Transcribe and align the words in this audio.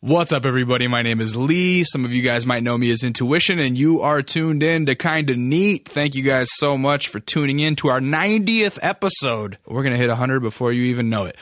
What's 0.00 0.30
up, 0.30 0.44
everybody? 0.44 0.86
My 0.86 1.02
name 1.02 1.20
is 1.20 1.34
Lee. 1.34 1.82
Some 1.82 2.04
of 2.04 2.14
you 2.14 2.22
guys 2.22 2.46
might 2.46 2.62
know 2.62 2.78
me 2.78 2.92
as 2.92 3.02
Intuition, 3.02 3.58
and 3.58 3.76
you 3.76 4.00
are 4.00 4.22
tuned 4.22 4.62
in 4.62 4.86
to 4.86 4.94
Kinda 4.94 5.34
Neat. 5.34 5.88
Thank 5.88 6.14
you 6.14 6.22
guys 6.22 6.46
so 6.52 6.78
much 6.78 7.08
for 7.08 7.18
tuning 7.18 7.58
in 7.58 7.74
to 7.74 7.88
our 7.88 7.98
90th 7.98 8.78
episode. 8.80 9.58
We're 9.66 9.82
going 9.82 9.94
to 9.94 9.98
hit 9.98 10.08
100 10.08 10.38
before 10.38 10.72
you 10.72 10.84
even 10.84 11.10
know 11.10 11.24
it. 11.24 11.34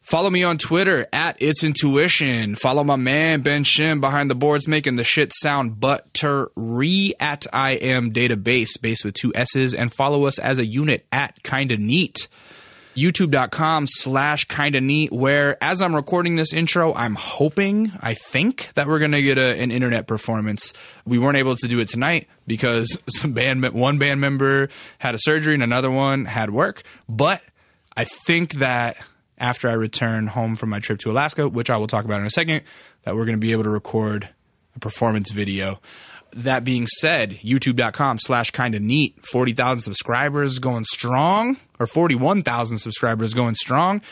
Follow 0.00 0.30
me 0.30 0.42
on 0.42 0.56
Twitter 0.56 1.08
at 1.12 1.36
It's 1.40 1.62
Intuition. 1.62 2.54
Follow 2.54 2.84
my 2.84 2.96
man 2.96 3.42
Ben 3.42 3.64
Shim 3.64 4.00
behind 4.00 4.30
the 4.30 4.34
boards 4.34 4.66
making 4.66 4.96
the 4.96 5.04
shit 5.04 5.34
sound 5.34 5.78
buttery 5.78 7.12
at 7.20 7.46
I 7.52 7.72
am 7.72 8.14
database, 8.14 8.80
base 8.80 9.04
with 9.04 9.12
two 9.12 9.30
S's, 9.34 9.74
and 9.74 9.92
follow 9.92 10.24
us 10.24 10.38
as 10.38 10.58
a 10.58 10.64
unit 10.64 11.04
at 11.12 11.42
Kinda 11.42 11.76
Neat 11.76 12.28
youtube.com 13.00 13.86
slash 13.86 14.44
kinda 14.44 14.80
neat 14.80 15.12
where 15.12 15.56
as 15.62 15.80
i'm 15.80 15.94
recording 15.94 16.36
this 16.36 16.52
intro 16.52 16.92
i'm 16.94 17.14
hoping 17.14 17.92
i 18.00 18.14
think 18.14 18.72
that 18.74 18.86
we're 18.86 18.98
going 18.98 19.12
to 19.12 19.22
get 19.22 19.38
a, 19.38 19.60
an 19.60 19.70
internet 19.70 20.06
performance. 20.06 20.72
We 21.04 21.18
weren't 21.18 21.36
able 21.36 21.56
to 21.56 21.68
do 21.68 21.80
it 21.80 21.88
tonight 21.88 22.28
because 22.46 23.02
some 23.08 23.32
band 23.32 23.66
one 23.72 23.98
band 23.98 24.20
member 24.20 24.68
had 24.98 25.14
a 25.14 25.18
surgery 25.18 25.54
and 25.54 25.62
another 25.62 25.90
one 25.90 26.24
had 26.24 26.50
work. 26.50 26.82
But 27.08 27.42
i 27.96 28.04
think 28.04 28.54
that 28.54 28.96
after 29.38 29.68
i 29.68 29.72
return 29.72 30.28
home 30.28 30.54
from 30.56 30.70
my 30.70 30.78
trip 30.78 30.98
to 31.00 31.10
alaska 31.10 31.48
which 31.48 31.70
i 31.70 31.76
will 31.76 31.88
talk 31.88 32.04
about 32.04 32.20
in 32.20 32.26
a 32.26 32.30
second 32.30 32.62
that 33.02 33.16
we're 33.16 33.24
going 33.24 33.36
to 33.36 33.40
be 33.40 33.52
able 33.52 33.64
to 33.64 33.70
record 33.70 34.28
a 34.76 34.78
performance 34.78 35.30
video. 35.30 35.80
That 36.32 36.64
being 36.64 36.86
said, 36.86 37.38
youtube.com 37.40 38.18
slash 38.20 38.52
kind 38.52 38.74
of 38.74 38.82
neat, 38.82 39.16
40,000 39.24 39.82
subscribers 39.82 40.60
going 40.60 40.84
strong, 40.84 41.56
or 41.80 41.86
41,000 41.86 42.78
subscribers 42.78 43.34
going 43.34 43.56
strong. 43.56 44.02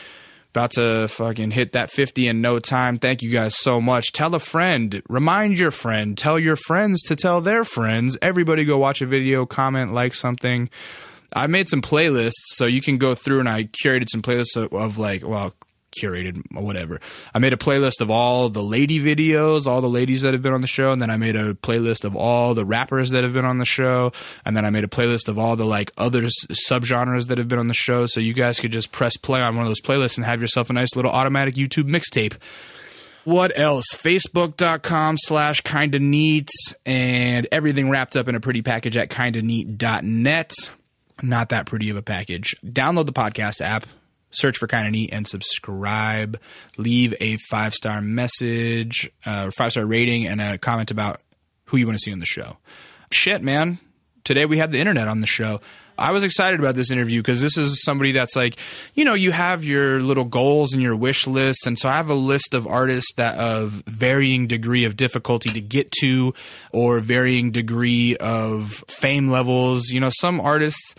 About 0.49 0.71
to 0.71 1.07
fucking 1.07 1.51
hit 1.51 1.73
that 1.73 1.91
50 1.91 2.27
in 2.27 2.41
no 2.41 2.57
time. 2.57 2.97
Thank 2.97 3.21
you 3.21 3.29
guys 3.29 3.55
so 3.55 3.79
much. 3.79 4.11
Tell 4.11 4.33
a 4.33 4.39
friend, 4.39 5.01
remind 5.07 5.59
your 5.59 5.69
friend, 5.69 6.17
tell 6.17 6.39
your 6.39 6.55
friends 6.55 7.03
to 7.03 7.15
tell 7.15 7.39
their 7.39 7.63
friends. 7.63 8.17
Everybody 8.19 8.65
go 8.65 8.79
watch 8.79 8.99
a 9.03 9.05
video, 9.05 9.45
comment, 9.45 9.93
like 9.93 10.15
something. 10.15 10.71
I 11.35 11.45
made 11.45 11.69
some 11.69 11.83
playlists, 11.83 12.55
so 12.55 12.65
you 12.65 12.81
can 12.81 12.97
go 12.97 13.13
through 13.13 13.41
and 13.41 13.47
I 13.47 13.65
curated 13.65 14.09
some 14.09 14.23
playlists 14.23 14.57
of, 14.57 14.73
of 14.73 14.97
like, 14.97 15.23
well, 15.23 15.53
curated 15.91 16.41
whatever. 16.51 16.99
I 17.33 17.39
made 17.39 17.53
a 17.53 17.57
playlist 17.57 18.01
of 18.01 18.09
all 18.11 18.49
the 18.49 18.61
lady 18.61 18.99
videos, 18.99 19.65
all 19.65 19.81
the 19.81 19.89
ladies 19.89 20.21
that 20.21 20.33
have 20.33 20.41
been 20.41 20.53
on 20.53 20.61
the 20.61 20.67
show, 20.67 20.91
and 20.91 21.01
then 21.01 21.09
I 21.09 21.17
made 21.17 21.35
a 21.35 21.53
playlist 21.53 22.03
of 22.03 22.15
all 22.15 22.53
the 22.53 22.65
rappers 22.65 23.11
that 23.11 23.23
have 23.23 23.33
been 23.33 23.45
on 23.45 23.57
the 23.57 23.65
show, 23.65 24.11
and 24.45 24.55
then 24.55 24.65
I 24.65 24.69
made 24.69 24.83
a 24.83 24.87
playlist 24.87 25.27
of 25.27 25.37
all 25.37 25.55
the 25.55 25.65
like 25.65 25.91
other 25.97 26.23
subgenres 26.23 27.27
that 27.27 27.37
have 27.37 27.47
been 27.47 27.59
on 27.59 27.67
the 27.67 27.73
show. 27.73 28.05
So 28.05 28.19
you 28.19 28.33
guys 28.33 28.59
could 28.59 28.71
just 28.71 28.91
press 28.91 29.17
play 29.17 29.41
on 29.41 29.55
one 29.55 29.65
of 29.65 29.69
those 29.69 29.81
playlists 29.81 30.17
and 30.17 30.25
have 30.25 30.41
yourself 30.41 30.69
a 30.69 30.73
nice 30.73 30.95
little 30.95 31.11
automatic 31.11 31.55
YouTube 31.55 31.89
mixtape. 31.89 32.37
What 33.25 33.51
else? 33.55 33.85
Facebook.com 33.93 35.17
slash 35.17 35.61
kinda 35.61 35.99
neat 35.99 36.49
and 36.85 37.47
everything 37.51 37.89
wrapped 37.89 38.15
up 38.15 38.27
in 38.27 38.35
a 38.35 38.39
pretty 38.39 38.61
package 38.61 38.97
at 38.97 39.09
kinda 39.09 39.41
neat.net. 39.41 40.53
Not 41.21 41.49
that 41.49 41.65
pretty 41.65 41.89
of 41.89 41.97
a 41.97 42.01
package. 42.01 42.55
Download 42.65 43.05
the 43.05 43.13
podcast 43.13 43.61
app 43.61 43.85
search 44.31 44.57
for 44.57 44.67
kind 44.67 44.87
of 44.87 44.91
neat 44.91 45.11
and 45.11 45.27
subscribe. 45.27 46.39
Leave 46.77 47.13
a 47.19 47.37
five 47.49 47.73
star 47.73 48.01
message 48.01 49.09
uh, 49.25 49.51
five 49.51 49.71
star 49.71 49.85
rating 49.85 50.27
and 50.27 50.41
a 50.41 50.57
comment 50.57 50.91
about 50.91 51.21
who 51.65 51.77
you 51.77 51.85
want 51.85 51.97
to 51.97 52.01
see 52.01 52.11
on 52.11 52.19
the 52.19 52.25
show. 52.25 52.57
Shit 53.11 53.41
man. 53.41 53.79
Today 54.23 54.45
we 54.45 54.57
had 54.57 54.71
the 54.71 54.79
internet 54.79 55.07
on 55.07 55.21
the 55.21 55.27
show. 55.27 55.59
I 55.99 56.11
was 56.11 56.23
excited 56.23 56.59
about 56.59 56.75
this 56.75 56.91
interview 56.91 57.21
because 57.21 57.41
this 57.41 57.57
is 57.57 57.83
somebody 57.83 58.13
that's 58.13 58.35
like 58.35 58.57
you 58.93 59.03
know 59.03 59.13
you 59.13 59.31
have 59.31 59.63
your 59.63 59.99
little 59.99 60.23
goals 60.23 60.73
and 60.73 60.81
your 60.81 60.95
wish 60.95 61.27
list 61.27 61.67
and 61.67 61.77
so 61.77 61.89
i 61.89 61.97
have 61.97 62.09
a 62.09 62.15
list 62.15 62.53
of 62.53 62.65
artists 62.65 63.13
that 63.17 63.37
of 63.37 63.83
varying 63.85 64.47
degree 64.47 64.85
of 64.85 64.95
difficulty 64.95 65.49
to 65.49 65.59
get 65.59 65.91
to 65.91 66.33
or 66.71 66.99
varying 66.99 67.51
degree 67.51 68.15
of 68.17 68.83
fame 68.87 69.29
levels. 69.29 69.89
You 69.89 69.99
know 69.99 70.09
some 70.09 70.39
artists 70.39 70.95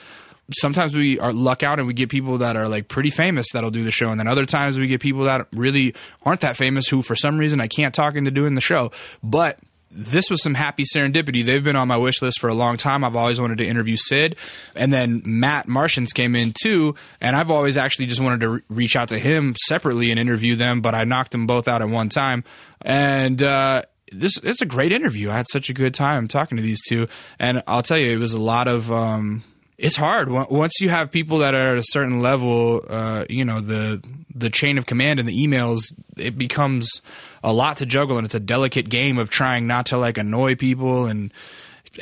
sometimes 0.55 0.95
we 0.95 1.19
are 1.19 1.33
luck 1.33 1.63
out 1.63 1.79
and 1.79 1.87
we 1.87 1.95
get 1.95 2.09
people 2.09 2.39
that 2.39 2.57
are 2.57 2.69
like 2.69 2.89
pretty 2.89 3.11
famous 3.11 3.47
that'll 3.53 3.71
do 3.71 3.85
the 3.85 3.91
show 3.91 4.11
and 4.11 4.19
then 4.19 4.29
other 4.29 4.47
times 4.47 4.79
we 4.79 4.87
get 4.87 5.01
people 5.01 5.25
that 5.25 5.47
really 5.53 5.95
aren't 6.25 6.41
that 6.41 6.57
famous 6.57 6.89
who 6.89 7.03
for 7.03 7.15
some 7.15 7.39
reason 7.39 7.61
I 7.61 7.69
can't 7.69 7.95
talk 7.95 8.15
into 8.15 8.31
doing 8.31 8.55
the 8.55 8.61
show 8.61 8.91
but 9.23 9.59
this 9.93 10.31
was 10.31 10.41
some 10.41 10.55
happy 10.55 10.85
serendipity. 10.85 11.45
They've 11.45 11.65
been 11.65 11.75
on 11.75 11.89
my 11.89 11.97
wish 11.97 12.23
list 12.23 12.41
for 12.41 12.49
a 12.49 12.55
long 12.55 12.77
time. 12.77 13.03
I've 13.03 13.17
always 13.17 13.41
wanted 13.41 13.59
to 13.59 13.67
interview 13.67 13.97
Syd. 13.97 14.37
And 14.77 14.93
then 14.93 15.21
Matt 15.25 15.67
Martians 15.67 16.13
came 16.13 16.37
in 16.37 16.53
too. 16.53 16.95
And 17.21 17.35
I've 17.35 17.51
always 17.51 17.77
actually 17.77 18.07
just 18.07 18.21
wanted 18.21 18.41
to 18.41 18.49
re- 18.49 18.63
reach 18.69 18.95
out 18.95 19.09
to 19.09 19.19
him 19.19 19.57
separately 19.67 20.13
and 20.13 20.21
interview 20.21 20.55
them, 20.55 20.81
but 20.81 20.95
I 20.95 21.03
knocked 21.03 21.33
them 21.33 21.49
both 21.49 21.67
out 21.67 21.83
at 21.83 21.89
one 21.89 22.09
time. 22.09 22.45
And, 22.83 23.43
uh, 23.43 23.83
this 24.13 24.39
it's 24.43 24.61
a 24.61 24.67
great 24.67 24.91
interview. 24.93 25.31
I 25.31 25.37
had 25.37 25.47
such 25.49 25.71
a 25.71 25.73
good 25.73 25.95
time 25.95 26.27
talking 26.27 26.57
to 26.57 26.63
these 26.63 26.81
two, 26.89 27.07
and 27.39 27.63
I'll 27.69 27.83
tell 27.83 27.99
you, 27.99 28.11
it 28.11 28.19
was 28.19 28.35
a 28.35 28.41
lot 28.41 28.67
of 28.67 28.91
um, 28.91 29.45
it's 29.81 29.97
hard 29.97 30.29
once 30.29 30.81
you 30.81 30.91
have 30.91 31.11
people 31.11 31.39
that 31.39 31.55
are 31.55 31.73
at 31.73 31.79
a 31.79 31.83
certain 31.83 32.21
level. 32.21 32.85
Uh, 32.87 33.25
you 33.31 33.45
know 33.45 33.61
the 33.61 34.03
the 34.35 34.51
chain 34.51 34.77
of 34.79 34.87
command 34.87 35.19
and 35.19 35.29
the 35.29 35.47
emails. 35.47 35.81
It 36.17 36.37
becomes 36.37 37.01
a 37.43 37.53
lot 37.53 37.79
to 37.79 37.87
juggle, 37.87 38.19
and 38.19 38.27
it's 38.27 38.35
a 38.35 38.41
delicate 38.41 38.91
game 38.91 39.17
of 39.17 39.31
trying 39.31 39.67
not 39.67 39.87
to 39.87 39.97
like 39.97 40.19
annoy 40.19 40.55
people. 40.55 41.07
And 41.07 41.33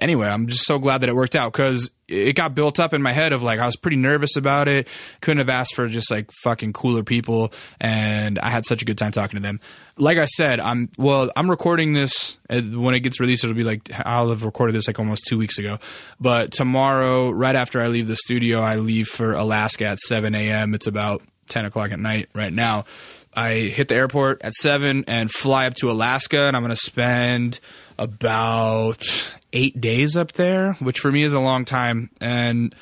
anyway, 0.01 0.29
I'm 0.29 0.47
just 0.47 0.65
so 0.65 0.79
glad 0.79 1.03
that 1.03 1.09
it 1.09 1.15
worked 1.15 1.37
out 1.37 1.53
because 1.53 1.91
it 2.09 2.35
got 2.35 2.55
built 2.55 2.81
up 2.81 2.95
in 2.95 3.03
my 3.03 3.13
head 3.13 3.33
of 3.33 3.43
like 3.43 3.61
I 3.61 3.67
was 3.67 3.77
pretty 3.77 3.97
nervous 3.97 4.37
about 4.37 4.69
it. 4.69 4.89
Couldn't 5.21 5.39
have 5.39 5.49
asked 5.49 5.75
for 5.75 5.87
just 5.89 6.11
like 6.11 6.31
fucking 6.43 6.73
cooler 6.73 7.03
people, 7.03 7.53
and 7.81 8.39
I 8.39 8.49
had 8.49 8.65
such 8.65 8.83
a 8.83 8.85
good 8.85 8.99
time 8.99 9.13
talking 9.13 9.37
to 9.37 9.43
them. 9.43 9.61
Like 9.97 10.19
I 10.19 10.25
said, 10.25 10.61
I'm 10.61 10.91
well. 10.97 11.31
I'm 11.37 11.51
recording 11.51 11.93
this 11.93 12.39
uh, 12.49 12.61
when 12.61 12.95
it 12.95 13.01
gets 13.01 13.21
released. 13.21 13.45
It'll 13.45 13.57
be 13.57 13.65
like 13.65 13.91
I'll 14.07 14.31
have 14.31 14.45
recorded 14.45 14.75
this 14.75 14.87
like 14.87 14.99
almost 14.99 15.25
two 15.29 15.39
weeks 15.39 15.59
ago. 15.59 15.79
But 16.19 16.53
tomorrow, 16.53 17.31
right 17.31 17.57
after 17.57 17.81
I 17.81 17.89
leave 17.89 18.09
the 18.09 18.17
studio, 18.17 18.61
I 18.61 18.77
leave 18.77 19.09
for 19.09 19.35
Alaska 19.35 19.87
at 19.87 19.99
7 19.99 20.35
a.m. 20.35 20.75
It's 20.75 20.87
about 20.87 21.23
10 21.49 21.65
o'clock 21.65 21.93
at 21.93 21.99
night 21.99 22.29
right 22.35 22.53
now. 22.53 22.85
I 23.35 23.55
hit 23.55 23.89
the 23.89 23.95
airport 23.95 24.43
at 24.43 24.55
seven 24.55 25.05
and 25.07 25.31
fly 25.31 25.67
up 25.67 25.75
to 25.75 25.91
Alaska, 25.91 26.41
and 26.43 26.57
I'm 26.57 26.63
going 26.63 26.71
to 26.71 26.77
spend 26.77 27.61
about 27.99 29.05
eight 29.53 29.81
days 29.81 30.17
up 30.17 30.33
there, 30.33 30.75
which 30.75 31.01
for 31.01 31.11
me 31.11 31.23
is 31.23 31.33
a 31.33 31.41
long 31.41 31.65
time. 31.65 32.11
And, 32.21 32.75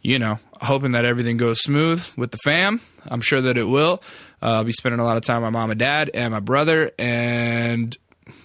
you 0.00 0.18
know, 0.18 0.38
hoping 0.60 0.92
that 0.92 1.04
everything 1.04 1.36
goes 1.36 1.60
smooth 1.60 2.06
with 2.16 2.30
the 2.30 2.38
fam. 2.38 2.80
I'm 3.06 3.20
sure 3.20 3.40
that 3.40 3.58
it 3.58 3.64
will. 3.64 4.02
Uh, 4.42 4.56
I'll 4.56 4.64
be 4.64 4.72
spending 4.72 5.00
a 5.00 5.04
lot 5.04 5.16
of 5.16 5.22
time 5.22 5.42
with 5.42 5.52
my 5.52 5.58
mom 5.58 5.70
and 5.70 5.80
dad 5.80 6.10
and 6.14 6.32
my 6.32 6.40
brother. 6.40 6.90
And 6.98 7.96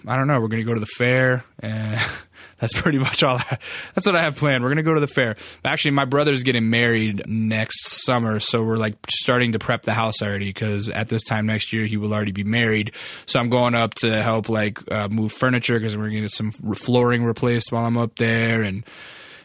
I 0.06 0.16
don't 0.16 0.26
know, 0.26 0.40
we're 0.40 0.48
going 0.48 0.62
to 0.62 0.68
go 0.68 0.74
to 0.74 0.80
the 0.80 0.86
fair. 0.86 1.44
And 1.60 2.00
that's 2.60 2.78
pretty 2.78 2.98
much 3.08 3.22
all. 3.22 3.38
I, 3.38 3.58
that's 3.94 4.06
what 4.06 4.16
I 4.16 4.22
have 4.22 4.36
planned. 4.36 4.62
We're 4.62 4.70
gonna 4.70 4.82
go 4.82 4.94
to 4.94 5.00
the 5.00 5.06
fair. 5.06 5.36
Actually, 5.64 5.92
my 5.92 6.04
brother's 6.04 6.42
getting 6.42 6.70
married 6.70 7.24
next 7.26 8.04
summer, 8.04 8.38
so 8.40 8.62
we're 8.62 8.76
like 8.76 8.94
starting 9.10 9.52
to 9.52 9.58
prep 9.58 9.82
the 9.82 9.94
house 9.94 10.22
already 10.22 10.50
because 10.50 10.90
at 10.90 11.08
this 11.08 11.22
time 11.22 11.46
next 11.46 11.72
year 11.72 11.86
he 11.86 11.96
will 11.96 12.12
already 12.14 12.32
be 12.32 12.44
married. 12.44 12.92
So 13.26 13.40
I'm 13.40 13.50
going 13.50 13.74
up 13.74 13.94
to 13.96 14.22
help 14.22 14.48
like 14.48 14.78
uh, 14.92 15.08
move 15.08 15.32
furniture 15.32 15.78
because 15.78 15.96
we're 15.96 16.08
gonna 16.08 16.22
get 16.22 16.30
some 16.30 16.50
flooring 16.50 17.24
replaced 17.24 17.72
while 17.72 17.86
I'm 17.86 17.98
up 17.98 18.16
there 18.16 18.62
and 18.62 18.84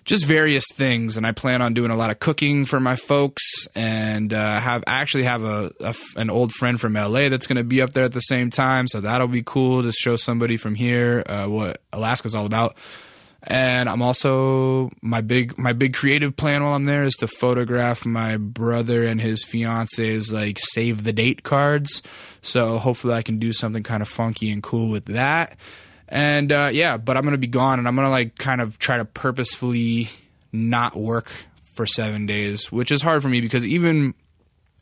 just 0.06 0.26
various 0.26 0.66
things. 0.72 1.18
And 1.18 1.28
I 1.28 1.32
plan 1.32 1.62
on 1.62 1.74
doing 1.74 1.92
a 1.92 1.96
lot 1.96 2.12
of 2.12 2.20
cooking 2.20 2.66
for 2.66 2.80
my 2.80 2.96
folks, 2.96 3.68
and 3.76 4.34
uh, 4.34 4.60
have 4.60 4.84
actually 4.88 5.24
have 5.24 5.44
a, 5.44 5.72
a, 5.82 5.96
an 6.16 6.30
old 6.30 6.54
friend 6.54 6.80
from 6.80 6.94
LA 6.94 7.30
that's 7.30 7.48
going 7.48 7.58
to 7.58 7.64
be 7.64 7.82
up 7.82 7.92
there 7.92 8.06
at 8.06 8.14
the 8.14 8.22
same 8.22 8.50
time. 8.50 8.88
So 8.88 9.02
that'll 9.02 9.28
be 9.28 9.44
cool 9.44 9.84
to 9.84 9.92
show 9.92 10.16
somebody 10.16 10.58
from 10.58 10.76
here 10.76 11.24
uh, 11.26 11.48
what 11.48 11.82
Alaska's 11.92 12.36
all 12.36 12.46
about 12.46 12.76
and 13.48 13.88
I'm 13.88 14.02
also 14.02 14.90
my 15.02 15.22
big 15.22 15.58
my 15.58 15.74
big 15.74 15.94
creative 15.94 16.36
plan 16.36 16.64
while 16.64 16.74
I'm 16.74 16.86
there 16.86 17.04
is 17.04 17.16
to 17.18 17.28
photograph 17.28 18.06
my 18.06 18.38
brother 18.38 19.04
and 19.04 19.22
his 19.22 19.44
fiance's 19.44 20.34
like 20.34 20.58
save 20.60 21.04
the 21.04 21.14
date 21.14 21.44
cards. 21.44 22.02
So 22.42 22.80
hopefully 22.80 23.14
I 23.14 23.22
can 23.22 23.38
do 23.38 23.54
something 23.54 23.84
kind 23.84 24.02
of 24.02 24.08
funky 24.08 24.52
and 24.52 24.64
cool 24.64 24.90
with 24.90 25.06
that. 25.06 25.58
And 26.08 26.52
uh, 26.52 26.70
yeah, 26.72 26.98
but 26.98 27.18
I'm 27.18 27.24
gonna 27.24 27.38
be 27.38 27.48
gone, 27.48 27.80
and 27.80 27.88
I'm 27.88 27.96
gonna 27.96 28.10
like 28.10 28.38
kind 28.38 28.62
of 28.62 28.78
try 28.78 28.98
to 28.98 29.06
purposefully 29.06 30.10
not 30.52 30.96
work 30.96 31.32
for 31.74 31.86
seven 31.86 32.26
days, 32.26 32.72
which 32.72 32.92
is 32.92 33.02
hard 33.02 33.22
for 33.22 33.30
me 33.30 33.42
because 33.42 33.66
even 33.66 34.14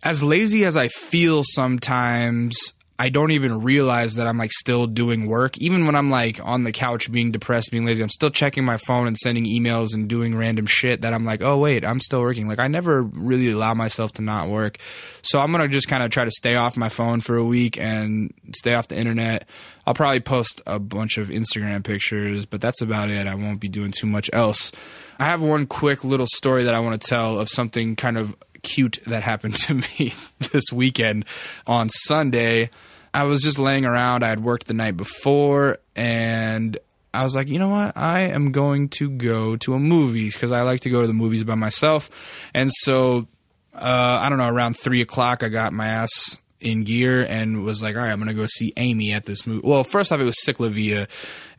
as 0.03 0.21
lazy 0.21 0.65
as 0.65 0.75
I 0.75 0.89
feel 0.89 1.41
sometimes, 1.43 2.73
I 3.03 3.09
don't 3.09 3.31
even 3.31 3.59
realize 3.59 4.15
that 4.15 4.27
I'm 4.27 4.37
like 4.37 4.53
still 4.53 4.87
doing 4.87 5.27
work. 5.27 5.57
Even 5.57 5.85
when 5.85 5.93
I'm 5.93 6.09
like 6.09 6.39
on 6.41 6.63
the 6.63 6.71
couch 6.71 7.11
being 7.11 7.33
depressed, 7.33 7.69
being 7.69 7.83
lazy, 7.83 8.01
I'm 8.01 8.07
still 8.07 8.29
checking 8.29 8.63
my 8.63 8.77
phone 8.77 9.07
and 9.07 9.17
sending 9.17 9.43
emails 9.43 9.93
and 9.93 10.07
doing 10.07 10.33
random 10.33 10.65
shit 10.65 11.01
that 11.01 11.13
I'm 11.13 11.25
like, 11.25 11.41
oh, 11.41 11.57
wait, 11.57 11.83
I'm 11.83 11.99
still 11.99 12.21
working. 12.21 12.47
Like, 12.47 12.59
I 12.59 12.69
never 12.69 13.03
really 13.03 13.51
allow 13.51 13.73
myself 13.73 14.13
to 14.13 14.21
not 14.21 14.47
work. 14.47 14.77
So 15.21 15.41
I'm 15.41 15.51
going 15.51 15.61
to 15.63 15.67
just 15.67 15.89
kind 15.89 16.01
of 16.01 16.11
try 16.11 16.23
to 16.23 16.31
stay 16.31 16.55
off 16.55 16.77
my 16.77 16.87
phone 16.87 17.19
for 17.19 17.35
a 17.35 17.43
week 17.43 17.77
and 17.77 18.33
stay 18.55 18.73
off 18.73 18.87
the 18.87 18.97
internet. 18.97 19.49
I'll 19.85 19.93
probably 19.93 20.21
post 20.21 20.61
a 20.65 20.79
bunch 20.79 21.17
of 21.17 21.27
Instagram 21.27 21.83
pictures, 21.83 22.45
but 22.45 22.61
that's 22.61 22.81
about 22.81 23.09
it. 23.09 23.27
I 23.27 23.35
won't 23.35 23.59
be 23.59 23.67
doing 23.67 23.91
too 23.91 24.07
much 24.07 24.29
else. 24.31 24.71
I 25.19 25.25
have 25.25 25.41
one 25.41 25.65
quick 25.65 26.05
little 26.05 26.27
story 26.27 26.63
that 26.63 26.73
I 26.73 26.79
want 26.79 27.01
to 27.01 27.05
tell 27.05 27.37
of 27.37 27.49
something 27.49 27.97
kind 27.97 28.17
of 28.17 28.33
cute 28.61 28.99
that 29.07 29.23
happened 29.23 29.55
to 29.67 29.73
me 29.73 30.13
this 30.53 30.71
weekend 30.71 31.25
on 31.67 31.89
Sunday. 31.89 32.69
I 33.13 33.23
was 33.23 33.41
just 33.41 33.59
laying 33.59 33.85
around. 33.85 34.23
I 34.23 34.29
had 34.29 34.43
worked 34.43 34.67
the 34.67 34.73
night 34.73 34.97
before, 34.97 35.77
and 35.95 36.77
I 37.13 37.23
was 37.23 37.35
like, 37.35 37.49
you 37.49 37.59
know 37.59 37.69
what? 37.69 37.95
I 37.95 38.21
am 38.21 38.51
going 38.51 38.89
to 38.89 39.09
go 39.09 39.55
to 39.57 39.75
a 39.75 39.79
movie 39.79 40.29
because 40.29 40.51
I 40.51 40.63
like 40.63 40.81
to 40.81 40.89
go 40.89 41.01
to 41.01 41.07
the 41.07 41.13
movies 41.13 41.43
by 41.43 41.55
myself. 41.55 42.09
And 42.55 42.71
so, 42.71 43.27
uh, 43.75 44.19
I 44.21 44.29
don't 44.29 44.39
know, 44.39 44.49
around 44.49 44.77
three 44.77 45.01
o'clock, 45.01 45.43
I 45.43 45.49
got 45.49 45.73
my 45.73 45.87
ass 45.87 46.41
in 46.59 46.83
gear 46.83 47.23
and 47.23 47.63
was 47.63 47.83
like, 47.83 47.95
all 47.95 48.01
right, 48.01 48.09
I'm 48.09 48.17
going 48.17 48.29
to 48.29 48.33
go 48.33 48.47
see 48.47 48.73
Amy 48.77 49.11
at 49.11 49.25
this 49.25 49.45
movie. 49.45 49.61
Well, 49.63 49.83
first 49.83 50.11
off, 50.11 50.19
it 50.19 50.23
was 50.23 50.37
CicLAvia. 50.43 51.07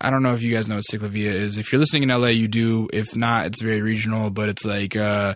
I 0.01 0.11
don't 0.11 0.23
know 0.23 0.35
if 0.35 0.43
you 0.43 0.53
guys 0.53 0.67
know 0.67 0.77
what 0.77 0.85
CicLAvia 0.91 1.33
is. 1.33 1.57
If 1.57 1.71
you're 1.71 1.79
listening 1.79 2.05
in 2.05 2.09
LA, 2.09 2.29
you 2.29 2.49
do. 2.49 2.89
If 2.93 3.15
not, 3.15 3.47
it's 3.47 3.63
very 3.63 3.81
regional, 3.81 4.31
but 4.31 4.49
it's 4.49 4.65
like, 4.65 4.97
uh, 4.97 5.35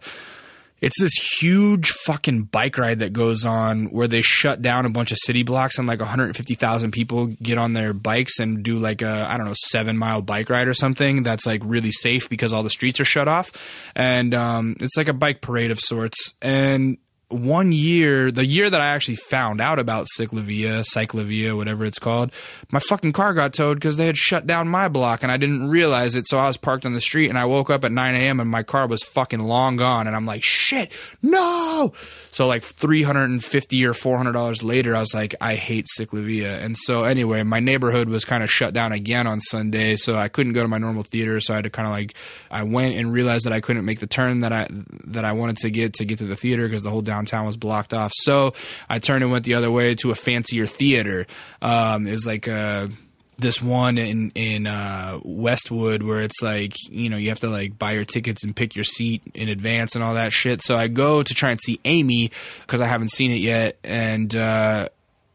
it's 0.80 1.00
this 1.00 1.12
huge 1.40 1.90
fucking 1.90 2.44
bike 2.44 2.78
ride 2.78 3.00
that 3.00 3.12
goes 3.12 3.44
on 3.44 3.86
where 3.86 4.06
they 4.08 4.22
shut 4.22 4.62
down 4.62 4.86
a 4.86 4.90
bunch 4.90 5.10
of 5.10 5.18
city 5.18 5.42
blocks 5.42 5.78
and 5.78 5.88
like 5.88 5.98
150,000 5.98 6.90
people 6.92 7.26
get 7.26 7.58
on 7.58 7.72
their 7.72 7.92
bikes 7.92 8.38
and 8.38 8.62
do 8.62 8.78
like 8.78 9.02
a 9.02 9.26
I 9.28 9.36
don't 9.36 9.46
know 9.46 9.54
7 9.56 9.96
mile 9.96 10.22
bike 10.22 10.50
ride 10.50 10.68
or 10.68 10.74
something 10.74 11.22
that's 11.22 11.46
like 11.46 11.62
really 11.64 11.90
safe 11.90 12.28
because 12.30 12.52
all 12.52 12.62
the 12.62 12.70
streets 12.70 13.00
are 13.00 13.04
shut 13.04 13.28
off. 13.28 13.50
And 13.94 14.34
um, 14.34 14.76
it's 14.80 14.96
like 14.96 15.08
a 15.08 15.12
bike 15.12 15.40
parade 15.40 15.70
of 15.70 15.80
sorts. 15.80 16.34
And 16.40 16.98
one 17.28 17.72
year, 17.72 18.32
the 18.32 18.46
year 18.46 18.70
that 18.70 18.80
I 18.80 18.86
actually 18.86 19.16
found 19.16 19.60
out 19.60 19.78
about 19.78 20.06
CicLAvia, 20.16 20.82
CicLAvia, 20.82 21.54
whatever 21.54 21.84
it's 21.84 21.98
called, 21.98 22.32
my 22.70 22.80
fucking 22.80 23.12
car 23.12 23.34
got 23.34 23.52
towed 23.52 23.74
because 23.74 23.98
they 23.98 24.06
had 24.06 24.16
shut 24.16 24.46
down 24.46 24.66
my 24.68 24.88
block 24.88 25.22
and 25.22 25.30
I 25.30 25.36
didn't 25.36 25.68
realize 25.68 26.14
it. 26.14 26.26
So 26.26 26.38
I 26.38 26.46
was 26.46 26.56
parked 26.56 26.86
on 26.86 26.94
the 26.94 27.02
street 27.02 27.28
and 27.28 27.38
I 27.38 27.44
woke 27.44 27.68
up 27.68 27.84
at 27.84 27.92
9 27.92 28.14
a.m. 28.14 28.40
and 28.40 28.50
my 28.50 28.62
car 28.62 28.86
was 28.86 29.02
fucking 29.02 29.40
long 29.40 29.76
gone. 29.76 30.06
And 30.06 30.16
I'm 30.16 30.24
like, 30.24 30.42
shit, 30.42 30.96
no. 31.20 31.92
So 32.30 32.46
like 32.46 32.62
350 32.62 33.84
or 33.84 33.92
$400 33.92 34.62
later, 34.62 34.96
I 34.96 35.00
was 35.00 35.12
like, 35.12 35.34
I 35.38 35.54
hate 35.54 35.86
CicLAvia. 35.98 36.62
And 36.62 36.78
so 36.78 37.04
anyway, 37.04 37.42
my 37.42 37.60
neighborhood 37.60 38.08
was 38.08 38.24
kind 38.24 38.42
of 38.42 38.50
shut 38.50 38.72
down 38.72 38.92
again 38.92 39.26
on 39.26 39.40
Sunday. 39.40 39.96
So 39.96 40.16
I 40.16 40.28
couldn't 40.28 40.54
go 40.54 40.62
to 40.62 40.68
my 40.68 40.78
normal 40.78 41.02
theater. 41.02 41.40
So 41.40 41.52
I 41.52 41.56
had 41.56 41.64
to 41.64 41.70
kind 41.70 41.86
of 41.86 41.92
like, 41.92 42.14
I 42.50 42.62
went 42.62 42.96
and 42.96 43.12
realized 43.12 43.44
that 43.44 43.52
I 43.52 43.60
couldn't 43.60 43.84
make 43.84 44.00
the 44.00 44.06
turn 44.06 44.40
that 44.40 44.52
I, 44.52 44.68
that 45.08 45.26
I 45.26 45.32
wanted 45.32 45.58
to 45.58 45.70
get 45.70 45.92
to 45.94 46.06
get 46.06 46.20
to 46.20 46.24
the 46.24 46.36
theater 46.36 46.66
because 46.66 46.82
the 46.82 46.90
whole 46.90 47.02
down 47.02 47.17
downtown 47.18 47.46
was 47.46 47.56
blocked 47.56 47.92
off. 47.92 48.12
So 48.14 48.54
I 48.88 48.98
turned 48.98 49.22
and 49.22 49.32
went 49.32 49.44
the 49.44 49.54
other 49.54 49.70
way 49.70 49.94
to 49.96 50.10
a 50.10 50.14
fancier 50.14 50.66
theater. 50.66 51.26
Um, 51.60 52.06
it 52.06 52.12
was 52.12 52.26
like 52.26 52.46
a 52.46 52.88
this 53.38 53.62
one 53.62 53.98
in 53.98 54.30
in 54.34 54.66
uh, 54.66 55.20
Westwood 55.22 56.02
where 56.02 56.20
it's 56.20 56.42
like 56.42 56.72
you 56.90 57.08
know 57.08 57.16
you 57.16 57.28
have 57.28 57.40
to 57.40 57.48
like 57.48 57.78
buy 57.78 57.92
your 57.92 58.04
tickets 58.04 58.44
and 58.44 58.54
pick 58.54 58.74
your 58.74 58.84
seat 58.84 59.22
in 59.34 59.48
advance 59.48 59.94
and 59.94 60.02
all 60.02 60.14
that 60.14 60.32
shit. 60.32 60.62
So 60.62 60.76
I 60.76 60.88
go 60.88 61.22
to 61.22 61.34
try 61.34 61.50
and 61.50 61.60
see 61.60 61.80
Amy 61.84 62.30
because 62.62 62.80
I 62.80 62.86
haven't 62.86 63.10
seen 63.10 63.30
it 63.30 63.36
yet, 63.40 63.78
and 63.84 64.34
uh, 64.34 64.88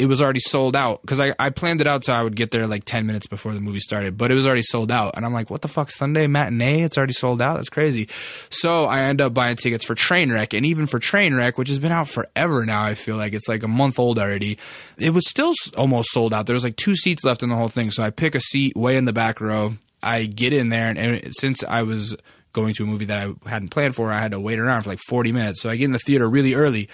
it 0.03 0.07
was 0.07 0.21
already 0.21 0.41
sold 0.41 0.75
out 0.75 0.99
because 0.99 1.21
I, 1.21 1.33
I 1.39 1.49
planned 1.49 1.79
it 1.79 1.87
out 1.87 2.03
so 2.03 2.11
I 2.11 2.21
would 2.21 2.35
get 2.35 2.51
there 2.51 2.67
like 2.67 2.83
10 2.83 3.05
minutes 3.05 3.25
before 3.25 3.53
the 3.53 3.61
movie 3.61 3.79
started, 3.79 4.17
but 4.17 4.31
it 4.31 4.33
was 4.33 4.45
already 4.45 4.61
sold 4.61 4.91
out. 4.91 5.13
And 5.15 5.25
I'm 5.25 5.31
like, 5.31 5.49
what 5.49 5.61
the 5.61 5.69
fuck, 5.69 5.91
Sunday 5.91 6.27
matinee? 6.27 6.81
It's 6.81 6.97
already 6.97 7.13
sold 7.13 7.41
out? 7.41 7.55
That's 7.55 7.69
crazy. 7.69 8.09
So 8.49 8.83
I 8.83 9.03
end 9.03 9.21
up 9.21 9.33
buying 9.33 9.55
tickets 9.55 9.85
for 9.85 9.95
Trainwreck. 9.95 10.57
And 10.57 10.65
even 10.65 10.87
for 10.87 10.99
Trainwreck, 10.99 11.57
which 11.57 11.69
has 11.69 11.79
been 11.79 11.93
out 11.93 12.09
forever 12.09 12.65
now, 12.65 12.83
I 12.83 12.95
feel 12.95 13.15
like 13.15 13.31
it's 13.31 13.47
like 13.47 13.63
a 13.63 13.67
month 13.69 13.97
old 13.97 14.19
already, 14.19 14.57
it 14.97 15.11
was 15.11 15.29
still 15.29 15.53
almost 15.77 16.09
sold 16.11 16.33
out. 16.33 16.47
There 16.47 16.53
was 16.53 16.65
like 16.65 16.75
two 16.75 16.97
seats 16.97 17.23
left 17.23 17.41
in 17.41 17.47
the 17.47 17.55
whole 17.55 17.69
thing. 17.69 17.89
So 17.89 18.03
I 18.03 18.09
pick 18.09 18.35
a 18.35 18.41
seat 18.41 18.75
way 18.75 18.97
in 18.97 19.05
the 19.05 19.13
back 19.13 19.39
row. 19.39 19.75
I 20.01 20.25
get 20.25 20.51
in 20.51 20.67
there, 20.67 20.89
and, 20.89 20.99
and 20.99 21.33
since 21.33 21.63
I 21.63 21.83
was 21.83 22.17
going 22.51 22.73
to 22.73 22.83
a 22.83 22.85
movie 22.85 23.05
that 23.05 23.25
I 23.25 23.49
hadn't 23.49 23.69
planned 23.69 23.95
for, 23.95 24.11
I 24.11 24.19
had 24.19 24.31
to 24.31 24.39
wait 24.39 24.59
around 24.59 24.83
for 24.83 24.89
like 24.89 24.99
40 25.07 25.31
minutes. 25.31 25.61
So 25.61 25.69
I 25.69 25.77
get 25.77 25.85
in 25.85 25.93
the 25.93 25.99
theater 25.99 26.29
really 26.29 26.55
early. 26.55 26.89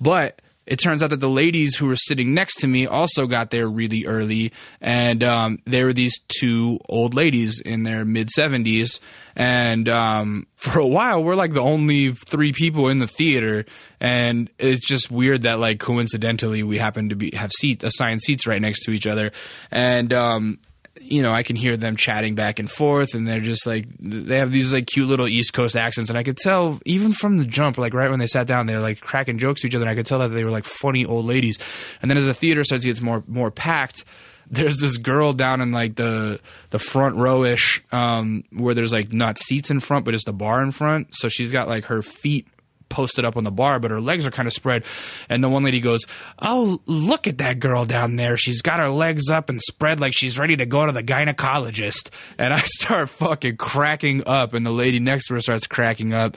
But 0.00 0.40
it 0.66 0.78
turns 0.78 1.02
out 1.02 1.10
that 1.10 1.20
the 1.20 1.28
ladies 1.28 1.76
who 1.76 1.86
were 1.86 1.96
sitting 1.96 2.34
next 2.34 2.60
to 2.60 2.66
me 2.66 2.86
also 2.86 3.26
got 3.26 3.50
there 3.50 3.68
really 3.68 4.06
early, 4.06 4.52
and 4.80 5.22
um, 5.22 5.58
they 5.66 5.84
were 5.84 5.92
these 5.92 6.18
two 6.28 6.78
old 6.88 7.14
ladies 7.14 7.60
in 7.60 7.82
their 7.82 8.04
mid 8.04 8.30
seventies. 8.30 9.00
And 9.36 9.88
um, 9.88 10.46
for 10.56 10.78
a 10.78 10.86
while, 10.86 11.22
we're 11.22 11.34
like 11.34 11.52
the 11.52 11.60
only 11.60 12.12
three 12.12 12.52
people 12.52 12.88
in 12.88 12.98
the 12.98 13.06
theater, 13.06 13.64
and 14.00 14.50
it's 14.58 14.86
just 14.86 15.10
weird 15.10 15.42
that 15.42 15.58
like 15.58 15.80
coincidentally 15.80 16.62
we 16.62 16.78
happen 16.78 17.10
to 17.10 17.16
be 17.16 17.34
have 17.34 17.52
seat 17.52 17.82
assigned 17.82 18.22
seats 18.22 18.46
right 18.46 18.60
next 18.60 18.84
to 18.84 18.92
each 18.92 19.06
other, 19.06 19.32
and 19.70 20.12
um, 20.12 20.58
you 21.04 21.22
know, 21.22 21.32
I 21.32 21.42
can 21.42 21.56
hear 21.56 21.76
them 21.76 21.96
chatting 21.96 22.34
back 22.34 22.58
and 22.58 22.70
forth, 22.70 23.14
and 23.14 23.26
they're 23.26 23.40
just 23.40 23.66
like 23.66 23.86
they 24.00 24.38
have 24.38 24.50
these 24.50 24.72
like 24.72 24.86
cute 24.86 25.06
little 25.06 25.28
East 25.28 25.52
Coast 25.52 25.76
accents, 25.76 26.10
and 26.10 26.18
I 26.18 26.22
could 26.22 26.38
tell 26.38 26.80
even 26.84 27.12
from 27.12 27.36
the 27.38 27.44
jump, 27.44 27.78
like 27.78 27.94
right 27.94 28.10
when 28.10 28.18
they 28.18 28.26
sat 28.26 28.46
down, 28.46 28.66
they're 28.66 28.80
like 28.80 29.00
cracking 29.00 29.38
jokes 29.38 29.60
to 29.60 29.66
each 29.66 29.74
other, 29.74 29.84
and 29.84 29.90
I 29.90 29.94
could 29.94 30.06
tell 30.06 30.20
that 30.20 30.28
they 30.28 30.44
were 30.44 30.50
like 30.50 30.64
funny 30.64 31.04
old 31.04 31.26
ladies. 31.26 31.58
And 32.00 32.10
then 32.10 32.18
as 32.18 32.26
the 32.26 32.34
theater 32.34 32.64
starts 32.64 32.84
to 32.84 32.90
get 32.90 33.02
more 33.02 33.22
more 33.26 33.50
packed, 33.50 34.04
there's 34.50 34.78
this 34.78 34.96
girl 34.96 35.32
down 35.32 35.60
in 35.60 35.72
like 35.72 35.96
the 35.96 36.40
the 36.70 36.78
front 36.78 37.16
rowish 37.16 37.82
um, 37.92 38.44
where 38.52 38.74
there's 38.74 38.92
like 38.92 39.12
not 39.12 39.38
seats 39.38 39.70
in 39.70 39.80
front, 39.80 40.04
but 40.04 40.12
just 40.12 40.28
a 40.28 40.32
bar 40.32 40.62
in 40.62 40.70
front. 40.70 41.08
So 41.14 41.28
she's 41.28 41.52
got 41.52 41.68
like 41.68 41.86
her 41.86 42.02
feet 42.02 42.46
posted 42.94 43.24
up 43.24 43.36
on 43.36 43.42
the 43.42 43.50
bar, 43.50 43.80
but 43.80 43.90
her 43.90 44.00
legs 44.00 44.24
are 44.24 44.30
kind 44.30 44.46
of 44.46 44.52
spread. 44.52 44.84
And 45.28 45.42
the 45.42 45.48
one 45.48 45.64
lady 45.64 45.80
goes, 45.80 46.06
Oh, 46.38 46.78
look 46.86 47.26
at 47.26 47.38
that 47.38 47.58
girl 47.58 47.84
down 47.84 48.14
there. 48.14 48.36
She's 48.36 48.62
got 48.62 48.78
her 48.78 48.88
legs 48.88 49.28
up 49.28 49.50
and 49.50 49.60
spread 49.60 50.00
like 50.00 50.12
she's 50.14 50.38
ready 50.38 50.56
to 50.56 50.64
go 50.64 50.86
to 50.86 50.92
the 50.92 51.02
gynecologist. 51.02 52.10
And 52.38 52.54
I 52.54 52.58
start 52.60 53.08
fucking 53.08 53.56
cracking 53.56 54.22
up, 54.26 54.54
and 54.54 54.64
the 54.64 54.70
lady 54.70 55.00
next 55.00 55.26
to 55.26 55.34
her 55.34 55.40
starts 55.40 55.66
cracking 55.66 56.14
up. 56.14 56.36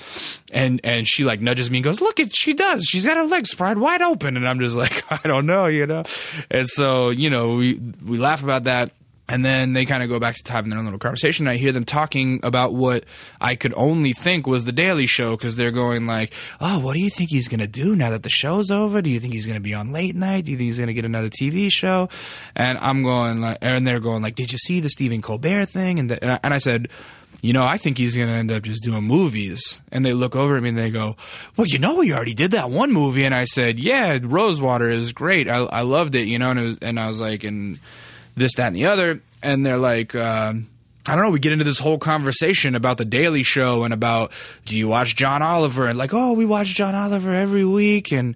And 0.52 0.82
and 0.84 1.08
she 1.08 1.24
like 1.24 1.42
nudges 1.42 1.70
me 1.70 1.78
and 1.78 1.86
goes, 1.86 2.02
Look 2.02 2.20
at 2.20 2.36
she 2.36 2.54
does. 2.54 2.84
She's 2.84 3.06
got 3.06 3.18
her 3.18 3.24
legs 3.24 3.52
spread 3.52 3.78
wide 3.78 4.02
open. 4.02 4.36
And 4.36 4.48
I'm 4.48 4.60
just 4.60 4.76
like, 4.76 5.04
I 5.12 5.28
don't 5.28 5.46
know, 5.46 5.68
you 5.68 5.86
know? 5.86 6.04
And 6.50 6.68
so, 6.68 7.10
you 7.12 7.30
know, 7.30 7.56
we 7.56 7.80
we 8.04 8.18
laugh 8.18 8.44
about 8.44 8.64
that 8.64 8.92
and 9.30 9.44
then 9.44 9.74
they 9.74 9.86
kind 9.86 10.04
of 10.04 10.10
go 10.10 10.20
back 10.20 10.36
to 10.36 10.52
having 10.52 10.70
their 10.70 10.80
own 10.80 10.86
little 10.86 11.00
conversation. 11.00 11.48
I 11.48 11.58
hear 11.58 11.72
them 11.72 11.86
talking 11.86 12.40
about 12.44 12.74
what 12.74 13.06
I 13.42 13.56
could 13.56 13.74
only 13.76 14.14
think 14.14 14.48
was 14.48 14.66
the 14.66 14.72
Daily 14.72 15.06
Show 15.06 15.36
because 15.36 15.58
they're 15.58 15.72
going 15.72 16.08
like, 16.08 16.34
"Oh, 16.62 16.80
what 16.80 16.94
do 16.94 17.00
you 17.00 17.10
think 17.10 17.30
he's 17.30 17.48
going 17.48 17.60
to 17.60 17.68
do 17.68 17.96
now 17.96 18.10
that 18.12 18.24
the 18.24 18.30
show's 18.30 18.72
over? 18.72 19.02
Do 19.02 19.10
you 19.10 19.20
think 19.20 19.34
he's 19.34 19.46
going 19.46 19.58
to 19.58 19.64
be 19.64 19.74
on 19.74 19.92
late 19.92 20.16
night? 20.16 20.46
Do 20.46 20.52
you 20.52 20.58
think 20.58 20.68
he's 20.68 20.78
going 20.78 20.88
to 20.88 20.94
get 20.94 21.06
another 21.06 21.30
TV 21.30 21.72
show?" 21.72 22.10
And 22.56 22.78
I'm 22.78 23.04
going 23.04 23.42
like, 23.42 23.58
and 23.62 23.86
they're 23.86 24.00
going 24.00 24.22
like, 24.24 24.36
"Did 24.36 24.52
you 24.52 24.58
see 24.58 24.80
the 24.80 24.90
Stephen 24.90 25.22
Colbert 25.22 25.66
thing?" 25.66 26.00
And 26.00 26.10
the, 26.10 26.22
and, 26.22 26.32
I, 26.34 26.40
and 26.44 26.54
I 26.54 26.58
said. 26.60 26.88
You 27.40 27.54
know, 27.54 27.64
I 27.64 27.78
think 27.78 28.00
he's 28.00 28.16
going 28.16 28.30
to 28.30 28.34
end 28.34 28.52
up 28.52 28.64
just 28.64 28.84
doing 28.84 29.04
movies. 29.04 29.80
And 29.92 30.04
they 30.04 30.12
look 30.12 30.36
over 30.36 30.58
at 30.58 30.64
me 30.64 30.70
and 30.70 30.78
they 30.78 30.90
go, 30.90 31.16
Well, 31.56 31.68
you 31.68 31.78
know, 31.78 32.00
we 32.00 32.12
already 32.12 32.34
did 32.34 32.52
that 32.52 32.72
one 32.72 32.92
movie. 32.92 33.26
And 33.26 33.36
I 33.36 33.46
said, 33.46 33.80
Yeah, 33.80 34.18
Rosewater 34.20 34.90
is 34.90 35.14
great. 35.14 35.48
I, 35.48 35.58
I 35.58 35.82
loved 35.82 36.16
it, 36.16 36.28
you 36.28 36.40
know, 36.40 36.50
and, 36.50 36.60
was, 36.60 36.78
and 36.82 37.00
I 37.00 37.06
was 37.06 37.22
like, 37.22 37.44
and 37.44 37.80
this, 38.38 38.54
that, 38.56 38.68
and 38.68 38.76
the 38.76 38.86
other. 38.86 39.22
And 39.44 39.66
they're 39.66 39.78
like, 39.78 40.16
uh, 40.16 40.54
I 41.08 41.16
don't 41.16 41.24
know. 41.24 41.32
We 41.32 41.40
get 41.40 41.54
into 41.54 41.66
this 41.66 41.80
whole 41.80 41.98
conversation 41.98 42.76
about 42.76 42.98
the 42.98 43.06
Daily 43.06 43.44
Show 43.44 43.84
and 43.84 43.94
about 43.94 44.32
do 44.66 44.78
you 44.78 44.88
watch 44.88 45.16
John 45.16 45.42
Oliver 45.42 45.88
and 45.88 45.98
like, 45.98 46.14
oh, 46.14 46.34
we 46.34 46.46
watch 46.46 46.76
John 46.76 46.96
Oliver 46.96 47.34
every 47.34 47.66
week 47.66 48.12
and 48.12 48.36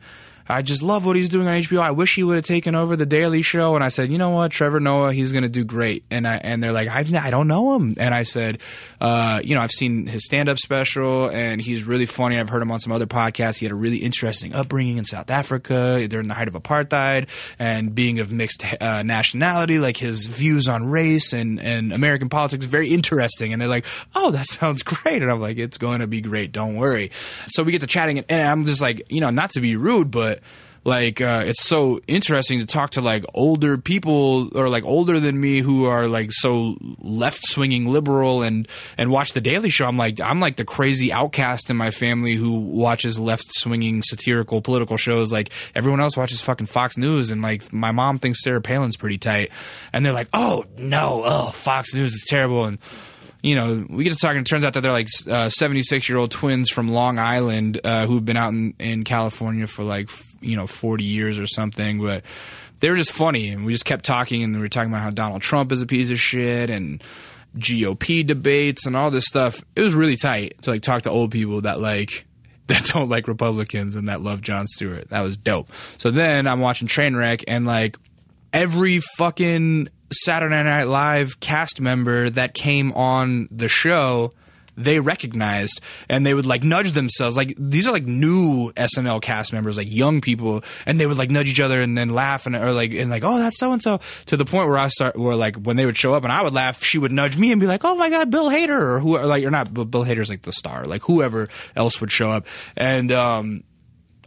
I 0.52 0.62
just 0.62 0.84
love 0.84 1.06
what 1.06 1.16
he's 1.16 1.30
doing 1.30 1.48
on 1.48 1.54
HBO. 1.54 1.80
I 1.80 1.92
wish 1.92 2.16
he 2.16 2.24
would 2.24 2.36
have 2.36 2.46
taken 2.46 2.76
over 2.76 2.98
the 2.98 3.06
Daily 3.06 3.42
Show. 3.42 3.76
And 3.76 3.84
I 3.84 3.88
said, 3.88 4.12
you 4.12 4.18
know 4.18 4.32
what, 4.32 4.52
Trevor 4.52 4.82
Noah, 4.82 5.14
he's 5.14 5.32
going 5.32 5.44
to 5.44 5.50
do 5.50 5.64
great. 5.64 6.04
And 6.12 6.28
I 6.28 6.36
and 6.36 6.62
they're 6.62 6.74
like, 6.74 6.90
I've, 6.90 7.14
I 7.16 7.32
don't 7.32 7.48
know 7.48 7.76
him. 7.76 7.96
And 7.98 8.14
I 8.14 8.24
said, 8.24 8.60
uh, 9.00 9.40
you 9.44 9.56
know, 9.56 9.62
I've 9.62 9.72
seen 9.72 10.08
his 10.08 10.26
stand 10.26 10.50
up 10.50 10.60
special, 10.60 11.30
and 11.30 11.62
he's 11.62 11.86
really 11.86 12.06
funny. 12.06 12.38
I've 12.38 12.50
heard 12.50 12.62
him 12.62 12.72
on 12.72 12.80
some 12.80 12.92
other 12.92 13.06
podcasts. 13.06 13.60
He 13.60 13.66
had 13.66 13.72
a 13.72 13.76
really 13.76 13.98
interesting 13.98 14.54
upbringing 14.54 14.98
in 14.98 15.06
South 15.06 15.30
Africa 15.30 16.06
during 16.10 16.28
the 16.28 16.34
height 16.34 16.50
of 16.50 16.54
apartheid, 16.54 17.30
and 17.58 17.96
being 17.96 18.20
of 18.20 18.32
mixed 18.32 18.66
uh, 18.82 19.04
nationality. 19.04 19.80
Like 19.80 19.98
his 19.98 20.26
views 20.26 20.68
on 20.68 20.86
race 20.86 21.32
and 21.32 21.62
and 21.62 21.94
American 21.94 22.28
politics, 22.28 22.66
very 22.66 22.90
interesting. 22.90 23.54
And 23.54 23.62
they're 23.62 23.70
like, 23.70 23.86
oh, 24.16 24.32
that 24.32 24.48
sounds 24.50 24.84
great. 24.84 25.22
And 25.22 25.32
I'm 25.32 25.40
like, 25.40 25.58
it's 25.58 25.78
going 25.78 26.02
to 26.02 26.08
be 26.08 26.20
great. 26.20 26.52
Don't 26.52 26.76
worry. 26.76 27.12
So 27.48 27.64
we 27.64 27.72
get 27.72 27.82
to 27.82 27.88
chatting, 27.88 28.20
and 28.20 28.48
I'm 28.48 28.66
just 28.66 28.82
like, 28.82 29.10
you 29.10 29.22
know, 29.22 29.30
not 29.30 29.52
to 29.52 29.62
be 29.62 29.78
rude, 29.78 30.12
but 30.12 30.41
like 30.84 31.22
uh, 31.22 31.44
it's 31.46 31.64
so 31.64 32.00
interesting 32.08 32.60
to 32.60 32.66
talk 32.66 32.92
to 32.92 33.02
like 33.02 33.24
older 33.36 33.78
people 33.78 34.50
or 34.58 34.68
like 34.68 34.84
older 34.84 35.20
than 35.20 35.40
me 35.40 35.60
who 35.60 35.86
are 35.86 36.08
like 36.08 36.32
so 36.32 36.76
left 37.00 37.42
swinging 37.44 37.86
liberal 37.86 38.42
and 38.42 38.68
and 38.98 39.12
watch 39.12 39.34
the 39.34 39.42
Daily 39.42 39.70
Show. 39.70 39.86
I'm 39.86 39.98
like 39.98 40.20
I'm 40.20 40.40
like 40.40 40.56
the 40.56 40.66
crazy 40.66 41.14
outcast 41.14 41.70
in 41.70 41.78
my 41.78 41.92
family 41.92 42.34
who 42.34 42.60
watches 42.60 43.20
left 43.20 43.46
swinging 43.50 44.02
satirical 44.02 44.62
political 44.62 44.98
shows. 44.98 45.32
Like 45.32 45.52
everyone 45.76 46.00
else 46.00 46.18
watches 46.18 46.42
fucking 46.42 46.68
Fox 46.68 46.98
News 46.98 47.30
and 47.30 47.44
like 47.44 47.72
my 47.72 47.92
mom 47.92 48.18
thinks 48.18 48.44
Sarah 48.44 48.62
Palin's 48.62 48.98
pretty 48.98 49.20
tight, 49.20 49.52
and 49.94 50.04
they're 50.04 50.14
like, 50.14 50.30
oh 50.34 50.66
no, 50.80 51.22
oh 51.24 51.52
Fox 51.52 51.94
News 51.94 52.14
is 52.14 52.26
terrible 52.28 52.66
and 52.66 52.80
you 53.44 53.56
know, 53.56 53.88
we 53.90 54.04
get 54.04 54.14
to 54.14 54.20
talking. 54.20 54.42
It 54.42 54.46
turns 54.46 54.64
out 54.64 54.74
that 54.74 54.82
they're 54.82 54.92
like 54.92 55.10
76 55.10 55.92
uh, 55.92 56.14
year 56.14 56.20
old 56.20 56.30
twins 56.30 56.70
from 56.70 56.90
Long 56.90 57.18
Island 57.18 57.82
uh, 57.84 58.06
who've 58.06 58.24
been 58.24 58.38
out 58.38 58.50
in, 58.50 58.76
in 58.78 59.04
California 59.04 59.66
for 59.66 59.84
like 59.84 60.12
you 60.42 60.56
know 60.56 60.68
40 60.68 61.04
years 61.04 61.40
or 61.40 61.48
something 61.48 62.02
but 62.02 62.24
they 62.82 62.90
were 62.90 62.96
just 62.96 63.12
funny 63.12 63.50
and 63.50 63.64
we 63.64 63.72
just 63.72 63.86
kept 63.86 64.04
talking 64.04 64.44
and 64.44 64.54
we 64.54 64.60
were 64.60 64.68
talking 64.68 64.92
about 64.92 65.04
how 65.04 65.12
Donald 65.12 65.42
Trump 65.42 65.72
is 65.72 65.82
a 65.82 65.86
piece 65.86 66.10
of 66.12 66.20
shit 66.20 66.70
and 66.70 67.02
GOP 67.58 68.26
debates 68.26 68.86
and 68.86 68.98
all 68.98 69.12
this 69.12 69.26
stuff. 69.26 69.64
It 69.76 69.82
was 69.82 69.94
really 69.94 70.16
tight 70.16 70.62
to 70.64 70.72
like 70.72 70.82
talk 70.82 71.04
to 71.04 71.10
old 71.10 71.32
people 71.32 71.62
that 71.62 71.80
like 71.80 72.26
that 72.68 72.86
don't 72.86 73.10
like 73.10 73.28
Republicans 73.28 73.96
and 73.96 74.08
that 74.08 74.22
love 74.22 74.42
Jon 74.42 74.68
Stewart. 74.68 75.10
That 75.10 75.22
was 75.22 75.38
dope. 75.38 75.70
So 75.98 76.12
then 76.12 76.48
I'm 76.48 76.60
watching 76.60 76.88
Trainwreck 76.88 77.44
and 77.48 77.66
like 77.66 77.98
every 78.54 79.00
fucking 79.18 79.90
Saturday 80.12 80.64
Night 80.64 80.86
Live 80.86 81.40
cast 81.40 81.82
member 81.82 82.30
that 82.32 82.54
came 82.54 82.92
on 82.94 83.48
the 83.52 83.68
show 83.68 84.34
they 84.76 85.00
recognized 85.00 85.82
and 86.10 86.26
they 86.26 86.34
would 86.34 86.46
like 86.46 86.64
nudge 86.64 86.94
themselves. 86.94 87.38
Like 87.38 87.56
these 87.58 87.88
are 87.88 87.92
like 87.92 88.06
new 88.06 88.72
SNL 88.74 89.22
cast 89.22 89.54
members 89.54 89.78
like 89.78 89.92
young 89.92 90.22
people 90.22 90.64
and 90.86 91.00
they 91.00 91.06
would 91.06 91.18
like 91.18 91.30
nudge 91.30 91.50
each 91.50 91.60
other 91.60 91.82
and 91.82 91.98
then 91.98 92.10
laugh 92.10 92.46
and 92.46 92.56
or 92.56 92.72
like 92.72 92.92
and 92.94 93.10
like 93.10 93.24
oh 93.24 93.38
that's 93.38 93.60
so 93.60 93.72
and 93.72 93.82
so 93.82 94.00
to 94.28 94.38
the 94.38 94.46
point 94.46 94.68
where 94.68 94.78
I 94.78 94.88
start 94.88 95.18
where 95.18 95.36
like 95.36 95.56
when 95.56 95.78
they 95.78 95.86
would 95.86 95.98
show 95.98 96.14
up 96.14 96.24
and 96.24 96.32
I 96.32 96.42
would 96.42 96.54
laugh 96.54 96.84
she 96.84 96.98
would 96.98 97.12
nudge 97.12 97.38
me 97.38 97.52
and 97.52 97.60
be 97.60 97.68
like 97.68 97.84
oh 97.84 97.96
my 97.96 98.10
god 98.10 98.32
Bill 98.32 98.50
Hader 98.50 98.70
or 98.70 99.00
who 99.00 99.18
or 99.18 99.26
like 99.26 99.44
or 99.44 99.52
not 99.52 99.74
Bill 99.74 100.06
Hader's 100.06 100.30
like 100.30 100.44
the 100.44 100.52
star 100.52 100.86
like 100.86 101.04
whoever 101.04 101.50
else 101.76 102.02
would 102.02 102.12
show 102.12 102.30
up. 102.30 102.46
And 102.76 103.12
um 103.12 103.64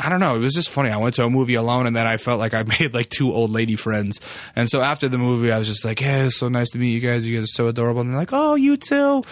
I 0.01 0.09
don't 0.09 0.19
know. 0.19 0.35
It 0.35 0.41
was 0.41 0.55
just 0.55 0.71
funny. 0.71 0.91
I 0.91 0.97
went 0.97 1.15
to 1.17 1.25
a 1.25 1.31
movie 1.31 1.55
alone, 1.55 1.87
and 1.87 1.95
then 1.95 2.07
I 2.07 2.17
felt 2.17 2.41
like 2.41 2.53
I 2.53 2.63
made 2.81 2.93
like 2.95 3.09
two 3.11 3.33
old 3.33 3.51
lady 3.51 3.77
friends. 3.77 4.21
And 4.57 4.69
so 4.69 4.81
after 4.81 5.09
the 5.09 5.19
movie, 5.19 5.53
I 5.53 5.59
was 5.59 5.69
just 5.69 5.85
like, 5.85 6.01
"Hey, 6.01 6.23
it's 6.23 6.37
so 6.37 6.49
nice 6.49 6.71
to 6.71 6.79
meet 6.79 6.91
you 6.91 7.01
guys. 7.01 7.27
You 7.27 7.37
guys 7.37 7.45
are 7.45 7.55
so 7.55 7.69
adorable." 7.69 8.01
And 8.01 8.11
they're 8.11 8.19
like, 8.19 8.33
"Oh, 8.33 8.57
you 8.57 8.77
too." 8.77 9.23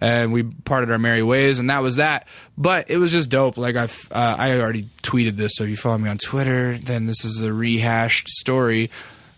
And 0.00 0.32
we 0.32 0.42
parted 0.42 0.90
our 0.90 0.98
merry 0.98 1.22
ways, 1.22 1.60
and 1.60 1.70
that 1.70 1.82
was 1.82 1.96
that. 1.96 2.26
But 2.56 2.90
it 2.90 2.98
was 2.98 3.12
just 3.12 3.30
dope. 3.30 3.56
Like 3.56 3.76
I, 3.76 3.84
uh, 3.84 4.36
I 4.38 4.58
already 4.60 4.88
tweeted 5.02 5.36
this, 5.36 5.52
so 5.54 5.64
if 5.64 5.70
you 5.70 5.76
follow 5.76 5.98
me 5.98 6.10
on 6.10 6.18
Twitter, 6.18 6.78
then 6.78 7.06
this 7.06 7.24
is 7.24 7.40
a 7.42 7.52
rehashed 7.52 8.28
story. 8.28 8.90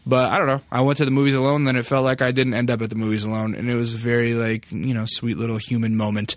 But 0.06 0.32
I 0.32 0.38
don't 0.38 0.46
know. 0.46 0.62
I 0.72 0.80
went 0.80 0.96
to 0.96 1.04
the 1.04 1.10
movies 1.10 1.34
alone, 1.34 1.64
then 1.64 1.76
it 1.76 1.84
felt 1.84 2.04
like 2.04 2.22
I 2.22 2.32
didn't 2.32 2.54
end 2.54 2.70
up 2.70 2.80
at 2.80 2.88
the 2.88 2.96
movies 2.96 3.24
alone, 3.24 3.54
and 3.54 3.68
it 3.68 3.74
was 3.74 3.94
a 3.94 3.98
very 3.98 4.32
like 4.32 4.72
you 4.72 4.94
know 4.94 5.04
sweet 5.06 5.36
little 5.36 5.58
human 5.58 5.94
moment. 5.94 6.36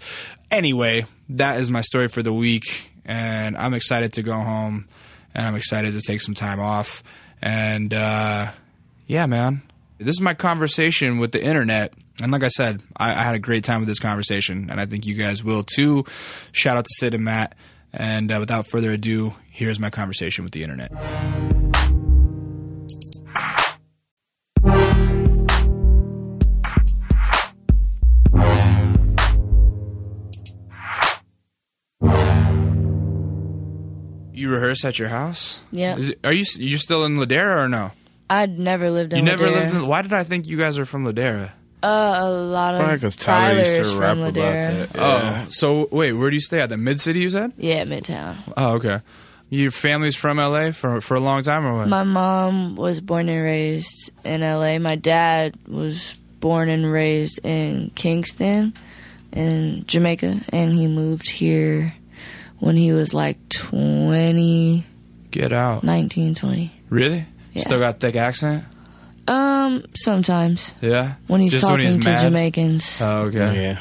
Anyway, 0.52 1.06
that 1.30 1.60
is 1.62 1.72
my 1.72 1.82
story 1.82 2.10
for 2.10 2.22
the 2.22 2.34
week 2.34 2.93
and 3.06 3.58
I'm 3.58 3.74
excited 3.74 4.14
to 4.14 4.24
go 4.24 4.34
home, 4.34 4.86
and 5.34 5.46
I'm 5.46 5.56
excited 5.56 5.94
to 5.94 6.02
take 6.02 6.22
some 6.22 6.34
time 6.34 6.60
off. 6.60 7.04
And 7.42 7.94
uh, 7.94 8.52
yeah, 9.08 9.26
man, 9.26 9.62
this 9.98 10.16
is 10.16 10.22
my 10.22 10.34
conversation 10.34 11.18
with 11.18 11.32
the 11.32 11.44
internet. 11.44 11.94
And 12.22 12.32
like 12.32 12.44
I 12.44 12.48
said, 12.50 12.82
I, 12.96 13.12
I, 13.12 13.24
had 13.24 13.36
a 13.36 13.40
great 13.40 13.64
time 13.64 13.80
with 13.80 13.88
this 13.88 14.00
conversation, 14.00 14.70
and 14.70 14.80
I 14.80 14.86
think 14.86 15.06
you 15.06 15.16
guys 15.16 15.44
will 15.44 15.64
too. 15.64 16.06
Shout 16.52 16.78
out 16.78 16.86
to 16.86 16.90
Syd 16.98 17.16
and 17.16 17.24
Matt. 17.24 17.56
And 17.92 18.32
uh, 18.32 18.38
without 18.40 18.68
further 18.68 18.92
ado, 18.92 19.34
here's 19.52 19.80
my 19.80 19.90
conversation 19.90 20.44
with 20.44 20.54
the 20.54 20.64
internet. 20.64 20.92
Rehearse 34.54 34.86
at 34.86 35.00
your 35.00 35.10
house? 35.10 35.60
Yeah. 35.72 35.98
It, 36.00 36.20
are 36.24 36.32
you 36.34 36.46
you 36.58 36.78
still 36.78 37.06
in 37.06 37.18
Ladera 37.18 37.58
or 37.58 37.68
no? 37.70 37.92
I'd 38.30 38.58
never 38.58 38.90
lived 38.90 39.14
in. 39.14 39.20
You 39.20 39.26
never 39.26 39.46
Ladera. 39.48 39.52
lived 39.54 39.74
in. 39.76 39.88
Why 39.88 40.02
did 40.02 40.14
I 40.14 40.24
think 40.24 40.48
you 40.48 40.58
guys 40.58 40.78
are 40.80 40.86
from 40.86 41.06
Ladera? 41.06 41.52
Uh, 41.84 42.20
a 42.22 42.30
lot 42.32 42.76
of 42.76 42.92
because 42.92 43.16
Tyler 43.18 43.60
used 43.60 43.72
Tyler's 43.72 43.90
to 43.92 43.98
from 43.98 44.02
rap 44.02 44.18
about 44.18 44.34
Ladera. 44.34 44.88
that. 44.88 44.96
Yeah. 44.96 45.44
Oh, 45.46 45.50
so 45.50 45.88
wait, 45.92 46.14
where 46.14 46.30
do 46.30 46.36
you 46.36 46.42
stay 46.42 46.62
at? 46.62 46.70
The 46.70 46.78
Mid 46.78 47.02
City, 47.02 47.20
you 47.20 47.30
said? 47.30 47.52
Yeah, 47.58 47.84
Midtown. 47.84 48.38
Oh, 48.56 48.76
okay. 48.76 49.02
Your 49.50 49.70
family's 49.70 50.16
from 50.16 50.38
LA 50.38 50.72
for 50.72 51.02
for 51.02 51.16
a 51.16 51.20
long 51.20 51.44
time 51.44 51.66
or 51.66 51.78
what? 51.80 51.90
My 51.90 52.04
mom 52.04 52.76
was 52.78 53.02
born 53.02 53.28
and 53.30 53.44
raised 53.44 54.12
in 54.24 54.42
LA. 54.42 54.80
My 54.80 54.96
dad 54.96 55.56
was 55.68 56.16
born 56.40 56.70
and 56.70 56.90
raised 56.92 57.40
in 57.46 57.92
Kingston, 57.96 58.74
in 59.34 59.84
Jamaica, 59.86 60.42
and 60.50 60.74
he 60.74 60.88
moved 60.88 61.30
here 61.30 61.94
when 62.64 62.78
he 62.78 62.94
was 62.94 63.14
like 63.14 63.38
20, 63.50 64.86
Get 65.32 65.52
out. 65.52 65.84
19, 65.84 66.36
20. 66.36 66.72
Really? 66.90 67.26
Yeah. 67.54 67.62
Still 67.62 67.80
got 67.80 68.00
thick 68.00 68.16
accent? 68.16 68.64
Um, 69.28 69.84
sometimes 69.96 70.76
Yeah. 70.82 71.14
when 71.28 71.42
he's 71.42 71.52
Just 71.52 71.64
talking 71.66 71.86
when 71.86 71.86
he's 71.86 71.96
to 72.04 72.10
mad? 72.10 72.22
Jamaicans. 72.22 73.02
Oh, 73.02 73.24
okay. 73.24 73.64
Yeah. 73.64 73.80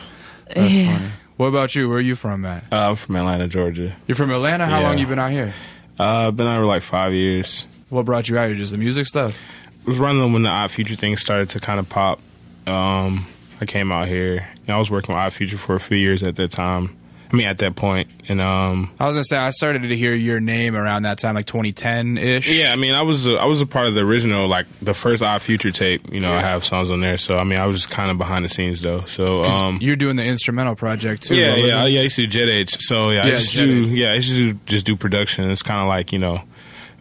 That's 0.55 0.75
Yeah. 0.75 0.97
funny. 0.99 1.11
What 1.37 1.47
about 1.47 1.75
you? 1.75 1.89
Where 1.89 1.99
are 1.99 2.01
you 2.01 2.15
from, 2.17 2.43
Matt? 2.43 2.65
Uh, 2.73 2.91
I'm 2.91 2.97
from 2.97 3.17
Atlanta, 3.17 3.49
Georgia. 3.49 3.95
You're 4.07 4.15
from 4.17 4.31
Atlanta. 4.31 4.67
How 4.67 4.81
Yeah. 4.81 4.89
long 4.89 4.99
you 4.99 5.07
been 5.07 5.19
out 5.19 5.31
here? 5.31 5.53
Uh, 5.99 6.31
been 6.31 6.47
out 6.47 6.59
for 6.59 6.67
like 6.67 6.83
five 6.83 7.13
years. 7.13 7.67
What 7.91 8.05
brought 8.07 8.29
you 8.29 8.39
out 8.39 8.47
here? 8.49 8.57
Just 8.57 8.73
the 8.73 8.79
music 8.79 9.07
stuff. 9.07 9.37
I 9.87 9.91
was 9.91 9.99
running 9.99 10.33
when 10.33 10.43
the 10.43 10.49
Odd 10.49 10.71
Future 10.71 10.95
thing 10.97 11.17
started 11.17 11.49
to 11.51 11.61
kind 11.61 11.79
of 11.79 11.89
pop. 11.89 12.21
Um, 12.67 13.27
I 13.61 13.67
came 13.67 13.93
out 13.93 14.09
here. 14.09 14.47
And 14.67 14.75
I 14.75 14.79
was 14.79 14.91
working 14.91 15.15
with 15.15 15.21
Odd 15.23 15.33
Future 15.33 15.57
for 15.59 15.75
a 15.75 15.81
few 15.81 15.97
years 15.99 16.23
at 16.23 16.37
that 16.37 16.51
time. 16.53 16.91
I 17.33 17.37
mean, 17.37 17.47
at 17.47 17.59
that 17.59 17.77
point, 17.77 18.09
and 18.29 18.43
um, 18.43 18.93
I 19.01 19.07
was 19.07 19.17
gonna 19.17 19.25
say 19.25 19.39
I 19.39 19.49
started 19.51 19.83
to 19.89 19.97
hear 19.97 20.15
your 20.15 20.39
name 20.39 20.77
around 20.77 21.05
that 21.05 21.19
time, 21.19 21.35
like 21.35 21.47
2010 21.47 22.19
ish. 22.19 22.49
yeah, 22.51 22.73
I 22.73 22.77
mean, 22.77 22.93
I 22.93 23.01
was 23.03 23.27
a, 23.27 23.33
I 23.37 23.47
was 23.47 23.63
a 23.63 23.67
part 23.67 23.87
of 23.87 23.95
the 23.95 24.01
original, 24.03 24.49
like 24.49 24.67
the 24.81 24.93
first 24.93 25.23
Odd 25.23 25.41
Future 25.41 25.71
tape. 25.71 26.13
You 26.13 26.21
know, 26.21 26.33
I 26.35 26.41
have 26.43 26.63
songs 26.65 26.91
on 26.91 27.01
there, 27.01 27.17
so 27.17 27.39
I 27.39 27.45
mean, 27.45 27.59
I 27.59 27.67
was 27.67 27.77
just 27.77 27.91
kind 27.91 28.11
of 28.11 28.19
behind 28.19 28.45
the 28.45 28.51
scenes 28.51 28.83
though. 28.83 29.05
So 29.07 29.45
um, 29.45 29.79
You're 29.81 29.97
doing 29.97 30.17
the 30.17 30.25
instrumental 30.27 30.77
project 30.77 31.23
too. 31.23 31.37
yeah, 31.37 31.55
yeah, 31.55 31.85
yeah. 31.87 32.01
I 32.01 32.03
used 32.03 32.17
to 32.17 32.23
do 32.23 32.29
Jet 32.29 32.49
Age, 32.51 32.77
so 32.81 33.09
yeah, 33.09 33.23
I 33.23 33.27
Yeah, 33.29 33.31
used 33.31 33.53
to 33.53 33.59
do 33.67 33.89
yeah, 33.89 34.11
I 34.11 34.15
used 34.17 34.29
to 34.37 34.53
just 34.67 34.85
do 34.85 34.95
production. 34.95 35.51
It's 35.51 35.63
kind 35.63 35.81
of 35.81 35.89
like 35.89 36.13
you 36.13 36.19
know, 36.19 36.43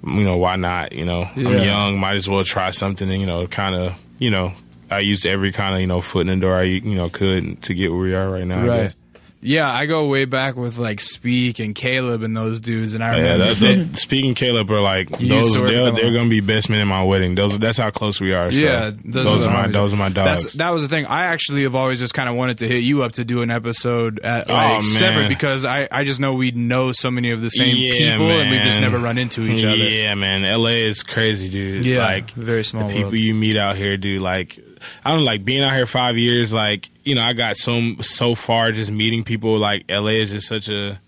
you 0.04 0.24
know, 0.24 0.38
why 0.38 0.56
not? 0.56 0.94
You 0.94 1.04
know, 1.04 1.30
Yeah. 1.36 1.50
I'm 1.50 1.64
young, 1.64 2.00
might 2.00 2.16
as 2.16 2.30
well 2.30 2.44
try 2.46 2.72
something. 2.72 3.10
And 3.12 3.20
you 3.20 3.28
know, 3.28 3.46
kind 3.48 3.76
of, 3.76 3.96
you 4.18 4.30
know, 4.32 4.54
I 4.90 5.00
used 5.00 5.28
every 5.28 5.52
kind 5.52 5.76
of 5.76 5.82
you 5.82 5.88
know 5.88 6.00
foot 6.00 6.22
in 6.22 6.28
the 6.28 6.36
door 6.38 6.56
I 6.56 6.64
you 6.64 6.96
know 6.96 7.10
could 7.10 7.62
to 7.64 7.74
get 7.74 7.92
where 7.92 8.00
we 8.02 8.14
are 8.16 8.30
right 8.30 8.48
now. 8.48 8.66
Right. 8.66 8.96
Yeah, 9.43 9.71
I 9.74 9.88
go 9.88 10.07
way 10.07 10.25
back 10.25 10.55
with 10.55 10.77
like 10.77 11.00
Speak 11.01 11.57
and 11.60 11.74
Caleb 11.74 12.21
and 12.21 12.38
those 12.38 12.62
dudes, 12.62 12.93
and 12.93 13.03
I 13.03 13.15
Yeah, 13.17 13.33
remember 13.33 13.53
that, 13.55 13.91
that, 13.91 13.98
speaking 13.98 14.36
Caleb 14.36 14.69
are 14.71 14.81
like 14.81 15.10
You 15.19 15.29
those. 15.29 15.45
used 15.45 15.53
to 15.53 15.62
work 15.62 15.71
with 15.71 15.75
They're, 15.83 15.91
they're 15.93 16.13
gonna 16.13 16.29
be 16.29 16.41
best 16.41 16.69
men 16.69 16.79
in 16.79 16.88
my 16.88 17.03
wedding. 17.03 17.33
Those 17.33 17.57
that's 17.57 17.79
how 17.79 17.89
close 17.89 18.21
we 18.21 18.33
are. 18.33 18.51
So 18.51 18.60
Yeah, 18.60 18.91
those, 19.03 19.25
those, 19.25 19.45
are 19.45 19.50
the 19.50 19.53
my 19.53 19.67
those 19.67 19.93
are 19.93 19.98
my 19.98 20.10
dogs. 20.10 20.43
That's, 20.43 20.55
that 20.57 20.69
was 20.69 20.83
the 20.83 20.89
thing. 20.89 21.07
I 21.07 21.24
actually 21.24 21.63
have 21.63 21.74
always 21.75 22.00
just 22.00 22.13
kind 22.13 22.29
of 22.29 22.36
wanted 22.36 22.60
to 22.60 22.67
hit 22.67 22.83
you 22.83 23.01
up 23.01 23.13
to 23.13 23.25
do 23.25 23.41
an 23.41 23.50
episode 23.50 24.19
at 24.19 24.50
Oh, 24.51 24.53
like 24.53 24.71
man. 24.74 24.81
separate 24.83 25.29
because 25.29 25.65
I, 25.65 25.88
I 25.91 26.03
just 26.03 26.19
know 26.19 26.33
we 26.36 26.51
know 26.51 26.91
so 26.91 27.10
many 27.10 27.31
of 27.31 27.41
the 27.41 27.50
same 27.50 27.75
Yeah, 27.75 27.91
people 27.93 28.29
and 28.29 28.51
we've 28.51 28.62
just 28.62 28.79
never 28.79 29.00
run 29.00 29.17
into 29.17 29.48
each 29.48 29.63
other. 29.63 29.75
Yeah, 29.75 30.13
man. 30.13 30.43
LA 30.43 30.86
is 30.86 31.01
crazy, 31.01 31.50
dude. 31.50 31.83
Yeah, 31.83 32.03
like 32.05 32.29
very 32.31 32.63
small 32.63 32.83
The 32.88 32.93
people 32.93 33.03
world. 33.10 33.15
you 33.15 33.33
meet 33.33 33.57
out 33.57 33.75
here, 33.75 33.98
dude. 33.98 34.21
Like, 34.21 34.60
I 35.04 35.12
don't 35.12 35.26
like 35.26 35.46
being 35.46 35.64
out 35.64 35.74
here 35.74 35.86
five 35.86 36.18
years. 36.18 36.54
Like, 36.54 36.90
you 37.04 37.16
know, 37.16 37.24
I 37.24 37.34
got 37.34 37.58
so 37.58 37.96
so 38.02 38.36
far 38.36 38.72
just 38.72 38.92
meeting 38.92 39.24
people. 39.24 39.58
Like, 39.58 39.86
LA 39.90 40.22
is 40.22 40.32
just 40.32 40.48
such 40.48 40.70
a. 40.70 41.00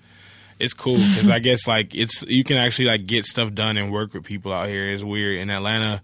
It's 0.59 0.73
cool 0.73 0.97
because 1.15 1.29
I 1.29 1.39
guess 1.39 1.67
like 1.67 1.93
it's 1.95 2.23
you 2.27 2.43
can 2.43 2.57
actually 2.57 2.85
like 2.85 3.05
get 3.05 3.25
stuff 3.25 3.53
done 3.53 3.77
and 3.77 3.91
work 3.91 4.13
with 4.13 4.23
people 4.23 4.53
out 4.53 4.67
here. 4.69 4.89
It's 4.91 5.03
weird 5.03 5.39
in 5.39 5.49
Atlanta, 5.49 6.01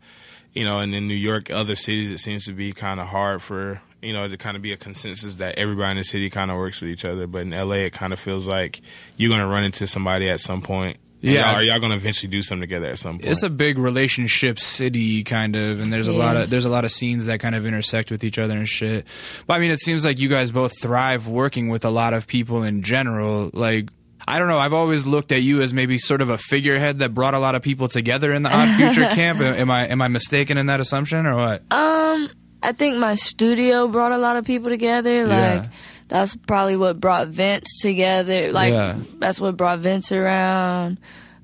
you 0.53 0.65
know, 0.65 0.79
and 0.79 0.93
in 0.93 1.07
New 1.07 1.13
York, 1.13 1.49
other 1.49 1.75
cities, 1.75 2.09
it 2.09 2.19
seems 2.19 2.45
to 2.45 2.53
be 2.53 2.73
kind 2.73 2.99
of 2.99 3.07
hard 3.07 3.41
for 3.41 3.81
you 4.01 4.13
know 4.13 4.27
to 4.27 4.37
kind 4.37 4.55
of 4.55 4.63
be 4.63 4.71
a 4.71 4.77
consensus 4.77 5.35
that 5.35 5.57
everybody 5.57 5.91
in 5.91 5.97
the 5.97 6.03
city 6.03 6.29
kind 6.29 6.51
of 6.51 6.57
works 6.57 6.81
with 6.81 6.89
each 6.89 7.05
other. 7.05 7.27
But 7.27 7.43
in 7.43 7.51
LA, 7.51 7.85
it 7.85 7.93
kind 7.93 8.13
of 8.13 8.19
feels 8.19 8.47
like 8.47 8.81
you're 9.17 9.29
gonna 9.29 9.47
run 9.47 9.63
into 9.63 9.87
somebody 9.87 10.29
at 10.29 10.39
some 10.39 10.61
point. 10.61 10.97
And 11.21 11.31
Yeah, 11.33 11.51
y'all, 11.51 11.59
are 11.59 11.63
y'all 11.63 11.79
gonna 11.79 11.95
eventually 11.95 12.29
do 12.31 12.41
something 12.41 12.61
together 12.61 12.89
at 12.91 12.97
some 12.99 13.19
point? 13.19 13.29
It's 13.29 13.43
a 13.43 13.49
big 13.49 13.77
relationship 13.77 14.57
city 14.59 15.23
kind 15.23 15.55
of, 15.55 15.81
and 15.81 15.91
there's 15.91 16.07
a 16.07 16.13
Yeah. 16.13 16.17
lot 16.17 16.37
of 16.37 16.49
there's 16.49 16.65
a 16.65 16.69
lot 16.69 16.85
of 16.85 16.91
scenes 16.91 17.25
that 17.25 17.39
kind 17.39 17.55
of 17.55 17.65
intersect 17.65 18.09
with 18.11 18.23
each 18.23 18.39
other 18.39 18.57
and 18.57 18.67
shit. 18.67 19.05
But 19.45 19.55
I 19.55 19.59
mean, 19.59 19.71
it 19.71 19.79
seems 19.81 20.05
like 20.05 20.19
you 20.19 20.29
guys 20.29 20.51
both 20.51 20.79
thrive 20.81 21.27
working 21.27 21.67
with 21.69 21.83
a 21.85 21.89
lot 21.89 22.13
of 22.13 22.25
people 22.27 22.63
in 22.63 22.83
general. 22.83 23.49
Like 23.53 23.89
I 24.27 24.37
don't 24.39 24.47
know, 24.47 24.59
I've 24.59 24.73
always 24.73 25.05
looked 25.05 25.31
at 25.31 25.41
you 25.41 25.61
as 25.61 25.73
maybe 25.73 25.97
sort 25.97 26.21
of 26.21 26.29
a 26.29 26.37
figurehead 26.37 26.99
that 26.99 27.13
brought 27.13 27.33
a 27.33 27.39
lot 27.39 27.55
of 27.55 27.61
people 27.63 27.87
together 27.87 28.31
in 28.33 28.43
the 28.43 28.55
Odd 28.55 28.75
Future 28.75 29.07
camp. 29.15 29.39
Am 29.41 29.69
I 29.71 29.87
am 29.87 30.01
I 30.01 30.07
mistaken 30.07 30.57
in 30.57 30.67
that 30.67 30.79
assumption 30.79 31.25
or 31.25 31.35
what? 31.35 31.63
Um, 31.71 32.29
I 32.63 32.71
think 32.73 32.97
my 32.97 33.15
studio 33.15 33.87
brought 33.87 34.11
a 34.11 34.17
lot 34.17 34.35
of 34.37 34.45
people 34.45 34.69
together. 34.69 35.25
Like 35.27 35.63
Yeah. 35.63 35.67
That's 36.09 36.35
probably 36.35 36.75
what 36.75 36.99
brought 36.99 37.29
Vince 37.29 37.79
together. 37.81 38.51
Like 38.51 38.73
Yeah. 38.73 38.97
that's 39.19 39.39
what 39.39 39.55
brought 39.55 39.79
Vince 39.79 40.11
around. 40.11 40.99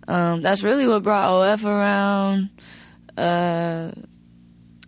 Um, 0.07 0.41
that's 0.41 0.61
really 0.61 0.85
what 0.87 1.01
brought 1.03 1.29
OF 1.31 1.65
around. 1.65 2.49
Uh, 3.17 3.91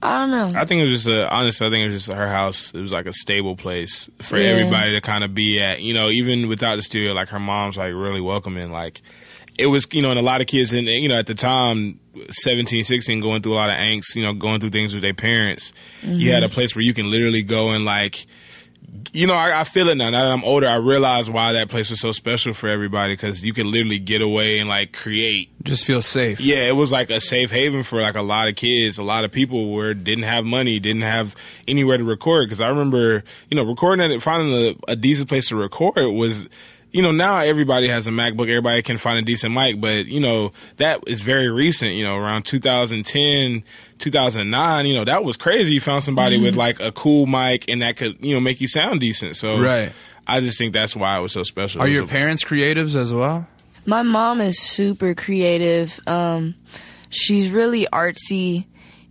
I 0.02 0.14
don't 0.20 0.30
know. 0.32 0.60
I 0.60 0.66
think 0.66 0.80
it 0.80 0.84
was 0.84 0.92
just 0.92 1.08
a 1.08 1.28
honestly. 1.34 1.66
I 1.66 1.70
think 1.72 1.82
it 1.90 1.94
was 1.94 2.06
just 2.06 2.16
her 2.16 2.28
house. 2.28 2.72
It 2.74 2.80
was 2.82 2.92
like 2.92 3.08
a 3.08 3.14
stable 3.14 3.56
place 3.56 4.10
for 4.22 4.38
Yeah. 4.38 4.50
everybody 4.50 4.92
to 4.92 5.02
kind 5.02 5.24
of 5.24 5.34
be 5.34 5.60
at. 5.60 5.82
You 5.82 5.94
know, 5.94 6.10
even 6.10 6.48
without 6.48 6.76
the 6.76 6.84
studio, 6.84 7.14
like 7.14 7.30
her 7.30 7.40
mom's 7.40 7.78
like 7.78 7.94
really 7.94 8.22
welcoming. 8.22 8.72
Like 8.72 9.02
it 9.58 9.68
was, 9.68 9.88
you 9.94 10.04
know, 10.04 10.12
and 10.12 10.20
a 10.20 10.22
lot 10.22 10.40
of 10.40 10.46
kids, 10.46 10.72
and 10.72 10.88
you 10.88 11.08
know, 11.10 11.18
at 11.18 11.26
the 11.26 11.34
time, 11.34 12.00
17, 12.30 12.84
16, 12.84 13.20
going 13.22 13.42
through 13.42 13.54
a 13.54 13.56
lot 13.56 13.70
of 13.72 13.76
angst. 13.78 14.16
You 14.16 14.22
know, 14.24 14.34
going 14.34 14.60
through 14.60 14.70
things 14.70 14.94
with 14.94 15.02
their 15.02 15.16
parents. 15.16 15.74
You 16.04 16.32
had 16.32 16.44
a 16.44 16.50
place 16.50 16.76
where 16.76 16.84
you 16.84 16.94
can 16.94 17.10
literally 17.10 17.42
go 17.44 17.70
and 17.72 17.84
like. 17.86 18.28
You 19.12 19.28
know, 19.28 19.34
I, 19.34 19.62
I 19.62 19.64
feel 19.66 19.90
it 19.90 19.96
now. 19.96 20.10
Now 20.10 20.26
that 20.26 20.32
I'm 20.32 20.44
older, 20.46 20.68
I 20.68 20.76
realize 20.78 21.30
why 21.30 21.52
that 21.54 21.68
place 21.68 21.90
was 21.90 22.00
so 22.00 22.12
special 22.14 22.54
for 22.54 22.70
everybody 22.70 23.14
because 23.14 23.46
you 23.46 23.52
could 23.52 23.66
literally 23.66 24.00
get 24.00 24.22
away 24.22 24.60
and 24.60 24.70
like 24.70 24.94
create 24.94 25.50
Just 25.64 25.86
feel 25.86 26.02
safe. 26.02 26.40
yeah, 26.40 26.68
it 26.68 26.76
was 26.76 26.92
like 26.92 27.10
a 27.10 27.20
safe 27.20 27.52
haven 27.52 27.84
for 27.84 28.02
like 28.02 28.16
a 28.16 28.22
lot 28.22 28.48
of 28.48 28.56
kids. 28.56 28.98
A 28.98 29.04
lot 29.04 29.26
of 29.26 29.32
people 29.32 29.74
where 29.74 29.94
didn't 29.94 30.24
have 30.24 30.46
money, 30.46 30.80
didn't 30.80 31.02
have 31.02 31.36
anywhere 31.68 31.98
to 31.98 32.04
record. 32.06 32.48
Because 32.48 32.62
I 32.62 32.70
remember, 32.70 33.24
you 33.50 33.58
know, 33.58 33.64
recording 33.64 34.10
at 34.12 34.22
finding 34.22 34.54
a, 34.54 34.92
a 34.92 34.96
decent 34.96 35.28
place 35.28 35.50
to 35.50 35.58
record 35.58 36.14
was, 36.14 36.48
you 36.92 37.02
know, 37.02 37.12
now 37.12 37.40
everybody 37.40 37.90
has 37.90 38.08
a 38.08 38.12
MacBook, 38.12 38.44
everybody 38.44 38.82
can 38.82 38.98
find 38.98 39.20
a 39.20 39.22
decent 39.22 39.54
mic, 39.54 39.82
but 39.82 40.06
you 40.06 40.22
know, 40.22 40.52
that 40.78 41.04
is 41.08 41.20
very 41.20 41.50
recent, 41.50 41.92
you 41.94 42.06
know, 42.06 42.16
around 42.16 42.44
2010, 42.44 43.64
2009, 43.98 44.86
you 44.86 44.94
know, 44.96 45.06
that 45.06 45.24
was 45.24 45.38
crazy. 45.38 45.74
You 45.74 45.82
found 45.82 46.04
somebody 46.04 46.40
with 46.42 46.56
like 46.56 46.80
a 46.80 46.92
cool 46.92 47.26
mic 47.26 47.66
and 47.70 47.82
that 47.82 47.98
could, 47.98 48.24
you 48.24 48.34
know, 48.34 48.40
make 48.40 48.62
you 48.62 48.68
sound 48.68 49.00
decent. 49.00 49.36
So 49.38 49.60
Right. 49.60 49.92
I 50.26 50.40
just 50.42 50.58
think 50.58 50.74
that's 50.74 50.96
why 50.96 51.18
it 51.18 51.22
was 51.22 51.32
so 51.32 51.44
special. 51.44 51.82
Are 51.82 51.88
your 51.88 52.04
a- 52.04 52.08
parents 52.08 52.44
creatives 52.44 52.96
as 52.96 53.14
well? 53.14 53.48
My 53.86 54.04
mom 54.04 54.42
is 54.42 54.60
super 54.60 55.14
creative. 55.16 56.00
Um, 56.08 56.56
she's 57.10 57.50
really 57.52 57.88
artsy 57.94 58.66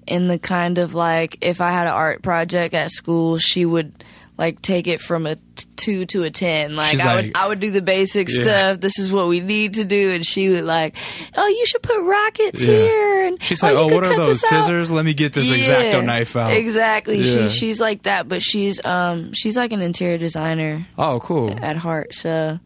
in 0.07 0.29
the 0.29 0.39
kind 0.39 0.79
of 0.79 0.95
like 0.95 1.39
if 1.41 1.61
I 1.61 1.71
had 1.71 1.87
an 1.87 1.93
art 1.95 2.23
project 2.23 2.75
at 2.75 2.91
school, 2.91 3.39
she 3.39 3.65
would 3.65 4.05
like 4.39 4.61
take 4.61 4.87
it 4.87 5.01
from 5.01 5.25
a 5.27 5.37
t- 5.37 5.43
two 5.87 6.05
to 6.07 6.25
a 6.25 6.31
ten. 6.31 6.75
Like 6.77 6.91
She's 6.93 7.01
I 7.01 7.15
would, 7.17 7.25
like- 7.27 7.37
I 7.37 7.49
would 7.49 7.61
do 7.61 7.71
the 7.71 7.83
basic 7.83 8.29
Yeah. 8.29 8.43
stuff. 8.43 8.81
This 8.81 8.99
is 8.99 9.13
what 9.13 9.29
we 9.29 9.41
need 9.41 9.75
to 9.75 9.85
do, 9.85 10.11
and 10.11 10.27
she 10.27 10.49
would 10.51 10.65
like, 10.65 10.95
oh, 11.37 11.47
you 11.47 11.65
should 11.67 11.83
put 11.83 12.01
rockets 12.03 12.61
Yeah. 12.63 12.73
here. 12.73 13.25
And 13.27 13.43
She's 13.43 13.63
oh, 13.63 13.67
like, 13.67 13.77
oh, 13.77 13.95
what 13.95 14.05
are 14.05 14.17
those 14.17 14.41
this 14.43 14.53
out." 14.53 14.63
scissors? 14.65 14.91
Let 14.91 15.05
me 15.05 15.15
get 15.15 15.33
this 15.33 15.49
exacto 15.51 16.05
knife 16.05 16.35
out. 16.37 16.53
Exactly. 16.53 17.19
Yeah. 17.23 17.47
She 17.49 17.67
she's 17.67 17.81
like 17.81 18.03
that, 18.03 18.29
but 18.29 18.43
she's 18.43 18.85
um 18.85 19.33
she's 19.33 19.57
like 19.57 19.73
an 19.73 19.81
interior 19.83 20.19
designer 20.19 20.87
Oh, 20.99 21.21
cool. 21.21 21.55
at 21.63 21.77
heart. 21.77 22.15
So, 22.15 22.59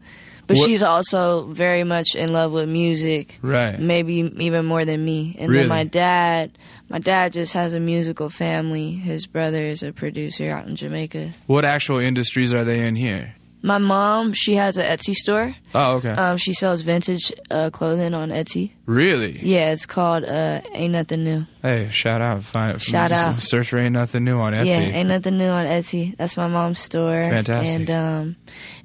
but 0.51 0.57
What- 0.59 0.67
she's 0.67 0.83
also 0.83 1.47
very 1.47 1.83
much 1.83 2.15
in 2.15 2.31
love 2.33 2.51
with 2.51 2.67
music. 2.67 3.37
Right. 3.41 3.79
Maybe 3.79 4.15
even 4.39 4.65
more 4.65 4.83
than 4.85 5.03
me. 5.05 5.35
And 5.39 5.49
Really? 5.49 5.61
then 5.63 5.69
my 5.69 5.83
dad, 5.85 6.51
my 6.89 6.99
dad 6.99 7.31
just 7.33 7.53
has 7.53 7.73
a 7.73 7.79
musical 7.79 8.29
family. 8.29 8.91
His 8.91 9.25
brother 9.27 9.61
is 9.61 9.81
a 9.81 9.91
producer 9.93 10.51
out 10.51 10.67
in 10.67 10.75
Jamaica. 10.75 11.29
What 11.47 11.63
actual 11.63 11.99
industries 11.99 12.53
are 12.53 12.63
they 12.65 12.85
in 12.85 12.95
here? 12.95 13.35
My 13.63 13.77
mom, 13.77 14.33
she 14.33 14.55
has 14.55 14.77
an 14.77 14.85
Etsy 14.85 15.13
store. 15.13 15.55
Oh, 15.75 15.97
okay. 15.97 16.09
Um, 16.11 16.37
she 16.37 16.51
sells 16.53 16.81
vintage 16.81 17.31
uh, 17.51 17.69
clothing 17.69 18.13
on 18.15 18.29
Etsy. 18.29 18.71
really? 18.87 19.39
Yeah, 19.39 19.71
it's 19.71 19.85
called 19.85 20.23
uh, 20.25 20.61
Ain't 20.73 20.93
Nothing 20.93 21.23
New. 21.23 21.45
Hey, 21.61 21.87
shout 21.91 22.21
out. 22.21 22.43
Find, 22.43 22.81
Shout 22.81 23.11
out. 23.11 23.35
Search 23.35 23.69
for 23.69 23.77
Ain't 23.77 23.93
Nothing 23.93 24.23
New 24.23 24.39
on 24.39 24.53
Etsy. 24.53 24.65
Yeah, 24.67 24.79
Ain't 24.79 25.09
Nothing 25.09 25.37
New 25.37 25.47
on 25.49 25.65
Etsy. 25.67 26.17
That's 26.17 26.35
my 26.37 26.47
mom's 26.47 26.79
store. 26.79 27.21
Fantastic. 27.21 27.75
And 27.75 27.91
um, 27.91 28.35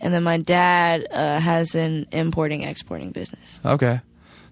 and 0.01 0.13
then 0.13 0.23
my 0.23 0.37
dad 0.37 1.07
uh, 1.11 1.41
has 1.41 1.75
an 1.75 2.07
importing 2.13 2.63
exporting 2.63 3.13
business. 3.13 3.61
Okay. 3.65 4.01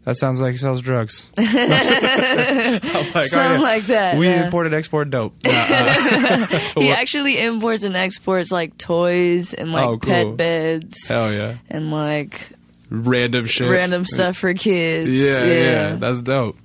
That 0.04 0.16
sounds 0.16 0.40
like 0.40 0.52
he 0.52 0.58
sells 0.58 0.82
drugs. 0.82 1.32
I'm 1.38 1.46
like, 1.46 2.84
oh, 3.16 3.20
Something 3.22 3.62
like 3.62 3.84
that. 3.84 4.18
We 4.18 4.26
yeah. 4.26 4.44
import 4.44 4.66
and 4.66 4.74
export 4.74 5.08
dope. 5.10 5.34
Uh, 5.44 5.50
uh, 5.50 6.46
He 6.76 6.90
actually 6.92 7.38
imports 7.42 7.84
and 7.84 7.96
exports 7.96 8.52
like 8.52 8.76
toys 8.76 9.54
and 9.54 9.72
like 9.72 9.86
Oh, 9.88 9.96
cool. 9.98 10.10
pet 10.12 10.36
beds 10.36 11.08
hell 11.08 11.32
yeah. 11.32 11.56
and 11.70 11.90
like 11.90 12.50
Random 12.90 13.46
shit. 13.46 13.68
random 13.70 14.04
stuff 14.04 14.36
for 14.36 14.52
kids. 14.54 15.10
Yeah, 15.10 15.44
yeah, 15.44 15.94
that's 15.96 16.20
dope. 16.20 16.56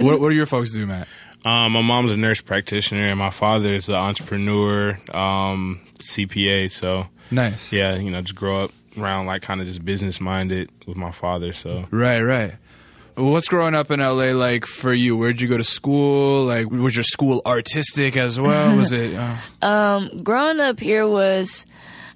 what, 0.00 0.20
what 0.20 0.28
do 0.28 0.34
your 0.34 0.46
folks 0.46 0.72
do, 0.72 0.84
Matt? 0.86 1.06
Um, 1.44 1.72
my 1.72 1.80
mom's 1.80 2.10
a 2.10 2.16
nurse 2.18 2.40
practitioner, 2.42 3.06
and 3.08 3.18
my 3.18 3.30
father 3.30 3.72
is 3.74 3.88
an 3.88 3.94
entrepreneur, 3.94 4.98
um, 5.14 5.80
CPA. 6.00 6.70
So 6.70 7.06
Nice. 7.30 7.72
yeah, 7.72 7.94
you 7.96 8.10
know, 8.10 8.20
just 8.20 8.34
grow 8.34 8.64
up 8.64 8.72
around 8.98 9.24
like 9.26 9.40
kind 9.42 9.60
of 9.62 9.66
just 9.68 9.82
business 9.84 10.20
minded 10.20 10.70
with 10.86 10.96
my 10.98 11.12
father. 11.12 11.52
So 11.54 11.86
Right, 11.90 12.20
right. 12.20 12.54
What's 13.20 13.48
growing 13.48 13.74
up 13.74 13.90
in 13.90 14.00
LA 14.00 14.32
like 14.32 14.64
for 14.66 14.92
you? 14.92 15.16
Where'd 15.16 15.40
you 15.40 15.48
go 15.48 15.56
to 15.58 15.64
school? 15.64 16.44
Like, 16.44 16.70
was 16.70 16.96
your 16.96 17.04
school 17.04 17.42
artistic 17.44 18.16
as 18.16 18.40
well? 18.40 18.76
Was 18.80 18.92
it? 18.92 19.14
Uh, 19.14 19.36
Um, 19.60 20.22
growing 20.22 20.58
up 20.60 20.80
here 20.80 21.06
was, 21.06 21.66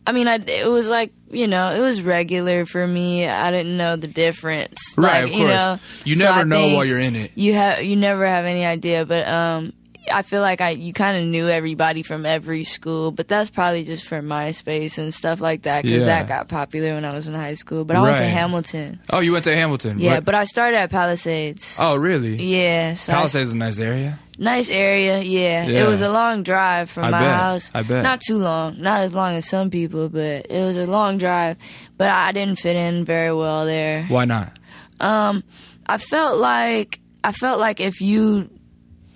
I 0.07 0.13
mean, 0.13 0.29
I 0.29 0.37
it 0.37 0.69
was 0.69 0.89
like 0.89 1.13
you 1.31 1.47
know 1.47 1.75
it 1.75 1.81
was 1.81 2.01
regular 2.03 2.65
for 2.65 2.87
me. 2.87 3.27
I 3.29 3.51
didn't 3.51 3.77
know 3.77 3.97
the 3.97 4.09
difference. 4.09 4.95
right, 4.97 5.25
Like, 5.25 5.33
of 5.33 5.39
course. 5.39 5.41
You, 5.41 5.47
know, 5.57 5.79
you 6.05 6.17
never 6.17 6.41
I 6.41 6.43
know 6.45 6.75
while 6.75 6.85
you're 6.85 6.99
in 6.99 7.17
it. 7.17 7.33
You 7.35 7.53
have 7.55 7.83
you 7.83 7.97
never 7.97 8.27
have 8.27 8.45
any 8.47 8.65
idea, 8.65 9.05
but 9.05 9.29
um. 9.29 9.73
I 10.13 10.23
feel 10.23 10.41
like 10.43 10.61
I 10.61 10.71
you 10.71 10.93
kind 10.93 11.17
of 11.17 11.25
knew 11.25 11.49
everybody 11.49 12.03
from 12.03 12.27
every 12.27 12.65
school, 12.65 13.11
but 13.11 13.27
that's 13.29 13.49
probably 13.51 13.85
just 13.85 14.07
for 14.07 14.21
MySpace 14.21 14.99
and 14.99 15.13
stuff 15.15 15.41
like 15.41 15.63
that 15.63 15.83
because 15.83 16.07
Yeah. 16.07 16.23
that 16.23 16.29
got 16.29 16.49
popular 16.49 16.95
when 16.95 17.05
I 17.05 17.15
was 17.15 17.27
in 17.27 17.35
high 17.35 17.55
school. 17.55 17.85
But 17.85 17.97
I 17.97 18.03
went 18.03 18.19
to 18.19 18.25
Hamilton, 18.25 19.01
Oh, 19.11 19.21
you 19.21 19.33
went 19.33 19.45
to 19.45 19.55
Hamilton. 19.55 19.99
yeah. 19.99 20.21
But 20.21 20.35
I 20.35 20.45
started 20.45 20.77
at 20.77 20.91
Palisades. 20.91 21.77
oh, 21.81 21.97
really? 21.97 22.37
Yeah, 22.43 22.95
so 22.95 23.13
I- 23.13 23.17
Palisades 23.17 23.49
is 23.49 23.55
a 23.55 23.57
nice 23.57 23.79
area. 23.79 24.19
nice 24.39 24.69
area. 24.69 25.23
Yeah. 25.23 25.67
Yeah. 25.67 25.85
it 25.85 25.89
was 25.89 26.03
a 26.03 26.09
long 26.11 26.43
drive 26.43 26.91
from 26.91 27.05
I 27.05 27.11
my 27.11 27.21
bet. 27.21 27.35
house. 27.35 27.71
I 27.75 27.83
bet. 27.83 28.03
not 28.03 28.21
too 28.21 28.37
long, 28.39 28.81
not 28.81 29.01
as 29.01 29.15
long 29.15 29.37
as 29.37 29.49
some 29.49 29.71
people, 29.71 30.09
but 30.09 30.47
it 30.51 30.65
was 30.65 30.77
a 30.77 30.87
long 30.87 31.19
drive. 31.19 31.57
But 31.97 32.11
I 32.11 32.33
didn't 32.33 32.59
fit 32.59 32.77
in 32.77 33.05
very 33.05 33.33
well 33.33 33.65
there. 33.65 34.05
Why 34.09 34.25
not? 34.27 34.53
Um, 35.01 35.45
I 35.87 35.99
felt 35.99 36.39
like 36.39 37.01
I 37.23 37.33
felt 37.33 37.59
like 37.59 37.81
if 37.81 38.01
you 38.03 38.51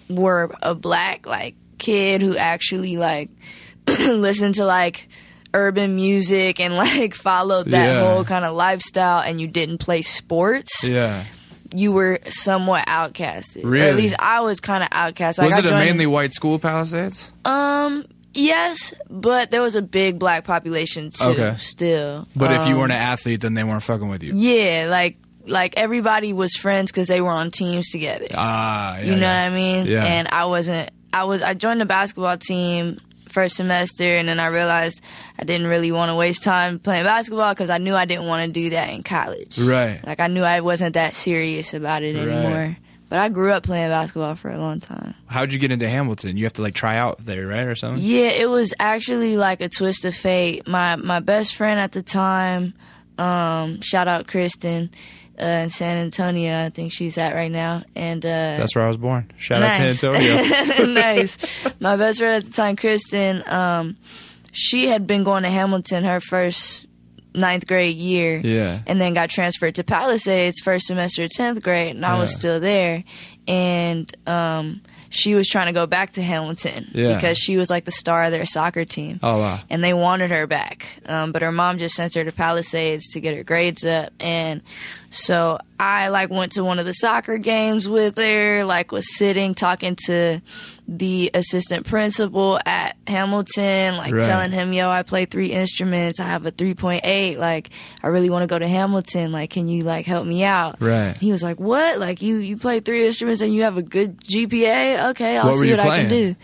were 0.09 0.55
a 0.63 0.75
black 0.75 1.27
like 1.27 1.55
kid 1.79 2.23
who 2.23 2.37
actually 2.37 2.97
like 2.97 3.31
listened 3.87 4.55
to 4.57 4.65
like 4.65 5.09
urban 5.55 5.97
music 5.97 6.61
and 6.61 6.75
like 6.75 7.15
followed 7.29 7.67
that 7.69 7.87
Yeah. 7.95 8.01
whole 8.13 8.25
kind 8.25 8.45
of 8.45 8.55
lifestyle 8.55 9.21
and 9.21 9.41
you 9.41 9.47
didn't 9.47 9.79
play 9.79 10.03
sports, 10.03 10.85
Yeah. 10.85 11.25
you 11.73 11.93
were 11.93 12.19
somewhat 12.29 12.87
outcasted. 12.87 13.65
Or 13.65 13.69
Really? 13.69 13.89
at 13.91 13.97
least 13.97 14.15
I 14.19 14.41
was 14.41 14.61
kind 14.61 14.83
of 14.83 14.89
outcast. 14.93 15.39
Like, 15.39 15.51
was 15.51 15.59
it 15.59 15.67
a 15.67 15.71
mainly 15.71 16.07
white 16.07 16.33
school, 16.35 16.59
Palisades? 16.59 17.31
Um, 17.47 18.05
yes, 18.35 18.93
but 19.09 19.51
there 19.51 19.63
was 19.63 19.75
a 19.77 19.83
big 19.83 20.19
black 20.19 20.45
population 20.45 21.11
too. 21.11 21.25
Okay. 21.31 21.55
Still, 21.57 22.29
But 22.37 22.53
if 22.53 22.67
you 22.67 22.75
Um, 22.75 22.81
weren't 22.81 22.93
an 22.93 22.99
athlete, 22.99 23.41
then 23.41 23.55
they 23.55 23.65
weren't 23.65 23.83
fucking 23.83 24.09
with 24.09 24.23
you. 24.23 24.35
yeah, 24.35 24.87
like 24.91 25.17
like 25.49 25.75
everybody 25.77 26.33
was 26.33 26.55
friends 26.55 26.91
because 26.93 27.09
they 27.09 27.21
were 27.21 27.31
on 27.31 27.51
teams 27.51 27.91
together. 27.91 28.27
Ah, 28.35 28.99
yeah, 28.99 29.05
you 29.05 29.15
know 29.17 29.21
yeah. 29.29 29.45
what 29.45 29.53
I 29.53 29.55
mean? 29.57 29.87
Yeah. 29.87 30.05
And 30.05 30.29
I 30.29 30.45
wasn't. 30.47 30.91
I 31.13 31.25
was. 31.25 31.43
I 31.43 31.55
joined 31.55 31.81
the 31.81 31.87
basketball 31.87 32.37
team 32.39 32.99
first 33.29 33.57
semester, 33.57 34.17
and 34.17 34.29
then 34.29 34.41
I 34.41 34.47
realized 34.47 35.03
I 35.39 35.45
didn't 35.45 35.67
really 35.67 35.93
want 35.93 36.11
to 36.11 36.15
waste 36.15 36.43
time 36.43 36.79
playing 36.79 37.05
basketball 37.05 37.53
because 37.53 37.71
I 37.71 37.79
knew 37.79 37.95
I 37.95 38.05
didn't 38.05 38.27
want 38.27 38.47
to 38.47 38.53
do 38.53 38.71
that 38.71 38.91
in 38.91 39.03
college. 39.03 39.59
Right. 39.59 40.01
Like 40.07 40.21
I 40.21 40.29
knew 40.29 40.43
I 40.43 40.61
wasn't 40.61 40.95
that 40.95 41.15
serious 41.15 41.75
about 41.75 42.03
it 42.03 42.17
Right. 42.17 42.29
anymore. 42.29 42.77
But 43.11 43.19
I 43.21 43.31
grew 43.31 43.53
up 43.53 43.63
playing 43.63 43.89
basketball 43.89 44.35
for 44.37 44.51
a 44.51 44.59
long 44.59 44.81
time. 44.81 45.15
How'd 45.29 45.51
you 45.51 45.59
get 45.59 45.73
into 45.73 45.89
Hamilton? 45.89 46.37
You 46.37 46.45
have 46.45 46.53
to 46.55 46.63
like 46.63 46.75
try 46.75 46.99
out 46.99 47.17
there, 47.25 47.47
right, 47.47 47.65
or 47.67 47.75
something? 47.75 48.05
Yeah, 48.05 48.29
it 48.29 48.51
was 48.51 48.75
actually 48.79 49.39
like 49.39 49.63
a 49.63 49.69
twist 49.71 50.05
of 50.05 50.15
fate. 50.15 50.67
My 50.69 50.97
my 50.97 51.21
best 51.21 51.55
friend 51.55 51.81
at 51.81 51.93
the 51.93 52.03
time, 52.03 52.75
um, 53.17 53.81
shout 53.81 54.09
out 54.09 54.27
Kristen, 54.27 54.91
uh, 55.41 55.45
in 55.45 55.71
San 55.71 55.97
Antonio. 55.97 56.65
I 56.67 56.71
think 56.71 56.93
she's 56.93 57.19
at 57.19 57.35
right 57.35 57.51
now, 57.51 57.85
and 57.95 58.25
uh, 58.25 58.59
That's 58.59 58.75
where 58.75 58.85
I 58.85 58.89
was 58.89 58.97
born. 58.97 59.31
Shout 59.37 59.61
nice. 59.61 60.05
out 60.05 60.13
to 60.13 60.19
Antonio. 60.19 60.87
nice. 60.93 61.39
My 61.81 61.97
best 61.97 62.19
friend 62.19 62.43
at 62.43 62.45
the 62.45 62.57
time, 62.57 62.77
Kristen, 62.77 63.43
um, 63.47 63.97
she 64.53 64.89
had 64.89 65.07
been 65.07 65.25
going 65.25 65.45
to 65.45 65.51
Hamilton 65.51 66.05
her 66.05 66.21
first 66.21 66.87
ninth 67.35 67.67
grade 67.67 67.97
year. 67.97 68.41
Yeah. 68.43 68.81
And 68.87 69.01
then 69.01 69.15
got 69.15 69.31
transferred 69.31 69.77
to 69.77 69.85
Palisades 69.85 70.61
first 70.63 70.87
semester 70.87 71.25
of 71.25 71.31
10th 71.31 71.63
grade, 71.63 71.97
and 71.97 72.05
I 72.05 72.19
was 72.19 72.35
still 72.35 72.61
there. 72.61 73.05
And 73.49 74.15
um, 74.29 74.83
she 75.11 75.35
was 75.35 75.49
trying 75.49 75.67
to 75.67 75.73
go 75.73 75.87
back 75.87 76.13
to 76.13 76.23
Hamilton 76.23 76.91
Yeah. 76.93 77.15
because 77.15 77.39
she 77.39 77.57
was 77.57 77.71
like 77.71 77.85
the 77.87 77.91
star 77.91 78.25
of 78.25 78.31
their 78.31 78.45
soccer 78.47 78.85
team. 78.85 79.19
Oh 79.23 79.39
wow. 79.39 79.61
And 79.71 79.83
they 79.83 79.95
wanted 79.95 80.31
her 80.31 80.47
back. 80.47 81.01
Um, 81.07 81.33
but 81.33 81.41
her 81.43 81.51
mom 81.53 81.79
just 81.79 81.95
sent 81.95 82.15
her 82.15 82.25
to 82.25 82.33
Palisades 82.33 83.09
to 83.15 83.21
get 83.21 83.35
her 83.37 83.43
grades 83.43 83.85
up. 83.87 84.13
And 84.21 84.61
so 85.11 85.59
I 85.81 86.09
like 86.09 86.29
went 86.29 86.53
to 86.53 86.65
one 86.65 86.79
of 86.79 86.85
the 86.85 86.93
soccer 86.93 87.39
games 87.39 87.89
with 87.89 88.19
her, 88.19 88.65
like 88.65 88.93
was 88.93 89.17
sitting 89.17 89.55
talking 89.55 89.97
to 90.07 90.43
the 90.91 91.31
assistant 91.35 91.87
principal 91.87 92.59
at 92.67 92.97
Hamilton, 93.07 93.97
like 93.97 94.13
Right. 94.13 94.25
telling 94.27 94.51
him, 94.53 94.73
yo, 94.73 94.89
I 94.89 95.03
play 95.03 95.27
three 95.27 95.53
instruments. 95.53 96.19
I 96.19 96.25
have 96.25 96.47
a 96.47 96.53
3.8. 96.53 97.37
Like, 97.39 97.71
I 98.03 98.07
really 98.09 98.31
want 98.31 98.43
to 98.43 98.47
go 98.47 98.59
to 98.59 98.67
Hamilton. 98.67 99.31
Like, 99.31 99.51
can 99.51 99.69
you 99.69 99.83
like 99.83 100.07
help 100.07 100.27
me 100.27 100.45
out? 100.45 100.81
Right. 100.81 101.15
He 101.19 101.31
was 101.31 101.43
like, 101.43 101.61
what? 101.61 101.99
Like, 101.99 102.23
you, 102.23 102.37
you 102.37 102.57
play 102.57 102.81
three 102.81 103.07
instruments 103.07 103.38
and 103.43 103.55
you 103.55 103.63
have 103.63 103.77
a 103.79 103.83
good 103.83 104.21
GPA? 104.21 105.11
Okay, 105.11 105.37
I'll 105.37 105.47
What 105.47 105.55
see 105.57 105.71
what 105.71 105.81
I 105.81 106.01
can 106.03 106.09
do. 106.11 106.37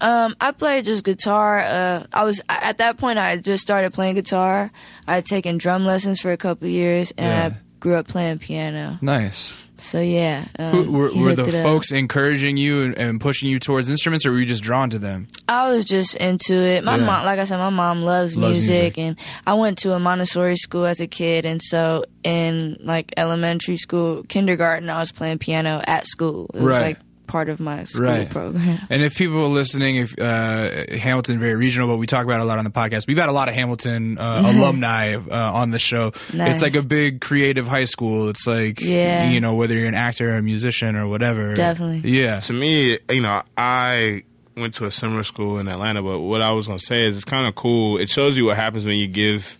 Um, 0.00 0.34
I 0.40 0.50
played 0.52 0.84
just 0.84 1.04
guitar. 1.04 1.60
Uh, 1.60 2.06
I 2.12 2.24
was 2.24 2.40
at 2.48 2.78
that 2.78 2.98
point. 2.98 3.18
I 3.18 3.36
just 3.36 3.62
started 3.62 3.92
playing 3.92 4.14
guitar. 4.16 4.70
I 5.06 5.14
had 5.16 5.24
taken 5.26 5.58
drum 5.58 5.84
lessons 5.84 6.20
for 6.20 6.32
a 6.32 6.36
couple 6.36 6.66
of 6.66 6.72
years, 6.72 7.12
and 7.16 7.26
Yeah. 7.52 7.56
I 7.58 7.62
grew 7.80 7.94
up 7.96 8.08
playing 8.08 8.38
piano. 8.40 8.98
Nice. 9.00 9.56
So 9.82 10.00
yeah, 10.00 10.44
um, 10.58 10.70
Who, 10.70 10.92
were 10.92 11.14
were 11.14 11.34
the 11.34 11.44
it 11.44 11.54
up. 11.56 11.62
folks 11.64 11.90
encouraging 11.92 12.56
you 12.56 12.82
and, 12.82 12.96
and 12.98 13.20
pushing 13.20 13.50
you 13.50 13.58
towards 13.58 13.88
instruments, 13.90 14.24
or 14.24 14.30
were 14.32 14.38
you 14.38 14.46
just 14.46 14.62
drawn 14.62 14.90
to 14.90 14.98
them? 14.98 15.26
I 15.48 15.70
was 15.70 15.84
just 15.84 16.14
into 16.16 16.54
it. 16.54 16.84
My 16.84 16.96
Yeah. 16.96 17.04
mom, 17.04 17.24
like 17.24 17.38
I 17.38 17.44
said, 17.44 17.58
my 17.58 17.70
mom 17.70 18.02
loves, 18.02 18.36
Loves 18.36 18.58
music, 18.58 18.96
music. 18.96 18.98
and 18.98 19.16
I 19.46 19.54
went 19.54 19.78
to 19.78 19.92
a 19.94 19.98
Montessori 19.98 20.56
school 20.56 20.84
as 20.86 21.00
a 21.00 21.06
kid, 21.06 21.44
and 21.44 21.60
so 21.60 22.04
in 22.22 22.78
like 22.80 23.12
elementary 23.16 23.76
school, 23.76 24.22
kindergarten, 24.28 24.88
I 24.88 25.00
was 25.00 25.12
playing 25.12 25.38
piano 25.38 25.82
at 25.86 26.06
school. 26.06 26.50
It 26.54 26.60
was 26.60 26.78
Right. 26.78 26.86
like 26.86 26.98
part 27.32 27.48
of 27.48 27.58
my 27.60 27.84
school 27.84 28.04
Right. 28.06 28.28
program. 28.30 28.78
And 28.90 29.02
if 29.02 29.16
people 29.16 29.40
are 29.42 29.48
listening, 29.48 29.96
if 29.96 30.18
uh, 30.18 30.84
Hamilton 30.98 31.38
very 31.38 31.54
regional, 31.56 31.88
but 31.88 31.96
we 31.96 32.06
talk 32.06 32.24
about 32.24 32.40
it 32.40 32.42
a 32.42 32.46
lot 32.46 32.58
on 32.58 32.64
the 32.64 32.70
podcast. 32.70 33.06
We've 33.06 33.16
had 33.16 33.28
a 33.30 33.32
lot 33.32 33.48
of 33.48 33.54
Hamilton 33.54 34.18
uh, 34.18 34.42
alumni 34.54 35.14
uh, 35.16 35.52
on 35.52 35.70
the 35.70 35.78
show. 35.78 36.12
Nice. 36.34 36.52
It's 36.52 36.62
like 36.62 36.74
a 36.74 36.82
big 36.82 37.20
creative 37.20 37.66
high 37.66 37.84
school. 37.86 38.28
It's 38.28 38.46
like 38.46 38.80
Yeah. 38.80 39.30
you 39.30 39.40
know 39.40 39.54
whether 39.54 39.74
you're 39.76 39.88
an 39.88 39.94
actor 39.94 40.34
or 40.34 40.36
a 40.36 40.42
musician 40.42 40.94
or 40.94 41.06
whatever. 41.08 41.54
Definitely. 41.54 42.08
Yeah. 42.10 42.40
to 42.40 42.52
me, 42.52 42.98
you 43.08 43.20
know, 43.22 43.42
I 43.56 44.24
went 44.56 44.74
to 44.74 44.84
a 44.84 44.90
similar 44.90 45.22
school 45.22 45.58
in 45.58 45.66
Atlanta, 45.68 46.02
but 46.02 46.18
what 46.20 46.42
I 46.42 46.52
was 46.52 46.66
gonna 46.66 46.78
say 46.78 47.06
is 47.06 47.16
it's 47.16 47.24
kind 47.24 47.46
of 47.48 47.54
cool. 47.54 47.96
It 47.98 48.10
shows 48.10 48.36
you 48.36 48.44
what 48.44 48.56
happens 48.56 48.84
when 48.84 48.96
you 48.96 49.06
give, 49.08 49.56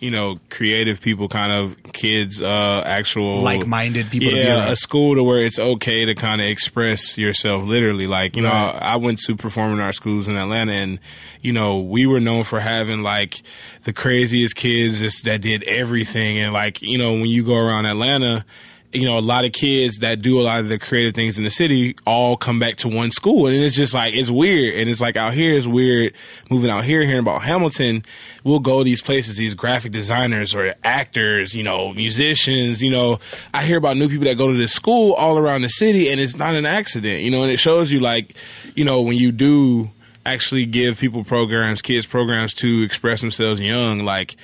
you 0.00 0.10
know, 0.10 0.38
creative 0.48 1.00
people, 1.00 1.28
kind 1.28 1.52
of 1.52 1.76
kids, 1.92 2.40
uh, 2.40 2.82
actual 2.86 3.42
Like-minded 3.42 4.10
people 4.10 4.30
to 4.30 4.34
be 4.34 4.40
Yeah, 4.40 4.70
a 4.70 4.76
school 4.76 5.14
to 5.14 5.22
where 5.22 5.44
it's 5.44 5.58
okay 5.58 6.06
to 6.06 6.14
kind 6.14 6.40
of 6.40 6.46
express 6.46 7.18
yourself. 7.18 7.64
Literally, 7.64 8.06
like 8.06 8.34
you 8.34 8.42
know, 8.42 8.48
Right. 8.48 8.78
I 8.80 8.96
went 8.96 9.18
to 9.26 9.36
performing 9.36 9.78
arts 9.78 9.98
schools 9.98 10.26
in 10.26 10.36
Atlanta, 10.36 10.72
and 10.72 10.98
you 11.42 11.52
know, 11.52 11.78
we 11.78 12.06
were 12.06 12.20
known 12.20 12.44
for 12.44 12.60
having 12.60 13.02
like 13.02 13.42
the 13.84 13.92
craziest 13.92 14.56
kids 14.56 15.00
just 15.00 15.24
that 15.26 15.42
did 15.42 15.62
everything, 15.64 16.38
and 16.38 16.52
like 16.54 16.80
you 16.80 16.96
know, 16.96 17.12
when 17.12 17.26
you 17.26 17.44
go 17.44 17.56
around 17.56 17.84
Atlanta 17.86 18.44
you 18.92 19.04
know, 19.04 19.18
a 19.18 19.20
lot 19.20 19.44
of 19.44 19.52
kids 19.52 19.98
that 19.98 20.20
do 20.20 20.40
a 20.40 20.42
lot 20.42 20.58
of 20.58 20.68
the 20.68 20.78
creative 20.78 21.14
things 21.14 21.38
in 21.38 21.44
the 21.44 21.50
city 21.50 21.94
all 22.06 22.36
come 22.36 22.58
back 22.58 22.74
to 22.76 22.88
one 22.88 23.12
school. 23.12 23.46
And 23.46 23.56
it's 23.56 23.76
just 23.76 23.94
like, 23.94 24.14
it's 24.14 24.30
weird. 24.30 24.74
And 24.74 24.90
it's 24.90 25.00
like 25.00 25.16
out 25.16 25.32
here, 25.32 25.56
it's 25.56 25.66
weird 25.66 26.12
moving 26.50 26.70
out 26.70 26.84
here, 26.84 27.02
hearing 27.02 27.20
about 27.20 27.42
Hamilton. 27.42 28.04
We'll 28.42 28.58
go 28.58 28.82
these 28.82 29.00
places, 29.00 29.36
these 29.36 29.54
graphic 29.54 29.92
designers 29.92 30.56
or 30.56 30.74
actors, 30.82 31.54
you 31.54 31.62
know, 31.62 31.92
musicians, 31.92 32.82
you 32.82 32.90
know, 32.90 33.20
I 33.54 33.64
hear 33.64 33.78
about 33.78 33.96
new 33.96 34.08
people 34.08 34.24
that 34.24 34.36
go 34.36 34.50
to 34.50 34.58
this 34.58 34.72
school 34.72 35.12
all 35.12 35.38
around 35.38 35.62
the 35.62 35.68
city 35.68 36.10
and 36.10 36.20
it's 36.20 36.36
not 36.36 36.54
an 36.54 36.66
accident, 36.66 37.22
you 37.22 37.30
know, 37.30 37.42
and 37.42 37.52
it 37.52 37.58
shows 37.58 37.92
you 37.92 38.00
like, 38.00 38.34
you 38.74 38.84
know, 38.84 39.02
when 39.02 39.16
you 39.16 39.30
do 39.30 39.88
actually 40.26 40.66
give 40.66 40.98
people 40.98 41.22
programs, 41.22 41.80
kids 41.80 42.06
programs 42.06 42.54
to 42.54 42.82
express 42.82 43.20
themselves 43.20 43.60
young, 43.60 44.00
like, 44.00 44.34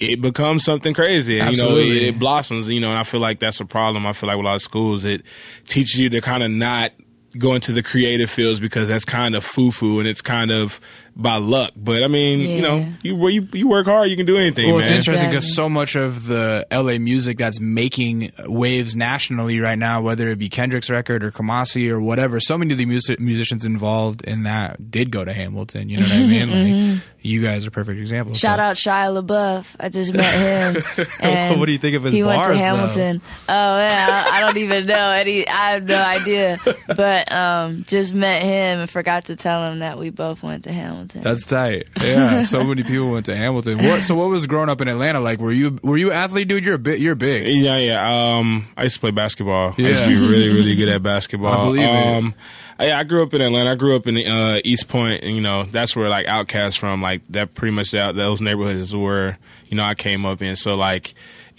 it 0.00 0.20
becomes 0.20 0.64
something 0.64 0.94
crazy. 0.94 1.40
And, 1.40 1.56
you 1.56 1.62
know, 1.62 1.76
it, 1.76 2.02
it 2.02 2.18
blossoms, 2.18 2.68
you 2.68 2.80
know, 2.80 2.90
and 2.90 2.98
I 2.98 3.02
feel 3.02 3.20
like 3.20 3.40
that's 3.40 3.60
a 3.60 3.64
problem. 3.64 4.06
I 4.06 4.12
feel 4.12 4.28
like 4.28 4.36
with 4.36 4.46
a 4.46 4.48
lot 4.48 4.54
of 4.54 4.62
schools, 4.62 5.04
it 5.04 5.22
teaches 5.66 5.98
you 5.98 6.08
to 6.10 6.20
kind 6.20 6.42
of 6.42 6.50
not 6.50 6.92
go 7.36 7.54
into 7.54 7.72
the 7.72 7.82
creative 7.82 8.30
fields 8.30 8.60
because 8.60 8.88
that's 8.88 9.04
kind 9.04 9.34
of 9.34 9.44
foo 9.44 9.70
foo 9.70 9.98
and 9.98 10.08
it's 10.08 10.22
kind 10.22 10.50
of 10.50 10.80
by 11.20 11.36
luck. 11.36 11.72
But 11.76 12.04
I 12.04 12.06
mean, 12.06 12.38
you 12.38 12.62
know, 12.62 12.88
you, 13.02 13.28
you 13.28 13.48
you 13.52 13.68
work 13.68 13.86
hard, 13.86 14.08
you 14.08 14.16
can 14.16 14.24
do 14.24 14.36
anything, 14.36 14.70
Well, 14.70 14.80
it's 14.80 14.90
interesting 14.90 15.30
because 15.30 15.44
Exactly. 15.44 15.64
so 15.64 15.68
much 15.68 15.96
of 15.96 16.26
the 16.28 16.64
LA 16.70 16.98
music 16.98 17.38
that's 17.38 17.60
making 17.60 18.30
waves 18.46 18.94
nationally 18.94 19.58
right 19.58 19.78
now, 19.78 20.00
whether 20.00 20.28
it 20.28 20.38
be 20.38 20.48
Kendrick's 20.48 20.88
record 20.88 21.24
or 21.24 21.32
Kamasi 21.32 21.90
or 21.90 22.00
whatever, 22.00 22.38
so 22.38 22.56
many 22.56 22.70
of 22.72 22.78
the 22.78 22.86
music- 22.86 23.18
musicians 23.18 23.64
involved 23.64 24.22
in 24.22 24.44
that 24.44 24.90
did 24.92 25.10
go 25.10 25.24
to 25.24 25.32
Hamilton. 25.32 25.88
You 25.88 25.96
know 25.98 26.04
what 26.04 26.12
I 26.12 26.18
mean? 26.26 26.94
Like, 26.94 27.02
you 27.20 27.42
guys 27.42 27.66
are 27.66 27.72
perfect 27.72 27.98
examples. 27.98 28.38
Shout 28.38 28.58
so. 28.58 28.62
out 28.62 28.76
Shia 28.76 29.22
LaBeouf. 29.26 29.74
I 29.80 29.88
just 29.88 30.14
met 30.14 30.76
him. 30.76 31.06
And 31.18 31.58
What 31.60 31.66
do 31.66 31.72
you 31.72 31.78
think 31.78 31.96
of 31.96 32.04
his 32.04 32.14
he 32.14 32.22
went 32.22 32.38
bars, 32.44 32.46
to 32.46 32.52
though? 32.64 32.76
Hamilton. 32.76 33.20
Oh 33.48 33.76
yeah, 33.76 34.24
I, 34.30 34.36
I 34.36 34.40
don't 34.40 34.56
even 34.58 34.86
know 34.86 35.10
any. 35.10 35.46
I 35.48 35.72
have 35.72 35.82
no 35.88 36.00
idea. 36.00 36.58
But 36.96 37.30
um, 37.30 37.84
just 37.86 38.14
met 38.14 38.42
him 38.42 38.80
and 38.80 38.88
forgot 38.90 39.26
to 39.26 39.36
tell 39.36 39.64
him 39.66 39.80
that 39.80 39.98
we 39.98 40.10
both 40.10 40.42
went 40.42 40.64
to 40.64 40.72
Hamilton. 40.72 41.07
That's 41.14 41.44
tight. 41.46 41.86
Yeah, 42.02 42.42
so 42.42 42.62
many 42.64 42.82
people 42.82 43.10
went 43.10 43.26
to 43.26 43.36
Hamilton. 43.36 43.78
What, 43.78 44.02
so, 44.02 44.14
what 44.14 44.28
was 44.28 44.46
growing 44.46 44.68
up 44.68 44.80
in 44.80 44.88
Atlanta 44.88 45.20
like? 45.20 45.40
Were 45.40 45.52
you 45.52 45.78
were 45.82 45.96
you 45.96 46.10
an 46.10 46.16
athlete, 46.16 46.48
dude? 46.48 46.64
You're 46.64 46.74
a 46.74 46.78
bit. 46.78 47.00
You're 47.00 47.14
big. 47.14 47.46
Yeah, 47.46 47.76
yeah. 47.78 48.36
Um, 48.38 48.66
I 48.76 48.84
used 48.84 48.94
to 48.96 49.00
play 49.00 49.10
basketball. 49.10 49.74
I 49.76 49.80
used 49.80 50.02
to 50.02 50.08
be 50.08 50.16
really, 50.16 50.48
really 50.48 50.74
good 50.74 50.88
at 50.88 51.02
basketball. 51.02 51.52
I 51.52 51.62
believe 51.62 51.82
it. 51.82 51.88
um, 51.88 52.34
Yeah, 52.36 52.67
I 52.78 53.02
grew 53.04 53.22
up 53.22 53.34
in 53.34 53.40
Atlanta. 53.40 53.72
I 53.72 53.74
grew 53.74 53.96
up 53.96 54.06
in 54.06 54.16
uh, 54.16 54.60
East 54.64 54.88
Point, 54.88 55.24
and 55.24 55.34
you 55.34 55.42
know 55.42 55.64
that's 55.64 55.96
where 55.96 56.08
like 56.08 56.26
Outkast 56.26 56.78
from. 56.78 57.02
Like 57.02 57.24
that, 57.28 57.54
pretty 57.54 57.74
much 57.74 57.90
that 57.90 58.14
those 58.14 58.40
neighborhoods 58.40 58.94
where 58.94 59.38
you 59.66 59.76
know 59.76 59.82
I 59.82 59.94
came 59.94 60.24
up 60.24 60.42
in. 60.42 60.54
So 60.54 60.76
like, 60.76 61.14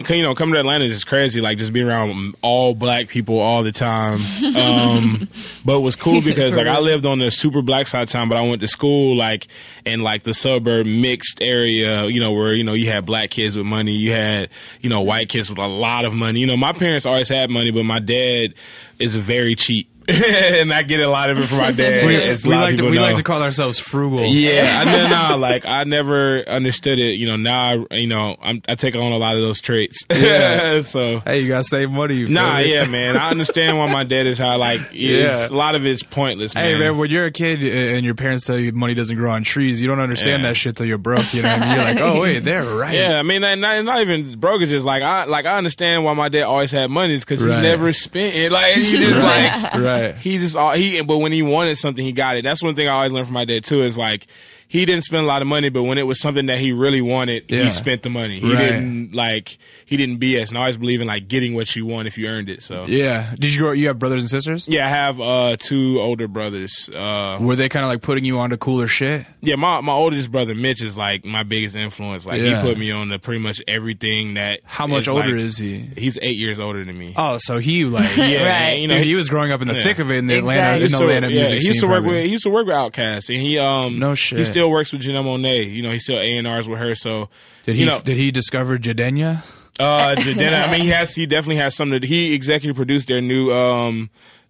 you 0.09 0.21
know, 0.21 0.33
coming 0.33 0.53
to 0.53 0.61
Atlanta 0.61 0.85
is 0.85 0.93
just 0.93 1.07
crazy. 1.07 1.41
Like 1.41 1.57
just 1.57 1.73
being 1.73 1.87
around 1.87 2.35
all 2.41 2.73
black 2.73 3.09
people 3.09 3.39
all 3.39 3.63
the 3.63 3.71
time. 3.71 4.19
Um, 4.59 5.29
but 5.63 5.77
it 5.77 5.81
was 5.81 5.95
cool 5.95 6.21
because 6.25 6.57
like 6.57 6.67
I 6.67 6.79
lived 6.79 7.05
on 7.05 7.19
the 7.19 7.29
super 7.29 7.61
black 7.61 7.87
side 7.87 8.03
of 8.03 8.09
town, 8.09 8.29
but 8.29 8.37
I 8.37 8.41
went 8.41 8.61
to 8.61 8.67
school 8.67 9.15
like 9.15 9.47
in 9.85 10.01
like 10.01 10.23
the 10.23 10.33
suburb 10.33 10.85
mixed 10.85 11.41
area. 11.41 12.05
You 12.05 12.19
know 12.19 12.31
where 12.31 12.53
you 12.53 12.63
know 12.63 12.73
you 12.73 12.89
had 12.89 13.05
black 13.05 13.29
kids 13.29 13.55
with 13.57 13.65
money, 13.65 13.91
you 13.91 14.11
had 14.11 14.49
you 14.81 14.89
know 14.89 15.01
white 15.01 15.29
kids 15.29 15.49
with 15.49 15.59
a 15.59 15.67
lot 15.67 16.05
of 16.05 16.13
money. 16.13 16.39
You 16.39 16.47
know 16.47 16.57
my 16.57 16.73
parents 16.73 17.05
always 17.05 17.29
had 17.29 17.49
money, 17.49 17.71
but 17.71 17.83
my 17.83 17.99
dad 17.99 18.53
is 18.97 19.15
very 19.15 19.55
cheap. 19.55 19.89
and 20.59 20.73
I 20.73 20.83
get 20.83 20.99
a 20.99 21.09
lot 21.09 21.29
of 21.29 21.37
it 21.37 21.47
from 21.47 21.57
my 21.57 21.71
dad. 21.71 22.05
We, 22.05 22.17
we 22.49 22.55
like 22.55 22.77
to 22.77 22.89
we 22.89 22.99
like 22.99 23.15
to 23.17 23.23
call 23.23 23.41
ourselves 23.41 23.79
frugal. 23.79 24.25
Yeah, 24.25 24.81
I 24.81 24.85
know 24.85 25.07
now. 25.07 25.37
Like 25.37 25.65
I 25.65 25.83
never 25.83 26.47
understood 26.47 26.99
it. 26.99 27.13
You 27.19 27.27
know, 27.27 27.35
now 27.35 27.85
I, 27.91 27.95
you 27.95 28.07
know 28.07 28.35
I'm, 28.41 28.61
I 28.67 28.75
take 28.75 28.95
on 28.95 29.11
a 29.11 29.17
lot 29.17 29.35
of 29.35 29.41
those 29.41 29.61
traits. 29.61 30.03
Yeah. 30.11 30.81
so 30.83 31.19
Hey, 31.19 31.41
you 31.41 31.47
gotta 31.47 31.63
save 31.63 31.91
money. 31.91 32.15
You 32.15 32.27
nah, 32.29 32.59
yeah, 32.59 32.85
man. 32.87 33.17
I 33.17 33.29
understand 33.29 33.77
why 33.77 33.91
my 33.91 34.03
dad 34.03 34.25
is 34.27 34.37
how 34.37 34.57
like 34.57 34.79
Yeah. 34.91 35.47
a 35.47 35.53
lot 35.53 35.75
of 35.75 35.85
it's 35.85 36.03
pointless. 36.03 36.53
Hey 36.53 36.71
man. 36.73 36.79
man, 36.79 36.97
when 36.97 37.09
you're 37.09 37.25
a 37.25 37.31
kid 37.31 37.61
uh, 37.63 37.95
and 37.95 38.05
your 38.05 38.15
parents 38.15 38.45
tell 38.45 38.57
you 38.57 38.71
money 38.71 38.93
doesn't 38.93 39.15
grow 39.15 39.31
on 39.31 39.43
trees, 39.43 39.79
you 39.79 39.87
don't 39.87 39.99
understand 39.99 40.43
Yeah. 40.43 40.49
that 40.49 40.55
shit 40.55 40.75
till 40.75 40.85
you're 40.85 40.97
broke. 40.97 41.33
You 41.33 41.43
know 41.43 41.49
I 41.49 41.59
mean? 41.59 41.69
You're 41.69 41.83
like, 41.85 41.99
oh 41.99 42.21
wait, 42.21 42.39
they're 42.39 42.63
right. 42.63 42.93
Yeah, 42.95 43.19
I 43.19 43.23
mean, 43.23 43.41
not, 43.41 43.57
not, 43.59 44.01
even 44.01 44.39
broke. 44.39 44.61
It's 44.61 44.71
just 44.71 44.85
like 44.85 45.03
I 45.03 45.25
like 45.25 45.45
I 45.45 45.57
understand 45.57 46.03
why 46.03 46.13
my 46.13 46.29
dad 46.29 46.43
always 46.43 46.71
had 46.71 46.89
money 46.89 47.13
is 47.13 47.23
because 47.23 47.45
Right. 47.45 47.57
he 47.57 47.61
never 47.61 47.93
spent 47.93 48.35
it. 48.35 48.51
Like 48.51 48.75
he 48.75 48.97
just 48.97 49.21
like 49.21 49.73
right. 49.73 49.98
He 50.17 50.37
just 50.37 50.55
all 50.55 50.73
he. 50.73 51.01
But 51.01 51.17
when 51.17 51.31
he 51.31 51.41
wanted 51.41 51.75
something, 51.77 52.03
he 52.03 52.11
got 52.11 52.37
it. 52.37 52.43
That's 52.43 52.63
one 52.63 52.75
thing 52.75 52.87
I 52.87 52.93
always 52.93 53.11
learned 53.11 53.27
from 53.27 53.33
my 53.33 53.45
dad 53.45 53.63
too. 53.63 53.83
Is 53.83 53.97
like 53.97 54.27
he 54.69 54.85
didn't 54.85 55.03
spend 55.03 55.23
a 55.23 55.27
lot 55.27 55.41
of 55.41 55.47
money, 55.49 55.67
but 55.69 55.83
when 55.83 55.97
it 55.97 56.03
was 56.07 56.21
something 56.21 56.45
that 56.45 56.59
he 56.59 56.71
really 56.71 57.01
wanted, 57.01 57.43
Yeah. 57.49 57.63
he 57.63 57.69
spent 57.71 58.03
the 58.03 58.09
money. 58.09 58.39
He 58.39 58.53
Right. 58.53 58.69
didn't 58.69 59.13
like 59.15 59.57
he 59.85 59.97
didn't 59.97 60.19
BS. 60.19 60.49
And 60.49 60.57
I 60.57 60.61
always 60.61 60.77
believe 60.77 61.01
in 61.01 61.07
like 61.07 61.27
getting 61.27 61.55
what 61.55 61.75
you 61.75 61.85
want 61.87 62.07
if 62.07 62.17
you 62.17 62.27
earned 62.27 62.49
it. 62.49 62.61
So 62.63 62.85
Yeah. 62.87 63.33
Did 63.37 63.53
you 63.53 63.59
grow? 63.59 63.71
You 63.71 63.87
have 63.87 63.97
brothers 63.99 64.21
and 64.23 64.29
sisters? 64.29 64.67
yeah, 64.69 64.85
I 64.85 64.89
have 64.89 65.19
uh 65.19 65.57
two 65.59 65.99
older 65.99 66.27
brothers. 66.29 66.89
Uh 66.95 67.37
Were 67.41 67.55
they 67.57 67.67
kind 67.67 67.83
of 67.83 67.89
like 67.89 68.01
putting 68.01 68.23
you 68.25 68.37
on 68.37 68.45
onto 68.45 68.57
cooler 68.57 68.87
shit? 68.87 69.25
yeah, 69.41 69.55
my 69.55 69.81
my 69.81 69.91
oldest 69.93 70.31
brother 70.31 70.55
Mitch 70.55 70.81
is 70.81 70.95
like 70.97 71.25
my 71.25 71.43
biggest 71.43 71.75
influence. 71.75 72.25
Like 72.25 72.39
Yeah. 72.41 72.61
he 72.61 72.67
put 72.69 72.77
me 72.77 72.91
on 72.91 73.09
to 73.09 73.19
pretty 73.19 73.41
much 73.41 73.61
everything 73.67 74.35
that. 74.35 74.59
How 74.63 74.85
much 74.87 75.01
is, 75.01 75.07
older 75.09 75.31
like- 75.31 75.39
is 75.39 75.57
he? 75.57 75.89
He's 75.97 76.17
eight 76.21 76.37
years 76.37 76.59
older 76.59 76.85
than 76.85 76.97
me. 76.97 77.13
Oh, 77.15 77.37
so 77.41 77.57
he 77.57 77.85
like 77.85 78.15
yeah, 78.17 78.59
Right. 78.61 78.79
you 78.79 78.87
know 78.87 78.97
Dude, 78.97 79.05
he 79.05 79.15
was 79.15 79.29
growing 79.29 79.51
up 79.51 79.61
in 79.63 79.67
the 79.67 79.73
Yeah. 79.73 79.81
thick 79.83 79.97
of 79.99 80.11
it 80.11 80.17
in 80.17 80.27
the 80.27 80.37
Exactly. 80.37 80.55
Atlanta, 80.55 80.85
in 80.85 80.91
the 80.91 80.97
Atlanta 80.97 81.27
yeah, 81.29 81.33
music 81.35 81.59
he 81.61 81.67
used 81.67 81.79
scene. 81.79 81.81
to 81.81 81.87
work 81.87 82.03
probably. 82.03 82.15
with 82.17 82.25
he 82.25 82.31
used 82.31 82.43
to 82.43 82.49
work 82.51 82.67
with 82.67 82.75
Outkast, 82.75 83.29
and 83.33 83.41
he 83.41 83.57
um 83.57 83.97
No 83.97 84.13
shit. 84.13 84.37
Still 84.59 84.71
works 84.71 84.91
with 84.91 85.03
Janelle 85.03 85.23
Monáe. 85.23 85.71
You 85.71 85.81
know, 85.81 85.91
he 85.91 85.99
still 85.99 86.19
A 86.19 86.37
and 86.37 86.45
R's 86.45 86.67
with 86.67 86.79
her. 86.79 86.93
So 86.93 87.29
Did 87.63 87.75
he? 87.77 87.83
you 87.83 87.87
know, 87.87 88.01
did 88.01 88.17
he 88.17 88.29
discover 88.29 88.77
Jidenna? 88.77 89.41
uh, 89.79 90.15
Jidenna, 90.17 90.67
I 90.67 90.69
mean, 90.69 90.81
he 90.81 90.89
has 90.89 91.15
he 91.15 91.25
definitely 91.25 91.55
has 91.55 91.75
something. 91.77 92.01
To, 92.01 92.05
he 92.05 92.33
executive 92.33 92.75
produced 92.75 93.07
their 93.07 93.21
new 93.21 93.53
um 93.53 94.09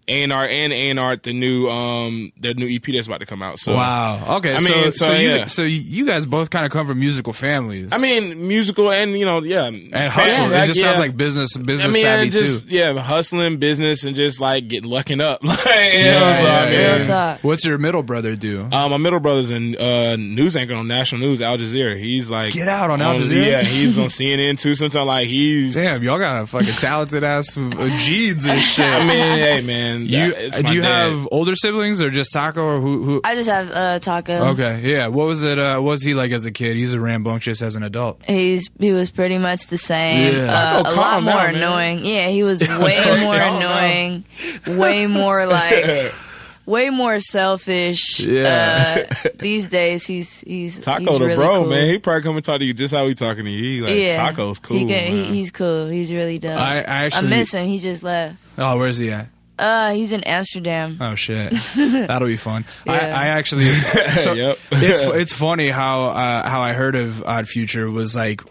A 0.09 0.23
and 0.23 0.33
R 0.33 0.47
and 0.47 0.73
A 0.73 0.89
and 0.89 0.99
R 0.99 1.15
the 1.15 1.33
new 1.33 1.67
um 1.67 2.31
their 2.37 2.53
new 2.53 2.67
EP 2.67 2.83
that's 2.93 3.07
about 3.07 3.19
to 3.19 3.25
come 3.25 3.41
out. 3.41 3.59
So 3.59 3.73
Wow. 3.73 4.37
Okay. 4.37 4.55
I 4.55 4.57
so, 4.57 4.73
mean, 4.73 4.91
so, 4.91 5.05
so, 5.05 5.13
you 5.13 5.29
yeah. 5.29 5.45
so 5.45 5.63
you 5.63 6.05
guys 6.05 6.25
both 6.25 6.49
kind 6.49 6.65
of 6.65 6.71
come 6.71 6.87
from 6.87 6.99
musical 6.99 7.33
families. 7.33 7.93
I 7.93 7.97
mean, 7.99 8.47
musical 8.47 8.91
and 8.91 9.17
you 9.17 9.25
know, 9.25 9.41
yeah, 9.43 9.65
and 9.65 9.93
hustle. 9.93 10.49
Yeah, 10.49 10.63
it 10.63 10.67
just 10.67 10.79
yeah. 10.79 10.85
sounds 10.85 10.99
like 10.99 11.15
business 11.15 11.55
business 11.55 11.87
I 11.87 11.91
mean, 11.91 12.01
savvy 12.01 12.29
just 12.29 12.69
too. 12.69 12.75
yeah, 12.75 12.99
hustling 12.99 13.57
business 13.57 14.03
and 14.03 14.15
just 14.15 14.39
like 14.39 14.67
getting 14.67 14.89
lucking 14.89 15.21
up. 15.21 15.43
like, 15.43 15.57
you 15.57 15.63
know, 15.63 16.19
Yeah, 16.19 16.69
yeah, 16.69 17.03
yeah. 17.03 17.37
What's 17.41 17.65
your 17.65 17.77
middle 17.77 18.03
brother 18.03 18.35
do? 18.35 18.67
Uh, 18.71 18.89
my 18.89 18.97
middle 18.97 19.19
brother's 19.19 19.51
a 19.51 19.55
uh, 19.55 20.15
news 20.15 20.55
anchor 20.55 20.75
on 20.75 20.87
national 20.87 21.21
news, 21.21 21.41
Al 21.41 21.57
Jazeera. 21.57 21.99
He's 21.99 22.29
like 22.29 22.53
Get 22.53 22.67
out 22.67 22.89
on 22.89 23.01
Al 23.01 23.15
Jazeera? 23.15 23.45
Yeah, 23.45 23.61
he's 23.61 23.97
on 23.97 24.05
CNN 24.07 24.57
too. 24.59 24.75
Sometimes 24.75 25.07
like 25.07 25.27
he's 25.27 25.75
Damn, 25.75 26.03
y'all 26.03 26.19
got 26.19 26.43
a 26.43 26.47
fucking 26.47 26.73
talented 26.73 27.23
ass 27.23 27.57
uh, 27.57 27.97
genes 27.97 28.45
and 28.45 28.59
shit. 28.69 28.85
I 28.85 28.99
mean, 28.99 29.39
hey 29.39 29.61
man, 29.61 29.98
you 30.05 30.33
that- 30.33 30.53
do 30.53 30.63
my 30.63 30.71
you 30.73 30.81
dad. 30.81 31.11
have 31.11 31.27
older 31.31 31.55
siblings 31.55 32.01
or 32.01 32.09
just 32.09 32.31
Taco 32.33 32.61
or 32.63 32.79
who? 32.81 33.03
who? 33.03 33.21
I 33.23 33.35
just 33.35 33.49
have 33.49 33.71
uh, 33.71 33.99
Taco. 33.99 34.33
Okay, 34.49 34.81
yeah. 34.83 35.07
What 35.07 35.27
was 35.27 35.43
it? 35.43 35.57
Uh, 35.59 35.79
what 35.79 35.91
was 35.91 36.03
he 36.03 36.13
like 36.13 36.31
as 36.31 36.45
a 36.45 36.51
kid? 36.51 36.75
He's 36.75 36.93
a 36.93 36.99
rambunctious 36.99 37.61
as 37.61 37.75
an 37.75 37.83
adult. 37.83 38.21
He's 38.25 38.69
he 38.79 38.91
was 38.91 39.11
pretty 39.11 39.37
much 39.37 39.67
the 39.67 39.77
same. 39.77 40.35
Yeah. 40.35 40.43
Uh, 40.53 40.83
Taco, 40.83 40.89
a 40.89 40.95
lot 40.95 41.23
more 41.23 41.33
down, 41.33 41.53
man. 41.53 41.55
annoying. 41.55 42.05
Yeah, 42.05 42.29
he 42.29 42.43
was 42.43 42.59
way 42.67 43.19
more 43.21 43.35
Calm 43.37 43.59
down. 43.59 43.61
annoying. 43.61 44.77
Way 44.79 45.07
more 45.07 45.45
like 45.45 46.13
way 46.65 46.89
more 46.91 47.19
selfish. 47.19 48.19
Yeah. 48.19 49.05
Uh, 49.25 49.29
these 49.39 49.67
days 49.69 50.05
he's 50.05 50.41
he's 50.41 50.79
Taco 50.79 51.03
he's 51.05 51.17
the 51.19 51.25
really 51.25 51.35
bro, 51.35 51.61
cool. 51.63 51.69
man. 51.69 51.89
He 51.89 51.97
probably 51.99 52.21
come 52.23 52.35
and 52.35 52.45
talk 52.45 52.59
to 52.59 52.65
you 52.65 52.73
just 52.73 52.93
how 52.93 53.07
he 53.07 53.15
talking 53.15 53.45
to 53.45 53.49
you. 53.51 53.63
He 53.63 53.81
like 53.81 53.95
yeah, 53.95 54.15
Taco's 54.15 54.59
cool. 54.59 54.77
He 54.77 54.85
can, 54.85 55.11
he, 55.11 55.23
he's 55.25 55.51
cool. 55.51 55.87
He's 55.87 56.11
really 56.11 56.37
dope. 56.37 56.59
I, 56.59 56.77
I 56.79 57.05
actually 57.05 57.27
I 57.27 57.37
miss 57.37 57.53
him. 57.53 57.67
He 57.67 57.79
just 57.79 58.03
left. 58.03 58.35
Oh, 58.57 58.77
where's 58.77 58.97
he 58.97 59.11
at? 59.11 59.27
Uh, 59.59 59.91
he's 59.91 60.11
in 60.13 60.23
Amsterdam. 60.23 60.97
Oh 61.01 61.15
shit, 61.15 61.51
that'll 61.75 62.27
be 62.27 62.37
fun. 62.37 62.65
I, 62.87 62.97
I 62.99 63.27
actually, 63.27 63.65
so 64.23 64.33
Yep. 64.33 64.57
it's 64.71 65.01
it's 65.03 65.33
funny 65.33 65.67
how 65.67 66.05
uh, 66.07 66.47
how 66.49 66.61
I 66.61 66.73
heard 66.73 66.95
of 66.95 67.23
Odd 67.23 67.47
Future 67.47 67.91
was 67.91 68.15
like. 68.15 68.41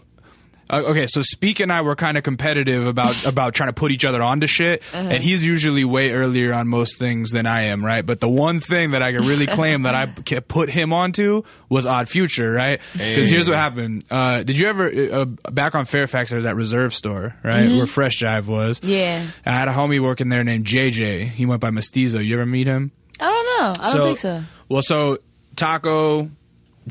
Uh, 0.71 0.83
okay, 0.85 1.07
so 1.07 1.21
Speak 1.23 1.59
and 1.59 1.73
I 1.73 1.81
were 1.81 1.95
kind 1.95 2.15
of 2.17 2.23
competitive 2.23 2.85
about 2.85 3.25
about 3.33 3.53
trying 3.55 3.69
to 3.69 3.73
put 3.73 3.91
each 3.91 4.05
other 4.05 4.21
onto 4.21 4.45
shit, 4.47 4.83
Uh-huh. 4.93 5.07
and 5.09 5.23
he's 5.23 5.43
usually 5.43 5.83
way 5.83 6.11
earlier 6.11 6.53
on 6.53 6.67
most 6.67 6.99
things 6.99 7.31
than 7.31 7.47
I 7.47 7.61
am, 7.63 7.83
right? 7.83 8.05
But 8.05 8.19
the 8.19 8.29
one 8.29 8.59
thing 8.59 8.91
that 8.91 9.01
I 9.01 9.11
can 9.11 9.25
really 9.25 9.47
claim 9.47 9.81
that 9.83 9.95
I 9.95 10.05
put 10.47 10.69
him 10.69 10.93
onto 10.93 11.41
was 11.69 11.85
Odd 11.85 12.07
Future, 12.07 12.51
right? 12.51 12.79
Because 12.93 13.29
here's 13.29 13.49
what 13.49 13.57
happened. 13.57 14.03
Uh, 14.11 14.43
did 14.43 14.59
you 14.59 14.67
ever 14.67 14.91
uh, 15.11 15.25
back 15.51 15.73
on 15.75 15.85
Fairfax? 15.85 16.29
There's 16.31 16.43
that 16.43 16.55
Reserve 16.55 16.93
store, 16.93 17.35
right, 17.43 17.63
Mm-hmm. 17.65 17.77
where 17.77 17.87
Fresh 17.87 18.19
Jive 18.21 18.45
was. 18.45 18.79
Yeah. 18.83 19.25
I 19.45 19.51
had 19.51 19.67
a 19.67 19.73
homie 19.73 19.99
working 19.99 20.29
there 20.29 20.43
named 20.43 20.65
JJ. 20.65 21.29
He 21.29 21.45
went 21.45 21.61
by 21.61 21.71
Mestizo. 21.71 22.19
You 22.19 22.35
ever 22.35 22.45
meet 22.45 22.67
him? 22.67 22.91
I 23.19 23.25
don't 23.29 23.45
know. 23.77 23.83
I 23.89 23.93
don't 23.93 24.05
think 24.07 24.17
so. 24.19 24.43
Well, 24.69 24.81
so 24.83 25.17
Taco, 25.55 26.29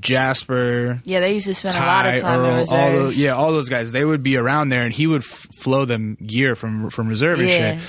Jasper, 0.01 1.01
Yeah, 1.05 1.21
they 1.21 1.35
used 1.35 1.47
to 1.47 1.55
spend 1.55 1.75
a 1.75 1.79
lot 1.81 2.07
of 2.07 2.21
time 2.21 2.41
in 2.41 2.47
Earl, 2.47 2.65
all 2.71 2.93
those, 2.93 3.17
yeah, 3.17 3.35
all 3.35 3.53
those 3.53 3.69
guys, 3.69 3.93
they 3.93 4.05
would 4.05 4.23
be 4.23 4.37
around 4.37 4.69
there, 4.71 4.83
and 4.83 4.93
he 4.93 5.07
would 5.07 5.23
f- 5.23 5.47
flow 5.61 5.85
them 5.85 6.17
gear 6.25 6.55
from 6.55 6.91
from 6.91 7.09
reserve 7.09 7.39
and 7.41 7.49
Yeah. 7.49 7.75
shit. 7.77 7.81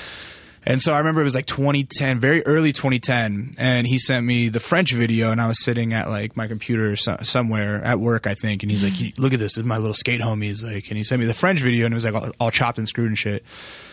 And 0.66 0.82
so 0.82 0.92
I 0.92 0.98
remember 0.98 1.22
it 1.22 1.24
was 1.24 1.34
like 1.34 1.46
2010, 1.46 2.20
very 2.20 2.44
early 2.44 2.70
2010, 2.72 3.54
and 3.56 3.86
he 3.86 3.98
sent 3.98 4.26
me 4.26 4.48
the 4.50 4.60
French 4.60 4.92
video, 4.92 5.30
and 5.32 5.40
I 5.40 5.46
was 5.48 5.64
sitting 5.64 5.94
at 5.94 6.10
like 6.10 6.36
my 6.36 6.46
computer 6.48 6.96
so- 6.96 7.16
somewhere 7.22 7.82
at 7.82 7.98
work, 7.98 8.26
I 8.26 8.34
think, 8.34 8.62
and 8.62 8.70
he's 8.70 8.84
like, 8.84 8.92
"Look 9.16 9.32
at 9.32 9.38
this, 9.38 9.54
this 9.54 9.62
is 9.62 9.64
my 9.66 9.78
little 9.78 9.94
skate 9.94 10.20
homie." 10.20 10.44
He's 10.44 10.62
like, 10.62 10.88
and 10.88 10.98
he 10.98 11.02
sent 11.04 11.20
me 11.20 11.26
the 11.26 11.32
French 11.34 11.60
video, 11.62 11.86
and 11.86 11.94
it 11.94 11.96
was 11.96 12.04
like 12.04 12.14
all, 12.14 12.30
all 12.38 12.50
chopped 12.50 12.76
and 12.78 12.86
screwed 12.86 13.08
and 13.08 13.16
shit. 13.18 13.42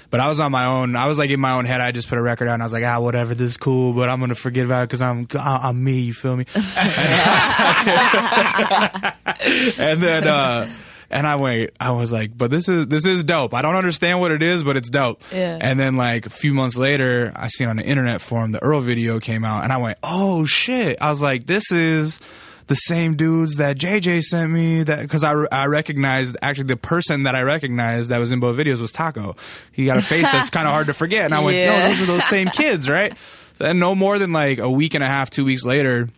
But 0.10 0.20
I 0.20 0.28
was 0.28 0.39
on 0.39 0.52
my 0.52 0.65
own. 0.65 0.96
I 0.96 1.06
was 1.08 1.20
like 1.20 1.30
in 1.30 1.39
my 1.39 1.52
own 1.54 1.65
head. 1.65 1.82
I 1.82 1.91
just 1.91 2.08
put 2.08 2.17
a 2.17 2.22
record 2.22 2.48
out, 2.48 2.54
and 2.56 2.63
I 2.63 2.65
was 2.65 2.74
like, 2.74 2.84
"Ah, 2.84 3.00
whatever, 3.00 3.36
this 3.36 3.52
is 3.52 3.58
cool." 3.58 3.93
But 3.93 4.10
I'm 4.10 4.20
gonna 4.20 4.36
forget 4.36 4.65
about 4.65 4.84
it 4.84 4.89
because 4.89 5.02
I'm 5.02 5.28
I'm 5.34 5.84
me. 5.84 6.00
You 6.00 6.13
feel 6.13 6.36
me? 6.36 6.46
and 9.78 10.02
then 10.02 10.28
uh 10.28 10.70
and 11.10 11.26
I 11.26 11.36
went 11.36 11.72
I 11.80 11.91
was 11.91 12.12
like, 12.12 12.38
but 12.38 12.52
this 12.52 12.67
is 12.70 12.88
this 12.88 13.06
is 13.06 13.24
dope. 13.24 13.54
I 13.54 13.62
don't 13.62 13.76
understand 13.76 14.20
what 14.20 14.32
it 14.32 14.41
is, 14.41 14.63
but 14.63 14.78
it's 14.78 14.89
dope. 14.89 15.22
Yeah. 15.34 15.58
And 15.60 15.80
then 15.80 15.96
like 15.96 16.26
a 16.26 16.30
few 16.30 16.54
months 16.54 16.78
later, 16.78 17.32
I 17.36 17.48
seen 17.48 17.67
on 17.67 17.78
the 17.78 17.84
internet 17.84 18.22
forum 18.22 18.52
the 18.52 18.62
Earl 18.62 18.82
video 18.82 19.20
came 19.20 19.43
out 19.46 19.63
and 19.63 19.72
I 19.72 19.78
went, 19.78 19.98
"Oh 20.04 20.46
shit." 20.46 20.98
I 21.02 21.10
was 21.10 21.22
like, 21.22 21.48
"This 21.48 21.72
is 21.72 22.20
the 22.68 22.76
same 22.76 23.16
dudes 23.16 23.56
that 23.56 23.78
JJ 23.78 24.22
sent 24.22 24.52
me 24.52 24.84
that 24.84 25.02
because 25.02 25.24
I, 25.24 25.32
I 25.52 25.66
recognized 25.68 26.36
actually 26.42 26.66
the 26.68 26.78
person 26.78 27.24
that 27.24 27.34
I 27.36 27.42
recognized 27.42 28.10
that 28.12 28.18
was 28.20 28.32
in 28.32 28.40
both 28.40 28.58
videos 28.58 28.80
was 28.82 28.92
Taco. 28.92 29.36
He 29.72 29.86
got 29.86 29.98
a 29.98 30.02
face 30.02 30.30
that's 30.30 30.50
kind 30.50 30.68
of 30.68 30.74
hard 30.74 30.88
to 30.88 30.94
forget, 31.04 31.26
and 31.26 31.34
I 31.34 31.40
went, 31.40 31.58
Yeah. 31.58 31.82
no, 31.84 31.88
those 31.90 32.02
are 32.02 32.06
those 32.06 32.26
same 32.26 32.48
kids, 32.54 32.90
right? 32.90 33.14
So 33.56 33.64
then 33.64 33.80
no 33.80 33.96
more 33.96 34.20
than 34.20 34.34
like 34.34 34.60
a 34.60 34.70
week 34.70 34.94
and 34.94 35.04
a 35.04 35.08
half, 35.08 35.30
two 35.30 35.46
weeks 35.46 35.64
later, 35.66 36.10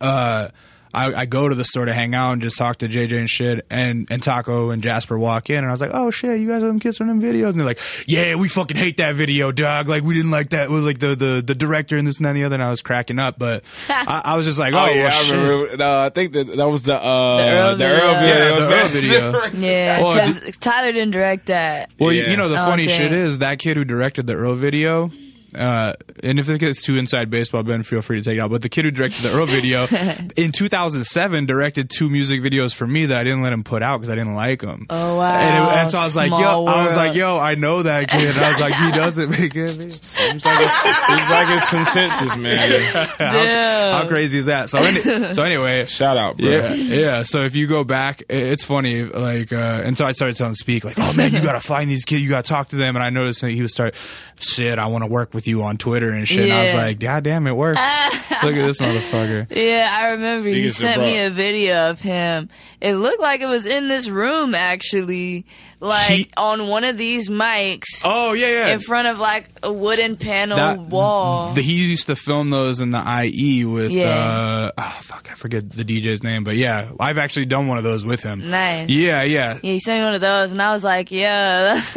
uh, 0.00 0.48
I, 0.94 1.12
I 1.14 1.26
go 1.26 1.48
to 1.48 1.54
the 1.54 1.64
store 1.64 1.84
to 1.86 1.92
hang 1.94 2.14
out 2.14 2.32
and 2.32 2.42
just 2.42 2.58
talk 2.58 2.76
to 2.78 2.88
JJ 2.88 3.18
and 3.18 3.28
shit, 3.28 3.64
and, 3.70 4.06
and 4.10 4.22
Taco 4.22 4.70
and 4.70 4.82
Jasper 4.82 5.18
walk 5.18 5.48
in, 5.50 5.56
and 5.58 5.66
I 5.66 5.70
was 5.70 5.80
like, 5.80 5.90
"Oh 5.94 6.10
shit, 6.10 6.40
you 6.40 6.48
guys 6.48 6.62
are 6.62 6.66
them 6.66 6.80
kids 6.80 6.96
from 6.98 7.08
them 7.08 7.20
videos?" 7.20 7.50
And 7.50 7.60
they're 7.60 7.66
like, 7.66 7.80
"Yeah, 8.06 8.34
we 8.36 8.48
fucking 8.48 8.76
hate 8.76 8.98
that 8.98 9.14
video, 9.14 9.52
dog. 9.52 9.88
Like 9.88 10.02
we 10.02 10.14
didn't 10.14 10.30
like 10.30 10.50
that. 10.50 10.64
It 10.68 10.70
was 10.70 10.84
like 10.84 10.98
the 10.98 11.14
the 11.16 11.42
the 11.46 11.54
director 11.54 11.96
and 11.96 12.06
this 12.06 12.16
and 12.18 12.26
that 12.26 12.30
and 12.30 12.38
the 12.38 12.44
other." 12.44 12.54
And 12.56 12.62
I 12.62 12.70
was 12.70 12.82
cracking 12.82 13.18
up, 13.18 13.38
but 13.38 13.64
I, 13.88 14.22
I 14.24 14.36
was 14.36 14.46
just 14.46 14.58
like, 14.58 14.74
"Oh, 14.74 14.78
Oh, 14.80 14.86
yeah, 14.86 15.04
well, 15.04 15.06
I 15.06 15.10
shit." 15.22 15.34
remember. 15.34 15.76
No, 15.78 16.00
I 16.00 16.08
think 16.10 16.32
that 16.34 16.46
that 16.56 16.68
was 16.68 16.82
the 16.82 16.94
uh, 16.94 17.36
The 17.38 17.50
Earl 17.50 17.76
the 17.76 17.84
Earl 17.84 18.14
video. 18.14 18.20
video. 18.20 18.36
Yeah, 18.36 18.60
the 18.60 18.74
Earl 18.74 18.88
video. 18.88 19.32
Yeah, 19.66 20.02
Well, 20.02 20.26
because 20.34 20.56
Tyler 20.58 20.92
didn't 20.92 21.12
direct 21.12 21.46
that. 21.46 21.90
Well, 21.98 22.12
you- 22.12 22.22
Yeah. 22.22 22.30
you 22.30 22.36
know 22.36 22.48
the 22.48 22.60
Oh, 22.60 22.64
funny 22.66 22.86
dang. 22.86 22.98
shit 22.98 23.12
is 23.12 23.38
that 23.38 23.58
kid 23.58 23.76
who 23.76 23.84
directed 23.84 24.26
the 24.26 24.34
Earl 24.34 24.54
video. 24.54 25.10
Uh, 25.54 25.94
and 26.22 26.38
if 26.38 26.48
it 26.48 26.58
gets 26.58 26.82
too 26.82 26.96
inside 26.96 27.28
baseball, 27.30 27.62
Ben, 27.62 27.82
feel 27.82 28.00
free 28.02 28.18
to 28.20 28.24
take 28.24 28.38
it 28.38 28.40
out. 28.40 28.50
But 28.50 28.62
the 28.62 28.68
kid 28.68 28.84
who 28.84 28.90
directed 28.90 29.22
the 29.22 29.34
Earl 29.36 29.46
video 29.46 29.86
in 30.36 30.52
2007 30.52 31.46
directed 31.46 31.90
two 31.90 32.08
music 32.08 32.40
videos 32.40 32.74
for 32.74 32.86
me 32.86 33.06
that 33.06 33.18
I 33.18 33.24
didn't 33.24 33.42
let 33.42 33.52
him 33.52 33.62
put 33.64 33.82
out 33.82 33.98
because 33.98 34.10
I 34.10 34.14
didn't 34.14 34.34
like 34.34 34.60
them. 34.60 34.86
Oh, 34.90 35.18
wow. 35.18 35.34
And, 35.34 35.64
it- 35.64 35.76
and 35.78 35.90
so 35.90 35.98
I 35.98 36.04
was 36.04 36.16
like, 36.16 36.30
yo, 36.30 36.36
Small 36.38 36.68
I 36.68 36.84
was 36.84 36.96
like, 36.96 37.14
yo, 37.14 37.38
I 37.38 37.54
know 37.54 37.82
that 37.82 38.08
kid. 38.08 38.34
And 38.34 38.44
I 38.44 38.48
was 38.48 38.60
like, 38.60 38.74
he 38.74 38.90
doesn't 38.92 39.30
make 39.30 39.54
it. 39.56 39.92
Seems 39.92 40.44
like 40.44 40.58
it's, 40.60 41.06
seems 41.06 41.30
like 41.30 41.48
it's 41.50 41.66
consensus, 41.66 42.36
man. 42.36 43.08
Damn. 43.18 44.02
How 44.02 44.08
crazy 44.08 44.38
is 44.38 44.46
that? 44.46 44.68
So, 44.68 44.78
any, 44.82 45.32
so 45.32 45.42
anyway, 45.42 45.86
Shout 45.92 46.16
out, 46.16 46.38
bro. 46.38 46.48
Yeah, 46.48 46.72
yeah. 46.74 47.22
So 47.22 47.42
if 47.44 47.54
you 47.54 47.66
go 47.66 47.84
back, 47.84 48.22
i- 48.30 48.32
it's 48.34 48.64
funny. 48.64 49.04
Like, 49.04 49.52
uh, 49.52 49.82
and 49.84 49.96
so 49.98 50.06
I 50.06 50.12
started 50.12 50.36
telling 50.36 50.54
Speak, 50.54 50.84
like, 50.84 50.98
"Oh 50.98 51.12
man, 51.14 51.32
you 51.32 51.42
gotta 51.42 51.60
find 51.60 51.90
these 51.90 52.04
kids. 52.04 52.22
You 52.22 52.28
gotta 52.28 52.46
talk 52.48 52.68
to 52.68 52.76
them." 52.76 52.96
And 52.96 53.02
I 53.04 53.10
noticed 53.10 53.40
that 53.42 53.50
he 53.50 53.60
would 53.60 53.70
start, 53.70 53.94
"Syd, 54.38 54.78
I 54.78 54.86
want 54.86 55.04
to 55.04 55.08
work 55.08 55.34
with 55.34 55.46
you 55.46 55.62
on 55.62 55.76
Twitter 55.76 56.10
and 56.10 56.26
shit." 56.26 56.44
And 56.44 56.52
I 56.52 56.62
was 56.62 56.74
like, 56.74 56.98
"God 57.00 57.24
damn, 57.24 57.46
it 57.46 57.56
works! 57.56 57.80
Look 58.42 58.54
at 58.56 58.66
this 58.66 58.80
motherfucker." 58.80 59.46
Yeah, 59.50 59.90
I 59.92 60.10
remember 60.10 60.48
He 60.48 60.62
you 60.62 60.70
sent 60.70 61.02
me 61.02 61.18
a 61.18 61.30
video 61.30 61.90
of 61.90 62.00
him. 62.00 62.48
It 62.80 62.94
looked 62.94 63.20
like 63.20 63.40
it 63.40 63.46
was 63.46 63.66
in 63.66 63.88
this 63.88 64.08
room 64.08 64.54
actually, 64.54 65.46
like 65.82 66.08
He- 66.10 66.30
on 66.36 66.68
one 66.68 66.84
of 66.84 66.96
these 66.96 67.28
mics 67.28 68.02
Oh 68.04 68.32
yeah, 68.32 68.46
yeah. 68.48 68.66
in 68.68 68.80
front 68.80 69.08
of 69.08 69.18
like 69.18 69.46
a 69.62 69.72
wooden 69.72 70.16
panel 70.16 70.56
That- 70.56 70.78
wall. 70.78 71.52
The, 71.52 71.60
he 71.62 71.74
used 71.74 72.06
to 72.06 72.16
film 72.16 72.50
those 72.50 72.80
in 72.80 72.90
the 72.92 73.02
IE 73.24 73.64
with 73.64 73.90
Yeah. 73.90 74.08
uh 74.08 74.70
oh 74.78 74.98
fuck 75.02 75.28
I 75.30 75.34
forget 75.34 75.68
the 75.68 75.84
DJ's 75.84 76.22
name 76.22 76.44
but 76.44 76.56
yeah 76.56 76.90
I've 77.00 77.18
actually 77.18 77.46
done 77.46 77.66
one 77.66 77.78
of 77.78 77.84
those 77.84 78.04
with 78.06 78.22
him. 78.22 78.48
Nice. 78.50 78.88
Yeah, 78.88 79.22
yeah. 79.22 79.54
yeah, 79.54 79.58
he 79.72 79.78
sent 79.80 80.00
me 80.00 80.04
one 80.04 80.14
of 80.14 80.20
those, 80.20 80.52
and 80.52 80.62
I 80.62 80.72
was 80.72 80.84
like, 80.84 81.10
"Yeah." 81.10 81.82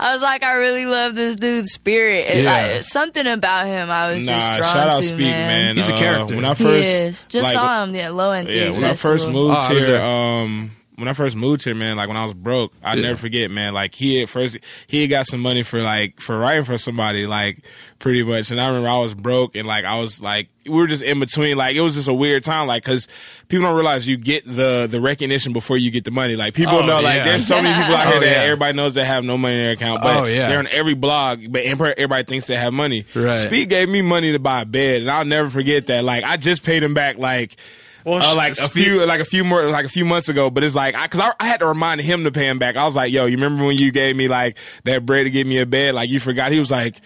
I 0.00 0.12
was 0.12 0.20
like, 0.22 0.42
"I 0.42 0.54
really 0.54 0.86
love 0.86 1.14
this 1.14 1.36
dude's 1.36 1.72
spirit. 1.72 2.26
It- 2.28 2.44
Yeah. 2.44 2.54
I- 2.78 2.80
something 2.80 3.26
about 3.26 3.66
him, 3.66 3.90
I 3.90 4.12
was 4.14 4.24
Nah, 4.24 4.32
just 4.32 4.58
drawn 4.58 4.72
shout 4.72 4.88
out 4.88 4.96
to, 5.00 5.06
Speak, 5.06 5.18
man. 5.18 5.48
man. 5.66 5.76
He's 5.76 5.88
a 5.90 5.94
Uh, 5.94 5.98
character. 5.98 6.34
When 6.36 6.44
I 6.44 6.54
He 6.54 6.64
first 6.64 6.88
is. 6.88 7.26
Just 7.26 7.44
like, 7.44 7.52
saw 7.52 7.84
him, 7.84 7.94
yeah, 7.94 8.08
low 8.10 8.32
end 8.32 8.48
Yeah, 8.48 8.54
theory 8.54 8.70
when 8.72 8.84
I 8.84 8.94
first 8.94 9.28
moved 9.28 9.56
Oh, 9.56 9.74
here, 9.78 10.00
um, 10.00 10.72
when 10.96 11.08
I 11.08 11.14
first 11.14 11.36
moved 11.36 11.64
here, 11.64 11.74
man, 11.74 11.96
like 11.96 12.08
when 12.08 12.16
I 12.18 12.24
was 12.24 12.34
broke, 12.34 12.72
I 12.82 12.94
Yeah. 12.94 13.02
never 13.02 13.16
forget, 13.16 13.50
man. 13.50 13.72
Like 13.72 13.94
he 13.94 14.20
had 14.20 14.28
first, 14.28 14.58
he 14.86 15.00
had 15.00 15.10
got 15.10 15.26
some 15.26 15.40
money 15.40 15.62
for 15.62 15.82
like 15.82 16.20
for 16.20 16.38
writing 16.38 16.64
for 16.64 16.76
somebody, 16.78 17.26
like 17.26 17.58
pretty 17.98 18.22
much. 18.22 18.50
And 18.50 18.60
I 18.60 18.66
remember 18.66 18.88
I 18.88 18.98
was 18.98 19.14
broke, 19.14 19.56
and 19.56 19.66
like 19.66 19.84
I 19.86 19.98
was 19.98 20.20
like, 20.20 20.48
we 20.66 20.70
were 20.72 20.86
just 20.86 21.02
in 21.02 21.18
between. 21.18 21.56
Like 21.56 21.76
it 21.76 21.80
was 21.80 21.94
just 21.94 22.08
a 22.08 22.12
weird 22.14 22.44
time, 22.44 22.66
like 22.66 22.84
because 22.84 23.08
people 23.48 23.64
don't 23.66 23.74
realize 23.74 24.06
you 24.06 24.16
get 24.18 24.44
the 24.46 24.86
the 24.90 25.00
recognition 25.00 25.52
before 25.54 25.78
you 25.78 25.90
get 25.90 26.04
the 26.04 26.10
money. 26.10 26.36
Like 26.36 26.52
people 26.54 26.74
Oh, 26.74 26.86
know, 26.86 27.00
like 27.00 27.24
there's 27.24 27.46
so 27.46 27.60
many 27.62 27.74
people 27.74 27.96
out 27.96 28.06
Oh, 28.08 28.10
here 28.10 28.20
that 28.20 28.26
yeah. 28.26 28.42
everybody 28.42 28.76
knows 28.76 28.94
that 28.94 29.06
have 29.06 29.24
no 29.24 29.38
money 29.38 29.54
in 29.54 29.60
their 29.62 29.72
account, 29.72 30.02
but 30.02 30.14
Oh, 30.16 30.24
yeah. 30.24 30.48
they're 30.48 30.58
on 30.58 30.68
every 30.68 30.94
blog, 30.94 31.40
but 31.50 31.62
everybody 31.62 32.24
thinks 32.24 32.46
they 32.48 32.56
have 32.56 32.72
money. 32.74 33.06
Right. 33.14 33.38
Speed 33.38 33.70
gave 33.70 33.88
me 33.88 34.02
money 34.02 34.32
to 34.32 34.38
buy 34.38 34.60
a 34.60 34.64
bed, 34.66 35.00
and 35.02 35.10
I'll 35.10 35.24
never 35.24 35.48
forget 35.48 35.86
that. 35.86 36.04
Like 36.04 36.22
I 36.22 36.36
just 36.36 36.62
paid 36.64 36.82
him 36.82 36.92
back, 36.94 37.16
like. 37.16 37.56
Well, 38.04 38.22
Uh, 38.22 38.34
like 38.36 38.52
a 38.52 38.68
few, 38.68 39.04
like 39.06 39.20
a 39.20 39.24
few 39.24 39.44
more, 39.44 39.64
like 39.66 39.86
a 39.86 39.88
few 39.88 40.04
months 40.04 40.28
ago. 40.28 40.50
But 40.50 40.64
it's 40.64 40.74
like, 40.74 40.94
I, 40.94 41.06
cause 41.08 41.20
I, 41.20 41.32
I 41.38 41.46
had 41.46 41.60
to 41.60 41.66
remind 41.66 42.00
him 42.00 42.24
to 42.24 42.32
pay 42.32 42.48
him 42.48 42.58
back. 42.58 42.76
I 42.76 42.84
was 42.84 42.96
like, 42.96 43.12
yo, 43.12 43.26
you 43.26 43.36
remember 43.36 43.64
when 43.64 43.76
you 43.76 43.92
gave 43.92 44.16
me 44.16 44.28
like 44.28 44.58
that 44.84 45.06
bread 45.06 45.24
to 45.24 45.30
give 45.30 45.46
me 45.46 45.58
a 45.58 45.66
bed? 45.66 45.94
Like 45.94 46.10
you 46.10 46.20
forgot. 46.20 46.52
He 46.52 46.58
was 46.60 46.70
like, 46.70 47.00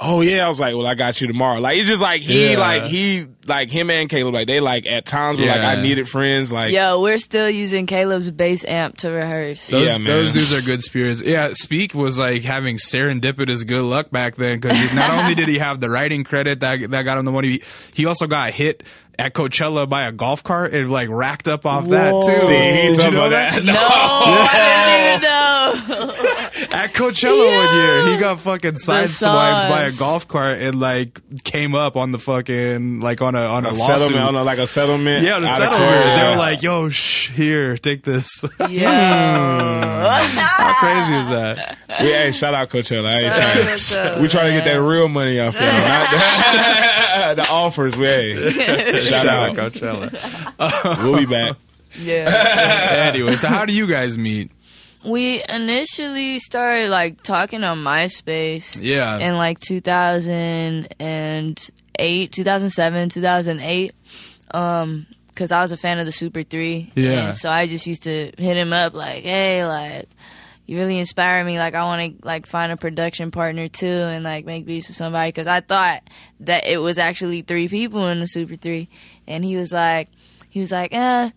oh 0.00 0.22
yeah. 0.22 0.46
I 0.46 0.48
was 0.48 0.58
like, 0.58 0.74
well, 0.74 0.86
I 0.86 0.94
got 0.94 1.20
you 1.20 1.26
tomorrow. 1.26 1.60
Like 1.60 1.78
it's 1.78 1.88
just 1.88 2.02
like 2.02 2.22
he, 2.22 2.52
Yeah. 2.52 2.58
like 2.58 2.84
he, 2.84 3.26
like 3.46 3.70
him 3.70 3.90
and 3.90 4.08
Caleb, 4.08 4.34
like 4.34 4.46
they 4.46 4.58
like 4.60 4.86
at 4.86 5.06
times 5.06 5.38
were 5.40 5.46
like 5.46 5.60
I 5.60 5.80
needed 5.80 6.08
friends. 6.08 6.52
Like 6.52 6.72
Yo, 6.72 7.00
we're 7.00 7.18
still 7.18 7.48
using 7.50 7.86
Caleb's 7.86 8.30
bass 8.30 8.64
amp 8.64 8.96
to 8.98 9.10
rehearse. 9.10 9.66
Those, 9.68 9.90
Yeah, 9.90 9.98
man. 9.98 10.06
those 10.06 10.32
dudes 10.32 10.52
are 10.52 10.62
good 10.62 10.82
spirits. 10.82 11.22
Yeah, 11.22 11.50
Speak 11.52 11.94
was 11.94 12.18
like 12.18 12.42
having 12.42 12.76
serendipitous 12.78 13.66
good 13.66 13.82
luck 13.84 14.10
back 14.10 14.36
then 14.36 14.58
because 14.60 14.92
not 14.94 15.10
only 15.10 15.34
did 15.34 15.48
he 15.48 15.58
have 15.58 15.80
the 15.80 15.90
writing 15.90 16.24
credit 16.24 16.60
that 16.60 16.90
that 16.90 17.02
got 17.02 17.18
him 17.18 17.24
the 17.24 17.32
money, 17.32 17.60
he 17.94 18.06
also 18.06 18.26
got 18.26 18.52
hit 18.52 18.82
at 19.18 19.34
Coachella 19.34 19.86
by 19.86 20.04
a 20.04 20.12
golf 20.12 20.42
cart 20.42 20.72
and 20.72 20.90
like 20.90 21.08
racked 21.10 21.46
up 21.46 21.66
off 21.66 21.86
that 21.88 22.10
too. 22.24 22.36
See, 22.38 22.54
he 22.54 22.60
Did 22.60 22.88
you 22.90 22.94
talking 22.96 23.12
know 23.14 23.26
about 23.26 23.52
that? 23.52 23.54
that. 23.54 23.64
No, 23.64 23.74
I 23.78 25.20
didn't 25.90 26.00
even 26.00 26.08
know. 26.08 26.36
At 26.72 26.92
Coachella 26.94 27.66
one 27.66 27.74
year, 27.76 28.06
he 28.14 28.18
got 28.20 28.38
fucking 28.40 28.72
sideswiped 28.72 29.68
by 29.68 29.82
a 29.84 29.90
golf 29.98 30.28
cart 30.28 30.58
and 30.60 30.78
like 30.80 31.20
came 31.44 31.74
up 31.74 31.96
on 31.96 32.12
the 32.12 32.18
fucking 32.18 33.00
like 33.00 33.22
on 33.22 33.34
a 33.34 33.40
on 33.46 33.64
a, 33.64 33.70
a 33.70 33.72
lawsuit. 33.72 33.98
settlement, 33.98 34.24
on 34.28 34.34
a, 34.36 34.42
like 34.44 34.58
a 34.58 34.66
settlement. 34.66 35.22
yeah, 35.24 35.38
the 35.38 35.46
out 35.46 35.62
of 35.62 35.68
settlement. 35.68 36.04
court. 36.04 36.16
They 36.16 36.28
were 36.28 36.36
like, 36.36 36.62
"Yo, 36.62 36.88
shh, 36.90 37.30
here, 37.30 37.76
take 37.76 38.02
this." 38.02 38.44
Yeah, 38.70 40.18
How 40.26 40.74
crazy 40.74 41.14
is 41.14 41.28
that? 41.28 41.78
Yeah, 41.88 42.04
hey, 42.24 42.32
shout 42.32 42.54
out 42.54 42.68
Coachella. 42.70 43.06
I 43.08 43.18
ain't 43.18 43.26
out 43.26 43.36
trying. 43.42 43.66
Coachella, 43.66 44.20
we 44.20 44.28
trying 44.28 44.46
to 44.46 44.52
get 44.52 44.64
that 44.64 44.80
real 44.82 45.08
money 45.08 45.40
off 45.40 45.54
y'all. 45.54 45.64
not 45.64 46.10
the, 47.36 47.42
the 47.42 47.48
offers. 47.48 47.96
Way. 47.96 48.50
Shout, 49.00 49.26
out. 49.26 49.56
Coachella. 49.56 51.02
We'll 51.02 51.16
be 51.18 51.26
back. 51.26 51.56
yeah. 51.98 53.10
anyway, 53.12 53.36
so 53.36 53.48
how 53.48 53.64
do 53.64 53.72
you 53.72 53.86
guys 53.86 54.16
meet? 54.16 54.50
We 55.04 55.42
initially 55.48 56.38
started 56.40 56.90
like 56.90 57.22
talking 57.22 57.64
on 57.64 57.78
MySpace 57.78 58.78
Yeah. 58.80 59.18
in 59.18 59.36
like 59.36 59.58
2008, 59.60 62.32
2007, 62.32 63.08
2008. 63.08 63.94
Um, 64.52 65.06
cause 65.36 65.52
I 65.52 65.62
was 65.62 65.72
a 65.72 65.76
fan 65.76 65.98
of 65.98 66.06
the 66.06 66.12
Super 66.12 66.42
3. 66.42 66.92
Yeah. 66.94 67.28
And 67.28 67.36
so 67.36 67.48
I 67.48 67.66
just 67.66 67.86
used 67.86 68.02
to 68.04 68.32
hit 68.36 68.56
him 68.56 68.72
up 68.72 68.94
like, 68.94 69.24
hey, 69.24 69.64
like, 69.66 70.08
you 70.66 70.76
really 70.76 70.98
inspire 70.98 71.44
me. 71.44 71.58
Like, 71.58 71.74
I 71.74 71.84
want 71.84 72.20
to 72.20 72.26
like 72.26 72.46
find 72.46 72.70
a 72.70 72.76
production 72.76 73.30
partner 73.30 73.68
too 73.68 73.86
and 73.86 74.22
like 74.22 74.44
make 74.44 74.66
beats 74.66 74.88
with 74.88 74.96
somebody. 74.96 75.32
Cause 75.32 75.46
I 75.46 75.60
thought 75.60 76.02
that 76.40 76.66
it 76.66 76.78
was 76.78 76.98
actually 76.98 77.42
three 77.42 77.68
people 77.68 78.06
in 78.08 78.20
the 78.20 78.26
Super 78.26 78.56
3. 78.56 78.88
And 79.26 79.44
he 79.44 79.56
was 79.56 79.72
like, 79.72 80.08
he 80.48 80.60
was 80.60 80.72
like, 80.72 80.92
"Uh, 80.92 81.30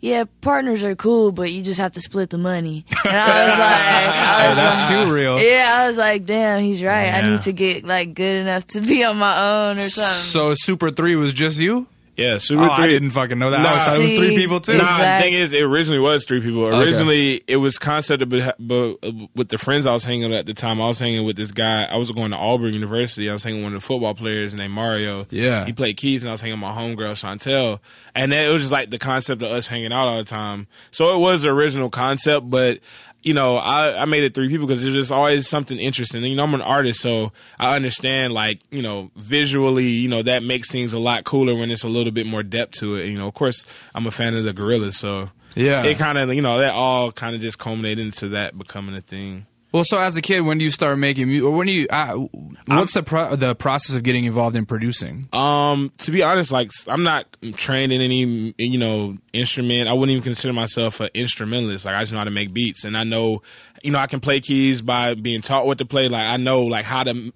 yeah, 0.00 0.24
partners 0.40 0.82
are 0.84 0.94
cool, 0.94 1.32
but 1.32 1.52
you 1.52 1.62
just 1.62 1.80
have 1.80 1.92
to 1.92 2.00
split 2.00 2.30
the 2.30 2.38
money." 2.38 2.84
And 3.04 3.16
I 3.16 3.44
was 3.48 3.58
like, 3.58 3.60
I 3.60 4.48
Hey, 4.48 4.54
that's 4.54 4.90
like, 4.90 5.06
too 5.06 5.12
real. 5.12 5.40
Yeah, 5.40 5.78
I 5.78 5.86
was 5.86 5.96
like, 5.98 6.26
"Damn, 6.26 6.62
he's 6.62 6.82
right. 6.82 7.08
I 7.12 7.28
need 7.28 7.42
to 7.42 7.52
get 7.52 7.84
like 7.84 8.14
good 8.14 8.36
enough 8.36 8.66
to 8.68 8.80
be 8.80 9.04
on 9.04 9.16
my 9.16 9.68
own 9.70 9.78
or 9.78 9.88
something." 9.88 10.22
So 10.22 10.54
Super 10.56 10.90
Three 10.90 11.16
was 11.16 11.32
just 11.32 11.58
you? 11.58 11.86
Yeah, 12.20 12.38
Super 12.38 12.62
Oh, 12.64 12.74
Three. 12.76 12.84
I 12.84 12.86
didn't 12.88 13.10
fucking 13.10 13.38
know 13.38 13.50
that. 13.50 13.60
I 13.60 13.62
Nah. 13.62 13.70
thought 13.72 13.98
it 13.98 14.02
was 14.02 14.12
three 14.12 14.36
people 14.36 14.60
too. 14.60 14.76
Nah, 14.76 14.84
Exactly. 14.84 15.04
the 15.06 15.22
thing 15.36 15.42
is, 15.42 15.52
it 15.52 15.62
originally 15.62 15.98
was 16.00 16.24
three 16.26 16.40
people. 16.40 16.66
Originally, 16.66 17.42
it 17.46 17.56
was 17.56 17.78
concepted, 17.78 18.28
but, 18.28 18.54
but 18.58 18.96
with 19.34 19.48
the 19.48 19.58
friends 19.58 19.86
I 19.86 19.92
was 19.92 20.04
hanging 20.04 20.30
with 20.30 20.38
at 20.38 20.46
the 20.46 20.54
time, 20.54 20.80
I 20.80 20.88
was 20.88 20.98
hanging 20.98 21.24
with 21.24 21.36
this 21.36 21.50
guy. 21.50 21.84
I 21.84 21.96
was 21.96 22.10
going 22.12 22.30
to 22.32 22.36
Auburn 22.36 22.74
University. 22.74 23.28
I 23.30 23.32
was 23.32 23.42
hanging 23.42 23.60
with 23.60 23.64
one 23.64 23.74
of 23.76 23.82
the 23.82 23.86
football 23.86 24.14
players 24.14 24.52
named 24.54 24.72
Mario. 24.74 25.26
Yeah. 25.30 25.64
he 25.64 25.72
played 25.72 25.96
keys, 25.96 26.22
and 26.22 26.28
I 26.28 26.32
was 26.32 26.40
hanging 26.42 26.60
with 26.60 26.68
my 26.68 26.72
homegirl 26.72 27.12
Chantel. 27.14 27.78
And 28.14 28.30
then 28.32 28.48
it 28.48 28.52
was 28.52 28.62
just 28.62 28.72
like 28.72 28.90
the 28.90 28.98
concept 28.98 29.40
of 29.42 29.50
us 29.50 29.66
hanging 29.68 29.92
out 29.92 30.06
all 30.08 30.18
the 30.18 30.24
time. 30.24 30.66
So 30.90 31.14
it 31.14 31.18
was 31.18 31.42
the 31.42 31.48
original 31.50 31.88
concept, 31.90 32.50
but 32.50 32.80
you 33.22 33.34
know, 33.34 33.56
I, 33.56 34.02
I 34.02 34.04
made 34.06 34.22
it 34.24 34.34
three 34.34 34.48
people 34.48 34.66
because 34.66 34.82
there's 34.82 34.94
just 34.94 35.12
always 35.12 35.46
something 35.48 35.78
interesting. 35.78 36.22
And, 36.22 36.30
you 36.30 36.36
know, 36.36 36.44
I'm 36.44 36.54
an 36.54 36.62
artist, 36.62 37.00
so 37.00 37.32
I 37.58 37.76
understand, 37.76 38.32
like, 38.32 38.60
you 38.70 38.82
know, 38.82 39.10
visually, 39.16 39.88
you 39.88 40.08
know, 40.08 40.22
that 40.22 40.42
makes 40.42 40.70
things 40.70 40.92
a 40.92 40.98
lot 40.98 41.24
cooler 41.24 41.54
when 41.54 41.70
it's 41.70 41.84
a 41.84 41.88
little 41.88 42.12
bit 42.12 42.26
more 42.26 42.42
depth 42.42 42.72
to 42.80 42.96
it. 42.96 43.06
You 43.08 43.18
know, 43.18 43.28
of 43.28 43.34
course, 43.34 43.64
I'm 43.94 44.06
a 44.06 44.10
fan 44.10 44.34
of 44.34 44.44
the 44.44 44.52
Gorillaz, 44.54 44.94
so 44.94 45.30
Yeah. 45.54 45.82
it 45.84 45.98
kind 45.98 46.16
of, 46.18 46.32
you 46.34 46.42
know, 46.42 46.58
that 46.58 46.72
all 46.72 47.12
kind 47.12 47.34
of 47.34 47.40
just 47.42 47.58
culminated 47.58 48.04
into 48.06 48.28
that 48.30 48.56
becoming 48.56 48.94
a 48.96 49.00
thing. 49.00 49.46
Well, 49.72 49.84
so 49.84 50.00
as 50.00 50.16
a 50.16 50.22
kid, 50.22 50.40
when 50.40 50.58
do 50.58 50.64
you 50.64 50.70
start 50.70 50.98
making 50.98 51.28
music, 51.28 51.44
or 51.46 51.52
when 51.52 51.66
do 51.68 51.72
you? 51.72 51.86
Uh, 51.90 52.26
what's 52.66 52.94
the 52.94 53.04
pro- 53.04 53.36
the 53.36 53.54
process 53.54 53.94
of 53.94 54.02
getting 54.02 54.24
involved 54.24 54.56
in 54.56 54.66
producing? 54.66 55.28
Um, 55.32 55.92
to 55.98 56.10
be 56.10 56.24
honest, 56.24 56.50
like 56.50 56.70
I'm 56.88 57.04
not 57.04 57.26
trained 57.54 57.92
in 57.92 58.00
any 58.00 58.52
you 58.58 58.78
know 58.78 59.16
instrument. 59.32 59.88
I 59.88 59.92
wouldn't 59.92 60.10
even 60.10 60.24
consider 60.24 60.52
myself 60.52 60.98
an 60.98 61.10
instrumentalist. 61.14 61.84
Like 61.84 61.94
I 61.94 62.00
just 62.02 62.12
know 62.12 62.18
how 62.18 62.24
to 62.24 62.30
make 62.32 62.52
beats, 62.52 62.82
and 62.84 62.96
I 62.98 63.04
know, 63.04 63.42
you 63.82 63.92
know, 63.92 63.98
I 64.00 64.08
can 64.08 64.18
play 64.18 64.40
keys 64.40 64.82
by 64.82 65.14
being 65.14 65.40
taught 65.40 65.66
what 65.66 65.78
to 65.78 65.84
play. 65.84 66.08
Like 66.08 66.26
I 66.26 66.36
know 66.36 66.62
like 66.64 66.84
how 66.84 67.04
to, 67.04 67.12
you 67.14 67.32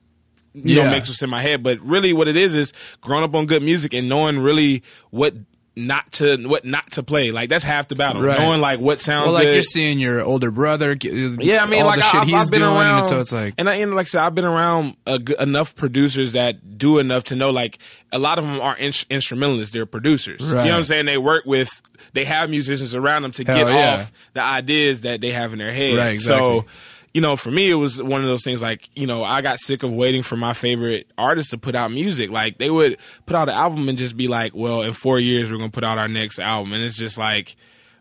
Yeah. 0.55 0.85
know, 0.87 0.90
make 0.90 1.05
what's 1.05 1.23
in 1.23 1.31
my 1.31 1.40
head. 1.40 1.62
But 1.62 1.79
really, 1.83 2.12
what 2.12 2.27
it 2.27 2.37
is 2.37 2.57
is 2.57 2.73
growing 3.01 3.23
up 3.23 3.33
on 3.37 3.47
good 3.47 3.62
music 3.62 3.94
and 3.94 4.09
knowing 4.09 4.40
really 4.40 4.83
what 5.11 5.35
not 5.76 6.12
to 6.12 6.37
what 6.46 6.64
not 6.64 6.92
to 6.92 7.02
play. 7.02 7.30
Like 7.30 7.48
that's 7.48 7.64
half 7.64 7.88
the 7.88 7.96
battle. 7.96 8.22
Right. 8.22 8.38
Knowing 8.38 8.60
like 8.60 8.78
what 8.78 9.00
sounds 9.00 9.26
Well, 9.26 9.34
like 9.34 9.44
good. 9.44 9.54
you're 9.54 9.62
seeing 9.62 9.98
your 9.98 10.22
older 10.22 10.50
brother. 10.50 10.92
Uh, 10.92 10.96
yeah, 11.40 11.62
I 11.62 11.66
mean, 11.66 11.82
all 11.82 11.87
like 11.87 12.00
the 12.00 12.02
shit 12.04 12.20
I, 12.20 12.24
he's 12.24 12.34
I've 12.34 12.50
been 12.50 12.60
doing, 12.60 12.76
around, 12.76 12.98
and 13.00 13.06
so 13.08 13.20
it's 13.20 13.32
like, 13.32 13.54
and, 13.58 13.68
I, 13.68 13.74
and 13.76 13.94
like 13.94 14.06
I 14.06 14.08
said, 14.08 14.22
I've 14.22 14.34
been 14.34 14.44
around 14.44 14.96
g 15.24 15.34
enough 15.38 15.74
producers 15.74 16.32
that 16.34 16.78
do 16.78 16.98
enough 16.98 17.24
to 17.24 17.37
know, 17.37 17.50
like 17.50 17.78
a 18.12 18.18
lot 18.18 18.38
of 18.38 18.44
them 18.44 18.60
are 18.60 18.76
in- 18.76 18.92
instrumentalists; 19.10 19.72
they're 19.72 19.87
producers. 19.87 20.40
Right. 20.42 20.60
You 20.64 20.66
know 20.66 20.74
what 20.74 20.78
I'm 20.78 20.84
saying? 20.84 21.06
They 21.06 21.18
work 21.18 21.44
with, 21.44 21.82
they 22.12 22.24
have 22.24 22.50
musicians 22.50 22.94
around 22.94 23.22
them 23.22 23.32
to 23.32 23.44
Hell 23.44 23.58
get 23.58 23.66
yeah. 23.74 23.94
off 23.94 24.12
the 24.34 24.42
ideas 24.42 25.00
that 25.00 25.20
they 25.20 25.32
have 25.32 25.52
in 25.52 25.58
their 25.58 25.72
head. 25.72 25.96
Right, 25.96 26.12
exactly. 26.12 26.60
So. 26.60 26.66
You 27.14 27.20
know, 27.20 27.37
for 27.37 27.50
me, 27.50 27.70
it 27.70 27.74
was 27.74 28.03
one 28.03 28.20
of 28.22 28.27
those 28.27 28.42
things 28.42 28.61
like, 28.61 28.90
you 28.94 29.07
know, 29.07 29.22
I 29.24 29.40
got 29.40 29.61
sick 29.61 29.83
of 29.85 29.92
waiting 29.92 30.22
for 30.24 30.37
my 30.37 30.53
favorite 30.53 31.09
artists 31.16 31.53
to 31.53 31.59
put 31.59 31.77
out 31.77 31.92
music. 31.92 32.29
Like, 32.31 32.59
they 32.59 32.70
would 32.70 32.98
put 33.24 33.37
out 33.37 33.48
an 33.48 33.55
album 33.55 33.88
and 33.88 33.96
just 33.96 34.16
be 34.16 34.27
like, 34.27 34.53
well, 34.53 34.83
in 34.83 34.92
four 34.92 35.20
years, 35.20 35.50
we're 35.53 35.59
going 35.59 35.70
to 35.70 35.74
put 35.74 35.85
out 35.85 35.96
our 35.96 36.09
next 36.09 36.40
album. 36.40 36.72
And 36.72 36.83
it's 36.83 36.96
just 36.96 37.16
like, 37.16 37.55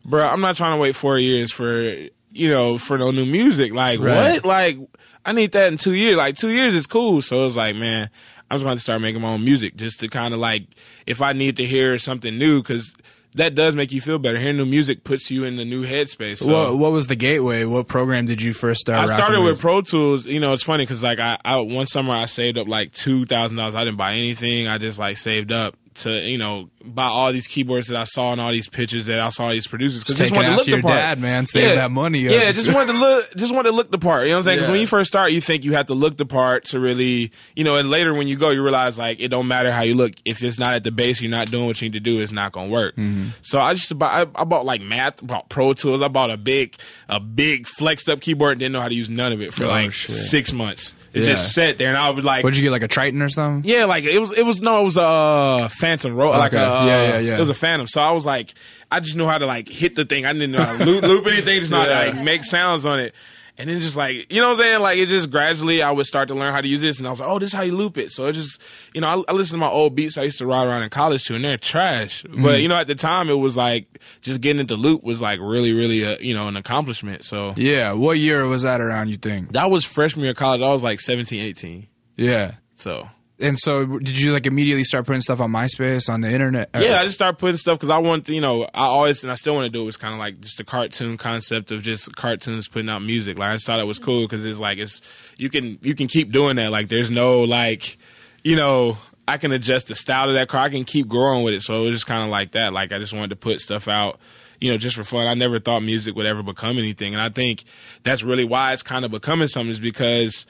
bro, 0.03 0.27
I'm 0.27 0.41
not 0.41 0.55
trying 0.55 0.75
to 0.75 0.81
wait 0.81 0.95
four 0.95 1.17
years 1.19 1.51
for 1.51 1.95
you 2.35 2.49
know 2.49 2.79
for 2.79 2.97
no 2.97 3.11
new 3.11 3.25
music. 3.27 3.71
Like 3.73 3.99
Right. 3.99 4.43
what? 4.43 4.45
Like 4.45 4.77
I 5.23 5.31
need 5.31 5.51
that 5.51 5.67
in 5.71 5.77
two 5.77 5.93
years. 5.93 6.17
Like 6.17 6.35
two 6.35 6.49
years 6.49 6.73
is 6.73 6.87
cool. 6.87 7.21
So 7.21 7.43
it 7.43 7.45
was 7.45 7.55
like, 7.55 7.75
man, 7.75 8.09
I'm 8.49 8.55
just 8.55 8.65
going 8.65 8.77
to 8.77 8.81
start 8.81 9.01
making 9.01 9.21
my 9.21 9.29
own 9.29 9.45
music 9.45 9.75
just 9.75 9.99
to 9.99 10.07
kind 10.07 10.33
of 10.33 10.39
like 10.39 10.63
if 11.05 11.21
I 11.21 11.33
need 11.33 11.57
to 11.57 11.65
hear 11.65 11.99
something 11.99 12.35
new 12.37 12.63
because 12.63 12.95
that 13.35 13.55
does 13.55 13.75
make 13.75 13.91
you 13.91 14.01
feel 14.01 14.19
better. 14.19 14.37
Hearing 14.37 14.57
new 14.57 14.65
music 14.65 15.03
puts 15.03 15.29
you 15.31 15.43
in 15.43 15.57
the 15.57 15.65
new 15.65 15.85
headspace. 15.85 16.39
So. 16.39 16.51
what, 16.51 16.77
what 16.77 16.91
was 16.91 17.07
the 17.07 17.15
gateway? 17.15 17.65
What 17.65 17.87
program 17.87 18.25
did 18.25 18.41
you 18.41 18.53
first 18.53 18.81
start? 18.81 19.09
I 19.09 19.13
started 19.13 19.41
with 19.41 19.59
Pro 19.59 19.81
Tools. 19.81 20.25
You 20.25 20.39
know, 20.39 20.53
it's 20.53 20.63
funny 20.63 20.83
because 20.83 21.03
like 21.03 21.19
I, 21.19 21.37
I 21.43 21.57
one 21.57 21.85
summer 21.85 22.13
I 22.13 22.25
saved 22.25 22.57
up 22.57 22.67
like 22.67 22.91
two 22.91 23.25
thousand 23.25 23.57
dollars. 23.57 23.75
I 23.75 23.83
didn't 23.83 23.97
buy 23.97 24.13
anything. 24.13 24.67
I 24.67 24.77
just 24.77 24.99
like 24.99 25.17
saved 25.17 25.51
up 25.51 25.75
to 25.95 26.11
you 26.29 26.37
know 26.37 26.69
buy 26.83 27.05
all 27.05 27.31
these 27.31 27.47
keyboards 27.47 27.87
that 27.87 27.97
I 27.97 28.03
saw 28.03 28.31
and 28.31 28.41
all 28.41 28.51
these 28.51 28.67
pictures 28.67 29.05
that 29.05 29.19
I 29.19 29.29
saw 29.29 29.51
these 29.51 29.67
producers 29.67 30.03
because 30.03 30.17
Just 30.17 30.29
just 30.31 30.35
wanted 30.35 30.49
to 30.51 30.55
look 30.57 30.67
your 30.67 30.77
the 30.77 30.83
part. 30.83 30.95
dad, 30.95 31.19
man. 31.19 31.45
Save 31.45 31.75
that 31.75 31.91
money 31.91 32.27
up. 32.27 32.33
Yeah, 32.33 32.51
just 32.51 32.73
wanted 32.73 32.93
to 32.93 32.99
look. 32.99 33.35
Just 33.35 33.53
wanted 33.53 33.69
to 33.69 33.75
look 33.75 33.91
the 33.91 33.97
part. 33.97 34.23
You 34.23 34.29
know 34.29 34.35
what 34.35 34.39
I'm 34.39 34.43
saying? 34.43 34.57
Because 34.57 34.67
Yeah. 34.69 34.71
when 34.73 34.81
you 34.81 34.87
first 34.87 35.07
start, 35.07 35.31
you 35.31 35.41
think 35.41 35.63
you 35.65 35.73
have 35.73 35.85
to 35.87 35.93
look 35.93 36.17
the 36.17 36.25
part 36.25 36.65
to 36.65 36.79
really, 36.79 37.31
you 37.55 37.63
know. 37.63 37.77
And 37.77 37.89
later 37.89 38.13
when 38.13 38.27
you 38.27 38.35
go, 38.35 38.49
you 38.49 38.61
realize 38.63 38.97
like 38.97 39.19
it 39.19 39.29
don't 39.29 39.47
matter 39.47 39.71
how 39.71 39.81
you 39.81 39.95
look. 39.95 40.13
If 40.25 40.43
it's 40.43 40.59
not 40.59 40.73
at 40.73 40.83
the 40.83 40.91
base, 40.91 41.21
you're 41.21 41.31
not 41.31 41.49
doing 41.51 41.67
what 41.67 41.81
you 41.81 41.85
need 41.87 41.93
to 41.93 41.99
do. 41.99 42.19
It's 42.19 42.31
not 42.31 42.51
gonna 42.51 42.69
work. 42.69 42.95
Mm-hmm. 42.95 43.29
So 43.41 43.59
I 43.61 43.73
just 43.73 43.97
bought. 43.97 44.13
I, 44.35 44.41
I 44.41 44.43
bought 44.43 44.65
like 44.65 44.81
math. 44.81 45.25
Bought 45.25 45.49
Pro 45.49 45.73
Tools. 45.73 46.01
I 46.01 46.07
bought 46.09 46.31
a 46.31 46.37
big, 46.37 46.75
a 47.07 47.19
big 47.19 47.67
flexed 47.67 48.09
up 48.09 48.19
keyboard. 48.21 48.53
and 48.53 48.59
Didn't 48.59 48.73
know 48.73 48.81
how 48.81 48.89
to 48.89 48.95
use 48.95 49.09
none 49.09 49.31
of 49.31 49.41
it 49.41 49.53
for 49.53 49.65
Oh, 49.65 49.69
like 49.69 49.91
shit. 49.93 50.11
six 50.11 50.51
months. 50.51 50.95
It 51.13 51.21
Yeah. 51.21 51.27
just 51.29 51.53
sat 51.53 51.77
there, 51.77 51.89
and 51.89 51.97
I 51.97 52.09
was 52.09 52.25
like, 52.25 52.43
What'd 52.43 52.57
you 52.57 52.63
get? 52.63 52.71
Like 52.71 52.81
a 52.83 52.87
Triton 52.87 53.21
or 53.21 53.29
something? 53.29 53.69
yeah, 53.71 53.85
like 53.85 54.03
it 54.03 54.17
was. 54.19 54.31
It 54.31 54.45
was 54.45 54.61
no, 54.61 54.81
it 54.81 54.83
was 54.85 54.97
a 54.97 55.01
uh, 55.01 55.67
Fantom 55.69 56.15
Ro 56.15 56.31
Like 56.31 56.53
a, 56.53 56.59
uh, 56.65 56.85
Yeah, 56.85 57.03
yeah, 57.03 57.19
yeah. 57.19 57.37
It 57.37 57.39
was 57.39 57.49
a 57.49 57.53
Fantom. 57.53 57.85
So 57.87 58.01
I 58.01 58.11
was 58.11 58.25
like, 58.25 58.53
I 58.91 58.99
just 58.99 59.15
knew 59.15 59.25
how 59.27 59.37
to 59.37 59.45
like 59.45 59.69
hit 59.69 59.95
the 59.95 60.05
thing. 60.05 60.25
I 60.25 60.33
didn't 60.33 60.51
know 60.51 60.63
how 60.63 60.77
to 60.77 60.83
loop, 60.85 61.03
loop 61.03 61.27
anything. 61.27 61.59
Just 61.59 61.71
know 61.71 61.79
how 61.81 61.85
to 61.85 61.93
like 62.11 62.15
make 62.23 62.43
sounds 62.43 62.85
on 62.85 62.99
it. 62.99 63.13
And 63.57 63.69
then 63.69 63.79
just 63.81 63.95
like 63.95 64.31
you 64.33 64.41
know 64.41 64.49
what 64.49 64.57
I'm 64.57 64.63
saying, 64.63 64.81
like 64.81 64.97
it 64.97 65.07
just 65.07 65.29
gradually 65.29 65.81
I 65.83 65.91
would 65.91 66.07
start 66.07 66.27
to 66.29 66.33
learn 66.33 66.53
how 66.53 66.61
to 66.61 66.67
use 66.67 66.81
this, 66.81 66.97
and 66.97 67.07
I 67.07 67.11
was 67.11 67.19
like, 67.19 67.29
oh, 67.29 67.37
this 67.37 67.49
is 67.49 67.53
how 67.53 67.61
you 67.61 67.75
loop 67.75 67.97
it. 67.99 68.11
So 68.11 68.25
it 68.25 68.33
just 68.33 68.59
you 68.93 69.01
know 69.01 69.07
I, 69.07 69.31
I 69.31 69.33
listen 69.33 69.53
to 69.53 69.59
my 69.59 69.69
old 69.69 69.93
beats 69.93 70.17
I 70.17 70.23
used 70.23 70.39
to 70.39 70.47
ride 70.47 70.65
around 70.65 70.81
in 70.81 70.89
college 70.89 71.23
to, 71.25 71.35
and 71.35 71.45
they're 71.45 71.57
trash. 71.57 72.23
Mm-hmm. 72.23 72.41
But 72.41 72.61
you 72.61 72.67
know 72.67 72.77
at 72.77 72.87
the 72.87 72.95
time 72.95 73.29
it 73.29 73.33
was 73.33 73.55
like 73.55 73.99
just 74.21 74.41
getting 74.41 74.59
into 74.59 74.75
loop 74.75 75.03
was 75.03 75.21
like 75.21 75.39
really 75.39 75.71
really 75.71 76.01
a, 76.01 76.17
you 76.19 76.33
know 76.33 76.47
an 76.47 76.57
accomplishment. 76.57 77.25
So 77.25 77.53
Yeah. 77.55 77.93
What 77.93 78.17
year 78.17 78.47
was 78.47 78.63
that 78.63 78.81
around? 78.81 79.09
You 79.09 79.17
think? 79.17 79.51
that 79.51 79.69
was 79.69 79.85
freshman 79.85 80.23
year 80.23 80.31
of 80.31 80.37
college. 80.37 80.61
I 80.61 80.71
was 80.71 80.83
like 80.83 80.99
17, 80.99 81.39
18. 81.39 81.87
Yeah. 82.17 82.55
So 82.75 83.07
And 83.43 83.57
so, 83.57 83.85
did 83.99 84.17
you 84.17 84.31
like 84.31 84.47
immediately 84.47 84.85
start 84.85 85.05
putting 85.05 85.21
stuff 85.21 85.41
on 85.41 85.51
MySpace 85.51 86.09
on 86.09 86.21
the 86.21 86.31
internet? 86.31 86.69
Yeah, 86.73 87.01
I 87.01 87.03
just 87.03 87.15
started 87.15 87.37
putting 87.37 87.57
stuff 87.57 87.77
because 87.77 87.89
I 87.89 87.97
want 87.97 88.25
to, 88.27 88.33
you 88.33 88.39
know, 88.39 88.63
I 88.63 88.85
always 88.85 89.21
and 89.21 89.31
I 89.31 89.35
still 89.35 89.53
want 89.53 89.65
to 89.65 89.69
do 89.69 89.81
it. 89.81 89.85
Was 89.85 89.97
kind 89.97 90.13
of 90.13 90.19
like 90.19 90.39
just 90.39 90.61
a 90.61 90.63
cartoon 90.63 91.17
concept 91.17 91.71
of 91.71 91.83
just 91.83 92.15
cartoons 92.15 92.69
putting 92.69 92.89
out 92.89 92.99
music. 92.99 93.37
Like 93.37 93.49
I 93.49 93.55
just 93.55 93.67
thought 93.67 93.81
it 93.81 93.87
was 93.87 93.99
cool 93.99 94.25
because 94.25 94.45
it's 94.45 94.61
like 94.61 94.77
it's 94.77 95.01
you 95.37 95.49
can 95.49 95.77
you 95.81 95.93
can 95.93 96.07
keep 96.07 96.31
doing 96.31 96.55
that. 96.55 96.71
Like 96.71 96.87
there's 96.87 97.11
no 97.11 97.41
like, 97.41 97.97
you 98.45 98.55
know, 98.55 98.97
I 99.27 99.37
can 99.37 99.51
adjust 99.51 99.87
the 99.87 99.95
style 99.95 100.29
of 100.29 100.35
that 100.35 100.47
car. 100.47 100.61
I 100.61 100.69
can 100.69 100.85
keep 100.85 101.09
growing 101.09 101.43
with 101.43 101.53
it. 101.53 101.63
So 101.63 101.81
it 101.81 101.85
was 101.87 101.95
just 101.95 102.07
kind 102.07 102.23
of 102.23 102.29
like 102.29 102.53
that. 102.53 102.71
Like 102.71 102.93
I 102.93 102.99
just 102.99 103.13
wanted 103.13 103.31
to 103.31 103.35
put 103.35 103.59
stuff 103.59 103.89
out. 103.89 104.19
You 104.61 104.71
know, 104.71 104.77
just 104.77 104.95
for 104.95 105.03
fun. 105.03 105.27
I 105.27 105.33
never 105.33 105.59
thought 105.59 105.81
music 105.81 106.15
would 106.15 106.25
ever 106.25 106.41
become 106.41 106.77
anything, 106.77 107.13
and 107.13 107.21
I 107.21 107.27
think 107.27 107.65
that's 108.03 108.23
really 108.23 108.45
why 108.45 108.71
it's 108.71 108.83
kind 108.83 109.03
of 109.03 109.11
becoming 109.11 109.49
something. 109.49 109.69
Is 109.69 109.81
because 109.81 110.45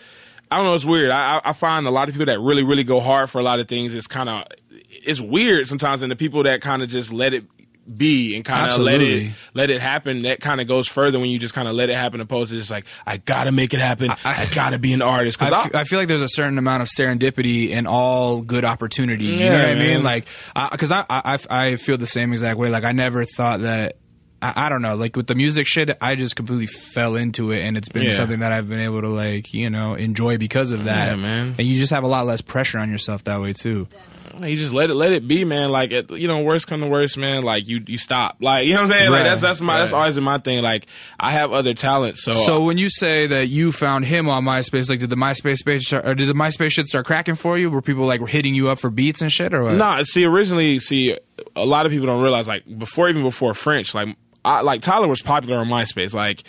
I 0.53 0.57
don't 0.57 0.65
know. 0.65 0.73
It's 0.75 0.85
weird. 0.85 1.11
I, 1.11 1.37
I- 1.37 1.49
I 1.49 1.53
find 1.53 1.87
a 1.87 1.91
lot 1.91 2.07
of 2.09 2.13
people 2.15 2.27
that 2.27 2.39
really, 2.39 2.63
really 2.63 2.83
go 2.83 2.99
hard 2.99 3.29
for 3.29 3.39
a 3.39 3.43
lot 3.43 3.59
of 3.59 3.67
things. 3.67 3.93
It's 3.93 4.07
kind 4.07 4.29
of 4.29 4.45
it's 5.05 5.19
weird 5.19 5.67
sometimes, 5.67 6.01
and 6.03 6.11
the 6.11 6.15
people 6.15 6.43
that 6.43 6.61
kind 6.61 6.81
of 6.81 6.89
just 6.89 7.11
let 7.11 7.33
it 7.33 7.45
be 7.97 8.33
and 8.37 8.45
kind 8.45 8.71
of 8.71 8.77
let 8.79 9.01
it 9.01 9.33
let 9.53 9.69
it 9.69 9.81
happen. 9.81 10.21
That 10.21 10.39
kind 10.39 10.61
of 10.61 10.67
goes 10.67 10.87
further 10.87 11.19
when 11.19 11.29
you 11.29 11.37
just 11.37 11.53
kind 11.53 11.67
of 11.67 11.75
let 11.75 11.89
it 11.89 11.95
happen, 11.95 12.21
opposed 12.21 12.51
to 12.51 12.57
just 12.57 12.71
like 12.71 12.85
I 13.05 13.17
gotta 13.17 13.51
make 13.51 13.73
it 13.73 13.81
happen. 13.81 14.09
I, 14.23 14.47
gotta 14.55 14.77
be 14.79 14.93
an 14.93 15.01
artist 15.01 15.37
because 15.37 15.53
f- 15.65 15.75
I 15.75 15.83
feel 15.83 15.99
like 15.99 16.07
there's 16.07 16.21
a 16.21 16.29
certain 16.29 16.57
amount 16.57 16.81
of 16.81 16.87
serendipity 16.87 17.69
in 17.71 17.85
all 17.85 18.41
good 18.41 18.63
opportunity. 18.63 19.25
you 19.25 19.39
know 19.39 19.45
Yeah, 19.45 19.59
what 19.63 19.69
I 19.71 19.75
mean? 19.75 19.87
man. 19.87 20.03
Like, 20.03 20.27
because 20.71 20.93
I, 20.93 21.03
I, 21.09 21.37
I 21.49 21.67
I 21.67 21.75
feel 21.75 21.97
the 21.97 22.07
same 22.07 22.31
exact 22.31 22.57
way. 22.57 22.69
Like, 22.69 22.85
I 22.85 22.93
never 22.93 23.25
thought 23.25 23.59
that. 23.61 23.97
I, 24.43 24.65
I 24.65 24.69
don't 24.69 24.81
know. 24.81 24.95
Like 24.95 25.15
with 25.15 25.27
the 25.27 25.35
music 25.35 25.67
shit, 25.67 25.97
I 26.01 26.15
just 26.15 26.35
completely 26.35 26.67
fell 26.67 27.15
into 27.15 27.51
it, 27.51 27.61
and 27.61 27.77
it's 27.77 27.89
been 27.89 28.03
Yeah. 28.03 28.09
something 28.11 28.39
that 28.39 28.51
I've 28.51 28.67
been 28.69 28.79
able 28.81 29.01
to 29.01 29.09
like, 29.09 29.53
you 29.53 29.69
know, 29.69 29.93
enjoy 29.95 30.37
because 30.37 30.71
of 30.71 30.83
that. 30.85 31.09
Yeah, 31.11 31.15
man. 31.15 31.55
And 31.57 31.67
you 31.67 31.79
just 31.79 31.91
have 31.93 32.03
a 32.03 32.07
lot 32.07 32.25
less 32.25 32.41
pressure 32.41 32.77
on 32.79 32.89
yourself 32.91 33.23
that 33.23 33.39
way 33.41 33.53
too. 33.53 33.87
you 34.41 34.55
just 34.55 34.73
let 34.73 34.89
it 34.89 34.95
let 34.95 35.11
it 35.13 35.27
be, 35.27 35.45
man. 35.45 35.69
Like 35.71 35.91
it, 35.91 36.09
you 36.11 36.27
know, 36.27 36.41
worst 36.41 36.67
come 36.67 36.81
to 36.81 36.87
worst, 36.87 37.17
man. 37.17 37.43
Like 37.43 37.67
you 37.69 37.83
you 37.85 37.97
stop. 37.97 38.37
Like 38.41 38.65
you 38.67 38.73
know 38.73 38.81
what 38.81 38.91
I'm 38.91 38.97
saying. 38.97 39.11
Right, 39.11 39.17
Like 39.19 39.27
that's 39.29 39.41
that's 39.41 39.61
my 39.61 39.77
that's 39.77 39.93
always 39.93 40.15
been 40.15 40.23
my 40.23 40.39
thing. 40.39 40.63
Like 40.63 40.87
I 41.19 41.31
have 41.31 41.53
other 41.53 41.73
talents, 41.73 42.23
so 42.23 42.31
So 42.31 42.63
when 42.63 42.77
you 42.77 42.89
say 42.89 43.27
that 43.27 43.47
you 43.47 43.71
found 43.71 44.05
him 44.05 44.27
on 44.27 44.43
MySpace, 44.43 44.89
like 44.89 44.99
did 44.99 45.09
the 45.11 45.15
MySpace 45.15 45.63
page 45.63 45.83
start, 45.83 46.05
or 46.07 46.15
did 46.15 46.27
the 46.27 46.33
MySpace 46.33 46.71
shit 46.71 46.87
start 46.87 47.05
cracking 47.05 47.35
for 47.35 47.57
you? 47.57 47.69
Were 47.69 47.81
people 47.81 48.05
like 48.05 48.19
were 48.21 48.27
hitting 48.27 48.55
you 48.55 48.69
up 48.69 48.79
for 48.79 48.89
beats 48.89 49.21
and 49.21 49.31
shit, 49.31 49.53
or 49.53 49.63
what? 49.65 49.75
Nah, 49.75 50.01
see, 50.03 50.25
originally, 50.25 50.79
see, 50.79 51.17
a 51.55 51.65
lot 51.65 51.85
of 51.85 51.91
people 51.91 52.07
don't 52.07 52.21
realize, 52.21 52.47
like, 52.47 52.63
before 52.79 53.09
even 53.09 53.21
before 53.23 53.53
French, 53.53 53.93
like, 53.93 54.15
I, 54.45 54.61
like 54.61 54.81
Tyler 54.81 55.07
was 55.07 55.21
popular 55.21 55.57
on 55.57 55.67
MySpace. 55.67 56.13
Like, 56.13 56.43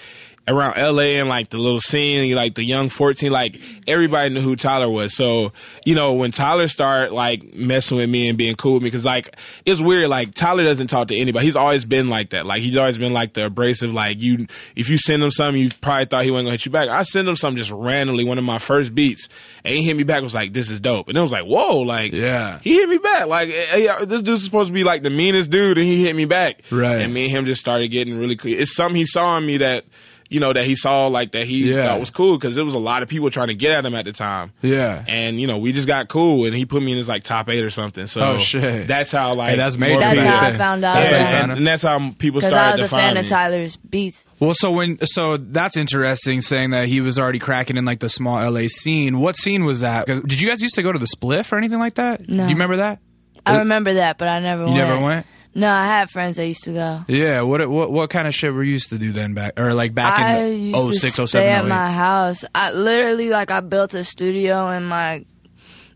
around 0.46 0.76
LA 0.76 1.18
and 1.18 1.28
like 1.28 1.48
the 1.48 1.56
little 1.56 1.80
scene, 1.80 2.34
like 2.34 2.54
the 2.54 2.62
young 2.62 2.90
14, 2.90 3.32
like 3.32 3.58
everybody 3.86 4.28
knew 4.32 4.42
who 4.42 4.56
Tyler 4.56 4.90
was. 4.90 5.16
So, 5.16 5.52
you 5.86 5.94
know, 5.94 6.12
when 6.12 6.32
Tyler 6.32 6.68
started 6.68 7.14
like 7.14 7.54
messing 7.54 7.96
with 7.96 8.10
me 8.10 8.28
and 8.28 8.36
being 8.36 8.54
cool 8.54 8.74
with 8.74 8.82
me, 8.82 8.90
cause 8.90 9.06
like 9.06 9.34
it's 9.64 9.80
weird, 9.80 10.10
like 10.10 10.34
Tyler 10.34 10.62
doesn't 10.64 10.88
talk 10.88 11.08
to 11.08 11.16
anybody. 11.16 11.46
He's 11.46 11.56
always 11.56 11.84
been 11.86 12.08
like 12.08 12.30
that. 12.30 12.44
Like 12.44 12.60
he's 12.60 12.76
always 12.76 12.98
been 12.98 13.14
like 13.14 13.32
the 13.32 13.46
abrasive, 13.46 13.92
like 13.94 14.20
you, 14.20 14.46
if 14.76 14.90
you 14.90 14.98
send 14.98 15.22
him 15.22 15.30
something, 15.30 15.62
you 15.62 15.70
probably 15.80 16.04
thought 16.06 16.24
he 16.24 16.30
wasn't 16.30 16.46
gonna 16.48 16.52
hit 16.52 16.66
you 16.66 16.72
back. 16.72 16.88
I 16.90 17.02
send 17.04 17.26
him 17.26 17.36
something 17.36 17.56
just 17.56 17.70
randomly, 17.70 18.24
one 18.24 18.36
of 18.36 18.44
my 18.44 18.58
first 18.58 18.94
beats, 18.94 19.28
and 19.64 19.74
he 19.74 19.82
hit 19.82 19.96
me 19.96 20.02
back, 20.02 20.22
was 20.22 20.34
like, 20.34 20.52
this 20.52 20.70
is 20.70 20.78
dope. 20.78 21.08
And 21.08 21.16
it 21.16 21.20
was 21.22 21.32
like, 21.32 21.44
whoa, 21.44 21.78
like, 21.78 22.12
Yeah. 22.12 22.58
he 22.58 22.74
hit 22.74 22.88
me 22.90 22.98
back. 22.98 23.26
Like, 23.28 23.48
eh, 23.48 23.86
eh, 23.88 24.04
this 24.04 24.20
dude's 24.20 24.44
supposed 24.44 24.68
to 24.68 24.74
be 24.74 24.84
like 24.84 25.02
the 25.02 25.10
meanest 25.10 25.50
dude, 25.50 25.78
and 25.78 25.86
he 25.86 26.04
hit 26.04 26.14
me 26.14 26.26
back. 26.26 26.60
Right. 26.70 27.00
And 27.00 27.14
me 27.14 27.22
and 27.24 27.30
him 27.30 27.46
just 27.46 27.62
started 27.62 27.88
getting 27.88 28.18
really 28.18 28.36
cool. 28.36 28.52
It's 28.52 28.74
something 28.76 28.96
he 28.96 29.06
saw 29.06 29.38
in 29.38 29.46
me 29.46 29.56
that, 29.56 29.84
you 30.30 30.40
know, 30.40 30.52
that 30.52 30.64
he 30.64 30.74
saw 30.74 31.06
like 31.06 31.32
that 31.32 31.46
he 31.46 31.72
Yeah. 31.72 31.86
thought 31.86 32.00
was 32.00 32.10
cool 32.10 32.36
because 32.38 32.54
there 32.54 32.64
was 32.64 32.74
a 32.74 32.78
lot 32.78 33.02
of 33.02 33.08
people 33.08 33.30
trying 33.30 33.48
to 33.48 33.54
get 33.54 33.72
at 33.72 33.84
him 33.84 33.94
at 33.94 34.04
the 34.04 34.12
time. 34.12 34.52
Yeah. 34.62 35.04
And 35.06 35.40
you 35.40 35.46
know, 35.46 35.58
we 35.58 35.72
just 35.72 35.86
got 35.86 36.08
cool, 36.08 36.44
and 36.46 36.54
he 36.54 36.64
put 36.64 36.82
me 36.82 36.92
in 36.92 36.98
his 36.98 37.08
like 37.08 37.24
top 37.24 37.48
eight 37.48 37.62
or 37.62 37.70
something. 37.70 38.06
So 38.06 38.22
Oh, 38.34 38.38
shit. 38.38 38.86
that's 38.88 39.12
how 39.12 39.34
like 39.34 39.50
Hey, 39.50 39.56
that's 39.56 39.76
more 39.76 39.88
major 39.88 40.00
That's 40.00 40.14
people- 40.14 40.30
back 40.30 40.40
how 40.40 40.48
I 40.48 40.56
found 40.58 40.84
out. 40.84 40.94
That's 40.94 41.10
how 41.10 41.16
you 41.18 41.22
yeah, 41.22 41.30
found 41.30 41.42
and, 41.42 41.52
out. 41.52 41.58
and 41.58 41.66
that's 41.66 41.82
how 41.82 41.98
people 42.18 42.40
Because 42.40 42.52
started 42.52 42.68
I 42.68 42.70
was 42.72 42.80
a 42.80 42.88
fan 42.88 43.00
defining 43.14 43.24
of. 43.24 43.30
Tyler's 43.30 43.76
beats. 43.76 44.26
Well, 44.40 44.54
so 44.54 44.70
when 44.72 44.98
so 45.06 45.36
that's 45.36 45.76
interesting, 45.76 46.40
saying 46.40 46.70
that 46.70 46.88
he 46.88 47.00
was 47.00 47.18
already 47.18 47.38
cracking 47.38 47.76
in 47.76 47.84
like 47.84 48.00
the 48.00 48.08
small 48.08 48.38
LA 48.38 48.66
scene. 48.68 49.20
What 49.20 49.36
scene 49.36 49.64
was 49.64 49.80
that? 49.80 50.06
'Cause 50.06 50.20
did 50.22 50.40
you 50.40 50.48
guys 50.48 50.60
used 50.60 50.74
to 50.74 50.82
go 50.82 50.92
to 50.92 50.98
the 50.98 51.06
Spliff 51.06 51.52
or 51.52 51.58
anything 51.58 51.78
like 51.78 51.94
that? 51.94 52.28
No. 52.28 52.38
Do 52.44 52.48
you 52.48 52.54
remember 52.56 52.76
that? 52.76 52.98
I 53.46 53.58
remember 53.58 53.94
that, 53.94 54.16
but 54.18 54.26
I 54.28 54.40
never 54.40 54.62
You 54.62 54.72
went. 54.72 54.76
never 54.88 55.00
went. 55.00 55.26
No, 55.56 55.70
I 55.70 55.86
had 55.86 56.10
friends 56.10 56.36
that 56.36 56.46
used 56.46 56.64
to 56.64 56.72
go. 56.72 57.04
Yeah. 57.06 57.42
What 57.42 57.68
what 57.68 57.92
what 57.92 58.10
kind 58.10 58.26
of 58.26 58.34
shit 58.34 58.52
were 58.52 58.64
you 58.64 58.72
used 58.72 58.88
to 58.90 58.98
do 58.98 59.12
then 59.12 59.34
back 59.34 59.58
or 59.58 59.72
like 59.74 59.94
back 59.94 60.18
I 60.18 60.42
in 60.42 60.60
used 60.66 60.76
oh 60.76 60.88
to 60.88 60.94
six 60.94 61.18
oh 61.18 61.26
stay 61.26 61.48
at 61.48 61.64
oh 61.64 61.68
my 61.68 61.92
house. 61.92 62.44
I 62.54 62.72
literally 62.72 63.30
like 63.30 63.50
I 63.50 63.60
built 63.60 63.94
a 63.94 64.02
studio 64.04 64.70
in 64.70 64.84
my 64.84 65.24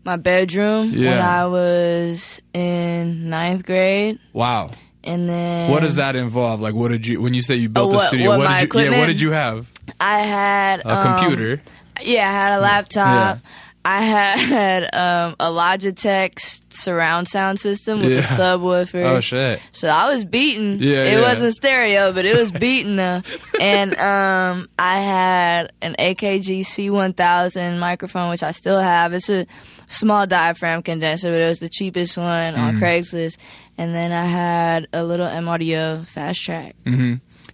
my 0.05 0.15
bedroom 0.15 0.93
when 0.93 1.19
I 1.19 1.45
was 1.47 2.41
in 2.53 3.29
ninth 3.29 3.65
grade, 3.65 4.17
Wow. 4.31 4.69
and 5.03 5.27
then 5.27 5.69
What 5.69 5.81
does 5.81 5.97
that 5.97 6.15
involve? 6.15 6.61
Like, 6.61 6.73
what 6.73 6.87
did 6.89 7.05
you 7.05 7.21
when 7.21 7.33
you 7.33 7.41
say 7.41 7.55
you 7.55 7.67
built 7.67 7.89
Oh, 7.89 7.93
a 7.93 7.95
what- 7.97 8.07
studio? 8.07 8.29
what, 8.29 8.39
What, 8.39 8.59
did 8.61 8.73
you? 8.73 8.81
Yeah. 8.91 8.99
What 8.99 9.05
did 9.07 9.21
you 9.21 9.31
have? 9.31 9.69
I 9.99 10.19
had 10.21 10.79
A 10.81 10.89
um, 10.89 11.17
computer. 11.17 11.61
Yeah, 12.01 12.29
I 12.29 12.31
had 12.31 12.53
a 12.57 12.61
laptop. 12.61 13.39
Yeah. 13.43 13.49
I 13.85 14.01
had 14.03 14.83
um, 14.93 15.35
a 15.39 15.45
Logitech 15.47 16.37
surround 16.71 17.27
sound 17.27 17.59
system 17.59 18.01
with 18.01 18.11
Yeah. 18.11 18.19
a 18.19 18.21
subwoofer. 18.21 19.03
Oh 19.03 19.19
shit. 19.21 19.59
So 19.71 19.87
I 19.87 20.09
was 20.11 20.23
beaten. 20.25 20.77
Yeah, 20.79 21.03
it 21.03 21.13
yeah. 21.13 21.21
wasn't 21.21 21.53
stereo, 21.53 22.11
but 22.13 22.25
it 22.25 22.37
was 22.37 22.51
beaten. 22.65 22.97
though. 22.97 23.21
and 23.59 23.95
um, 23.97 24.69
I 24.77 25.01
had 25.01 25.71
an 25.81 25.95
AKG 25.97 26.59
C1000 26.61 27.79
microphone, 27.79 28.29
which 28.29 28.43
I 28.43 28.51
still 28.51 28.79
have. 28.79 29.13
It's 29.13 29.29
a 29.29 29.47
small 29.87 30.27
diaphragm 30.27 30.83
condenser, 30.83 31.31
but 31.31 31.39
it 31.41 31.47
was 31.47 31.59
the 31.59 31.69
cheapest 31.69 32.17
one 32.17 32.55
on 32.55 32.73
Mm-hmm. 32.75 32.83
Craigslist. 32.83 33.37
And 33.77 33.95
then 33.95 34.11
I 34.11 34.25
had 34.25 34.87
a 34.91 35.03
little 35.03 35.25
M 35.25 35.47
Audio 35.47 36.03
fast 36.03 36.43
track. 36.43 36.75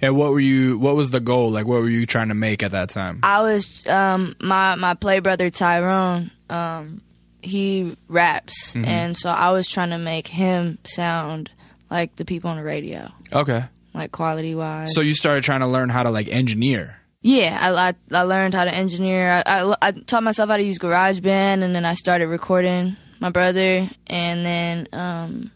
And 0.06 0.16
what 0.16 0.32
were 0.32 0.40
you? 0.40 0.78
What 0.78 0.96
was 0.96 1.10
the 1.12 1.20
goal? 1.20 1.50
Like, 1.52 1.66
what 1.66 1.82
were 1.82 1.90
you 1.90 2.06
trying 2.06 2.30
to 2.30 2.36
make 2.36 2.62
at 2.64 2.72
that 2.72 2.90
time? 2.90 3.20
I 3.24 3.42
was 3.42 3.84
um 3.88 4.36
my 4.40 4.76
my 4.76 4.94
play 4.94 5.20
brother 5.20 5.50
Tyrone 5.50 6.32
um 6.50 7.02
he 7.42 7.96
raps 8.08 8.74
Mm-hmm. 8.74 8.86
and 8.86 9.18
so 9.18 9.30
I 9.30 9.52
was 9.52 9.68
trying 9.68 9.92
to 9.92 9.98
make 10.00 10.28
him 10.28 10.78
sound 10.86 11.52
like 11.92 12.16
the 12.16 12.26
people 12.26 12.50
on 12.50 12.58
the 12.58 12.64
radio 12.64 13.12
Okay. 13.34 13.64
like 13.94 14.12
quality 14.12 14.56
wise. 14.56 14.94
So 14.96 15.02
you 15.02 15.14
started 15.14 15.44
trying 15.44 15.60
to 15.62 15.68
learn 15.68 15.90
how 15.90 16.04
to 16.04 16.10
like 16.10 16.28
engineer. 16.28 16.98
yeah, 17.22 17.58
I, 17.62 17.90
I 17.90 17.94
I 18.12 18.22
learned 18.24 18.54
how 18.54 18.66
to 18.66 18.74
engineer. 18.74 19.30
I, 19.46 19.62
I 19.62 19.76
I 19.82 19.92
taught 19.92 20.24
myself 20.24 20.50
how 20.50 20.58
to 20.58 20.64
use 20.64 20.80
GarageBand 20.80 21.64
and 21.64 21.76
then 21.76 21.86
I 21.86 21.94
started 21.96 22.28
recording 22.28 22.96
my 23.20 23.30
brother 23.30 23.90
and 24.08 24.46
then 24.46 24.88
um 24.94 25.52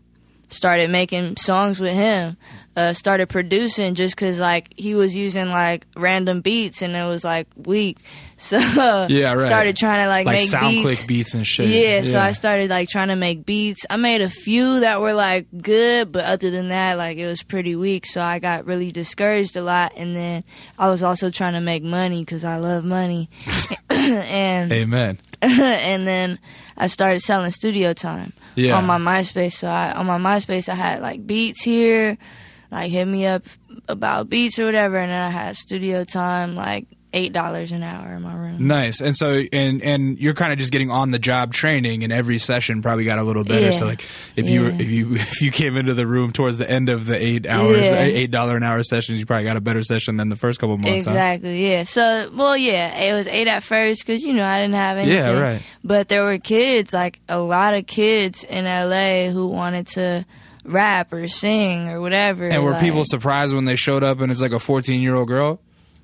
started 0.51 0.89
making 0.89 1.37
songs 1.37 1.79
with 1.79 1.93
him. 1.93 2.37
Uh, 2.75 2.93
started 2.93 3.27
producing 3.27 3.93
just 3.93 4.15
because 4.15 4.39
like 4.39 4.73
he 4.77 4.95
was 4.95 5.13
using 5.13 5.49
like 5.49 5.85
random 5.97 6.39
beats 6.39 6.81
and 6.81 6.95
it 6.95 7.03
was 7.03 7.25
like 7.25 7.45
weak, 7.57 7.97
so 8.37 8.57
Yeah, 9.09 9.33
right. 9.33 9.47
Started 9.47 9.75
trying 9.75 10.05
to 10.05 10.07
like, 10.07 10.25
Like 10.25 10.37
make 10.37 10.49
SoundClick 10.49 10.83
beats. 10.85 11.05
beats 11.05 11.33
and 11.33 11.45
shit. 11.45 11.67
Yeah, 11.67 12.03
so 12.03 12.19
I 12.19 12.31
started 12.31 12.69
like 12.69 12.87
trying 12.87 13.09
to 13.09 13.17
make 13.17 13.45
beats. 13.45 13.81
I 13.89 13.97
made 13.97 14.21
a 14.21 14.29
few 14.29 14.79
that 14.79 15.01
were 15.01 15.13
like 15.13 15.47
good, 15.61 16.11
but 16.13 16.23
other 16.23 16.51
than 16.51 16.69
that, 16.69 16.97
like 16.97 17.17
it 17.17 17.25
was 17.27 17.43
pretty 17.43 17.75
weak. 17.75 18.05
So 18.05 18.21
I 18.21 18.39
got 18.39 18.65
really 18.65 18.91
discouraged 18.91 19.57
a 19.57 19.61
lot, 19.61 19.91
and 19.97 20.15
then 20.15 20.45
I 20.77 20.89
was 20.89 21.03
also 21.03 21.29
trying 21.29 21.53
to 21.53 21.61
make 21.61 21.83
money 21.83 22.23
because 22.23 22.45
I 22.45 22.57
love 22.57 22.85
money, 22.85 23.29
and 23.89 24.71
Amen. 24.71 25.17
and 25.41 26.07
then 26.07 26.39
I 26.77 26.87
started 26.87 27.21
selling 27.21 27.51
studio 27.51 27.91
time 27.93 28.31
Yeah. 28.55 28.77
on 28.77 28.85
my 28.85 28.97
MySpace. 28.99 29.53
So 29.53 29.67
I, 29.67 29.91
on 29.91 30.05
my 30.05 30.17
MySpace, 30.17 30.69
I 30.69 30.75
had 30.75 31.01
like 31.01 31.25
beats 31.27 31.61
here, 31.63 32.17
like 32.71 32.91
hit 32.91 33.05
me 33.05 33.25
up 33.25 33.43
about 33.87 34.29
beats 34.29 34.59
or 34.59 34.65
whatever, 34.65 34.97
and 34.97 35.11
then 35.11 35.21
I 35.21 35.29
had 35.29 35.57
studio 35.57 36.03
time, 36.03 36.55
like 36.55 36.85
eight 37.11 37.33
dollars 37.33 37.71
an 37.71 37.81
hour 37.81 38.13
in 38.13 38.21
my 38.21 38.35
room. 38.35 38.67
Nice. 38.67 39.01
And 39.01 39.17
so 39.17 39.41
and 39.51 39.81
and 39.81 40.19
you're 40.19 40.35
kind 40.35 40.53
of 40.53 40.59
just 40.59 40.71
getting 40.71 40.91
on 40.91 41.09
the 41.09 41.17
job 41.17 41.51
training 41.51 42.03
and 42.03 42.13
every 42.13 42.37
session 42.37 42.83
probably 42.83 43.03
got 43.03 43.17
a 43.17 43.23
little 43.23 43.43
better. 43.43 43.65
Yeah. 43.65 43.71
So 43.71 43.87
like 43.87 44.05
if 44.35 44.47
you 44.47 44.61
were 44.61 44.69
if 44.69 44.91
you 44.91 45.15
if 45.15 45.41
you 45.41 45.49
came 45.49 45.75
into 45.75 45.95
the 45.95 46.05
room 46.05 46.31
towards 46.31 46.59
the 46.59 46.69
end 46.69 46.87
of 46.87 47.07
the 47.07 47.17
8 47.17 47.47
hours 47.47 47.89
Yeah. 47.89 48.01
8 48.01 48.29
dollar 48.29 48.57
an 48.57 48.61
hour 48.61 48.83
sessions, 48.83 49.19
you 49.19 49.25
probably 49.25 49.45
got 49.45 49.57
a 49.57 49.61
better 49.61 49.81
session 49.81 50.17
than 50.17 50.29
the 50.29 50.35
first 50.35 50.59
couple 50.59 50.77
months. 50.77 51.05
huh? 51.05 51.11
Exactly. 51.11 51.67
Yeah. 51.71 51.81
So, 51.81 52.29
well, 52.35 52.55
yeah, 52.55 52.95
it 52.95 53.13
was 53.13 53.27
eight 53.27 53.47
at 53.47 53.63
first 53.63 54.05
because 54.05 54.21
you 54.21 54.31
know 54.33 54.45
I 54.45 54.61
didn't 54.61 54.75
have 54.75 54.97
anything. 54.99 55.17
Yeah, 55.17 55.31
right. 55.31 55.61
But 55.83 56.09
there 56.09 56.23
were 56.23 56.37
kids, 56.37 56.93
like 56.93 57.19
a 57.27 57.39
lot 57.39 57.73
of 57.73 57.87
kids 57.87 58.43
in 58.43 58.65
LA, 58.65 59.31
who 59.31 59.47
wanted 59.47 59.87
to 59.95 60.27
rap 60.69 61.11
or 61.13 61.27
sing 61.27 61.89
or 61.89 61.99
whatever. 62.01 62.47
And 62.47 62.63
were 62.63 62.71
like- 62.71 62.81
people 62.81 63.03
surprised 63.05 63.53
when 63.53 63.65
they 63.65 63.75
showed 63.75 64.03
up 64.03 64.21
and 64.21 64.31
it's 64.31 64.41
like 64.41 64.51
a 64.51 64.55
14-year-old 64.59 65.27
girl? 65.27 65.59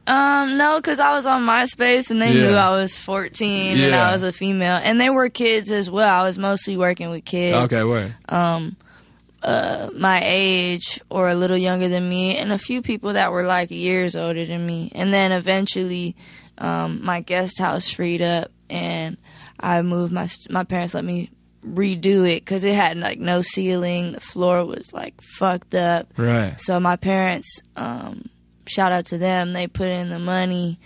Um, 0.08 0.58
no, 0.58 0.78
because 0.78 1.00
I 1.00 1.14
was 1.16 1.26
on 1.26 1.44
MySpace 1.46 2.12
and 2.12 2.22
they 2.22 2.32
Yeah. 2.34 2.48
knew 2.50 2.56
I 2.56 2.72
was 2.80 2.96
14 2.96 3.80
and 3.80 3.96
I 3.96 4.12
was 4.12 4.22
a 4.22 4.32
female, 4.32 4.80
and 4.84 5.02
they 5.02 5.10
were 5.10 5.30
kids 5.30 5.72
as 5.72 5.90
well. 5.90 6.22
I 6.22 6.24
was 6.24 6.38
mostly 6.38 6.78
working 6.78 7.10
with 7.10 7.26
kids. 7.26 7.58
Okay, 7.74 7.84
wait. 7.84 8.12
Um, 8.30 8.76
uh, 9.42 9.90
my 9.98 10.22
age 10.24 11.00
or 11.10 11.30
a 11.30 11.36
little 11.36 11.58
younger 11.58 11.90
than 11.90 12.08
me, 12.08 12.38
and 12.38 12.52
a 12.52 12.58
few 12.60 12.82
people 12.84 13.14
that 13.14 13.32
were 13.32 13.44
like 13.44 13.72
years 13.72 14.16
older 14.16 14.46
than 14.46 14.66
me. 14.66 14.92
And 14.94 15.12
then 15.12 15.32
eventually, 15.32 16.16
um, 16.60 17.00
my 17.04 17.22
guest 17.22 17.58
house 17.60 17.90
freed 17.90 18.22
up, 18.22 18.52
and 18.70 19.18
I 19.60 19.82
moved. 19.82 20.14
My 20.14 20.28
my 20.52 20.64
parents 20.64 20.94
let 20.94 21.04
me 21.06 21.30
redo 21.66 22.30
it 22.30 22.42
because 22.46 22.64
it 22.64 22.76
had 22.76 22.98
like 22.98 23.20
no 23.20 23.42
ceiling. 23.42 24.14
The 24.14 24.20
floor 24.20 24.66
was 24.66 24.94
like 24.94 25.20
fucked 25.22 25.76
up. 25.76 26.08
Right. 26.18 26.60
So 26.60 26.80
my 26.80 26.96
parents, 26.96 27.62
um, 27.76 28.30
shout 28.68 28.92
out 28.92 29.06
to 29.08 29.18
them. 29.18 29.54
They 29.54 29.68
put 29.68 29.88
in 29.90 30.10
the 30.10 30.20
money 30.20 30.80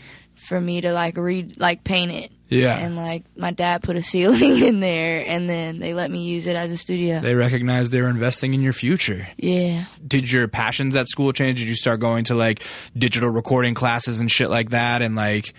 for 0.48 0.60
me 0.60 0.82
to 0.82 0.94
like 0.94 1.18
re 1.18 1.54
like 1.58 1.84
paint 1.84 2.12
it. 2.12 2.32
Yeah. 2.48 2.78
And 2.78 2.96
like 2.96 3.26
my 3.38 3.52
dad 3.52 3.84
put 3.84 3.96
a 3.96 4.02
ceiling 4.12 4.58
in 4.58 4.80
there, 4.80 5.24
and 5.28 5.48
then 5.48 5.78
they 5.78 5.94
let 5.94 6.10
me 6.10 6.24
use 6.24 6.48
it 6.48 6.56
as 6.56 6.72
a 6.72 6.78
studio. 6.78 7.20
They 7.20 7.36
recognized 7.36 7.92
they 7.92 8.02
were 8.02 8.10
investing 8.10 8.54
in 8.56 8.62
your 8.62 8.74
future. 8.74 9.28
yeah. 9.38 9.86
Did 10.08 10.32
your 10.32 10.48
passions 10.48 10.96
at 10.96 11.08
school 11.08 11.32
change? 11.32 11.60
Did 11.60 11.68
you 11.68 11.76
start 11.76 12.00
going 12.00 12.24
to 12.26 12.36
like 12.36 12.64
digital 12.98 13.30
recording 13.30 13.76
classes 13.76 14.20
and 14.20 14.32
shit 14.32 14.50
like 14.50 14.72
that? 14.72 15.04
And 15.04 15.16
like, 15.16 15.54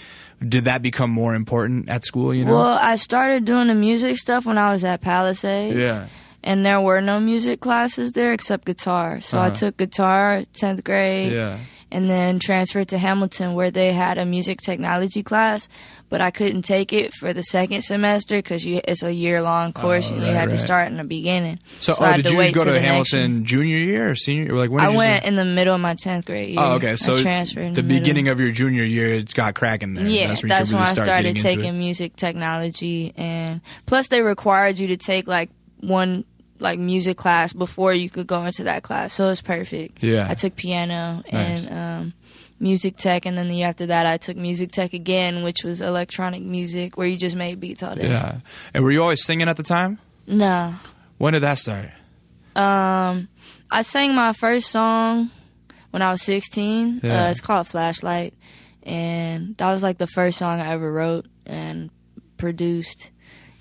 did 0.47 0.65
that 0.65 0.83
become 0.83 1.11
more 1.11 1.35
important 1.35 1.89
at 1.89 2.05
school? 2.05 2.33
You 2.35 2.45
know? 2.45 2.55
Well, 2.57 2.79
I 2.81 2.97
started 2.97 3.45
doing 3.45 3.69
the 3.69 3.75
music 3.75 4.17
stuff 4.19 4.47
when 4.47 4.59
I 4.59 4.73
was 4.73 4.85
at 4.85 5.01
Palisades. 5.01 5.77
yeah. 5.77 6.07
And 6.43 6.65
there 6.65 6.81
were 6.81 7.03
no 7.03 7.21
music 7.21 7.61
classes 7.61 8.13
there 8.13 8.33
except 8.33 8.65
guitar. 8.65 9.21
So 9.21 9.37
I 9.39 9.47
Uh-huh. 9.49 9.55
took 9.55 9.77
guitar 9.77 10.45
10th 10.55 10.83
grade 10.83 11.33
Yeah. 11.33 11.59
And 11.93 12.09
then 12.09 12.39
transferred 12.39 12.89
to 12.89 12.99
Hamilton 12.99 13.55
where 13.55 13.71
they 13.71 13.93
had 13.93 14.19
a 14.19 14.25
music 14.25 14.61
technology 14.61 15.23
class, 15.23 15.69
but 16.09 16.21
I 16.21 16.31
couldn't 16.31 16.63
take 16.63 16.93
it 16.93 17.13
for 17.15 17.33
the 17.33 17.43
second 17.43 17.83
semester 17.83 18.39
because 18.39 18.65
it's 18.67 19.03
a 19.03 19.13
year 19.13 19.43
long 19.43 19.73
oh, 19.75 19.81
course 19.81 20.11
Oh, 20.11 20.15
and 20.15 20.23
you 20.23 20.29
right, 20.29 20.37
had 20.37 20.49
right. 20.49 20.51
to 20.51 20.57
start 20.57 20.89
in 20.89 20.97
the 20.97 21.05
beginning. 21.05 21.59
So, 21.81 21.95
oh, 21.99 22.05
I 22.05 22.13
oh, 22.13 22.17
did 22.17 22.31
you 22.31 22.39
wait 22.39 22.55
go 22.55 22.65
to 22.65 22.71
the 22.71 22.81
next 22.81 23.13
Hamilton 23.13 23.45
junior 23.45 23.79
year 23.79 24.11
or 24.11 24.15
senior? 24.15 24.55
Or 24.55 24.59
like 24.59 24.71
when 24.71 24.85
did 24.85 24.95
I 24.95 24.97
went 24.97 25.25
in 25.25 25.37
the 25.37 25.45
middle 25.45 25.75
of 25.75 25.81
my 25.81 25.95
10th 25.95 26.27
grade 26.27 26.51
year. 26.51 26.59
Oh, 26.61 26.75
okay. 26.75 26.97
So 26.97 27.17
I 27.17 27.23
transferred 27.23 27.75
the, 27.75 27.83
the, 27.83 27.89
beginning 27.89 28.29
of 28.29 28.41
your 28.41 28.51
junior 28.51 28.85
year, 28.85 29.11
it 29.11 29.35
got 29.35 29.55
cracking 29.55 29.95
there. 29.95 30.07
Yeah, 30.07 30.29
that's, 30.29 30.43
that's, 30.43 30.73
when, 30.73 30.81
you 30.81 30.85
I 30.85 30.91
start 30.91 31.07
started 31.07 31.37
taking 31.37 31.79
music 31.79 32.17
technology, 32.17 33.13
and 33.17 33.61
plus 33.87 34.09
they 34.09 34.23
required 34.23 34.79
you 34.79 34.89
to 34.89 34.97
take 34.97 35.27
like 35.27 35.51
one 35.81 36.25
like 36.61 36.79
music 36.79 37.17
class 37.17 37.53
before 37.53 37.93
you 37.93 38.09
could 38.11 38.27
go 38.27 38.45
into 38.45 38.65
that 38.65 38.83
class. 38.83 39.13
So 39.15 39.25
it 39.27 39.29
was 39.31 39.43
perfect. 39.43 40.03
Yeah. 40.03 40.27
I 40.29 40.35
took 40.35 40.57
piano 40.57 41.23
Nice. 41.33 41.67
and 41.67 41.79
um, 41.79 42.15
music 42.61 42.97
tech, 42.97 43.25
and 43.27 43.37
then 43.39 43.49
the 43.49 43.57
year 43.57 43.67
after 43.69 43.87
that, 43.87 44.07
I 44.07 44.19
took 44.19 44.37
music 44.37 44.71
tech 44.73 44.93
again, 44.93 45.43
which 45.43 45.65
was 45.65 45.81
electronic 45.81 46.43
music, 46.43 46.97
where 46.97 47.07
you 47.07 47.17
just 47.17 47.35
made 47.37 47.59
beats 47.61 47.83
all 47.83 47.95
day. 47.97 48.09
Yeah. 48.09 48.41
And 48.75 48.85
were 48.85 48.91
you 48.93 49.01
always 49.03 49.25
singing 49.25 49.49
at 49.49 49.57
the 49.57 49.63
time? 49.63 49.99
No, 50.27 50.75
When 51.19 51.33
did 51.33 51.41
that 51.43 51.59
start? 51.59 51.91
um, 52.57 53.29
I 53.71 53.83
sang 53.83 54.15
my 54.15 54.33
first 54.33 54.71
song 54.71 55.31
when 55.91 56.03
I 56.03 56.11
was 56.11 56.23
16. 56.23 57.01
Yeah. 57.03 57.25
Uh, 57.27 57.31
it's 57.31 57.41
called 57.41 57.67
Flashlight. 57.69 58.35
and 58.83 59.57
that 59.57 59.73
was 59.73 59.83
like 59.83 59.99
the 59.99 60.07
first 60.07 60.39
song 60.39 60.61
I 60.61 60.73
ever 60.73 60.91
wrote 60.93 61.27
and 61.47 61.91
produced. 62.37 63.11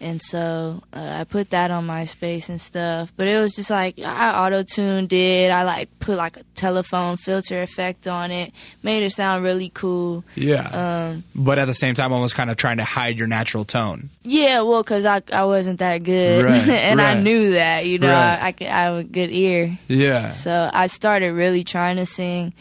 And 0.01 0.21
so 0.21 0.81
uh, 0.93 1.17
I 1.19 1.23
put 1.25 1.49
that 1.49 1.71
on 1.71 1.85
MySpace 1.87 2.47
and 2.49 2.59
stuff. 2.61 3.11
But 3.17 3.27
it 3.27 3.39
was 3.39 3.53
just 3.53 3.69
like 3.69 3.99
I 3.99 4.45
auto 4.45 4.63
tuned 4.63 5.11
it. 5.11 5.51
I 5.51 5.63
like 5.63 5.89
put 5.99 6.17
like 6.17 6.37
a 6.37 6.43
telephone 6.55 7.17
filter 7.17 7.61
effect 7.61 8.07
on 8.07 8.31
it, 8.31 8.53
made 8.81 9.03
it 9.03 9.11
sound 9.11 9.43
really 9.43 9.69
cool. 9.73 10.23
Yeah. 10.35 10.67
Um, 11.11 11.23
but 11.35 11.59
at 11.59 11.65
the 11.65 11.73
same 11.73 11.95
time, 11.95 12.13
almost 12.13 12.35
kind 12.35 12.49
of 12.49 12.57
trying 12.57 12.77
to 12.77 12.83
hide 12.85 13.17
your 13.17 13.27
natural 13.27 13.65
tone. 13.65 14.09
yeah, 14.23 14.61
well, 14.61 14.83
because 14.83 15.05
I 15.05 15.21
I 15.33 15.43
wasn't 15.45 15.79
that 15.79 16.03
good, 16.03 16.43
Right, 16.45 16.69
and 16.69 17.01
I 17.01 17.19
knew 17.19 17.51
that. 17.51 17.85
You 17.85 17.99
know, 17.99 18.07
Right. 18.07 18.55
I, 18.61 18.65
I 18.65 18.69
I 18.69 18.81
have 18.83 18.95
a 18.97 19.03
good 19.03 19.31
ear. 19.31 19.77
Yeah. 19.87 20.29
So 20.29 20.69
I 20.73 20.87
started 20.87 21.33
really 21.33 21.63
trying 21.63 21.97
to 21.97 22.05
sing 22.05 22.53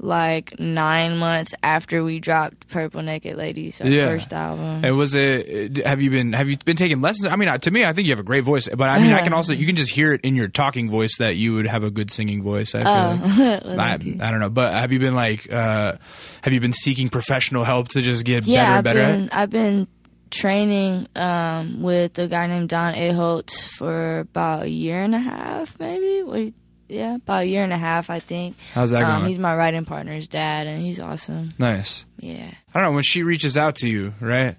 like 0.00 0.58
nine 0.60 1.18
months 1.18 1.54
after 1.62 2.04
we 2.04 2.20
dropped 2.20 2.68
Purple 2.68 3.02
Naked 3.02 3.36
Ladies, 3.36 3.80
our 3.80 3.88
Yeah. 3.88 4.06
first 4.06 4.32
album. 4.32 4.84
And 4.84 4.96
was 4.96 5.14
it? 5.14 5.78
Have 5.86 6.00
you 6.00 6.10
been? 6.10 6.32
Have 6.34 6.48
you 6.48 6.56
been 6.64 6.76
taking 6.76 7.00
lessons? 7.00 7.26
I 7.26 7.36
mean, 7.36 7.48
to 7.58 7.70
me, 7.70 7.84
I 7.84 7.92
think 7.92 8.06
you 8.06 8.12
have 8.12 8.20
a 8.20 8.24
great 8.24 8.44
voice. 8.44 8.68
But 8.68 8.88
I 8.90 8.98
mean, 9.00 9.12
I 9.12 9.22
can 9.22 9.32
also 9.32 9.52
you 9.52 9.66
can 9.66 9.76
just 9.76 9.90
hear 9.92 10.12
it 10.12 10.20
in 10.22 10.36
your 10.36 10.48
talking 10.48 10.88
voice 10.88 11.18
that 11.18 11.36
you 11.36 11.54
would 11.54 11.66
have 11.66 11.82
a 11.84 11.90
good 11.90 12.10
singing 12.10 12.42
voice. 12.42 12.74
I 12.74 12.84
feel 12.84 13.28
like. 13.28 13.64
Well, 13.64 13.80
I. 13.80 13.94
I 13.94 14.30
don't 14.30 14.40
know, 14.40 14.50
but 14.50 14.72
have 14.72 14.92
you 14.92 14.98
been 14.98 15.14
like, 15.14 15.52
uh, 15.52 15.94
have 16.42 16.52
you 16.52 16.60
been 16.60 16.72
seeking 16.72 17.08
professional 17.08 17.64
help 17.64 17.88
to 17.88 18.02
just 18.02 18.24
get 18.24 18.44
yeah, 18.46 18.80
better 18.80 19.00
and 19.00 19.08
better? 19.08 19.18
been? 19.18 19.28
I've 19.32 19.50
been 19.50 19.88
training 20.30 21.08
um, 21.16 21.82
with 21.82 22.18
a 22.18 22.28
guy 22.28 22.46
named 22.46 22.68
Don 22.68 22.94
Aholt 22.94 23.50
for 23.50 24.20
about 24.20 24.64
a 24.64 24.68
year 24.70 25.02
and 25.02 25.14
a 25.14 25.18
half, 25.18 25.78
maybe. 25.78 26.22
What 26.22 26.34
do 26.36 26.42
you- 26.42 26.54
yeah, 26.88 27.16
about 27.16 27.42
a 27.42 27.46
year 27.46 27.62
and 27.64 27.72
a 27.72 27.78
half, 27.78 28.10
I 28.10 28.18
think. 28.18 28.56
How's 28.74 28.90
that 28.92 29.02
Um, 29.02 29.20
going? 29.20 29.28
he's 29.28 29.38
my 29.38 29.54
writing 29.54 29.84
partner's 29.84 30.26
dad, 30.28 30.66
and 30.66 30.82
he's 30.82 31.00
awesome. 31.00 31.54
Nice. 31.58 32.06
Yeah. 32.18 32.50
I 32.74 32.80
don't 32.80 32.90
know 32.90 32.94
when 32.94 33.04
she 33.04 33.22
reaches 33.22 33.56
out 33.56 33.76
to 33.76 33.88
you, 33.88 34.14
right? 34.20 34.56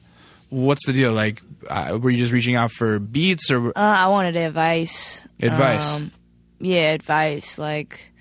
What's 0.49 0.85
the 0.85 0.93
deal? 0.93 1.13
Like, 1.13 1.41
uh, 1.69 1.97
were 2.01 2.09
you 2.09 2.17
just 2.17 2.31
reaching 2.31 2.55
out 2.55 2.71
for 2.71 2.99
beats 2.99 3.51
or? 3.51 3.69
Uh, 3.69 3.71
I 3.75 4.07
wanted 4.07 4.35
advice. 4.35 5.23
Advice. 5.41 5.97
Um, 5.97 6.11
yeah, 6.59 6.91
advice. 6.93 7.57
Like 7.57 8.11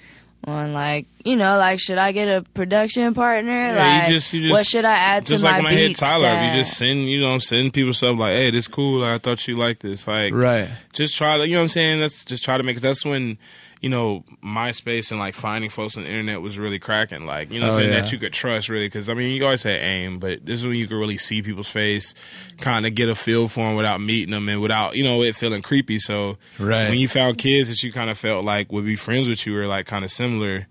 on 0.44 0.72
like 0.72 1.06
you 1.24 1.36
know 1.36 1.56
like 1.58 1.80
should 1.80 1.98
I 1.98 2.12
get 2.12 2.28
a 2.28 2.42
production 2.54 3.12
partner? 3.14 3.50
Yeah, 3.52 4.00
like 4.00 4.08
you 4.08 4.14
just, 4.16 4.32
you 4.32 4.40
just, 4.42 4.52
what 4.52 4.66
should 4.66 4.84
I 4.84 4.94
add 4.94 5.26
just 5.26 5.42
to 5.42 5.46
like 5.50 5.62
my 5.62 5.70
when 5.70 5.74
I 5.74 5.76
hit 5.80 5.88
beats? 5.88 6.00
Tyler, 6.00 6.22
that- 6.22 6.54
you 6.56 6.60
just 6.62 6.76
send, 6.76 7.08
you 7.08 7.20
know, 7.20 7.38
send 7.38 7.72
people 7.74 7.92
stuff 7.92 8.18
like, 8.18 8.34
"Hey, 8.36 8.50
this 8.50 8.68
cool. 8.68 9.04
I 9.04 9.18
thought 9.18 9.46
you 9.48 9.56
liked 9.56 9.82
this." 9.82 10.06
Like, 10.06 10.32
right. 10.34 10.68
just 10.92 11.16
try 11.16 11.36
to, 11.36 11.46
you 11.46 11.54
know 11.54 11.60
what 11.60 11.62
I'm 11.64 11.68
saying? 11.68 12.00
That's 12.00 12.24
just 12.24 12.44
try 12.44 12.56
to 12.56 12.62
make. 12.62 12.76
Cause 12.76 12.82
that's 12.82 13.04
when, 13.04 13.38
you 13.80 13.88
know, 13.88 14.24
MySpace 14.44 15.10
and 15.12 15.20
like 15.20 15.34
finding 15.34 15.70
folks 15.70 15.96
on 15.96 16.02
the 16.04 16.08
internet 16.08 16.40
was 16.40 16.58
really 16.58 16.78
cracking. 16.78 17.26
Like, 17.26 17.52
you 17.52 17.60
know, 17.60 17.66
what 17.68 17.74
I'm 17.74 17.78
Oh, 17.78 17.82
saying 17.82 17.92
yeah. 17.94 18.00
that 18.02 18.12
you 18.12 18.18
could 18.18 18.32
trust 18.32 18.68
really. 18.68 18.88
Cause 18.90 19.08
I 19.08 19.14
mean, 19.14 19.30
you 19.32 19.44
always 19.44 19.60
say 19.60 19.78
aim, 19.78 20.18
but 20.18 20.44
this 20.44 20.60
is 20.60 20.66
when 20.66 20.76
you 20.76 20.86
could 20.88 20.96
really 20.96 21.16
see 21.18 21.42
people's 21.42 21.68
face, 21.68 22.14
kind 22.60 22.86
of 22.86 22.94
get 22.94 23.08
a 23.08 23.14
feel 23.14 23.46
for 23.48 23.66
them 23.66 23.76
without 23.76 24.00
meeting 24.00 24.32
them 24.32 24.48
and 24.48 24.60
without, 24.60 24.96
you 24.96 25.04
know, 25.04 25.22
it 25.22 25.36
feeling 25.36 25.62
creepy. 25.62 25.98
So 25.98 26.38
Right. 26.58 26.88
when 26.88 26.98
you 26.98 27.06
found 27.08 27.38
kids 27.38 27.68
that 27.68 27.82
you 27.84 27.92
kind 27.92 28.10
of 28.10 28.18
felt 28.18 28.44
like 28.44 28.72
would 28.72 28.84
be 28.84 28.96
friends 28.96 29.28
with 29.28 29.46
you 29.46 29.56
or 29.56 29.66
like 29.66 29.86
kind 29.86 30.04
of 30.04 30.10
similar. 30.10 30.66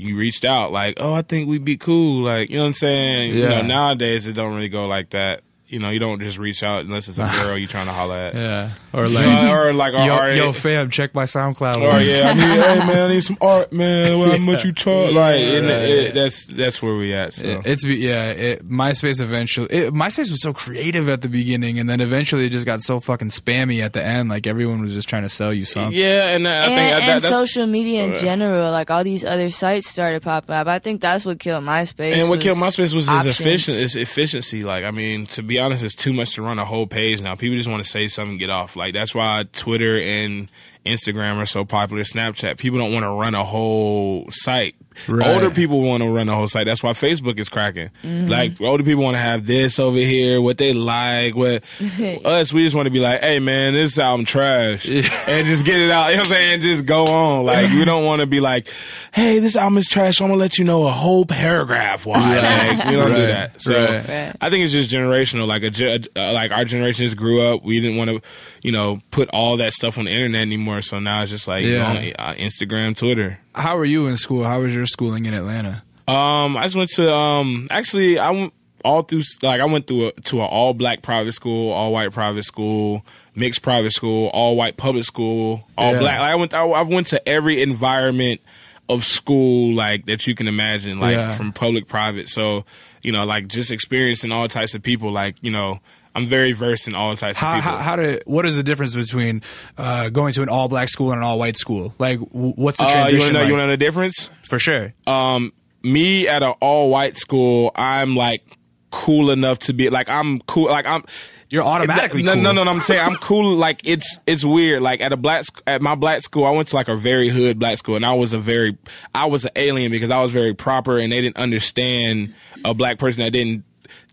You 0.00 0.16
reached 0.16 0.44
out 0.44 0.72
like, 0.72 0.96
oh, 0.98 1.12
I 1.12 1.22
think 1.22 1.48
we'd 1.48 1.64
be 1.64 1.76
cool. 1.76 2.24
Like, 2.24 2.50
you 2.50 2.56
know 2.56 2.62
what 2.62 2.68
I'm 2.68 2.72
saying? 2.74 3.34
You 3.34 3.48
know, 3.48 3.62
nowadays 3.62 4.26
it 4.26 4.32
don't 4.32 4.54
really 4.54 4.68
go 4.68 4.86
like 4.86 5.10
that. 5.10 5.42
You 5.70 5.78
know, 5.78 5.88
you 5.90 6.00
don't 6.00 6.20
just 6.20 6.36
reach 6.36 6.64
out 6.64 6.84
unless 6.84 7.06
it's 7.06 7.18
a 7.18 7.30
girl 7.44 7.56
you're 7.56 7.68
trying 7.68 7.86
to 7.86 7.92
holler 7.92 8.16
at. 8.16 8.34
Yeah. 8.34 8.70
Or 8.92 9.06
You 9.06 9.14
like, 9.14 9.24
know, 9.24 9.54
or 9.54 9.72
like, 9.72 9.92
yo, 9.92 10.18
or, 10.18 10.30
yo, 10.32 10.52
fam, 10.52 10.90
check 10.90 11.14
my 11.14 11.22
SoundCloud. 11.22 11.76
or 11.76 12.00
yeah, 12.00 12.28
I 12.30 12.32
need, 12.34 12.42
hey 12.42 12.78
man, 12.88 12.98
I 12.98 13.14
need 13.14 13.20
some 13.20 13.38
art, 13.40 13.72
man. 13.72 14.18
Well, 14.18 14.32
how 14.32 14.38
much 14.52 14.64
you 14.64 14.72
talk? 14.72 15.12
Like, 15.12 15.36
and 15.40 15.66
Right. 15.68 15.78
it, 15.82 16.14
that's 16.14 16.46
that's 16.46 16.82
where 16.82 16.96
we 16.96 17.14
at. 17.14 17.34
So. 17.34 17.44
It- 17.44 17.60
It's 17.66 17.84
yeah. 17.84 18.30
It, 18.32 18.68
MySpace 18.68 19.20
eventually. 19.20 19.68
It, 19.70 19.94
MySpace 19.94 20.28
was 20.32 20.42
so 20.42 20.52
creative 20.52 21.08
at 21.08 21.22
the 21.22 21.28
beginning, 21.28 21.78
and 21.78 21.88
then 21.88 22.00
eventually 22.00 22.46
it 22.46 22.50
just 22.50 22.66
got 22.66 22.80
so 22.80 22.98
fucking 22.98 23.28
spammy 23.28 23.80
at 23.80 23.92
the 23.92 24.02
end. 24.04 24.28
Like 24.28 24.48
everyone 24.48 24.82
was 24.82 24.92
just 24.92 25.08
trying 25.08 25.22
to 25.22 25.28
sell 25.28 25.54
you 25.54 25.64
something. 25.64 25.96
yeah, 25.96 26.30
and 26.34 26.48
I 26.48 26.52
and, 26.64 26.74
think 26.74 26.92
and 26.94 27.10
that's 27.12 27.28
social 27.28 27.66
media 27.68 28.06
in 28.06 28.14
Uh, 28.14 28.18
general, 28.18 28.72
like 28.72 28.90
all 28.90 29.04
these 29.04 29.22
other 29.24 29.50
sites 29.50 29.88
started 29.88 30.20
popping 30.22 30.56
up. 30.56 30.66
I 30.66 30.80
think 30.80 31.00
that's 31.00 31.24
what 31.24 31.38
killed 31.38 31.62
MySpace. 31.62 32.14
and 32.14 32.28
what 32.28 32.40
killed 32.40 32.58
MySpace 32.58 32.92
was 32.92 33.06
its 33.06 33.08
options. 33.10 33.38
efficient, 33.38 33.76
its 33.78 33.94
efficiency. 33.94 34.64
Like, 34.64 34.82
I 34.82 34.90
mean, 34.90 35.26
to 35.26 35.44
be 35.44 35.59
honest, 35.60 35.84
it's 35.84 35.94
too 35.94 36.12
much 36.12 36.34
to 36.34 36.42
run 36.42 36.58
a 36.58 36.64
whole 36.64 36.86
page 36.86 37.20
now. 37.20 37.34
People 37.34 37.56
just 37.56 37.68
want 37.68 37.84
to 37.84 37.88
say 37.88 38.08
something, 38.08 38.38
get 38.38 38.50
off. 38.50 38.76
Like 38.76 38.94
that's 38.94 39.14
why 39.14 39.44
Twitter 39.52 40.00
and 40.00 40.50
Instagram 40.84 41.36
are 41.38 41.46
so 41.46 41.64
popular. 41.64 42.02
Snapchat, 42.02 42.58
people 42.58 42.78
don't 42.78 42.92
want 42.92 43.04
to 43.04 43.10
run 43.10 43.34
a 43.34 43.44
whole 43.44 44.26
site. 44.30 44.76
Right. 45.08 45.28
Older 45.34 45.50
people 45.50 45.80
want 45.82 46.02
to 46.02 46.08
run 46.10 46.26
the 46.26 46.34
whole 46.34 46.48
site. 46.48 46.66
That's 46.66 46.82
why 46.82 46.92
Facebook 46.92 47.38
is 47.38 47.48
cracking. 47.48 47.90
Mm-hmm. 48.02 48.26
Like 48.28 48.60
older 48.60 48.82
people 48.84 49.02
want 49.04 49.14
to 49.14 49.20
have 49.20 49.46
this 49.46 49.78
over 49.78 49.96
here, 49.98 50.40
what 50.40 50.58
they 50.58 50.72
like. 50.72 51.34
What 51.34 51.62
us, 52.26 52.52
we 52.52 52.64
just 52.64 52.74
want 52.76 52.86
to 52.86 52.90
be 52.90 52.98
like, 53.00 53.20
hey 53.22 53.38
man, 53.38 53.72
this 53.74 53.98
album 53.98 54.26
trash, 54.26 54.86
and 54.88 55.46
just 55.46 55.64
get 55.64 55.78
it 55.80 55.90
out. 55.90 56.08
You 56.10 56.16
know 56.16 56.22
what 56.22 56.26
I'm 56.28 56.32
saying? 56.34 56.62
Just 56.62 56.86
go 56.86 57.04
on. 57.06 57.44
Like 57.46 57.70
you 57.70 57.84
don't 57.84 58.04
want 58.04 58.20
to 58.20 58.26
be 58.26 58.40
like, 58.40 58.68
hey, 59.14 59.38
this 59.38 59.56
album 59.56 59.78
is 59.78 59.86
trash. 59.86 60.18
So 60.18 60.24
I'm 60.24 60.30
gonna 60.30 60.40
let 60.40 60.58
you 60.58 60.64
know 60.64 60.86
a 60.86 60.90
whole 60.90 61.24
paragraph 61.24 62.04
why. 62.06 62.18
Like, 62.40 62.86
we 62.86 62.96
don't 62.96 63.14
do 63.14 63.26
that. 63.26 63.60
So 63.60 63.72
Right. 63.74 64.08
Right. 64.08 64.36
I 64.40 64.50
think 64.50 64.64
it's 64.64 64.72
just 64.72 64.90
generational. 64.90 65.46
Like 65.46 65.62
a 65.62 66.20
uh, 66.20 66.32
like 66.32 66.50
our 66.50 66.64
generation 66.64 67.04
just 67.06 67.16
grew 67.16 67.40
up. 67.42 67.64
We 67.64 67.80
didn't 67.80 67.96
want 67.96 68.10
to, 68.10 68.20
you 68.62 68.72
know, 68.72 68.98
put 69.10 69.28
all 69.30 69.56
that 69.58 69.72
stuff 69.72 69.98
on 69.98 70.04
the 70.06 70.10
internet 70.10 70.42
anymore. 70.42 70.82
So 70.82 70.98
now 70.98 71.22
it's 71.22 71.30
just 71.30 71.46
like 71.48 71.64
you 71.64 71.74
Yeah. 71.74 71.92
know, 71.92 72.10
uh, 72.18 72.34
Instagram, 72.34 72.96
Twitter. 72.96 73.38
How 73.54 73.76
were 73.76 73.84
you 73.84 74.06
in 74.06 74.16
school? 74.16 74.44
How 74.44 74.60
was 74.60 74.74
your 74.74 74.86
schooling 74.86 75.26
in 75.26 75.34
Atlanta? 75.34 75.82
Um, 76.06 76.56
I 76.56 76.64
just 76.64 76.76
went 76.76 76.90
to 76.90 77.12
um. 77.12 77.68
Actually, 77.70 78.18
I 78.18 78.30
went 78.30 78.52
all 78.84 79.02
through. 79.02 79.22
Like 79.42 79.60
I 79.60 79.64
went 79.64 79.86
through 79.86 80.08
a, 80.08 80.12
to 80.12 80.40
an 80.40 80.46
all 80.48 80.74
black 80.74 81.02
private 81.02 81.32
school, 81.32 81.72
all 81.72 81.92
white 81.92 82.12
private 82.12 82.44
school, 82.44 83.04
mixed 83.34 83.62
private 83.62 83.92
school, 83.92 84.28
all 84.28 84.56
white 84.56 84.76
public 84.76 85.04
school, 85.04 85.68
all 85.76 85.92
Yeah. 85.92 85.98
black. 86.00 86.20
Like, 86.20 86.30
I 86.30 86.34
went. 86.36 86.54
I, 86.54 86.62
I 86.64 86.82
went 86.82 87.08
to 87.08 87.28
every 87.28 87.60
environment 87.62 88.40
of 88.88 89.04
school 89.04 89.72
like 89.74 90.06
that 90.06 90.26
you 90.26 90.34
can 90.34 90.48
imagine, 90.48 90.98
like 90.98 91.14
Yeah. 91.16 91.34
from 91.36 91.52
public, 91.52 91.86
private. 91.86 92.28
So 92.28 92.64
you 93.02 93.12
know, 93.12 93.24
like 93.24 93.46
just 93.48 93.70
experiencing 93.70 94.32
all 94.32 94.46
types 94.48 94.74
of 94.74 94.82
people. 94.82 95.12
Like 95.12 95.36
you 95.42 95.50
know, 95.50 95.80
I'm 96.14 96.26
very 96.26 96.52
versed 96.52 96.88
in 96.88 96.94
all 96.94 97.14
types 97.16 97.38
How 97.38 97.52
of 97.58 97.62
people. 97.62 97.70
how, 97.78 97.82
how 97.82 97.96
to 97.96 98.20
what 98.26 98.44
is 98.46 98.56
the 98.56 98.62
difference 98.62 98.96
between 98.96 99.42
uh, 99.78 100.08
going 100.10 100.32
to 100.34 100.42
an 100.42 100.48
all 100.48 100.68
black 100.68 100.88
school 100.88 101.12
and 101.12 101.18
an 101.18 101.24
all 101.24 101.38
white 101.38 101.56
school? 101.56 101.94
Like, 101.98 102.18
w- 102.18 102.52
what's 102.56 102.78
the 102.78 102.84
uh, 102.84 102.88
you 102.88 102.94
want 102.96 103.10
transition? 103.10 103.26
to 103.28 103.32
know? 103.34 103.38
like? 103.40 103.48
You 103.48 103.52
want 103.54 103.62
to 103.62 103.66
know 103.66 103.72
the 103.72 103.76
difference? 103.76 104.30
For 104.48 104.58
sure. 104.58 104.92
um 105.06 105.52
me 105.82 106.28
at 106.28 106.42
an 106.42 106.54
all 106.60 106.90
white 106.90 107.16
school, 107.16 107.70
I'm 107.74 108.14
like 108.16 108.42
cool 108.90 109.30
enough 109.30 109.60
to 109.60 109.72
be 109.72 109.88
like 109.88 110.08
I'm 110.08 110.40
cool 110.40 110.64
like 110.66 110.84
I'm 110.84 111.04
You're 111.48 111.62
automatically 111.62 112.22
no, 112.24 112.34
cool. 112.34 112.42
no, 112.42 112.52
no, 112.52 112.64
no. 112.64 112.70
I'm 112.70 112.80
saying 112.80 113.00
I'm 113.00 113.14
cool. 113.16 113.54
Like 113.54 113.80
it's 113.84 114.18
it's 114.26 114.44
weird. 114.44 114.82
Like 114.82 115.00
at 115.00 115.12
a 115.12 115.16
black 115.16 115.44
at 115.66 115.80
my 115.80 115.94
black 115.94 116.20
school, 116.22 116.44
I 116.44 116.50
went 116.50 116.68
to 116.68 116.76
like 116.76 116.88
a 116.88 116.96
very 116.96 117.28
hood 117.28 117.58
black 117.60 117.78
school, 117.78 117.94
and 117.96 118.04
I 118.04 118.12
was 118.14 118.32
a 118.32 118.38
very 118.38 118.76
I 119.14 119.26
was 119.26 119.44
an 119.44 119.52
alien 119.56 119.90
because 119.92 120.10
I 120.10 120.20
was 120.20 120.32
very 120.32 120.54
proper, 120.54 120.98
and 120.98 121.12
they 121.12 121.20
didn't 121.20 121.36
understand 121.38 122.34
a 122.64 122.74
black 122.74 122.98
person 122.98 123.22
that 123.24 123.30
didn't 123.30 123.64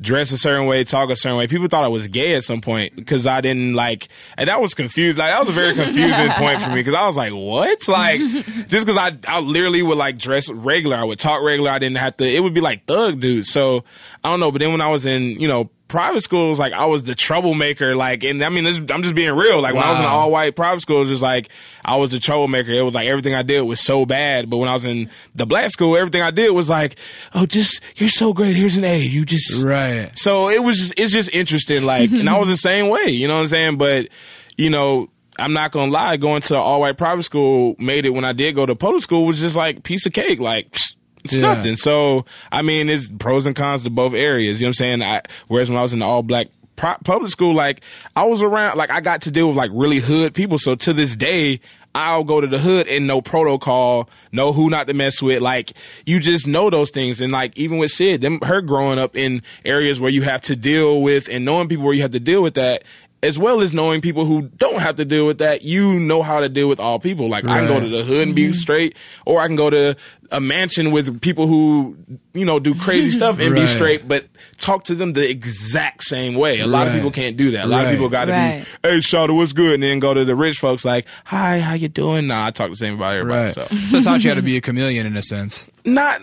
dress 0.02 0.32
a 0.32 0.38
certain 0.38 0.68
way, 0.68 0.84
talk 0.84 1.10
a 1.10 1.16
certain 1.16 1.38
way. 1.38 1.48
People 1.48 1.68
thought 1.68 1.84
I 1.84 1.88
was 1.88 2.08
gay 2.08 2.36
at 2.36 2.44
some 2.44 2.62
point 2.62 2.96
because 2.96 3.26
I 3.26 3.42
didn't 3.42 3.74
like, 3.74 4.08
and 4.38 4.48
that 4.48 4.62
was 4.62 4.74
confused. 4.74 5.18
Like 5.18 5.34
that 5.34 5.40
was 5.40 5.50
a 5.50 5.52
very 5.52 5.74
confusing 5.74 6.32
point 6.38 6.62
for 6.62 6.70
me 6.70 6.76
because 6.76 6.94
I 6.94 7.06
was 7.06 7.16
like, 7.16 7.34
what? 7.34 7.88
Like 7.88 8.20
just 8.68 8.86
because 8.86 8.98
I 8.98 9.18
I 9.28 9.40
literally 9.40 9.82
would 9.82 9.98
like 9.98 10.18
dress 10.18 10.50
regular, 10.50 10.98
I 10.98 11.04
would 11.04 11.20
talk 11.20 11.42
regular. 11.42 11.72
I 11.72 11.80
didn't 11.80 11.98
have 11.98 12.18
to. 12.18 12.28
It 12.28 12.42
would 12.42 12.54
be 12.54 12.62
like 12.62 12.86
thug 12.86 13.20
dude. 13.20 13.46
So 13.46 13.84
I 14.28 14.32
don't 14.32 14.42
know. 14.42 14.52
But 14.52 14.60
then 14.60 14.72
when 14.72 14.82
I 14.82 14.90
was 14.90 15.06
in 15.06 15.40
you 15.40 15.48
know 15.48 15.70
private 15.88 16.20
schools, 16.22 16.60
like 16.60 16.74
I 16.74 16.86
was 16.86 17.04
the 17.04 17.16
troublemaker. 17.16 17.96
Like, 17.96 18.24
and 18.26 18.44
I 18.44 18.50
mean, 18.50 18.66
this, 18.66 18.78
I'm 18.78 19.04
just 19.04 19.16
being 19.16 19.34
real. 19.34 19.62
Like 19.62 19.74
when 19.74 19.84
I 19.84 19.92
was 19.92 20.00
in 20.00 20.06
all 20.06 20.30
white 20.30 20.54
private 20.56 20.82
school, 20.82 20.98
it 20.98 21.00
was 21.02 21.10
just 21.10 21.22
like 21.22 21.48
I 21.86 21.96
was 21.96 22.12
the 22.12 22.20
troublemaker. 22.20 22.72
It 22.72 22.82
was 22.82 22.94
like 22.94 23.08
everything 23.08 23.34
I 23.36 23.42
did 23.42 23.62
was 23.62 23.80
so 23.80 24.06
bad. 24.06 24.50
But 24.50 24.58
when 24.58 24.68
I 24.68 24.74
was 24.74 24.84
in 24.84 25.10
the 25.34 25.46
black 25.46 25.72
school, 25.72 25.98
everything 25.98 26.22
I 26.22 26.32
did 26.32 26.50
was 26.52 26.70
like, 26.70 26.98
oh, 27.34 27.46
just 27.46 27.82
you're 27.96 28.10
so 28.10 28.34
great. 28.34 28.56
Here's 28.56 28.76
an 28.76 28.84
A. 28.84 28.98
You 29.00 29.24
just 29.24 29.64
Right. 29.64 30.12
so 30.20 30.50
it 30.50 30.62
was 30.62 30.78
just, 30.78 30.94
it's 30.98 31.14
just 31.14 31.30
interesting. 31.34 31.84
Like, 31.86 32.12
and 32.12 32.30
I 32.30 32.38
was 32.38 32.50
the 32.50 32.58
same 32.58 32.90
way. 32.90 33.08
You 33.08 33.28
know 33.30 33.36
what 33.36 33.42
I'm 33.44 33.48
saying? 33.48 33.78
But 33.78 34.10
you 34.58 34.70
know. 34.70 35.10
I'm 35.40 35.54
not 35.54 35.72
gonna 35.72 35.92
lie, 35.92 36.18
going 36.18 36.42
to 36.42 36.56
all 36.56 36.82
white 36.82 36.98
private 36.98 37.22
school 37.22 37.76
made 37.78 38.08
it 38.08 38.10
when 38.10 38.26
I 38.26 38.34
did 38.34 38.56
go 38.56 38.66
to 38.66 38.74
public 38.74 39.04
school 39.04 39.24
was 39.24 39.40
just 39.40 39.56
like 39.56 39.84
piece 39.84 40.08
of 40.08 40.12
cake. 40.12 40.40
Like 40.40 40.72
psst, 40.72 40.96
it's 41.24 41.36
Yeah. 41.36 41.54
nothing. 41.54 41.76
So 41.76 42.26
I 42.52 42.62
mean, 42.62 42.90
it's 42.90 43.10
pros 43.20 43.46
and 43.46 43.56
cons 43.56 43.84
to 43.84 43.90
both 43.90 44.14
areas. 44.14 44.60
You 44.62 44.66
know 44.66 44.70
what 44.70 44.82
I'm 44.82 45.00
saying? 45.00 45.04
I, 45.04 45.22
whereas 45.48 45.70
when 45.70 45.78
I 45.78 45.82
was 45.82 45.94
in 45.94 46.00
the 46.00 46.06
all 46.06 46.24
black 46.24 46.48
public 46.76 47.32
school, 47.32 47.54
like 47.56 47.82
I 48.16 48.26
was 48.26 48.42
around, 48.42 48.78
like 48.78 48.92
I 48.92 49.02
got 49.02 49.22
to 49.24 49.32
deal 49.32 49.48
with 49.48 49.58
like 49.58 49.72
really 49.74 50.00
hood 50.00 50.34
people. 50.34 50.58
So 50.60 50.76
to 50.76 50.94
this 50.94 51.16
day, 51.16 51.60
I'll 51.96 52.24
go 52.24 52.40
to 52.40 52.46
the 52.46 52.60
hood 52.60 52.88
and 52.88 53.08
no 53.08 53.22
protocol, 53.22 54.08
know 54.32 54.54
who 54.54 54.70
not 54.70 54.86
to 54.86 54.94
mess 54.94 55.20
with. 55.20 55.42
Like 55.42 55.74
you 56.06 56.20
just 56.20 56.46
know 56.46 56.70
those 56.70 56.92
things. 56.92 57.22
And 57.22 57.32
like 57.32 57.58
even 57.58 57.80
with 57.80 57.90
Syd, 57.92 58.22
them 58.22 58.40
her 58.42 58.62
growing 58.62 59.00
up 59.00 59.16
in 59.16 59.42
areas 59.66 60.00
where 60.00 60.12
you 60.12 60.22
have 60.22 60.42
to 60.44 60.56
deal 60.56 61.02
with 61.02 61.28
and 61.28 61.44
knowing 61.44 61.68
people 61.68 61.86
where 61.86 61.96
you 61.96 62.04
have 62.04 62.12
to 62.12 62.20
deal 62.20 62.44
with 62.44 62.54
that. 62.54 62.84
As 63.24 63.40
well 63.40 63.62
as 63.62 63.74
knowing 63.74 64.00
people 64.02 64.26
who 64.26 64.44
don't 64.58 64.80
have 64.80 64.96
to 64.96 65.06
deal 65.06 65.26
with 65.26 65.40
that, 65.40 65.64
you 65.64 65.94
know 65.94 66.22
how 66.22 66.40
to 66.40 66.50
deal 66.50 66.70
with 66.70 66.80
all 66.80 67.00
people. 67.00 67.28
Like 67.30 67.46
I 67.46 67.60
can 67.60 67.68
go 67.68 67.80
to 67.80 67.90
the 67.90 68.04
hood 68.04 68.28
and 68.28 68.36
be 68.36 68.46
mm-hmm. 68.46 68.54
straight, 68.54 68.96
or 69.26 69.42
I 69.42 69.48
can 69.48 69.56
go 69.56 69.70
to 69.70 69.96
a 70.32 70.40
mansion 70.42 70.92
with 70.92 71.22
people 71.22 71.48
who 71.48 71.98
you 72.34 72.46
know 72.46 72.60
do 72.60 72.76
crazy 72.76 73.10
stuff 73.18 73.40
and 73.40 73.56
be 73.56 73.66
straight, 73.66 74.08
but 74.08 74.26
talk 74.58 74.84
to 74.86 74.96
them 74.96 75.14
the 75.14 75.28
exact 75.28 76.04
same 76.04 76.36
way. 76.36 76.60
A 76.60 76.68
lot 76.68 76.88
of 76.88 76.94
people 76.94 77.12
can't 77.12 77.38
do 77.38 77.52
that. 77.52 77.66
A 77.66 77.68
lot 77.68 77.78
Right. 77.78 77.86
of 77.86 77.92
people 77.92 78.10
got 78.10 78.26
to 78.26 78.32
Right. 78.34 78.66
be, 78.84 78.90
hey, 78.90 78.98
Shawty, 78.98 79.36
what's 79.36 79.54
good? 79.54 79.74
And 79.76 79.84
then 79.84 80.00
go 80.00 80.14
to 80.14 80.24
the 80.26 80.36
rich 80.36 80.58
folks 80.58 80.84
like, 80.86 81.06
hi, 81.26 81.60
how 81.60 81.74
you 81.74 81.88
doing? 81.88 82.28
Nah, 82.28 82.48
I 82.48 82.52
talk 82.52 82.70
the 82.70 82.76
same 82.76 82.96
about 82.96 83.16
everybody. 83.16 83.46
Right. 83.46 83.54
So 83.54 83.66
So. 83.88 83.98
it 83.98 84.04
taught 84.04 84.24
you 84.24 84.30
how 84.32 84.36
to 84.36 84.42
be 84.44 84.58
a 84.58 84.62
chameleon 84.62 85.08
in 85.08 85.16
a 85.18 85.22
sense. 85.24 85.68
Not 85.88 86.22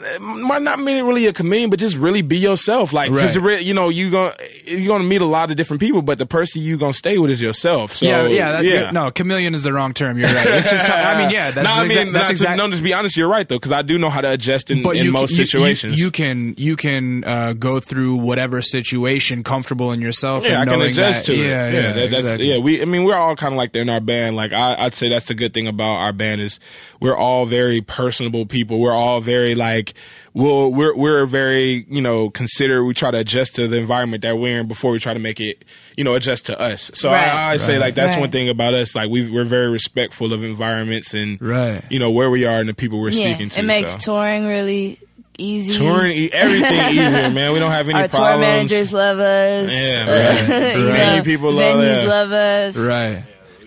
not 0.62 0.78
mean 0.78 1.02
really 1.04 1.26
a 1.26 1.32
chameleon, 1.32 1.70
but 1.70 1.78
just 1.80 1.96
really 1.96 2.22
be 2.22 2.36
yourself. 2.36 2.92
Like, 2.92 3.10
because 3.10 3.36
Right. 3.38 3.62
you 3.62 3.74
know 3.74 3.88
you 3.88 4.10
gonna 4.10 4.34
you're 4.64 4.86
gonna 4.86 5.04
meet 5.04 5.20
a 5.22 5.24
lot 5.26 5.50
of 5.50 5.56
different 5.56 5.80
people, 5.80 6.02
but 6.02 6.18
the 6.18 6.26
person 6.26 6.62
you 6.62 6.76
gonna 6.76 6.92
stay 6.92 7.18
with 7.18 7.30
is 7.30 7.40
yourself. 7.40 7.96
So 7.96 8.06
yeah, 8.06 8.26
yeah, 8.26 8.52
that, 8.52 8.64
yeah. 8.64 8.90
No, 8.90 9.10
chameleon 9.10 9.54
is 9.54 9.64
the 9.64 9.72
wrong 9.72 9.94
term. 9.94 10.18
You're 10.18 10.28
right. 10.28 10.46
It's 10.46 10.70
just. 10.70 10.90
I 10.90 11.18
mean, 11.18 11.30
yeah, 11.30 11.50
that's 11.50 11.66
no, 11.66 11.82
I 11.82 11.86
exa- 11.86 12.04
mean, 12.04 12.12
that's 12.12 12.30
exactly. 12.30 12.56
No, 12.58 12.70
just 12.70 12.82
be 12.82 12.92
honest. 12.92 13.16
You're 13.16 13.28
right 13.28 13.48
though, 13.48 13.56
because 13.56 13.72
I 13.72 13.82
do 13.82 13.96
know 13.98 14.10
how 14.10 14.20
to 14.20 14.30
adjust 14.30 14.70
in, 14.70 14.78
in 14.90 15.10
most 15.10 15.36
can, 15.36 15.46
situations. 15.46 15.98
You, 15.98 16.06
you 16.06 16.10
can 16.10 16.54
you 16.58 16.76
can 16.76 17.24
uh, 17.24 17.54
go 17.54 17.80
through 17.80 18.16
whatever 18.16 18.60
situation 18.62 19.42
comfortable 19.42 19.92
in 19.92 20.00
yourself. 20.02 20.44
yeah, 20.44 20.60
I 20.60 20.66
can 20.66 20.82
adjust 20.82 21.26
that, 21.26 21.32
to 21.32 21.40
it. 21.40 21.46
Yeah, 21.48 21.70
yeah, 21.70 21.92
that- 21.92 22.10
that's, 22.10 22.38
yeah. 22.38 22.58
We, 22.58 22.82
I 22.82 22.84
mean, 22.84 23.04
we're 23.04 23.16
all 23.16 23.34
kind 23.34 23.54
of 23.54 23.56
like 23.56 23.72
that 23.72 23.80
in 23.80 23.88
our 23.88 24.00
band. 24.00 24.36
Like, 24.36 24.52
I, 24.52 24.76
I'd 24.78 24.94
say 24.94 25.08
that's 25.08 25.26
the 25.26 25.34
good 25.34 25.54
thing 25.54 25.66
about 25.66 25.94
our 25.94 26.12
band 26.12 26.40
is 26.40 26.60
we're 27.00 27.16
all 27.16 27.46
very 27.46 27.80
personable 27.80 28.44
people. 28.46 28.78
We're 28.78 28.92
all 28.94 29.20
very 29.20 29.53
like, 29.54 29.94
we'll, 30.32 30.70
we're 30.72 30.94
we're 30.96 31.26
very 31.26 31.84
you 31.88 32.00
know 32.02 32.30
consider. 32.30 32.84
We 32.84 32.94
try 32.94 33.10
to 33.10 33.18
adjust 33.18 33.54
to 33.56 33.68
the 33.68 33.76
environment 33.78 34.22
that 34.22 34.36
we're 34.38 34.60
in 34.60 34.68
before 34.68 34.90
we 34.92 34.98
try 34.98 35.14
to 35.14 35.20
make 35.20 35.40
it 35.40 35.64
you 35.96 36.04
know 36.04 36.14
adjust 36.14 36.46
to 36.46 36.60
us. 36.60 36.90
So 36.94 37.10
Right. 37.10 37.28
I, 37.28 37.30
I 37.30 37.44
always 37.46 37.62
say 37.62 37.78
like 37.78 37.94
that's 37.94 38.14
Right. 38.14 38.20
one 38.20 38.30
thing 38.30 38.48
about 38.48 38.74
us. 38.74 38.94
Like 38.94 39.10
we 39.10 39.30
we're 39.30 39.44
very 39.44 39.70
respectful 39.70 40.32
of 40.32 40.42
environments 40.44 41.14
and 41.14 41.40
Right. 41.40 41.82
you 41.90 41.98
know 41.98 42.10
where 42.10 42.30
we 42.30 42.44
are 42.44 42.58
and 42.60 42.68
the 42.68 42.74
people 42.74 43.00
we're 43.00 43.10
Yeah, 43.10 43.28
speaking 43.30 43.48
to. 43.50 43.60
it 43.60 43.64
makes 43.64 43.92
so. 43.92 43.98
touring 43.98 44.46
really 44.46 44.98
easy. 45.38 45.76
touring 45.76 46.12
e- 46.12 46.30
everything 46.32 46.90
easier, 46.90 47.28
man. 47.30 47.52
We 47.52 47.58
don't 47.58 47.72
have 47.72 47.88
any 47.88 47.98
Our 47.98 48.08
tour 48.08 48.38
managers 48.38 48.92
love 48.92 49.18
us. 49.18 49.72
Yeah, 49.72 50.10
right. 50.10 50.48
you 50.48 50.54
Right. 50.54 50.76
know, 50.76 50.92
Venue 50.92 51.22
people 51.24 51.52
love 51.52 51.76
venues 51.76 52.06
love 52.06 52.30
us. 52.32 52.76
Right. 52.76 53.22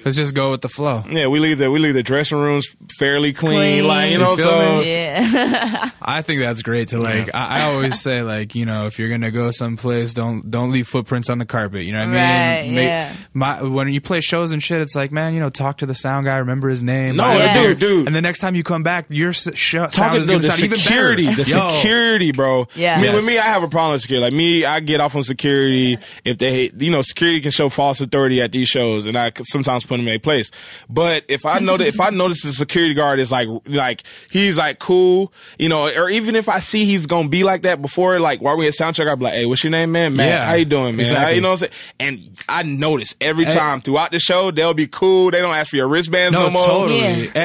Let's 0.07 0.15
just 0.17 0.33
go 0.35 0.51
with 0.51 0.61
the 0.61 0.69
flow. 0.69 1.03
Yeah, 1.09 1.27
we 1.27 1.39
leave 1.39 1.57
the 1.57 1.69
we 1.69 1.79
leave 1.79 1.93
the 1.93 2.01
dressing 2.03 2.37
rooms 2.37 2.65
fairly 2.97 3.33
clean, 3.33 3.55
Clean. 3.57 3.87
like 3.87 4.05
you 4.05 4.11
You 4.13 4.17
know. 4.19 4.35
feel 4.37 4.45
So? 4.45 4.79
Yeah. 4.81 5.89
I 6.01 6.21
think 6.21 6.39
that's 6.39 6.61
great 6.61 6.87
to 6.89 6.97
like. 6.97 7.33
I, 7.35 7.59
I 7.59 7.63
always 7.73 7.99
say 8.07 8.21
like, 8.21 8.55
you 8.55 8.65
know, 8.65 8.85
if 8.85 8.97
you're 8.99 9.09
gonna 9.09 9.31
go 9.31 9.51
someplace, 9.51 10.13
don't 10.13 10.49
don't 10.49 10.71
leave 10.71 10.87
footprints 10.87 11.29
on 11.29 11.39
the 11.39 11.45
carpet. 11.45 11.83
You 11.83 11.91
know 11.91 12.07
what 12.07 12.17
I 12.17 12.57
Right, 12.59 12.63
mean? 12.67 12.75
Ma- 12.75 12.81
yeah. 12.81 13.13
My 13.33 13.61
when 13.63 13.89
you 13.89 13.99
play 13.99 14.21
shows 14.21 14.53
and 14.53 14.63
shit, 14.63 14.79
it's 14.79 14.95
like, 14.95 15.11
man, 15.11 15.33
you 15.33 15.41
know, 15.41 15.49
talk 15.49 15.79
to 15.79 15.85
the 15.85 15.93
sound 15.95 16.25
guy, 16.25 16.37
remember 16.37 16.69
his 16.69 16.81
name. 16.81 17.17
No, 17.17 17.23
buy 17.23 17.33
a 17.35 17.37
Yeah. 17.39 17.63
dude, 17.63 17.79
dude. 17.79 18.07
And 18.07 18.15
the 18.15 18.21
next 18.21 18.39
time 18.39 18.55
you 18.55 18.63
come 18.63 18.83
back, 18.83 19.07
your 19.09 19.31
s- 19.31 19.49
sh- 19.55 19.71
sound 19.75 19.91
Talking 19.91 20.19
is 20.21 20.27
to 20.27 20.31
gonna 20.33 20.41
the 20.43 20.47
sound 20.51 20.63
even 20.63 20.77
security, 20.77 21.25
better. 21.25 21.43
the 21.43 21.49
Yo. 21.49 21.69
security, 21.69 22.31
bro. 22.31 22.67
Yeah. 22.75 22.97
I 22.97 23.01
mean, 23.01 23.13
with 23.13 23.25
me, 23.27 23.37
I 23.37 23.43
have 23.43 23.63
a 23.63 23.67
problem 23.67 23.91
with 23.93 24.01
security. 24.03 24.23
Like 24.23 24.33
me, 24.33 24.63
I 24.63 24.79
get 24.79 25.01
off 25.01 25.15
on 25.15 25.23
security 25.23 25.97
if 26.23 26.37
they, 26.37 26.71
you 26.77 26.91
know, 26.91 27.01
security 27.01 27.41
can 27.41 27.51
show 27.51 27.67
false 27.69 27.99
authority 27.99 28.41
at 28.41 28.51
these 28.53 28.69
shows, 28.69 29.05
and 29.05 29.17
I 29.17 29.31
sometimes 29.43 29.83
put 29.85 29.96
them 29.97 30.07
in 30.07 30.15
a 30.15 30.19
place. 30.19 30.51
But 30.89 31.23
if 31.27 31.45
I 31.45 31.59
know 31.59 31.77
that, 31.77 31.87
if 31.87 31.99
I 31.99 32.09
notice 32.11 32.43
the 32.43 32.53
security 32.53 32.93
guard 32.93 33.19
is 33.19 33.31
like, 33.31 33.47
like 33.65 34.03
he's 34.31 34.57
like 34.57 34.79
cool, 34.79 35.33
you 35.59 35.69
know, 35.69 35.87
or 35.87 36.09
even 36.09 36.35
if 36.35 36.49
I 36.49 36.59
see 36.59 36.85
he's 36.85 37.05
gonna 37.05 37.29
be 37.29 37.43
like 37.43 37.63
that 37.63 37.81
before, 37.81 38.19
like 38.19 38.41
while 38.41 38.57
we 38.57 38.67
at 38.67 38.73
soundcheck, 38.73 39.09
I'd 39.09 39.19
be 39.19 39.25
like, 39.25 39.33
hey, 39.33 39.45
what's 39.45 39.63
your 39.63 39.71
name, 39.71 39.91
man? 39.91 40.15
Matt, 40.15 40.27
Yeah. 40.27 40.45
how 40.47 40.53
you 40.53 40.65
doing, 40.65 40.95
man? 40.95 41.05
How, 41.05 41.27
you 41.29 41.41
know 41.41 41.51
what 41.51 41.63
I'm 41.63 41.69
saying? 41.69 41.71
And 41.99 42.37
I 42.49 42.63
notice 42.63 43.15
every 43.21 43.45
Hey. 43.45 43.53
time 43.53 43.81
throughout 43.81 44.11
the 44.11 44.19
show, 44.19 44.51
they'll 44.51 44.73
be 44.73 44.87
cool. 44.87 45.31
They 45.31 45.39
don't 45.41 45.53
ask 45.55 45.69
for 45.71 45.75
your 45.77 45.87
wristbands 45.87 46.33
no, 46.33 46.45
No, 46.45 46.51
more. 46.51 46.65
totally. 46.65 46.99
Yeah. 46.99 47.07
And, 47.07 47.35
and- 47.35 47.37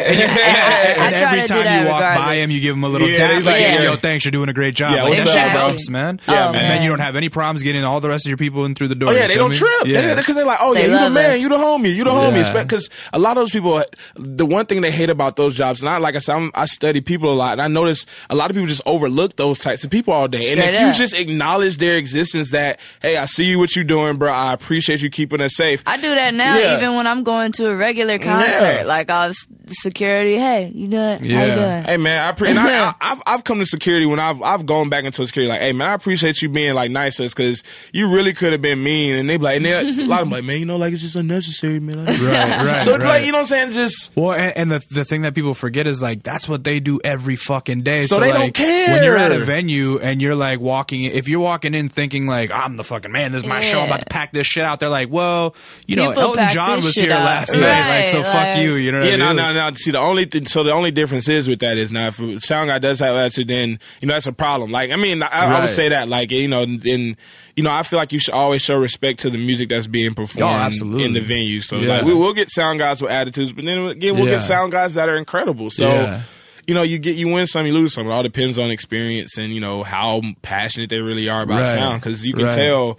and 0.92 1.00
I 1.02 1.10
try 1.10 1.32
every 1.32 1.46
time 1.48 1.82
you 1.84 1.90
walk 1.90 2.00
by 2.16 2.34
him, 2.36 2.50
you 2.50 2.60
give 2.60 2.74
him 2.76 2.84
a 2.84 2.88
little 2.88 3.08
Yeah, 3.08 3.16
tap. 3.16 3.30
Like, 3.36 3.44
like, 3.44 3.56
hey, 3.56 3.74
yeah. 3.74 3.82
yo, 3.82 3.96
thanks, 3.96 4.24
you're 4.24 4.32
doing 4.32 4.48
a 4.48 4.52
great 4.52 4.74
job. 4.74 4.92
Yeah, 4.94 5.02
like, 5.02 5.10
what's 5.10 5.24
that 5.24 5.30
up, 5.30 5.34
shit 5.46 5.52
bro? 5.52 5.60
helps, 5.68 5.90
man. 5.90 6.20
Yeah, 6.28 6.48
Oh, 6.48 6.52
man. 6.52 6.62
And 6.62 6.70
then 6.70 6.82
you 6.82 6.88
don't 6.88 7.00
have 7.00 7.16
any 7.16 7.28
problems 7.28 7.62
getting 7.62 7.84
all 7.84 8.00
the 8.00 8.08
rest 8.08 8.26
of 8.26 8.30
your 8.30 8.36
people 8.36 8.64
in 8.64 8.74
through 8.74 8.88
the 8.88 8.94
door. 8.94 9.10
Oh 9.10 9.12
yeah, 9.12 9.26
they 9.26 9.34
don't 9.36 9.50
me? 9.50 9.56
trip. 9.56 9.70
Yeah. 9.86 10.14
because 10.14 10.34
they're 10.34 10.44
like, 10.44 10.58
oh 10.60 10.74
They 10.74 10.86
yeah, 10.88 10.98
you 10.98 11.04
the 11.04 11.10
man, 11.10 11.30
us. 11.32 11.40
you 11.40 11.48
the 11.48 11.56
homie, 11.56 11.94
you 11.94 12.04
the 12.04 12.10
homie. 12.10 12.41
Because 12.50 12.90
a 13.12 13.18
lot 13.18 13.32
of 13.32 13.42
those 13.42 13.50
people, 13.50 13.82
the 14.16 14.46
one 14.46 14.66
thing 14.66 14.80
they 14.80 14.90
hate 14.90 15.10
about 15.10 15.36
those 15.36 15.54
jobs, 15.54 15.80
and 15.82 15.88
I 15.88 15.98
like 15.98 16.16
I 16.16 16.18
said, 16.18 16.36
I'm, 16.36 16.50
I 16.54 16.66
study 16.66 17.00
people 17.00 17.32
a 17.32 17.34
lot, 17.36 17.52
and 17.52 17.62
I 17.62 17.68
notice 17.68 18.06
a 18.30 18.34
lot 18.34 18.50
of 18.50 18.54
people 18.56 18.68
just 18.68 18.82
overlook 18.86 19.36
those 19.36 19.58
types 19.58 19.84
of 19.84 19.90
people 19.90 20.12
all 20.14 20.28
day. 20.28 20.52
and 20.52 20.60
if 20.60 20.70
Straight 20.72 20.86
you 20.86 20.92
just 20.94 21.14
acknowledge 21.14 21.76
their 21.78 21.96
existence, 21.96 22.50
that 22.50 22.80
hey, 23.00 23.16
I 23.16 23.24
see 23.26 23.44
you, 23.44 23.58
what 23.58 23.74
you're 23.76 23.84
doing, 23.84 24.16
bro. 24.16 24.32
I 24.32 24.52
appreciate 24.52 25.02
you 25.02 25.10
keeping 25.10 25.40
us 25.40 25.54
safe. 25.56 25.82
I 25.86 25.96
do 25.96 26.14
that 26.14 26.34
now, 26.34 26.56
Yeah. 26.58 26.76
even 26.76 26.94
when 26.96 27.06
I'm 27.06 27.22
going 27.24 27.52
to 27.52 27.68
a 27.70 27.76
regular 27.76 28.18
concert. 28.18 28.48
Yeah. 28.78 28.82
Like, 28.84 29.10
I'll 29.10 29.30
s- 29.30 29.46
security, 29.68 30.36
hey, 30.38 30.70
you 30.74 30.88
doing? 30.88 31.24
Yeah. 31.24 31.46
you 31.46 31.54
doing? 31.54 31.84
Hey 31.84 31.96
man, 31.96 32.28
I 32.28 32.32
pre- 32.32 32.50
and 32.50 32.58
I, 32.58 32.94
I, 33.00 33.20
I've 33.26 33.44
come 33.44 33.58
to 33.58 33.66
security 33.66 34.06
when 34.06 34.20
I've 34.20 34.40
I've 34.42 34.66
gone 34.66 34.88
back 34.88 35.04
into 35.04 35.26
security 35.26 35.48
like, 35.48 35.60
hey 35.60 35.72
man, 35.72 35.88
I 35.88 35.94
appreciate 35.94 36.40
you 36.42 36.48
being 36.48 36.74
like 36.74 36.90
nice 36.90 37.16
to 37.16 37.24
us 37.24 37.34
because 37.34 37.62
you 37.92 38.12
really 38.12 38.32
could 38.32 38.52
have 38.52 38.62
been 38.62 38.82
mean, 38.82 39.16
and 39.16 39.28
they 39.28 39.36
be 39.36 39.42
like, 39.44 39.56
and 39.56 39.64
they, 39.66 39.72
a 39.80 40.06
lot 40.06 40.22
of 40.22 40.26
them 40.28 40.30
like, 40.30 40.44
man, 40.44 40.60
you 40.60 40.66
know, 40.66 40.76
like 40.76 40.92
it's 40.92 41.02
just 41.02 41.16
unnecessary, 41.16 41.80
man. 41.80 42.06
Right, 42.30 42.64
right. 42.66 42.82
so 42.82 42.92
right. 42.92 43.00
like, 43.06 43.26
you 43.26 43.32
know 43.32 43.38
what 43.38 43.52
I'm 43.52 43.72
saying? 43.72 43.72
Just 43.72 44.14
Well, 44.16 44.32
and, 44.32 44.56
and 44.56 44.70
the 44.70 44.84
the 44.90 45.04
thing 45.04 45.22
that 45.22 45.34
people 45.34 45.54
forget 45.54 45.86
is 45.86 46.02
like 46.02 46.22
that's 46.22 46.48
what 46.48 46.64
they 46.64 46.80
do 46.80 47.00
every 47.04 47.36
fucking 47.36 47.82
day. 47.82 48.02
So 48.04 48.20
they 48.20 48.30
don't 48.30 48.40
like, 48.40 48.54
care. 48.54 48.94
when 48.94 49.04
you're 49.04 49.16
at 49.16 49.32
a 49.32 49.38
venue 49.38 49.98
and 49.98 50.20
you're 50.22 50.34
like 50.36 50.60
walking. 50.60 51.04
If 51.04 51.28
you're 51.28 51.40
walking 51.40 51.74
in 51.74 51.88
thinking 51.88 52.26
like 52.26 52.50
I'm 52.50 52.76
the 52.76 52.84
fucking 52.84 53.10
man, 53.12 53.32
this 53.32 53.42
is 53.42 53.48
my 53.48 53.60
show, 53.60 53.80
I'm 53.80 53.86
about 53.86 54.00
to 54.00 54.06
pack 54.06 54.32
this 54.32 54.46
shit 54.46 54.64
out. 54.64 54.80
They're 54.80 54.88
like, 54.88 55.10
well, 55.10 55.54
you 55.86 55.96
know, 55.96 56.08
People 56.10 56.22
Elton 56.22 56.48
John 56.50 56.76
was 56.82 56.94
here 56.94 57.12
out. 57.12 57.24
last 57.24 57.54
night, 57.54 57.98
like 58.00 58.08
so, 58.08 58.22
Right, 58.22 58.26
fuck 58.54 58.56
you. 58.62 58.74
You 58.74 58.92
know 58.92 59.00
what 59.00 59.08
Yeah, 59.08 59.14
I 59.14 59.16
no, 59.18 59.26
mean? 59.28 59.36
no, 59.36 59.52
no. 59.52 59.70
no. 59.70 59.74
See, 59.74 59.90
the 59.90 59.98
only 59.98 60.26
th- 60.26 60.48
so 60.48 60.62
the 60.62 60.72
only 60.72 60.90
difference 60.90 61.28
is 61.28 61.48
with 61.48 61.60
that 61.60 61.76
is 61.78 61.90
now 61.92 62.08
if 62.08 62.20
a 62.20 62.40
sound 62.40 62.68
guy 62.68 62.78
does 62.78 62.98
have 63.00 63.16
attitude, 63.16 63.48
then 63.48 63.78
you 64.00 64.08
know 64.08 64.14
that's 64.14 64.26
a 64.26 64.32
problem. 64.32 64.70
Like, 64.70 64.90
I 64.90 64.96
mean, 64.96 65.22
I, 65.22 65.26
I 65.28 65.60
would 65.60 65.68
say 65.70 65.88
that, 65.90 66.08
like, 66.08 66.30
you 66.30 66.48
know, 66.48 66.62
and 66.62 67.16
you 67.56 67.62
know, 67.62 67.70
I 67.70 67.82
feel 67.82 67.98
like 67.98 68.12
you 68.12 68.18
should 68.18 68.34
always 68.34 68.62
show 68.62 68.76
respect 68.76 69.20
to 69.20 69.30
the 69.30 69.38
music 69.38 69.68
that's 69.68 69.86
being 69.86 70.12
oh, 70.12 70.14
performed 70.14 70.44
Oh, 70.44 70.48
absolutely. 70.54 71.04
in 71.04 71.12
the 71.12 71.20
venue. 71.20 71.60
So, 71.60 71.76
Yeah. 71.78 71.96
like, 71.96 72.04
we 72.04 72.14
will 72.14 72.32
get 72.32 72.48
sound 72.48 72.78
guys 72.78 73.02
with 73.02 73.10
attitudes, 73.10 73.52
but 73.52 73.64
then 73.64 73.86
again, 73.88 74.14
we'll 74.16 74.24
Yeah. 74.26 74.32
get 74.32 74.40
sound 74.40 74.72
guys 74.72 74.94
that 74.94 75.08
are 75.08 75.16
incredible. 75.16 75.70
So. 75.70 75.88
Yeah. 75.88 76.22
You 76.68 76.74
know, 76.74 76.82
you 76.82 76.98
get 76.98 77.16
you 77.16 77.26
win 77.26 77.46
some, 77.48 77.66
you 77.66 77.72
lose 77.74 77.92
some. 77.92 78.06
It 78.06 78.12
all 78.12 78.22
depends 78.22 78.56
on 78.56 78.70
experience 78.70 79.36
and 79.36 79.52
you 79.52 79.58
know 79.60 79.82
how 79.82 80.22
passionate 80.42 80.90
they 80.90 81.00
really 81.00 81.28
are 81.28 81.42
about 81.42 81.62
Right. 81.62 81.66
sound. 81.66 82.00
Because 82.00 82.24
you 82.24 82.34
can 82.34 82.44
Right. 82.44 82.54
tell 82.54 82.98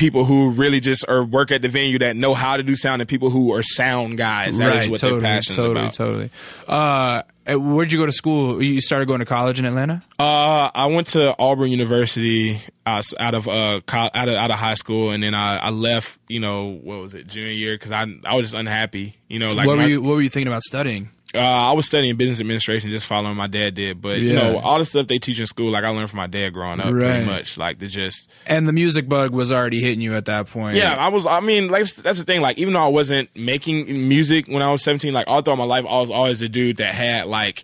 people 0.00 0.24
who 0.24 0.48
really 0.52 0.80
just 0.80 1.04
are 1.08 1.22
work 1.22 1.52
at 1.52 1.60
the 1.60 1.68
venue 1.68 1.98
that 1.98 2.16
know 2.16 2.32
how 2.32 2.56
to 2.56 2.62
do 2.62 2.74
sound 2.74 3.02
and 3.02 3.08
people 3.08 3.28
who 3.28 3.52
are 3.52 3.62
sound 3.62 4.16
guys. 4.16 4.56
That 4.56 4.74
is 4.74 4.84
right, 4.84 4.90
what 4.90 5.00
totally, 5.00 5.20
they're 5.20 5.30
passionate 5.30 5.56
totally, 5.56 5.80
about. 5.80 5.92
totally. 5.92 6.30
Uh, 6.66 7.22
uh, 7.46 7.54
where'd 7.58 7.92
you 7.92 7.98
go 7.98 8.06
to 8.06 8.12
school? 8.12 8.62
You 8.62 8.80
started 8.80 9.08
going 9.08 9.18
to 9.18 9.26
college 9.26 9.58
in 9.58 9.66
Atlanta. 9.66 10.00
Uh, 10.18 10.70
I 10.74 10.86
went 10.86 11.08
to 11.08 11.36
Auburn 11.38 11.70
University 11.70 12.58
uh, 12.86 13.02
out 13.18 13.34
of 13.34 13.46
uh 13.46 13.80
out 13.92 14.28
of 14.28 14.34
out 14.34 14.50
of 14.50 14.56
high 14.56 14.74
school, 14.74 15.10
and 15.10 15.22
then 15.22 15.34
I, 15.34 15.58
I 15.58 15.70
left. 15.70 16.18
You 16.28 16.40
know, 16.40 16.78
what 16.82 17.00
was 17.00 17.12
it, 17.12 17.26
junior 17.26 17.52
year? 17.52 17.74
Because 17.74 17.90
I 17.90 18.06
I 18.24 18.36
was 18.36 18.44
just 18.44 18.54
unhappy. 18.54 19.16
You 19.28 19.38
know, 19.38 19.48
like 19.48 19.66
what 19.66 19.76
my- 19.76 19.84
were 19.84 19.88
you 19.90 20.00
What 20.00 20.14
were 20.14 20.22
you 20.22 20.30
thinking 20.30 20.48
about 20.50 20.62
studying? 20.62 21.10
Uh, 21.34 21.38
I 21.38 21.72
was 21.72 21.86
studying 21.86 22.16
business 22.16 22.40
administration, 22.40 22.90
just 22.90 23.06
following 23.06 23.36
my 23.36 23.46
dad 23.46 23.74
did. 23.74 24.00
But 24.02 24.18
you 24.18 24.34
know, 24.34 24.58
all 24.58 24.78
the 24.78 24.84
stuff 24.84 25.06
they 25.06 25.18
teach 25.18 25.38
in 25.38 25.46
school, 25.46 25.70
like 25.70 25.84
I 25.84 25.88
learned 25.90 26.10
from 26.10 26.16
my 26.16 26.26
dad 26.26 26.50
growing 26.50 26.80
up, 26.80 26.92
Right. 26.92 27.02
pretty 27.12 27.26
much. 27.26 27.56
Like 27.56 27.78
to 27.78 27.86
just 27.86 28.30
And 28.46 28.66
the 28.66 28.72
music 28.72 29.08
bug 29.08 29.30
was 29.30 29.52
already 29.52 29.80
hitting 29.80 30.00
you 30.00 30.14
at 30.16 30.24
that 30.24 30.48
point. 30.48 30.76
Yeah, 30.76 30.94
I 30.96 31.08
was. 31.08 31.26
I 31.26 31.40
mean, 31.40 31.68
like 31.68 31.86
that's 31.94 32.18
the 32.18 32.24
thing. 32.24 32.40
Like, 32.40 32.58
even 32.58 32.74
though 32.74 32.84
I 32.84 32.88
wasn't 32.88 33.28
making 33.36 34.08
music 34.08 34.46
when 34.48 34.62
I 34.62 34.72
was 34.72 34.82
seventeen, 34.82 35.12
like 35.14 35.28
all 35.28 35.40
throughout 35.42 35.56
my 35.58 35.64
life, 35.64 35.84
I 35.88 36.00
was 36.00 36.10
always 36.10 36.40
the 36.40 36.48
dude 36.48 36.78
that 36.78 36.94
had 36.94 37.26
like 37.26 37.62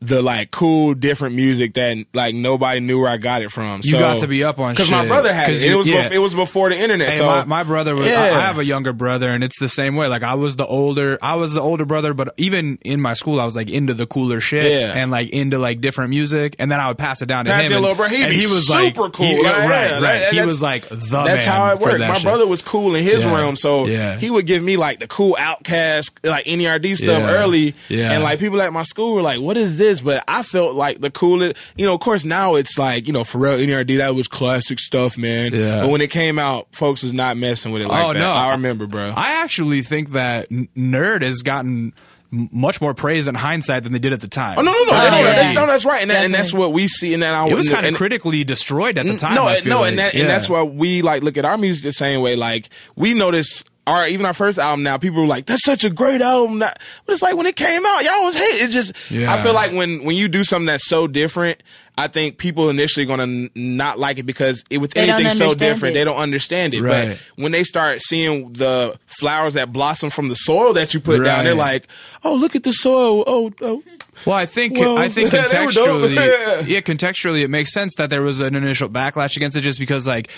the 0.00 0.20
like 0.20 0.50
cool 0.50 0.92
different 0.94 1.34
music 1.36 1.72
that 1.74 1.96
like 2.12 2.34
nobody 2.34 2.80
knew 2.80 3.00
where 3.00 3.08
I 3.10 3.16
got 3.16 3.40
it 3.42 3.50
from. 3.50 3.80
You 3.82 3.92
got 3.92 4.18
to 4.18 4.26
be 4.26 4.44
up 4.44 4.58
on 4.60 4.74
because 4.74 4.90
my 4.90 5.06
brother 5.06 5.32
had 5.32 5.44
it. 5.48 5.52
'Cause 5.52 5.62
it 5.62 5.70
you- 5.70 5.78
was 5.78 5.88
yeah. 5.88 6.08
bef- 6.08 6.12
it 6.12 6.18
was 6.18 6.34
before 6.34 6.68
the 6.68 6.78
internet. 6.78 7.10
Hey, 7.12 7.18
so 7.18 7.24
my, 7.26 7.44
my 7.44 7.62
brother 7.62 7.94
was. 7.96 8.06
I, 8.06 8.10
Yeah. 8.10 8.36
I 8.36 8.40
have 8.42 8.58
a 8.58 8.64
younger 8.64 8.92
brother, 8.92 9.30
and 9.30 9.42
it's 9.42 9.58
the 9.58 9.68
same 9.70 9.96
way. 9.96 10.06
Like 10.06 10.22
I 10.22 10.34
was 10.34 10.56
the 10.56 10.66
older, 10.66 11.18
I 11.22 11.36
was 11.36 11.54
the 11.54 11.60
older 11.62 11.84
brother, 11.86 12.12
but 12.14 12.34
even 12.36 12.78
in 12.82 13.00
my 13.00 13.14
school, 13.14 13.40
I 13.40 13.44
was 13.46 13.56
like 13.56 13.70
into 13.70 13.94
the 13.94 14.06
cooler 14.06 14.40
shit 14.40 14.70
Yeah. 14.70 14.92
and 14.94 15.10
like 15.10 15.30
into 15.30 15.58
like 15.58 15.80
different 15.80 16.10
music, 16.10 16.56
and 16.58 16.70
then 16.70 16.78
I 16.78 16.88
would 16.88 16.98
pass 16.98 17.22
it 17.22 17.26
down 17.26 17.46
to 17.46 17.50
Pass 17.50 17.64
him. 17.64 17.70
your 17.70 17.76
and, 17.78 17.82
little 17.82 17.96
bro. 17.96 18.08
He'd 18.08 18.24
and 18.24 18.32
he 18.32 18.46
was 18.46 18.66
super 18.68 19.02
like, 19.04 19.12
cool. 19.14 19.26
he- 19.26 19.42
Like, 19.42 19.56
right, 19.56 19.68
right. 19.92 20.00
that- 20.00 20.32
he 20.34 20.42
was 20.42 20.60
like 20.60 20.88
the 20.90 20.96
that's 20.96 21.46
man 21.46 21.54
how 21.54 21.70
it 21.72 21.78
worked. 21.80 22.00
My 22.00 22.14
shit. 22.14 22.22
brother 22.22 22.46
was 22.46 22.60
cool 22.60 22.94
in 22.96 23.02
his 23.02 23.24
realm, 23.24 23.56
so 23.56 23.86
he 23.86 24.28
would 24.30 24.46
give 24.46 24.62
me 24.62 24.76
like 24.76 25.00
the 25.00 25.06
cool 25.08 25.36
Outkast, 25.40 26.10
like 26.22 26.44
NERD 26.46 26.96
stuff 26.96 27.22
early, 27.22 27.74
Yeah. 27.88 28.12
and 28.12 28.22
like 28.22 28.38
people 28.40 28.60
at 28.60 28.72
my 28.74 28.82
school 28.82 29.14
were 29.14 29.22
like, 29.22 29.40
"What 29.40 29.56
is 29.56 29.78
this?" 29.78 29.85
But 30.00 30.24
I 30.28 30.42
felt 30.42 30.74
like 30.74 31.00
the 31.00 31.10
coolest. 31.10 31.56
You 31.76 31.86
know, 31.86 31.94
of 31.94 32.00
course, 32.00 32.24
now 32.24 32.54
it's 32.56 32.78
like 32.78 33.06
you 33.06 33.12
know, 33.12 33.22
Pharrell 33.22 33.64
NERD 33.64 33.98
that 33.98 34.14
was 34.14 34.28
classic 34.28 34.78
stuff, 34.78 35.16
man. 35.18 35.52
Yeah. 35.52 35.82
But 35.82 35.90
when 35.90 36.00
it 36.00 36.10
came 36.10 36.38
out, 36.38 36.68
folks 36.72 37.02
was 37.02 37.12
not 37.12 37.36
messing 37.36 37.72
with 37.72 37.82
it 37.82 37.88
like 37.88 38.04
Oh, 38.04 38.12
that. 38.12 38.18
no. 38.18 38.30
I 38.32 38.50
remember, 38.52 38.86
bro. 38.86 39.12
I 39.16 39.42
actually 39.42 39.82
think 39.82 40.10
that 40.10 40.48
Nerd 40.50 41.22
has 41.22 41.42
gotten 41.42 41.92
much 42.32 42.80
more 42.80 42.92
praise 42.92 43.28
in 43.28 43.34
hindsight 43.36 43.84
than 43.84 43.92
they 43.92 43.98
did 44.00 44.12
at 44.12 44.20
the 44.20 44.28
time. 44.28 44.58
Oh 44.58 44.62
no, 44.62 44.72
no, 44.72 44.78
no, 44.78 44.90
Oh, 44.90 45.10
no, 45.10 45.18
yeah. 45.18 45.22
that's, 45.34 45.54
no, 45.54 45.66
that's 45.66 45.84
right, 45.86 46.02
and, 46.02 46.10
that, 46.10 46.24
and 46.24 46.34
that's 46.34 46.52
what 46.52 46.72
we 46.72 46.88
see. 46.88 47.14
And 47.14 47.22
that 47.22 47.34
I, 47.34 47.48
It 47.48 47.54
was 47.54 47.68
kind 47.68 47.86
of 47.86 47.94
critically 47.94 48.42
destroyed 48.42 48.98
at 48.98 49.06
the 49.06 49.16
time. 49.16 49.36
No, 49.36 49.44
I 49.44 49.60
feel 49.60 49.70
no, 49.70 49.80
like. 49.82 49.90
and 49.90 49.98
that, 50.00 50.14
Yeah. 50.14 50.22
and 50.22 50.30
that's 50.30 50.50
why 50.50 50.62
we 50.64 51.02
like 51.02 51.22
look 51.22 51.36
at 51.36 51.44
our 51.44 51.56
music 51.56 51.84
the 51.84 51.92
same 51.92 52.20
way. 52.20 52.34
Like 52.34 52.68
we 52.96 53.14
notice 53.14 53.62
our 53.86 54.08
even 54.08 54.26
our 54.26 54.34
first 54.34 54.58
album 54.58 54.82
now, 54.82 54.98
people 54.98 55.20
were 55.20 55.26
like, 55.26 55.46
"That's 55.46 55.64
such 55.64 55.84
a 55.84 55.90
great 55.90 56.20
album." 56.20 56.58
Not- 56.58 56.78
But 57.06 57.12
it's 57.12 57.22
like 57.22 57.36
when 57.36 57.46
it 57.46 57.56
came 57.56 57.84
out, 57.86 58.02
y'all 58.04 58.22
was 58.24 58.34
hate. 58.34 58.62
It's 58.62 58.72
just 58.74 58.92
Yeah. 59.10 59.32
I 59.32 59.38
feel 59.38 59.52
like 59.54 59.72
when 59.72 60.04
when 60.04 60.16
you 60.16 60.28
do 60.28 60.44
something 60.44 60.66
that's 60.66 60.86
so 60.88 61.06
different. 61.06 61.62
I 61.98 62.08
think 62.08 62.36
people 62.36 62.68
initially 62.68 63.06
going 63.06 63.20
to 63.20 63.22
n- 63.22 63.50
not 63.54 63.98
like 63.98 64.18
it 64.18 64.24
because 64.24 64.62
it, 64.68 64.76
with 64.76 64.90
They 64.92 65.08
anything 65.08 65.30
so 65.30 65.54
different, 65.54 65.96
it. 65.96 66.00
they 66.00 66.04
don't 66.04 66.18
understand 66.18 66.74
it. 66.74 66.82
Right. 66.82 67.08
But 67.08 67.42
when 67.42 67.52
they 67.52 67.64
start 67.64 68.02
seeing 68.02 68.52
the 68.52 68.98
flowers 69.06 69.54
that 69.54 69.72
blossom 69.72 70.10
from 70.10 70.28
the 70.28 70.34
soil 70.34 70.74
that 70.74 70.92
you 70.92 71.00
put 71.00 71.24
down, 71.24 71.46
they're 71.46 71.54
like, 71.54 71.86
"Oh, 72.22 72.34
look 72.34 72.54
at 72.54 72.64
the 72.64 72.72
soil! 72.72 73.24
Oh, 73.26 73.50
oh, 73.62 73.82
Well, 74.26 74.36
I 74.36 74.44
think 74.44 74.78
Well, 74.78 74.98
I 74.98 75.08
think 75.08 75.30
they 75.30 75.38
were 75.40 75.44
contextually, 75.46 76.14
yeah, 76.68 76.80
contextually, 76.80 77.40
it 77.40 77.48
makes 77.48 77.72
sense 77.72 77.94
that 77.96 78.10
there 78.10 78.20
was 78.20 78.40
an 78.40 78.54
initial 78.54 78.90
backlash 78.90 79.34
against 79.34 79.56
it, 79.56 79.62
just 79.62 79.78
because 79.78 80.06
like 80.06 80.30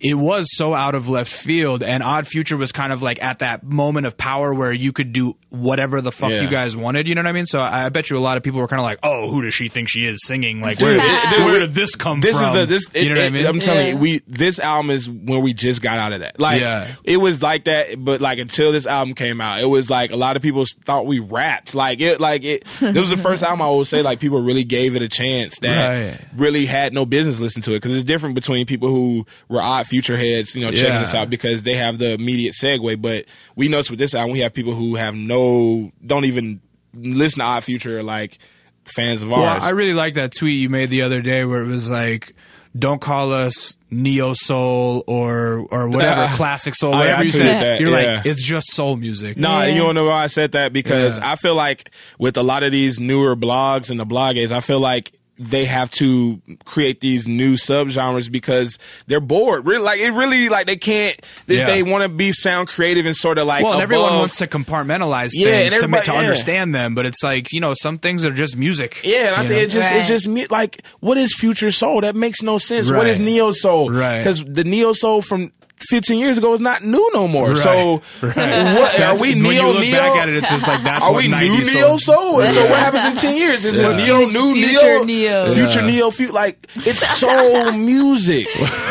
it 0.00 0.14
was 0.14 0.48
so 0.56 0.74
out 0.74 0.94
of 0.94 1.08
left 1.08 1.32
field, 1.32 1.82
and 1.82 2.02
Odd 2.02 2.26
Future 2.26 2.56
was 2.56 2.70
kind 2.72 2.92
of 2.92 3.02
like 3.02 3.22
at 3.22 3.40
that 3.40 3.64
moment 3.64 4.06
of 4.06 4.16
power 4.16 4.54
where 4.54 4.72
you 4.72 4.92
could 4.92 5.12
do 5.12 5.36
whatever 5.50 6.00
the 6.00 6.12
fuck 6.12 6.30
Yeah. 6.30 6.42
you 6.42 6.48
guys 6.48 6.76
wanted. 6.76 7.08
You 7.08 7.14
know 7.14 7.20
what 7.22 7.28
I 7.28 7.32
mean? 7.32 7.46
So 7.46 7.60
I, 7.60 7.86
I 7.86 7.88
bet 7.88 8.08
you 8.10 8.16
a 8.16 8.20
lot 8.20 8.36
of 8.36 8.42
people 8.42 8.60
were 8.60 8.68
kind 8.68 8.78
of 8.80 8.84
like, 8.84 8.98
"Oh, 9.02 9.28
who 9.30 9.42
does 9.42 9.54
she 9.54 9.68
think 9.68 9.88
she 9.88 10.04
is 10.06 10.24
singing? 10.24 10.60
Like, 10.60 10.78
where, 10.80 10.94
Dude, 10.94 11.02
it- 11.04 11.44
where 11.44 11.58
did 11.60 11.74
this 11.74 11.94
come 11.96 12.20
this 12.20 12.38
from? 12.38 12.46
is 12.48 12.52
the 12.52 12.66
this 12.66 12.86
you 12.94 13.08
know 13.08 13.16
what 13.20 13.24
I 13.26 13.30
mean? 13.30 13.46
I'm 13.46 13.58
telling 13.60 13.86
Yeah. 13.86 13.92
you, 13.92 13.98
we 13.98 14.22
this 14.28 14.58
album 14.60 14.90
is 14.90 15.08
when 15.10 15.42
we 15.42 15.52
just 15.54 15.82
got 15.82 15.98
out 15.98 16.12
of 16.12 16.20
that. 16.20 16.38
Like 16.38 16.60
Yeah. 16.60 16.86
it 17.02 17.16
was 17.16 17.42
like 17.42 17.64
that, 17.64 18.02
but 18.04 18.20
like 18.20 18.38
until 18.38 18.70
this 18.72 18.86
album 18.86 19.14
came 19.14 19.40
out, 19.40 19.60
it 19.60 19.66
was 19.66 19.90
like 19.90 20.10
a 20.12 20.16
lot 20.16 20.36
of 20.36 20.42
people 20.42 20.64
thought 20.84 21.06
we 21.06 21.18
rapped. 21.18 21.74
Like 21.74 22.00
it 22.00 22.20
like 22.20 22.44
it 22.44 22.64
this 22.80 22.96
was 22.96 23.10
the 23.10 23.16
first 23.16 23.42
album 23.42 23.62
I 23.62 23.70
would 23.70 23.86
say 23.86 24.02
like 24.02 24.20
people 24.20 24.40
really 24.42 24.64
gave 24.64 24.94
it 24.94 25.02
a 25.02 25.08
chance 25.08 25.58
that 25.60 25.88
Right. 26.10 26.20
really 26.36 26.66
had 26.66 26.92
no 26.92 27.04
business 27.06 27.40
listening 27.40 27.62
to 27.64 27.72
it 27.72 27.76
because 27.76 27.94
it's 27.94 28.04
different 28.04 28.34
between 28.34 28.64
people 28.66 28.88
who 28.90 29.26
were 29.48 29.60
odd 29.62 29.86
future 29.88 30.16
heads, 30.16 30.54
you 30.54 30.62
know, 30.62 30.70
checking 30.70 30.94
Yeah. 30.94 31.00
this 31.00 31.14
out 31.14 31.28
because 31.30 31.64
they 31.64 31.74
have 31.74 31.98
the 31.98 32.12
immediate 32.12 32.54
segue. 32.60 33.00
But 33.02 33.24
we 33.56 33.68
noticed 33.68 33.90
with 33.90 33.98
this 33.98 34.14
album, 34.14 34.32
we 34.32 34.40
have 34.40 34.52
people 34.54 34.74
who 34.74 34.94
have 34.96 35.14
no 35.14 35.90
don't 36.06 36.24
even 36.26 36.60
listen 36.94 37.40
to 37.40 37.44
odd 37.44 37.64
future 37.64 38.02
like 38.02 38.38
fans 38.84 39.22
of 39.22 39.28
Well, 39.28 39.42
ours. 39.42 39.64
I 39.64 39.70
really 39.70 39.94
like 39.94 40.14
that 40.14 40.32
tweet 40.34 40.60
you 40.60 40.68
made 40.68 40.90
the 40.90 41.02
other 41.02 41.20
day 41.20 41.44
where 41.44 41.62
it 41.62 41.66
was 41.66 41.90
like, 41.90 42.34
"Don't 42.78 43.00
call 43.00 43.32
us 43.32 43.76
neo 43.90 44.32
soul 44.34 45.04
or 45.06 45.66
or 45.70 45.88
whatever 45.90 46.22
Ah. 46.22 46.32
classic 46.36 46.74
soul, 46.74 46.92
whatever 46.92 47.20
I 47.20 47.22
you 47.24 47.30
tweeted 47.30 47.32
said." 47.32 47.60
that, 47.62 47.80
You're 47.80 47.90
yeah. 48.00 48.16
like, 48.16 48.26
"It's 48.26 48.42
just 48.42 48.70
soul 48.72 48.96
music." 48.96 49.36
No, 49.36 49.60
Yeah. 49.60 49.66
you 49.74 49.80
don't 49.80 49.94
know 49.94 50.06
why 50.06 50.24
I 50.24 50.26
said 50.28 50.52
that 50.52 50.72
because 50.72 51.18
Yeah. 51.18 51.32
I 51.32 51.36
feel 51.36 51.54
like 51.54 51.90
with 52.18 52.36
a 52.38 52.42
lot 52.42 52.62
of 52.62 52.72
these 52.72 52.98
newer 52.98 53.36
blogs 53.36 53.90
and 53.90 54.00
the 54.00 54.06
bloggers, 54.06 54.52
I 54.52 54.60
feel 54.60 54.80
like 54.80 55.12
they 55.38 55.64
have 55.64 55.90
to 55.92 56.40
create 56.64 57.00
these 57.00 57.28
new 57.28 57.54
subgenres 57.54 58.30
because 58.30 58.78
they're 59.06 59.20
bored. 59.20 59.66
Really, 59.66 59.82
like 59.84 60.00
it 60.00 60.10
really 60.10 60.48
like 60.48 60.66
they 60.66 60.76
can't. 60.76 61.16
If 61.46 61.56
Yeah. 61.58 61.66
they 61.66 61.82
want 61.82 62.02
to 62.02 62.08
be 62.08 62.32
sound 62.32 62.68
creative 62.68 63.06
and 63.06 63.14
sort 63.16 63.38
of 63.38 63.46
like 63.46 63.64
Well, 63.64 63.80
everyone 63.80 64.18
wants 64.18 64.36
to 64.38 64.46
compartmentalize 64.46 65.30
Yeah, 65.34 65.68
things 65.68 65.74
to, 65.76 65.86
to 65.86 66.12
yeah. 66.12 66.18
understand 66.18 66.74
them, 66.74 66.94
but 66.94 67.06
it's 67.06 67.22
like 67.22 67.52
you 67.52 67.60
know 67.60 67.74
some 67.74 67.98
things 67.98 68.24
are 68.24 68.32
just 68.32 68.56
music. 68.56 69.00
Yeah, 69.04 69.28
and 69.28 69.36
I 69.36 69.40
think 69.40 69.50
know? 69.52 69.56
it 69.58 69.66
just 69.70 69.90
Right. 69.90 69.98
it's 70.00 70.08
just 70.08 70.50
like 70.50 70.82
what 71.00 71.16
is 71.18 71.32
future 71.38 71.70
soul? 71.70 72.00
That 72.00 72.16
makes 72.16 72.42
no 72.42 72.58
sense. 72.58 72.90
What 72.90 73.06
is 73.06 73.20
neo 73.20 73.52
soul? 73.52 73.90
Right. 73.90 74.18
Because 74.18 74.44
the 74.44 74.64
neo 74.64 74.92
soul 74.92 75.22
from 75.22 75.52
15 75.90 76.18
years 76.18 76.38
ago 76.38 76.54
is 76.54 76.60
not 76.60 76.82
new 76.84 77.10
no 77.14 77.28
more. 77.28 77.50
Right. 77.50 77.58
So 77.58 78.02
Right. 78.20 78.74
what 78.74 79.00
are 79.00 79.14
we 79.18 79.34
when 79.34 79.42
neo 79.42 79.50
you 79.52 79.66
look 79.72 79.80
neo? 79.82 79.92
back 79.98 80.16
at 80.16 80.28
it, 80.28 80.36
it's 80.36 80.50
just 80.50 80.66
like 80.66 80.82
that's 80.82 81.06
Are 81.06 81.12
what 81.12 81.22
we 81.22 81.28
90s 81.30 81.58
new 81.58 81.74
neo 81.74 81.96
soul? 81.96 82.40
And 82.40 82.52
so 82.54 82.62
what 82.68 82.78
happens 82.78 83.04
in 83.04 83.14
10 83.14 83.36
years? 83.36 83.64
Is 83.64 83.76
Yeah. 83.76 83.96
neo, 83.96 84.26
new 84.26 84.54
Future 84.54 85.04
neo, 85.04 85.04
neo. 85.04 85.46
future 85.52 85.80
Yeah. 85.80 85.86
neo, 85.86 86.10
fu- 86.10 86.32
like 86.32 86.66
it's 86.76 87.06
soul 87.18 87.72
music. 87.90 88.46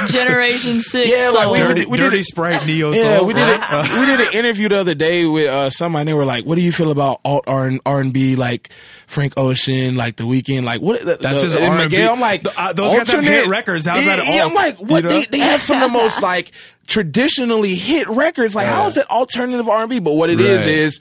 Generation 0.07 0.81
Six. 0.81 1.09
Yeah, 1.09 1.29
like, 1.31 1.43
soul. 1.43 1.51
we- 1.51 1.57
Dirty, 1.57 1.85
we 1.85 1.97
did 1.97 2.03
dirty 2.03 2.19
it- 2.19 2.25
sprite 2.25 2.65
neo 2.65 2.91
Yeah, 2.93 3.21
we 3.21 3.33
did 3.33 3.47
it. 3.47 3.61
we 3.99 4.05
did 4.05 4.19
an 4.21 4.33
interview 4.33 4.69
the 4.69 4.77
other 4.79 4.95
day 4.95 5.25
with 5.25 5.47
uh, 5.49 5.69
somebody. 5.69 6.01
and 6.01 6.07
They 6.09 6.13
were 6.13 6.25
like, 6.25 6.45
"What 6.45 6.55
do 6.55 6.61
you 6.61 6.71
feel 6.71 6.91
about 6.91 7.19
alt 7.25 7.43
R 7.47 7.67
and 7.67 8.13
B, 8.13 8.35
like 8.35 8.69
Frank 9.07 9.33
Ocean, 9.37 9.95
like 9.95 10.15
The 10.17 10.23
Weeknd, 10.23 10.63
like 10.63 10.81
what?" 10.81 10.99
The, 11.03 11.17
That's 11.17 11.39
the, 11.41 11.47
just 11.47 11.55
and 11.57 11.65
R&B. 11.73 11.83
Miguel, 11.85 12.13
I'm 12.13 12.19
like, 12.19 12.43
The- 12.43 12.59
uh, 12.59 12.73
those 12.73 12.95
guys 12.95 13.11
have 13.11 13.23
hit 13.23 13.47
records. 13.47 13.85
How's 13.87 14.05
yeah, 14.05 14.15
that 14.17 14.25
Yeah. 14.27 14.45
I'm 14.45 14.53
like, 14.53 14.77
what? 14.77 15.03
You 15.03 15.09
know? 15.09 15.19
They, 15.19 15.25
they 15.25 15.39
have 15.39 15.61
some 15.61 15.81
of 15.81 15.91
the 15.91 15.97
most 15.97 16.21
like 16.21 16.51
traditionally 16.87 17.75
hit 17.75 18.07
records. 18.07 18.55
Like, 18.55 18.67
how 18.67 18.81
Yeah. 18.81 18.87
is 18.87 18.95
that 18.95 19.09
alternative 19.11 19.67
R 19.69 19.81
and 19.81 19.89
B? 19.89 19.99
But 19.99 20.13
what 20.13 20.29
it 20.29 20.39
is 20.39 20.65
Right. 20.65 20.73
is 20.73 20.99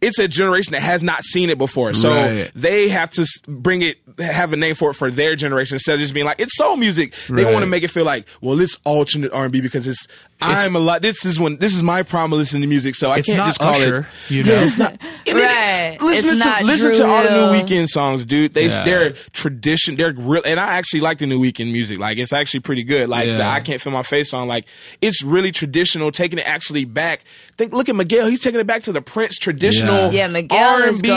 it's 0.00 0.18
a 0.18 0.28
generation 0.28 0.72
that 0.72 0.82
has 0.82 1.02
not 1.02 1.24
seen 1.24 1.50
it 1.50 1.58
before. 1.58 1.94
So 1.94 2.10
Right. 2.10 2.50
they 2.54 2.88
have 2.88 3.10
to 3.10 3.26
bring 3.48 3.82
it, 3.82 3.98
have 4.18 4.52
a 4.52 4.56
name 4.56 4.74
for 4.74 4.90
it 4.90 4.94
for 4.94 5.10
their 5.10 5.36
generation 5.36 5.76
instead 5.76 5.94
of 5.94 6.00
just 6.00 6.14
being 6.14 6.26
like, 6.26 6.40
it's 6.40 6.56
soul 6.56 6.76
music. 6.76 7.14
They 7.28 7.44
Right. 7.44 7.52
want 7.52 7.62
to 7.62 7.66
make 7.68 7.82
it 7.82 7.88
feel 7.90 8.04
like, 8.04 8.26
well, 8.40 8.60
it's 8.60 8.78
alternate 8.84 9.32
R&B 9.32 9.60
because 9.60 9.86
it's, 9.86 10.06
I'm 10.40 10.76
a 10.76 10.78
lot, 10.78 11.00
this 11.02 11.24
is 11.24 11.40
when, 11.40 11.56
this 11.58 11.74
is 11.74 11.82
my 11.82 12.02
problem 12.02 12.32
of 12.34 12.38
listening 12.38 12.62
to 12.62 12.68
music. 12.68 12.94
So 12.96 13.10
I 13.10 13.18
It's 13.18 13.26
can't 13.26 13.38
not 13.38 13.46
just 13.46 13.58
call 13.60 13.74
Usher, 13.74 14.06
it. 14.28 14.32
you 14.34 14.44
know? 14.44 14.52
Yeah, 14.52 14.64
it's 14.64 14.78
not. 14.78 14.92
and 15.26 15.38
it- 15.38 16.00
Listen 16.02 16.30
It's 16.36 16.42
to, 16.44 16.48
not 16.50 16.64
listen 16.64 16.88
Drew 16.90 16.98
to 16.98 17.06
all 17.06 17.22
the 17.22 17.30
new 17.30 17.58
Weeknd 17.62 17.88
songs, 17.88 18.24
dude. 18.26 18.52
They, 18.54 18.66
Yeah. 18.66 18.84
they're 18.84 19.10
tradition, 19.32 19.96
they're 19.96 20.12
real. 20.12 20.42
And 20.44 20.58
I 20.60 20.74
actually 20.74 21.00
like 21.00 21.18
the 21.18 21.26
new 21.26 21.40
Weeknd 21.40 21.70
music. 21.72 21.98
Like, 21.98 22.18
it's 22.18 22.32
actually 22.32 22.60
pretty 22.60 22.82
good. 22.84 23.08
Like, 23.08 23.28
Yeah. 23.28 23.38
the 23.38 23.44
I 23.46 23.60
Can't 23.60 23.80
Feel 23.80 23.92
My 23.92 24.02
Face 24.02 24.32
on. 24.34 24.48
like, 24.48 24.64
it's 25.00 25.22
really 25.22 25.52
traditional, 25.52 26.10
taking 26.12 26.38
it 26.38 26.46
actually 26.48 26.84
back. 26.84 27.24
Think, 27.56 27.72
look 27.72 27.88
at 27.88 27.94
Miguel. 27.96 28.26
He's 28.26 28.40
taking 28.42 28.60
it 28.60 28.66
back 28.66 28.82
to 28.84 28.92
the 28.92 29.00
Prince 29.02 29.38
traditional 29.80 30.12
Yeah. 30.12 30.24
Yeah, 30.24 30.26
Miguel 30.28 30.82
is 30.82 30.96
R&B. 31.02 31.08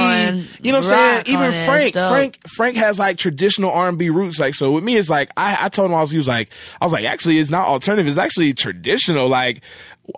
You 0.61 0.71
know 0.71 0.79
what 0.79 0.87
I'm 0.93 1.23
saying? 1.23 1.23
Even 1.27 1.43
on 1.45 1.53
it. 1.53 1.65
Frank. 1.65 1.93
Frank, 1.93 2.37
Frank 2.47 2.75
has 2.77 2.99
like 2.99 3.17
traditional 3.17 3.71
R&B 3.71 4.09
roots. 4.09 4.39
Like, 4.39 4.55
so 4.55 4.71
with 4.71 4.83
me, 4.83 4.95
it's 4.97 5.09
like 5.09 5.29
I, 5.37 5.57
I 5.65 5.69
told 5.69 5.89
him 5.89 5.95
I 5.95 6.01
was, 6.01 6.11
he 6.11 6.17
was 6.17 6.27
like, 6.27 6.49
I 6.81 6.85
was 6.85 6.93
like, 6.93 7.05
actually, 7.05 7.39
it's 7.39 7.49
not 7.49 7.67
alternative. 7.67 8.07
It's 8.07 8.17
actually 8.17 8.53
traditional. 8.53 9.27
Like, 9.27 9.61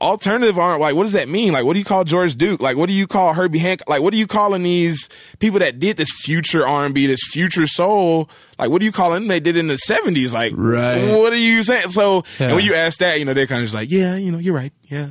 alternative 0.02 0.58
aren't 0.60 0.82
like, 0.82 0.96
what 0.96 1.04
does 1.04 1.14
that 1.14 1.28
mean? 1.30 1.52
Like, 1.54 1.66
what 1.66 1.74
do 1.74 1.80
you 1.80 1.86
call 1.86 2.04
George 2.04 2.36
Duke? 2.36 2.62
Like, 2.62 2.78
what 2.78 2.88
do 2.88 2.94
you 2.94 3.08
call 3.08 3.34
Herbie 3.34 3.60
Hancock? 3.60 3.90
Like, 3.90 4.02
what 4.02 4.14
are 4.14 4.18
you 4.18 4.28
calling 4.28 4.64
these 4.64 5.10
people 5.40 5.60
that 5.60 5.80
did 5.80 5.98
this 5.98 6.10
future 6.24 6.66
R&B, 6.68 7.08
this 7.08 7.22
future 7.32 7.66
soul? 7.68 8.30
Like, 8.58 8.70
what 8.70 8.80
do 8.80 8.86
you 8.86 8.92
call 8.92 9.12
them? 9.12 9.28
They 9.28 9.40
did 9.40 9.56
it 9.56 9.60
in 9.60 9.68
the 9.68 9.78
seventies. 9.78 10.34
Like, 10.34 10.54
Right. 10.56 11.12
what 11.18 11.34
are 11.34 11.38
you 11.38 11.64
saying? 11.64 11.90
So, 11.90 12.24
and 12.40 12.56
when 12.56 12.64
you 12.66 12.74
ask 12.76 13.00
that, 13.00 13.20
you 13.20 13.26
know, 13.26 13.34
they're 13.34 13.48
kind 13.48 13.62
of 13.62 13.66
just 13.66 13.74
like, 13.76 13.90
yeah, 13.90 14.16
you 14.16 14.32
know, 14.32 14.38
you're 14.38 14.54
right. 14.54 14.74
Yeah. 14.86 15.10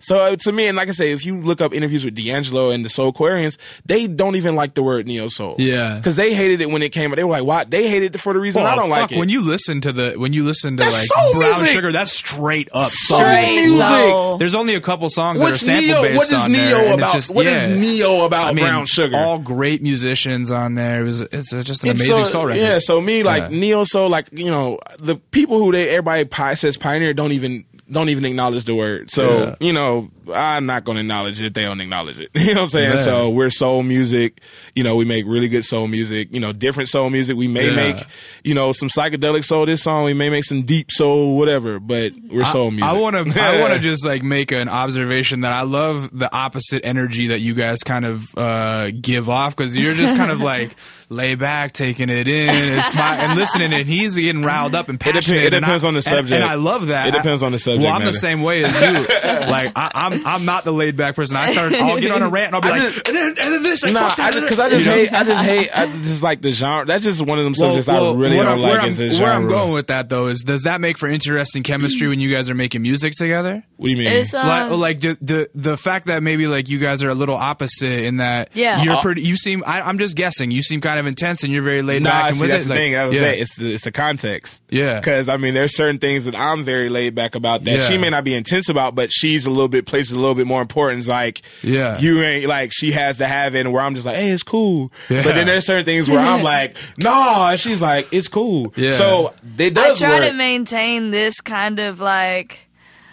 So 0.00 0.18
uh, 0.20 0.36
to 0.36 0.52
me, 0.52 0.68
and 0.68 0.76
like 0.76 0.88
I 0.88 0.92
say, 0.92 1.10
if 1.12 1.26
you 1.26 1.40
look 1.40 1.60
up 1.60 1.74
interviews 1.74 2.04
with 2.04 2.14
D'Angelo 2.14 2.70
and 2.70 2.84
the 2.84 2.88
Soulquarians, 2.88 3.58
they 3.84 4.06
don't 4.06 4.36
even 4.36 4.54
like 4.54 4.74
the 4.74 4.82
word 4.82 5.06
neo 5.08 5.26
soul. 5.28 5.56
Yeah. 5.58 5.96
because 5.96 6.14
they 6.16 6.32
hated 6.34 6.60
it 6.60 6.70
when 6.70 6.82
it 6.82 6.90
came 6.92 7.10
out. 7.12 7.16
They 7.16 7.24
were 7.24 7.30
like, 7.32 7.44
"Why?" 7.44 7.64
They 7.64 7.88
hated 7.88 8.14
it 8.14 8.18
for 8.18 8.32
the 8.32 8.38
reason 8.38 8.62
I 8.62 8.74
don't 8.76 8.88
fuck, 8.90 8.98
like 9.00 9.12
it. 9.12 9.18
When 9.18 9.28
you 9.28 9.40
listen 9.42 9.80
to 9.82 9.92
the 9.92 10.12
when 10.16 10.32
you 10.32 10.44
listen 10.44 10.76
to 10.76 10.84
That's 10.84 11.10
like 11.16 11.32
Brown 11.34 11.56
music. 11.58 11.68
Sugar, 11.74 11.90
that's 11.92 12.12
straight 12.12 12.68
up 12.72 12.90
soul 12.90 13.18
Straight 13.18 13.54
music. 13.56 13.84
soul. 13.84 14.38
There's 14.38 14.54
only 14.54 14.74
a 14.76 14.80
couple 14.80 15.10
songs 15.10 15.40
What's 15.40 15.64
that 15.66 15.72
are 15.78 15.80
sample 15.82 16.02
neo? 16.02 16.02
based 16.02 16.16
What 16.16 16.30
is 16.32 16.44
on 16.44 16.52
there, 16.52 16.68
neo 16.76 16.78
it's 16.86 16.94
about? 16.98 17.12
just- 17.12 17.34
what 17.34 17.46
is 17.46 17.62
yeah. 17.64 17.74
neo 17.74 18.24
about 18.24 18.46
I 18.46 18.52
mean, 18.52 18.64
Brown 18.64 18.86
Sugar? 18.86 19.16
all 19.16 19.38
great 19.38 19.82
musicians 19.82 20.50
on 20.52 20.74
there. 20.74 21.00
It 21.00 21.04
was 21.04 21.20
it's 21.22 21.50
just 21.50 21.82
an 21.82 21.90
It's 21.90 22.00
amazing 22.00 22.24
so- 22.26 22.30
soul 22.30 22.46
record. 22.46 22.60
Yeah, 22.60 22.78
so 22.78 23.00
me 23.00 23.22
like 23.24 23.50
Yeah. 23.50 23.58
neo 23.58 23.84
soul, 23.84 24.08
like 24.08 24.28
you 24.32 24.48
know, 24.50 24.78
the 25.00 25.16
people 25.16 25.58
who 25.58 25.72
they 25.72 25.88
everybody 25.88 26.54
says 26.56 26.76
pioneer 26.76 27.12
don't 27.14 27.32
even 27.32 27.64
don't 27.90 28.08
even 28.10 28.24
acknowledge 28.24 28.64
the 28.64 28.74
word. 28.74 29.10
So 29.10 29.38
Yeah. 29.44 29.54
you 29.60 29.72
know, 29.72 30.10
I'm 30.34 30.66
not 30.66 30.84
going 30.84 30.96
to 30.96 31.00
acknowledge 31.00 31.40
it 31.40 31.46
if 31.46 31.52
they 31.54 31.62
don't 31.62 31.80
acknowledge 31.80 32.20
it. 32.20 32.28
you 32.34 32.48
know 32.48 32.60
what 32.60 32.60
I'm 32.64 32.68
saying? 32.68 32.90
Yeah. 32.98 33.02
So 33.04 33.30
we're 33.30 33.48
soul 33.48 33.82
music. 33.82 34.40
You 34.74 34.82
know, 34.84 34.94
we 34.94 35.06
make 35.06 35.24
really 35.26 35.48
good 35.48 35.64
soul 35.64 35.88
music. 35.88 36.28
You 36.32 36.40
know, 36.40 36.52
different 36.52 36.90
soul 36.90 37.08
music. 37.08 37.36
We 37.36 37.48
may 37.48 37.68
Yeah. 37.70 37.76
make 37.76 37.96
you 38.44 38.52
know 38.54 38.72
some 38.72 38.88
psychedelic 38.90 39.44
soul. 39.44 39.64
This 39.66 39.82
song 39.82 40.04
we 40.04 40.12
may 40.14 40.28
make 40.28 40.44
some 40.44 40.62
deep 40.64 40.90
soul, 40.92 41.36
whatever. 41.38 41.80
But 41.80 42.12
we're 42.30 42.44
soul 42.44 42.70
music. 42.70 42.88
I 42.88 42.92
want 42.92 43.16
to. 43.32 43.42
I 43.42 43.60
want 43.60 43.72
to 43.72 43.78
just 43.80 44.04
like 44.04 44.22
make 44.22 44.52
an 44.52 44.68
observation 44.68 45.40
that 45.40 45.52
I 45.52 45.62
love 45.62 46.10
the 46.16 46.32
opposite 46.34 46.84
energy 46.84 47.28
that 47.28 47.40
you 47.40 47.54
guys 47.54 47.78
kind 47.82 48.04
of 48.04 48.24
uh, 48.36 48.90
give 49.00 49.28
off 49.28 49.56
because 49.56 49.76
you're 49.78 49.94
just 49.94 50.14
kind 50.14 50.30
of 50.30 50.40
like 50.42 50.76
lay 51.10 51.34
back, 51.34 51.72
taking 51.72 52.10
it 52.10 52.28
in, 52.28 52.48
and, 52.50 52.84
smile, 52.84 53.18
and 53.20 53.38
listening, 53.38 53.72
and 53.72 53.86
he's 53.86 54.16
getting 54.16 54.42
riled 54.42 54.74
up 54.74 54.88
and 54.88 54.96
It 55.00 55.04
dep- 55.04 55.14
passionate. 55.14 55.44
it 55.44 55.50
depends 55.50 55.84
I- 55.84 55.88
on 55.88 55.94
the 55.94 56.02
subject. 56.02 56.32
and, 56.32 56.44
I 56.44 56.54
love 56.54 56.88
that. 56.88 57.08
It 57.08 57.12
depends 57.12 57.42
on 57.42 57.52
the 57.52 57.58
subject 57.58 57.84
Well, 57.84 57.92
I'm 57.94 58.04
the 58.04 58.12
same 58.12 58.42
way 58.42 58.64
as 58.64 58.82
you. 58.82 58.92
like 59.50 59.72
I, 59.76 59.90
I'm, 59.94 60.26
I'm 60.26 60.44
not 60.44 60.64
the 60.64 60.72
laid 60.72 60.96
back 60.96 61.14
person. 61.16 61.36
I 61.36 61.46
start. 61.48 61.72
I'll 61.72 61.98
get 62.00 62.10
on 62.10 62.22
a 62.22 62.28
rant 62.28 62.48
and 62.48 62.54
I'll 62.56 62.60
be 62.60 62.68
I 62.68 62.70
like, 62.72 62.82
just- 62.82 63.08
and 63.08 63.16
then, 63.16 63.28
and 63.28 63.36
then 63.54 63.62
this, 63.62 63.82
like, 63.84 63.92
Nah, 63.94 64.08
fuck 64.10 64.18
I 64.18 64.30
just 64.32 64.48
because 64.48 64.58
I 64.58 64.68
just 64.70 64.84
you 64.86 64.90
know? 64.92 64.96
hate, 64.98 65.12
I 65.12 65.24
just 65.24 65.44
hate, 65.44 65.70
I 65.78 65.86
just 66.02 66.22
like 66.22 66.42
the 66.42 66.52
genre. 66.52 66.84
That's 66.86 67.04
just 67.04 67.22
one 67.24 67.38
of 67.38 67.44
them 67.44 67.54
Well, 67.58 67.68
subjects 67.70 67.88
well, 67.88 68.12
I 68.14 68.16
really 68.18 68.36
don't 68.36 68.46
I'm, 68.46 68.60
like 68.60 68.72
where 68.72 68.80
as 68.82 69.00
a 69.00 69.04
I'm, 69.04 69.10
genre. 69.10 69.24
where 69.24 69.32
I'm 69.34 69.48
going 69.48 69.72
with 69.72 69.86
that 69.88 70.08
though 70.08 70.26
is, 70.28 70.42
does 70.42 70.62
that 70.64 70.80
make 70.80 70.98
for 70.98 71.08
interesting 71.08 71.62
chemistry 71.62 72.08
when 72.08 72.20
you 72.20 72.30
guys 72.30 72.50
are 72.50 72.54
making 72.54 72.82
music 72.82 73.14
together? 73.14 73.64
What 73.76 73.84
do 73.86 73.90
you 73.92 73.96
mean? 73.96 74.08
It's, 74.08 74.34
um, 74.34 74.46
like, 74.46 74.70
like 74.70 75.00
the, 75.00 75.18
the 75.22 75.50
the 75.54 75.76
fact 75.76 76.06
that 76.06 76.22
maybe 76.22 76.46
like 76.48 76.68
you 76.68 76.78
guys 76.78 77.02
are 77.02 77.10
a 77.10 77.14
little 77.14 77.36
opposite 77.36 78.04
in 78.04 78.18
that 78.18 78.50
Yeah. 78.54 78.82
you're 78.82 78.94
Uh, 78.94 79.00
pretty 79.02 79.22
you 79.22 79.36
seem 79.36 79.62
I, 79.66 79.82
I'm 79.82 79.98
just 79.98 80.16
guessing 80.16 80.50
you 80.50 80.62
seem 80.62 80.80
kind 80.80 80.97
kind 80.98 81.06
of 81.06 81.06
intense 81.06 81.42
and 81.44 81.52
you're 81.52 81.62
very 81.62 81.82
laid 81.82 82.02
Nah, 82.02 82.10
back. 82.10 82.26
And 82.28 82.36
see, 82.36 82.42
with 82.42 82.50
that's 82.50 82.64
it. 82.64 82.68
the 82.68 82.74
Like, 82.74 82.78
thing. 82.80 82.96
I 82.96 83.04
was 83.04 83.14
yeah. 83.14 83.20
saying 83.20 83.42
it's 83.42 83.56
the, 83.56 83.72
it's 83.74 83.84
the 83.84 83.92
context. 83.92 84.62
Yeah. 84.70 84.98
Because 84.98 85.28
I 85.28 85.36
mean, 85.36 85.54
there's 85.54 85.76
certain 85.76 85.98
things 85.98 86.24
that 86.24 86.34
I'm 86.36 86.64
very 86.64 86.88
laid 86.88 87.14
back 87.14 87.34
about 87.34 87.64
that 87.64 87.70
Yeah. 87.78 87.80
she 87.80 87.98
may 87.98 88.10
not 88.10 88.24
be 88.24 88.34
intense 88.34 88.68
about, 88.68 88.94
but 88.94 89.10
she's 89.12 89.46
a 89.46 89.50
little 89.50 89.68
bit 89.68 89.86
places 89.86 90.12
a 90.12 90.20
little 90.20 90.34
bit 90.34 90.46
more 90.46 90.60
importance. 90.62 91.06
Like, 91.08 91.42
Yeah. 91.62 91.98
you 91.98 92.22
ain't 92.22 92.46
like 92.46 92.72
she 92.72 92.92
has 92.92 93.18
to 93.18 93.26
have 93.26 93.54
it, 93.54 93.60
and 93.60 93.72
where 93.72 93.82
I'm 93.82 93.94
just 93.94 94.06
like, 94.06 94.16
hey, 94.16 94.30
it's 94.30 94.42
cool. 94.42 94.92
Yeah. 95.08 95.22
But 95.22 95.34
then 95.34 95.46
there's 95.46 95.66
certain 95.66 95.84
things 95.84 96.08
where 96.10 96.20
I'm 96.20 96.42
like, 96.54 96.76
nah, 96.98 97.50
and 97.50 97.60
she's 97.60 97.80
like, 97.80 98.08
it's 98.12 98.28
cool. 98.28 98.72
Yeah. 98.76 98.92
So 98.92 99.34
it 99.58 99.74
does. 99.74 99.84
I 99.84 99.88
does 99.88 99.98
try 100.00 100.20
work. 100.20 100.28
to 100.30 100.34
maintain 100.36 101.10
this 101.10 101.40
kind 101.40 101.78
of 101.78 102.00
like. 102.00 102.60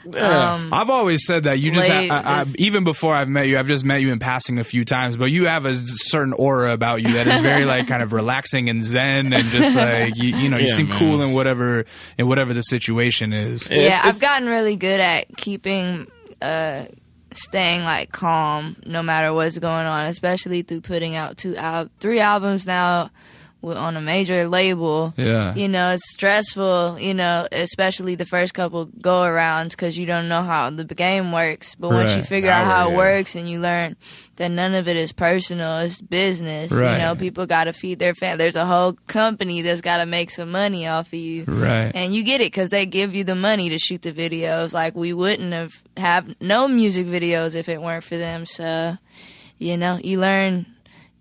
Yeah. 0.07 0.53
Um, 0.53 0.73
I've 0.73 0.89
always 0.89 1.25
said 1.25 1.43
that 1.43 1.59
you 1.59 1.71
just 1.71 1.89
Late 1.89 2.09
ha- 2.11 2.21
I, 2.23 2.41
I, 2.41 2.45
even 2.57 2.83
before 2.83 3.15
I've 3.15 3.27
met 3.29 3.47
you, 3.47 3.57
I've 3.57 3.67
just 3.67 3.83
met 3.83 4.01
you 4.01 4.11
in 4.11 4.19
passing 4.19 4.59
a 4.59 4.63
few 4.63 4.85
times, 4.85 5.17
but 5.17 5.25
you 5.31 5.45
have 5.47 5.65
a 5.65 5.75
certain 5.75 6.33
aura 6.33 6.73
about 6.73 7.01
you 7.01 7.13
that 7.13 7.25
is 7.27 7.39
very 7.41 7.65
like 7.73 7.87
kind 7.87 8.03
of 8.03 8.13
relaxing 8.13 8.69
and 8.69 8.85
zen 8.85 9.33
and 9.33 9.45
just 9.45 9.75
like 9.75 10.15
you, 10.17 10.35
you 10.37 10.49
know 10.49 10.57
you 10.57 10.67
Yeah, 10.67 10.73
seem 10.73 10.89
man. 10.89 10.99
cool 10.99 11.21
in 11.21 11.33
whatever 11.33 11.85
in 12.17 12.27
whatever 12.27 12.53
the 12.53 12.61
situation 12.61 13.33
is. 13.33 13.67
yeah, 13.69 13.77
it's- 13.77 14.01
I've 14.05 14.19
gotten 14.19 14.47
really 14.47 14.75
good 14.75 14.99
at 14.99 15.35
keeping, 15.37 16.07
uh, 16.41 16.85
staying 17.33 17.83
like 17.83 18.11
calm 18.11 18.75
no 18.85 19.01
matter 19.03 19.33
what's 19.33 19.57
going 19.59 19.85
on, 19.87 20.05
especially 20.05 20.61
through 20.61 20.81
putting 20.81 21.15
out 21.15 21.35
two 21.37 21.55
al- 21.57 21.89
three 21.99 22.19
albums 22.19 22.65
now 22.65 23.03
with, 23.03 23.11
on 23.73 23.97
a 23.97 24.01
major 24.01 24.47
label. 24.47 25.13
Yeah. 25.17 25.53
You 25.55 25.67
know, 25.67 25.91
it's 25.91 26.11
stressful, 26.11 26.97
you 26.99 27.13
know, 27.13 27.47
especially 27.51 28.15
the 28.15 28.25
first 28.25 28.53
couple 28.53 28.85
go 28.85 29.21
arounds 29.23 29.71
because 29.71 29.97
you 29.97 30.05
don't 30.05 30.27
know 30.27 30.43
how 30.43 30.69
the 30.69 30.83
game 30.85 31.31
works. 31.31 31.75
But 31.75 31.89
once 31.89 32.11
you 32.11 32.17
Right. 32.21 32.27
figure 32.27 32.51
out 32.51 32.65
how 32.65 32.87
it 32.87 32.91
Yeah. 32.91 32.97
works 32.97 33.35
and 33.35 33.49
you 33.49 33.59
learn 33.59 33.95
that 34.37 34.49
none 34.49 34.73
of 34.73 34.87
it 34.87 34.97
is 34.97 35.11
personal, 35.13 35.79
it's 35.79 36.01
business. 36.01 36.71
Right. 36.71 36.93
You 36.93 36.97
know, 36.99 37.15
people 37.15 37.45
got 37.45 37.63
to 37.65 37.73
feed 37.73 37.99
their 37.99 38.13
family. 38.13 38.37
There's 38.37 38.55
a 38.55 38.65
whole 38.65 38.93
company 39.07 39.61
that's 39.61 39.81
got 39.81 39.97
to 39.97 40.05
make 40.05 40.29
some 40.29 40.51
money 40.51 40.87
off 40.87 41.07
of 41.07 41.13
you. 41.13 41.45
Right. 41.47 41.91
And 41.95 42.13
you 42.13 42.23
get 42.23 42.41
it 42.41 42.51
because 42.51 42.69
they 42.69 42.85
give 42.85 43.15
you 43.15 43.23
the 43.23 43.35
money 43.35 43.69
to 43.69 43.77
shoot 43.79 44.01
the 44.01 44.11
videos. 44.11 44.73
Like 44.73 44.95
we 44.95 45.13
wouldn't 45.13 45.53
have 45.53 45.71
have 45.97 46.35
no 46.41 46.67
music 46.67 47.07
videos 47.07 47.55
if 47.55 47.69
it 47.69 47.81
weren't 47.81 48.03
for 48.03 48.17
them. 48.17 48.45
So, 48.45 48.97
you 49.57 49.77
know, 49.77 49.99
you 50.03 50.19
learn. 50.19 50.65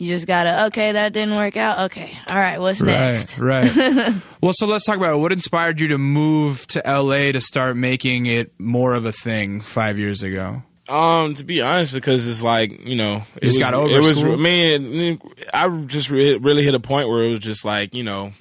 You 0.04 0.10
just 0.10 0.26
gotta 0.26 0.66
okay, 0.66 0.92
that 0.92 1.14
didn't 1.14 1.34
work 1.34 1.56
out. 1.56 1.86
Okay, 1.86 2.14
all 2.28 2.36
right, 2.36 2.60
what's 2.60 2.82
next? 2.82 3.38
Right, 3.38 3.74
right. 3.74 4.14
well, 4.42 4.52
so 4.52 4.66
let's 4.66 4.84
talk 4.84 4.98
about 4.98 5.14
it. 5.14 5.16
what 5.16 5.32
inspired 5.32 5.80
you 5.80 5.88
to 5.88 5.96
move 5.96 6.66
to 6.66 6.82
LA 6.86 7.32
to 7.32 7.40
start 7.40 7.74
making 7.78 8.26
it 8.26 8.52
more 8.60 8.92
of 8.92 9.06
a 9.06 9.12
thing 9.12 9.62
five 9.62 9.98
years 9.98 10.22
ago. 10.22 10.62
Um, 10.90 11.34
to 11.36 11.44
be 11.44 11.62
honest, 11.62 11.94
because 11.94 12.26
it's 12.26 12.42
like 12.42 12.84
you 12.84 12.96
know, 12.96 13.22
it 13.36 13.44
just 13.44 13.56
was, 13.56 13.58
got 13.58 13.72
over 13.72 13.94
It 13.94 13.96
was 13.96 14.18
school? 14.18 14.36
man. 14.36 15.18
I 15.54 15.68
just 15.86 16.10
re- 16.10 16.36
really 16.36 16.64
hit 16.64 16.74
a 16.74 16.80
point 16.80 17.08
where 17.08 17.22
it 17.22 17.30
was 17.30 17.38
just 17.38 17.64
like 17.64 17.94
you 17.94 18.02
know, 18.02 18.32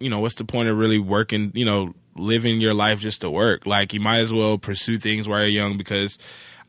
you 0.00 0.10
know, 0.10 0.18
what's 0.18 0.34
the 0.34 0.44
point 0.44 0.68
of 0.68 0.76
really 0.76 0.98
working? 0.98 1.52
You 1.54 1.66
know, 1.66 1.94
living 2.16 2.60
your 2.60 2.74
life 2.74 2.98
just 2.98 3.20
to 3.20 3.30
work. 3.30 3.64
Like 3.64 3.94
you 3.94 4.00
might 4.00 4.18
as 4.18 4.32
well 4.32 4.58
pursue 4.58 4.98
things 4.98 5.28
while 5.28 5.38
you're 5.38 5.46
young 5.50 5.76
because 5.76 6.18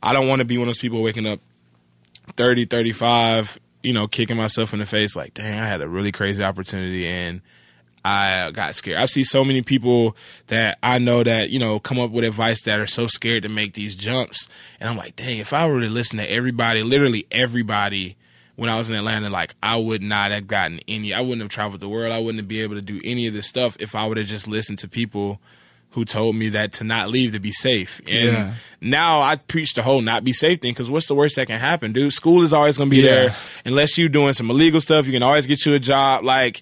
I 0.04 0.14
don't 0.14 0.28
want 0.28 0.42
to 0.42 0.46
be 0.46 0.60
one 0.60 0.68
of 0.68 0.76
those 0.76 0.82
people 0.82 1.02
waking 1.02 1.26
up 1.26 1.40
30, 2.38 2.66
35, 2.66 3.60
you 3.84 3.94
know, 3.94 4.08
kicking 4.08 4.38
myself 4.38 4.74
in 4.74 4.80
the 4.80 4.86
face 4.86 5.16
like, 5.16 5.34
dang, 5.34 5.60
I 5.60 5.68
had 5.68 5.82
a 5.82 5.88
really 5.88 6.12
crazy 6.12 6.44
opportunity 6.44 7.08
and 7.08 7.42
I 8.04 8.52
got 8.52 8.76
scared. 8.76 8.98
I 8.98 9.06
see 9.06 9.24
so 9.24 9.44
many 9.46 9.62
people 9.62 10.16
that 10.48 10.80
I 10.82 10.98
know 10.98 11.24
that, 11.24 11.52
you 11.52 11.60
know, 11.60 11.80
come 11.80 12.00
up 12.00 12.12
with 12.12 12.24
advice 12.24 12.62
that 12.64 12.80
are 12.80 12.88
so 12.88 13.08
scared 13.08 13.44
to 13.44 13.50
make 13.50 13.74
these 13.74 13.96
jumps. 13.96 14.48
And 14.80 14.90
I'm 14.90 14.98
like, 14.98 15.16
dang, 15.16 15.38
if 15.38 15.54
I 15.54 15.68
were 15.68 15.82
to 15.82 15.90
listen 15.90 16.18
to 16.18 16.30
everybody, 16.30 16.82
literally 16.84 17.28
everybody 17.32 18.18
when 18.56 18.70
I 18.70 18.78
was 18.78 18.90
in 18.90 18.96
Atlanta, 18.96 19.30
like 19.30 19.56
I 19.62 19.76
would 19.76 20.02
not 20.02 20.32
have 20.32 20.48
gotten 20.48 20.82
any, 20.88 21.14
I 21.14 21.22
wouldn't 21.22 21.42
have 21.42 21.50
traveled 21.50 21.82
the 21.82 21.90
world. 21.90 22.12
I 22.12 22.20
wouldn't 22.20 22.48
be 22.48 22.62
able 22.62 22.76
to 22.76 22.82
do 22.82 23.00
any 23.04 23.28
of 23.28 23.34
this 23.34 23.48
stuff 23.48 23.78
if 23.80 23.96
I 23.96 24.06
would 24.08 24.18
have 24.18 24.28
just 24.28 24.48
listened 24.48 24.80
to 24.80 24.88
people 24.88 25.40
who 25.92 26.06
told 26.06 26.36
me 26.36 26.50
that 26.50 26.72
to 26.74 26.84
not 26.84 27.10
leave 27.10 27.34
to 27.34 27.40
be 27.40 27.52
safe. 27.52 28.00
And 28.08 28.32
Yeah. 28.32 28.54
now 28.80 29.22
I 29.22 29.36
preach 29.36 29.74
the 29.74 29.82
whole 29.84 30.02
not 30.02 30.24
be 30.24 30.32
safe 30.34 30.60
thing 30.62 30.72
because 30.72 30.90
what's 30.90 31.08
the 31.08 31.16
worst 31.16 31.36
that 31.36 31.48
can 31.48 31.60
happen, 31.60 31.92
dude? 31.92 32.14
School 32.14 32.44
is 32.44 32.54
always 32.54 32.78
going 32.78 32.90
to 32.90 32.96
be 32.96 33.02
Yeah. 33.02 33.12
there 33.12 33.36
unless 33.66 33.98
you're 33.98 34.08
doing 34.10 34.34
some 34.34 34.50
illegal 34.50 34.80
stuff. 34.82 35.06
You 35.06 35.12
can 35.14 35.24
always 35.24 35.48
get 35.48 35.66
you 35.66 35.74
a 35.74 35.80
job. 35.80 36.24
Like, 36.24 36.62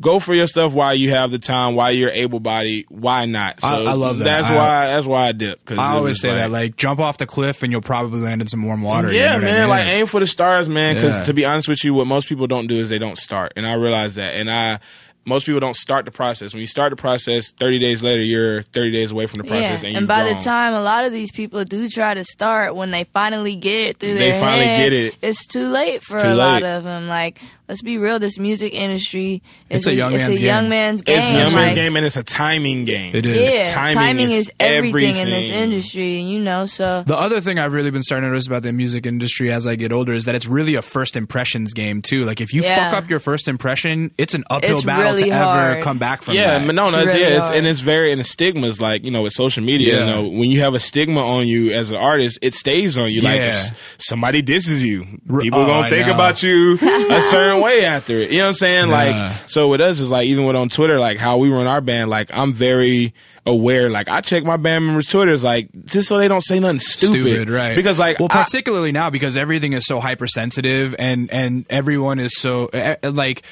go 0.00 0.18
for 0.18 0.34
your 0.34 0.46
stuff 0.46 0.72
while 0.72 0.94
you 0.94 1.10
have 1.10 1.30
the 1.30 1.38
time, 1.38 1.74
while 1.74 1.92
you're 1.92 2.10
able 2.10 2.40
bodied. 2.40 2.86
Why 2.88 3.24
not? 3.26 3.60
So 3.60 3.68
I- 3.68 3.90
I 3.90 3.92
love 3.92 4.18
that. 4.18 4.24
That's 4.24 4.48
I- 4.48 4.54
why. 4.56 4.86
That's 4.88 5.06
why 5.06 5.28
I 5.28 5.32
dip. 5.32 5.64
Cause 5.66 5.78
I 5.78 5.92
always 5.92 6.20
say 6.20 6.34
that, 6.34 6.50
like, 6.50 6.76
jump 6.76 6.98
off 7.00 7.18
the 7.18 7.26
cliff 7.26 7.62
and 7.62 7.70
you'll 7.72 7.80
probably 7.82 8.20
land 8.20 8.40
in 8.42 8.48
some 8.48 8.62
warm 8.64 8.82
water. 8.82 9.10
you 9.12 9.18
yeah, 9.18 9.32
know 9.32 9.34
what 9.36 9.42
I 9.44 9.46
man. 9.46 9.60
mean? 9.60 9.68
Like 9.70 9.86
aim 9.86 10.06
for 10.06 10.20
the 10.20 10.26
stars, 10.26 10.68
man. 10.68 10.94
Because 10.94 11.18
Yeah. 11.18 11.24
to 11.24 11.32
be 11.34 11.44
honest 11.44 11.68
with 11.68 11.84
you, 11.84 11.92
what 11.94 12.06
most 12.06 12.28
people 12.28 12.46
don't 12.46 12.66
do 12.68 12.76
is 12.80 12.88
they 12.90 12.98
don't 12.98 13.18
start, 13.18 13.52
and 13.56 13.66
I 13.66 13.74
realize 13.74 14.14
that. 14.16 14.34
And 14.34 14.50
I, 14.50 14.78
most 15.24 15.46
people 15.46 15.60
don't 15.60 15.76
start 15.76 16.04
the 16.04 16.10
process. 16.10 16.52
When 16.52 16.60
you 16.60 16.66
start 16.66 16.90
the 16.90 16.96
process, 16.96 17.52
thirty 17.52 17.78
days 17.78 18.02
later, 18.02 18.22
you're 18.22 18.62
thirty 18.62 18.90
days 18.90 19.12
away 19.12 19.26
from 19.26 19.38
the 19.38 19.44
process, 19.48 19.82
yeah, 19.82 19.90
and, 19.90 19.98
and 19.98 20.08
by 20.08 20.22
grown. 20.22 20.36
the 20.36 20.44
time 20.44 20.74
a 20.74 20.82
lot 20.82 21.04
of 21.04 21.12
these 21.12 21.30
people 21.30 21.64
do 21.64 21.88
try 21.88 22.14
to 22.14 22.24
start, 22.24 22.74
when 22.74 22.90
they 22.90 23.04
finally 23.04 23.56
get 23.56 23.86
it 23.88 23.98
through 23.98 24.14
They 24.14 24.30
their 24.30 24.40
finally 24.40 24.66
head, 24.66 24.90
get 24.90 24.92
it. 24.92 25.14
It's 25.22 25.46
too 25.46 25.68
late 25.68 26.02
for 26.02 26.18
too 26.18 26.28
a 26.28 26.34
lot 26.34 26.62
of 26.62 26.84
them. 26.84 27.08
Like, 27.08 27.40
let's 27.72 27.80
be 27.80 27.96
real, 27.96 28.18
this 28.18 28.38
music 28.38 28.74
industry 28.74 29.42
is 29.70 29.78
It's 29.78 29.86
a 29.86 29.94
young 29.94 30.12
it's 30.12 30.26
man's 30.28 30.38
a 30.38 30.42
young 30.42 30.62
game. 30.64 30.68
man's 30.68 31.00
game. 31.02 31.18
it's 31.18 31.30
a 31.30 31.32
young 31.32 31.54
man's 31.54 31.74
game, 31.74 31.96
and 31.96 32.04
it's 32.04 32.18
a 32.18 32.22
timing 32.22 32.84
game. 32.84 33.14
It 33.16 33.24
is. 33.24 33.50
Yeah, 33.50 33.64
Timing 33.64 33.94
timing, 33.94 34.26
is 34.30 34.32
is, 34.48 34.52
everything, 34.60 35.16
in 35.16 35.30
this 35.30 35.48
industry, 35.48 36.20
you 36.20 36.38
know. 36.38 36.66
So 36.66 37.02
The 37.06 37.16
other 37.16 37.40
thing 37.40 37.58
I've 37.58 37.72
really 37.72 37.90
been 37.90 38.02
starting 38.02 38.26
to 38.26 38.30
notice 38.30 38.46
about 38.46 38.62
the 38.62 38.74
music 38.74 39.06
industry 39.06 39.50
as 39.50 39.66
I 39.66 39.76
get 39.76 39.90
older 39.90 40.12
is 40.12 40.26
that 40.26 40.34
it's 40.34 40.46
really 40.46 40.74
a 40.74 40.82
first 40.82 41.16
impressions 41.16 41.72
game 41.72 42.02
too. 42.02 42.26
Like 42.26 42.42
if 42.42 42.52
you 42.52 42.62
Yeah. 42.62 42.90
fuck 42.90 43.04
up 43.04 43.08
your 43.10 43.20
first 43.20 43.48
impression, 43.48 44.10
it's 44.18 44.34
an 44.34 44.44
uphill 44.50 44.76
It's 44.76 44.84
battle 44.84 45.16
to 45.16 45.24
really 45.24 45.30
ever 45.32 45.80
come 45.82 45.96
back 45.96 46.20
from 46.20 46.34
Yeah, 46.34 46.58
that. 46.58 46.66
no, 46.66 46.90
no, 46.90 46.98
It's 46.98 47.06
it's, 47.08 47.14
really 47.14 47.20
yeah, 47.30 47.38
it's, 47.38 47.50
and 47.50 47.66
it's 47.66 47.80
very 47.80 48.12
and 48.12 48.20
the 48.20 48.24
stigmas 48.24 48.82
like 48.82 49.02
you 49.02 49.10
know 49.10 49.22
with 49.22 49.32
social 49.32 49.64
media. 49.64 49.94
Yeah. 49.94 50.00
You 50.00 50.06
know, 50.12 50.28
when 50.28 50.50
you 50.50 50.60
have 50.60 50.74
a 50.74 50.80
stigma 50.80 51.24
on 51.26 51.48
you 51.48 51.70
as 51.72 51.88
an 51.88 51.96
artist, 51.96 52.38
it 52.42 52.52
stays 52.54 52.98
on 52.98 53.10
you. 53.10 53.22
Like 53.22 53.36
Yeah. 53.36 53.48
if 53.54 53.74
somebody 53.98 54.42
disses 54.42 54.82
you, 54.82 55.04
people 55.40 55.60
oh, 55.60 55.66
gonna 55.66 55.86
I 55.86 55.88
think 55.88 56.06
know. 56.08 56.14
about 56.14 56.42
you 56.42 56.74
a 57.10 57.20
certain 57.22 57.61
way 57.62 57.84
after 57.84 58.14
it. 58.14 58.30
You 58.30 58.38
know 58.38 58.44
what 58.44 58.48
I'm 58.48 58.54
saying? 58.54 58.88
Yeah. 58.90 58.92
Like, 59.30 59.50
so 59.50 59.68
with 59.68 59.80
us 59.80 60.00
is 60.00 60.10
like 60.10 60.26
even 60.26 60.44
with 60.44 60.56
on 60.56 60.68
Twitter, 60.68 60.98
like 60.98 61.18
how 61.18 61.36
we 61.38 61.48
run 61.50 61.66
our 61.66 61.80
band. 61.80 62.10
Like 62.10 62.30
I'm 62.32 62.52
very 62.52 63.14
aware. 63.44 63.90
Like 63.90 64.08
I 64.08 64.20
check 64.20 64.44
my 64.44 64.56
band 64.56 64.86
members' 64.86 65.08
Twitters, 65.08 65.42
like 65.42 65.68
just 65.84 66.08
so 66.08 66.18
they 66.18 66.28
don't 66.28 66.42
say 66.42 66.60
nothing 66.60 66.78
stupid. 66.80 67.22
stupid, 67.22 67.50
right? 67.50 67.74
Because 67.74 67.98
like 67.98 68.18
well, 68.20 68.28
I- 68.30 68.44
particularly 68.44 68.92
now 68.92 69.10
because 69.10 69.36
everything 69.36 69.72
is 69.72 69.86
so 69.86 70.00
hypersensitive 70.00 70.94
and 70.98 71.30
and 71.32 71.64
everyone 71.70 72.18
is 72.18 72.36
so 72.36 72.66
eh, 72.72 72.96
eh, 73.02 73.08
like. 73.08 73.42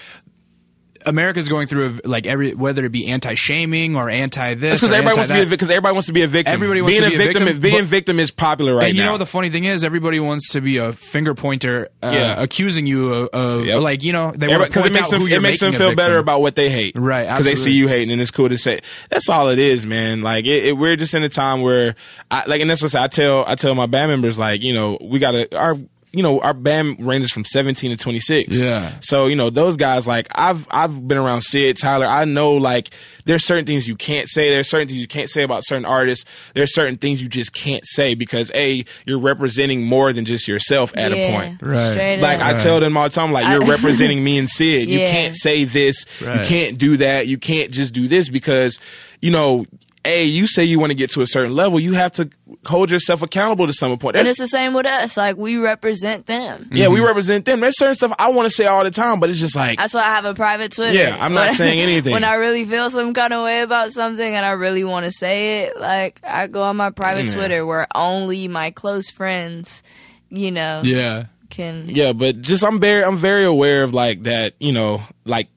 America's 1.07 1.49
going 1.49 1.67
through 1.67 1.99
a, 2.05 2.09
like 2.09 2.27
every 2.27 2.55
whether 2.55 2.85
it 2.85 2.91
be 2.93 3.09
anti-shaming 3.09 3.97
or 3.97 4.11
anti-this. 4.11 4.81
because 4.81 4.93
everybody 4.93 5.17
wants 5.17 5.29
to 5.29 5.45
be 5.45 5.49
because 5.51 5.71
everybody 5.71 5.93
wants 5.93 6.07
to 6.09 6.13
be 6.13 6.23
a 6.23 6.27
victim. 6.27 6.53
Everybody 6.55 6.83
wants 6.83 6.99
being 6.99 7.11
to 7.11 7.17
be 7.17 7.23
a 7.23 7.27
victim, 7.27 7.49
is, 7.49 7.59
being 7.59 7.75
but- 7.79 7.85
victim 7.85 8.21
is 8.21 8.31
popular 8.31 8.75
right 8.75 8.89
and 8.89 8.97
you 8.97 9.05
know 9.05 9.17
the 9.19 9.27
funny 9.27 9.51
thing 9.51 9.65
is, 9.65 9.83
everybody 9.85 10.21
wants 10.21 10.51
to 10.53 10.61
be 10.61 10.77
a 10.77 10.93
finger 10.93 11.35
pointer, 11.35 11.89
uh, 12.03 12.11
Yeah. 12.13 12.43
accusing 12.43 12.87
you 12.87 13.13
of, 13.13 13.29
of 13.33 13.67
Yep. 13.67 13.81
like 13.83 14.03
you 14.03 14.13
know 14.13 14.33
they 14.37 14.49
want 14.49 14.63
to 14.63 14.69
because 14.69 14.87
it 14.87 14.93
makes 14.95 15.11
them 15.11 15.23
it 15.29 15.41
makes 15.43 15.61
them 15.61 15.73
feel 15.73 15.95
better 15.95 16.19
about 16.19 16.41
what 16.41 16.55
they 16.55 16.71
hate, 16.71 16.97
Right, 16.97 17.29
Because 17.29 17.47
they 17.47 17.57
see 17.57 17.73
you 17.73 17.89
hating, 17.89 18.11
and 18.13 18.21
it's 18.21 18.31
cool 18.31 18.49
to 18.49 18.59
say. 18.59 18.81
That's 19.09 19.29
all 19.29 19.49
it 19.49 19.59
is, 19.59 19.87
man. 19.87 20.23
Like 20.23 20.47
it, 20.47 20.67
it, 20.67 20.73
we're 20.77 20.97
just 20.97 21.15
in 21.15 21.23
a 21.23 21.29
time 21.29 21.63
where, 21.63 21.95
I, 22.31 22.45
like, 22.47 22.61
and 22.61 22.69
that's 22.71 22.83
what 22.83 22.95
I 22.95 23.09
tell 23.09 23.45
I 23.47 23.55
tell 23.55 23.75
my 23.75 23.87
band 23.87 24.11
members, 24.11 24.39
like, 24.39 24.63
you 24.63 24.73
know, 24.75 24.99
we 25.01 25.19
got 25.19 25.33
to 25.33 25.57
our. 25.57 25.77
You 26.13 26.25
know, 26.25 26.41
our 26.41 26.55
band 26.55 26.97
ranges 27.07 27.31
from 27.31 27.45
17 27.45 27.97
to 27.97 27.97
26. 27.97 28.59
Yeah. 28.59 28.95
So, 29.01 29.29
you 29.29 29.37
know, 29.37 29.49
those 29.49 29.77
guys, 29.77 30.09
like, 30.09 30.27
I've, 30.35 30.67
I've 30.69 31.07
been 31.07 31.19
around 31.19 31.43
Syd, 31.43 31.77
Tyler. 31.77 32.05
I 32.07 32.25
know, 32.25 32.55
like, 32.55 32.91
there's 33.27 33.47
certain 33.47 33.65
things 33.65 33.87
you 33.87 33.95
can't 33.95 34.29
say. 34.29 34.51
There's 34.51 34.69
certain 34.69 34.89
things 34.89 35.01
you 35.01 35.07
can't 35.07 35.31
say 35.31 35.45
about 35.45 35.65
certain 35.65 35.85
artists. 35.85 36.25
There's 36.55 36.75
certain 36.75 36.97
things 36.97 37.23
you 37.23 37.29
just 37.29 37.53
can't 37.53 37.87
say 37.87 38.15
because, 38.15 38.51
A, 38.57 38.85
you're 39.07 39.21
representing 39.21 39.85
more 39.85 40.13
than 40.13 40.25
just 40.25 40.49
yourself 40.49 40.93
at 40.97 41.13
a 41.13 41.31
point. 41.33 41.63
Right. 41.63 41.93
straight 41.93 42.21
Like 42.21 42.41
up. 42.41 42.47
I 42.47 42.53
tell 42.55 42.81
them 42.81 42.97
all 42.97 43.05
the 43.05 43.11
time, 43.11 43.31
like 43.31 43.47
you're 43.47 43.63
I- 43.63 43.69
representing 43.77 44.25
me 44.25 44.37
and 44.39 44.51
Syd. 44.51 44.89
You 44.89 44.99
Yeah. 45.01 45.13
can't 45.13 45.35
say 45.37 45.63
this. 45.63 46.07
You 46.21 46.41
can't 46.43 46.77
do 46.77 46.97
that. 46.97 47.29
You 47.29 47.39
can't 47.39 47.71
just 47.71 47.95
do 47.95 48.09
this 48.09 48.29
because, 48.29 48.81
you 49.23 49.31
know, 49.31 49.65
a 50.05 50.25
you 50.25 50.47
say 50.47 50.65
you 50.65 50.79
want 50.79 50.91
to 50.91 50.95
get 50.95 51.11
to 51.11 51.21
a 51.21 51.27
certain 51.27 51.55
level. 51.55 51.79
You 51.79 51.93
have 51.93 52.13
to 52.13 52.31
hold 52.65 52.91
yourself 52.91 53.23
accountable 53.23 53.67
to 53.67 53.73
some 53.73 53.97
point. 53.99 54.17
and 54.17 54.27
it's 54.27 54.39
the 54.39 54.49
same 54.49 54.73
with 54.75 54.87
us. 54.87 55.17
Like 55.17 55.37
we 55.37 55.57
represent 55.57 56.27
them. 56.27 56.69
yeah, 56.73 56.89
we 56.89 56.97
mm-hmm. 56.99 57.07
represent 57.07 57.45
them. 57.45 57.61
There's 57.61 57.79
certain 57.79 57.95
stuff 57.95 58.13
I 58.19 58.31
want 58.31 58.47
to 58.47 58.55
say 58.55 58.67
all 58.67 58.85
the 58.85 58.91
time, 58.91 59.21
but 59.21 59.31
it's 59.31 59.41
just 59.41 59.57
like 59.57 59.79
That's 59.79 59.95
why 59.95 60.01
I 60.03 60.15
have 60.15 60.25
a 60.25 60.35
private 60.35 60.73
Twitter. 60.73 60.95
Yeah, 60.97 61.17
I'm 61.21 61.35
not 61.35 61.51
saying 61.51 61.81
anything. 61.83 62.13
When 62.13 62.25
I 62.25 62.35
really 62.35 62.65
feel 62.65 62.89
some 62.91 63.13
kind 63.15 63.33
of 63.33 63.45
way 63.45 63.61
about 63.61 63.93
something 63.93 64.35
and 64.35 64.45
I 64.45 64.53
really 64.53 64.85
want 64.85 65.05
to 65.05 65.11
say 65.11 65.65
it, 65.65 65.79
like 65.79 66.21
I 66.25 66.47
go 66.47 66.63
on 66.63 66.77
my 66.77 66.91
private 66.91 67.27
Yeah. 67.27 67.35
Twitter 67.35 67.67
where 67.67 67.87
only 67.95 68.49
my 68.49 68.71
close 68.71 69.11
friends, 69.11 69.83
you 70.31 70.51
know, 70.51 70.83
Yeah. 70.85 71.27
can. 71.51 71.89
yeah, 71.89 72.13
but 72.13 72.41
just 72.41 72.65
I'm 72.65 72.79
very 72.81 73.05
I'm 73.05 73.17
very 73.17 73.45
aware 73.45 73.83
of 73.83 73.93
like 73.93 74.23
that. 74.23 74.55
You 74.61 74.73
know, 74.73 75.03
like 75.25 75.49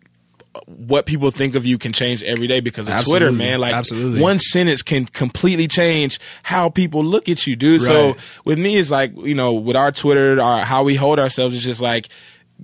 what 0.67 1.05
people 1.05 1.31
think 1.31 1.55
of 1.55 1.65
you 1.65 1.77
can 1.77 1.93
change 1.93 2.21
every 2.23 2.47
day 2.47 2.59
because 2.59 2.87
of 2.87 3.03
Twitter, 3.03 3.31
man. 3.31 3.59
Like 3.59 3.73
Absolutely. 3.73 4.21
one 4.21 4.39
sentence 4.39 4.81
can 4.81 5.05
completely 5.05 5.67
change 5.67 6.19
how 6.43 6.69
people 6.69 7.03
look 7.03 7.27
at 7.27 7.47
you, 7.47 7.55
dude. 7.55 7.81
So 7.81 8.15
with 8.45 8.59
me, 8.59 8.77
it's 8.77 8.91
like 8.91 9.15
you 9.17 9.35
know, 9.35 9.53
with 9.53 9.75
our 9.75 9.91
Twitter, 9.91 10.39
our 10.41 10.63
how 10.63 10.83
we 10.83 10.95
hold 10.95 11.19
ourselves, 11.19 11.55
it's 11.55 11.65
just 11.65 11.81
like 11.81 12.09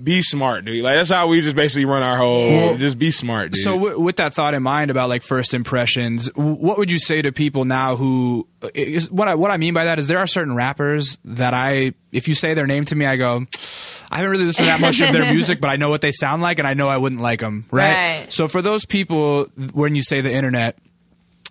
be 0.02 0.22
smart, 0.22 0.66
dude. 0.66 0.84
Like 0.84 0.96
that's 0.96 1.10
how 1.10 1.28
we 1.28 1.42
just 1.42 1.56
basically 1.56 1.86
run 1.86 2.04
our 2.04 2.18
whole. 2.18 2.50
Yeah. 2.50 2.76
Just 2.78 2.98
be 2.98 3.12
smart, 3.12 3.52
dude. 3.52 3.64
So, 3.64 3.74
w- 3.78 4.00
with 4.00 4.18
that 4.18 4.34
thought 4.34 4.54
in 4.54 4.64
mind 4.64 4.92
about 4.92 5.10
like 5.10 5.24
first 5.24 5.54
impressions, 5.54 6.30
w- 6.32 6.56
what 6.56 6.78
would 6.78 6.90
you 6.90 7.00
say 7.00 7.22
to 7.22 7.32
people 7.32 7.66
now 7.66 7.96
who? 7.96 8.48
Is, 8.74 9.12
what 9.12 9.28
I 9.28 9.36
what 9.36 9.52
I 9.52 9.58
mean 9.58 9.74
by 9.74 9.86
that 9.86 10.00
is 10.00 10.08
there 10.08 10.20
are 10.20 10.28
certain 10.28 10.56
rappers 10.56 11.18
that 11.26 11.54
I, 11.54 11.94
if 12.12 12.28
you 12.28 12.34
say 12.34 12.54
their 12.54 12.68
name 12.68 12.86
to 12.86 12.96
me, 12.96 13.06
I 13.06 13.16
go, 13.18 13.46
I 14.12 14.18
haven't 14.18 14.32
really 14.32 14.46
listened 14.46 14.68
to 14.68 14.72
that 14.72 14.82
much 14.82 15.02
of 15.02 15.12
their 15.12 15.32
music, 15.34 15.60
but 15.62 15.70
I 15.70 15.76
know 15.76 15.90
what 15.90 16.02
they 16.02 16.12
sound 16.12 16.42
like, 16.42 16.60
and 16.60 16.68
I 16.68 16.74
know 16.74 16.88
I 16.88 16.98
wouldn't 16.98 17.22
like 17.22 17.40
them, 17.42 17.66
right? 17.72 18.20
Right. 18.22 18.34
So 18.34 18.48
for 18.48 18.62
those 18.62 18.86
people, 18.86 19.46
when 19.74 19.96
you 19.96 20.04
say 20.04 20.22
the 20.22 20.32
internet. 20.32 20.78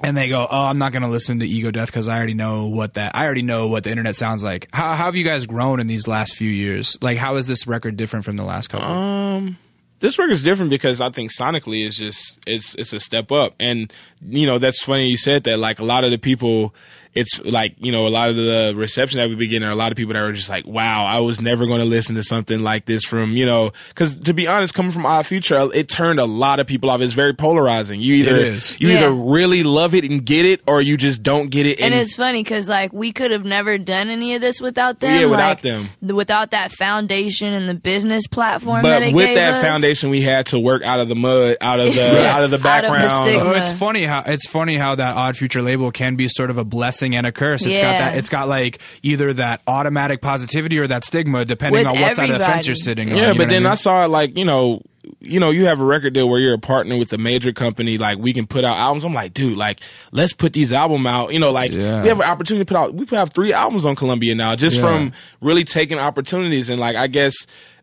And 0.01 0.17
they 0.17 0.29
go, 0.29 0.47
oh, 0.49 0.65
I'm 0.65 0.79
not 0.79 0.93
going 0.93 1.03
to 1.03 1.09
listen 1.09 1.41
to 1.41 1.47
Ego 1.47 1.73
Death 1.73 1.89
because 1.89 2.07
I 2.07 2.17
already 2.17 2.35
know 2.35 2.67
what 2.67 2.95
that. 2.95 3.17
I 3.17 3.25
already 3.25 3.43
know 3.43 3.67
what 3.67 3.83
the 3.83 3.91
internet 3.91 4.15
sounds 4.15 4.45
like. 4.45 4.69
How, 4.73 4.91
how 4.95 5.07
have 5.07 5.17
you 5.17 5.25
guys 5.25 5.47
grown 5.47 5.81
in 5.81 5.89
these 5.89 6.07
last 6.07 6.37
few 6.37 6.51
years? 6.51 6.97
Like, 7.01 7.19
how 7.19 7.35
is 7.35 7.49
this 7.49 7.67
record 7.67 7.97
different 7.97 8.25
from 8.25 8.37
the 8.37 8.45
last 8.45 8.69
couple? 8.69 8.87
Um, 8.87 9.59
this 9.99 10.19
record's 10.19 10.43
different 10.45 10.71
because 10.71 11.01
I 11.01 11.11
think 11.11 11.33
sonically 11.33 11.85
it's 11.85 11.99
just 11.99 12.39
it's 12.47 12.75
it's 12.77 12.93
a 12.93 13.01
step 13.01 13.33
up, 13.33 13.55
and 13.59 13.93
you 14.25 14.47
know 14.47 14.59
that's 14.59 14.83
funny 14.83 15.09
you 15.09 15.17
said 15.17 15.45
that. 15.45 15.59
Like 15.59 15.81
a 15.81 15.85
lot 15.85 16.05
of 16.05 16.11
the 16.11 16.19
people, 16.19 16.75
it's 17.15 17.41
like 17.45 17.75
you 17.79 17.91
know 17.93 18.07
a 18.07 18.11
lot 18.11 18.29
of 18.31 18.37
the 18.37 18.73
reception 18.77 19.19
that 19.19 19.29
we 19.29 19.35
begin 19.35 19.63
are 19.65 19.71
a 19.71 19.75
lot 19.77 19.91
of 19.93 19.97
people 19.97 20.15
that 20.15 20.23
are 20.23 20.33
just 20.33 20.49
like, 20.49 20.67
wow, 20.67 21.05
I 21.05 21.21
was 21.21 21.41
never 21.41 21.67
going 21.67 21.81
to 21.81 21.85
listen 21.87 22.15
to 22.17 22.23
something 22.23 22.61
like 22.63 22.85
this 22.85 23.05
from 23.05 23.37
you 23.37 23.47
know 23.47 23.73
because 23.89 24.19
to 24.21 24.35
be 24.35 24.47
honest, 24.47 24.75
coming 24.75 24.93
from 24.93 25.07
Odd 25.07 25.27
Future, 25.27 25.57
uh, 25.57 25.67
it 25.69 25.89
turned 25.89 26.21
a 26.21 26.25
lot 26.25 26.61
of 26.61 26.67
people 26.67 26.91
off. 26.91 27.01
It's 27.01 27.15
very 27.15 27.35
polarizing. 27.35 28.01
You 28.01 28.15
either 28.17 28.37
It 28.37 28.43
is. 28.49 28.77
you 28.81 28.89
Yeah. 28.89 28.99
either 28.99 29.11
really 29.13 29.63
love 29.63 29.95
it 29.95 30.05
and 30.05 30.25
get 30.25 30.45
it, 30.45 30.61
or 30.67 30.81
you 30.83 30.97
just 30.97 31.23
don't 31.23 31.49
get 31.51 31.67
it. 31.67 31.81
And 31.81 31.95
it's 31.95 32.15
funny 32.15 32.43
because 32.43 32.69
like 32.69 32.93
we 32.93 33.13
could 33.13 33.31
have 33.31 33.45
never 33.45 33.79
done 33.79 34.09
any 34.11 34.35
of 34.35 34.41
this 34.41 34.61
without 34.61 35.01
them. 35.01 35.15
Yeah, 35.21 35.27
without 35.27 35.49
like, 35.49 35.63
them. 35.63 35.89
without 36.03 36.51
that 36.53 36.73
foundation 36.73 37.53
and 37.53 37.69
the 37.69 37.75
business 37.75 38.27
platform. 38.27 38.83
that 38.83 39.01
but 39.01 39.09
it 39.09 39.15
with 39.15 39.27
gave 39.27 39.37
that 39.37 39.55
us. 39.55 39.63
foundation, 39.63 40.11
we 40.11 40.21
had 40.23 40.47
to 40.47 40.59
work 40.59 40.83
out 40.83 41.01
of 41.01 41.09
the 41.09 41.15
mud, 41.17 41.57
out 41.61 41.81
of 41.81 41.95
the 41.95 42.01
Right. 42.19 42.25
out 42.27 42.43
of 42.43 42.51
the 42.51 42.57
Out 42.69 42.85
of 42.85 42.91
the 42.91 42.99
background. 42.99 43.11
Oh, 43.41 43.53
it's 43.53 43.73
funny 43.73 44.03
how 44.05 44.23
it's 44.27 44.47
funny 44.49 44.75
how 44.77 44.95
that 44.95 45.17
Odd 45.17 45.37
Future 45.37 45.63
label 45.63 45.91
can 45.91 46.17
be 46.17 46.29
sort 46.29 46.51
of 46.51 46.59
a 46.59 46.65
blessing 46.65 46.98
and 47.03 47.27
a 47.27 47.33
curse. 47.33 47.65
It's 47.65 47.79
got 47.79 47.85
Yeah. 47.85 47.99
that. 48.11 48.17
It's 48.19 48.29
got 48.29 48.49
like 48.49 48.81
either 49.03 49.33
that 49.35 49.61
automatic 49.67 50.21
positivity 50.21 50.79
or 50.79 50.87
that 50.87 51.05
stigma, 51.05 51.45
depending 51.45 51.81
With 51.81 51.87
on 51.87 52.01
what 52.01 52.15
side 52.15 52.31
of 52.31 52.39
the 52.39 52.45
fence 52.45 52.49
everybody. 52.49 52.67
you're 52.67 52.75
sitting 52.75 53.11
on. 53.11 53.17
Yeah, 53.17 53.21
you 53.23 53.27
know 53.29 53.33
but 53.35 53.39
what 53.41 53.49
then 53.51 53.67
I, 53.67 53.71
mean? 53.71 53.77
saw 53.77 54.05
it 54.05 54.09
like 54.09 54.37
you 54.37 54.45
know, 54.45 54.83
you 55.21 55.41
know, 55.41 55.51
you 55.51 55.67
have 55.67 55.81
a 55.81 55.85
record 55.85 56.13
deal 56.15 56.29
where 56.29 56.39
you're 56.41 56.55
a 56.55 56.59
partner 56.59 56.97
with 56.99 57.13
a 57.13 57.19
major 57.19 57.53
company. 57.53 57.99
Like 57.99 58.19
we 58.19 58.33
can 58.33 58.47
put 58.47 58.65
out 58.65 58.77
albums. 58.77 59.05
I'm 59.05 59.15
like, 59.15 59.35
dude, 59.35 59.57
like 59.57 59.81
let's 60.13 60.33
put 60.33 60.53
these 60.53 60.73
album 60.73 61.07
out. 61.07 61.33
You 61.33 61.39
know, 61.39 61.51
like 61.53 61.73
Yeah. 61.73 62.03
we 62.03 62.09
have 62.09 62.21
an 62.21 62.27
opportunity 62.29 62.65
to 62.65 62.69
put 62.69 62.79
out. 62.79 62.95
We 62.95 63.07
have 63.17 63.31
three 63.33 63.53
albums 63.53 63.85
on 63.85 63.95
Columbia 63.97 64.35
now, 64.35 64.55
just 64.57 64.77
Yeah. 64.77 64.83
from 64.83 65.13
really 65.41 65.65
taking 65.65 65.99
opportunities. 65.99 66.69
And 66.71 66.81
like 66.81 66.97
I 66.97 67.07
guess 67.07 67.35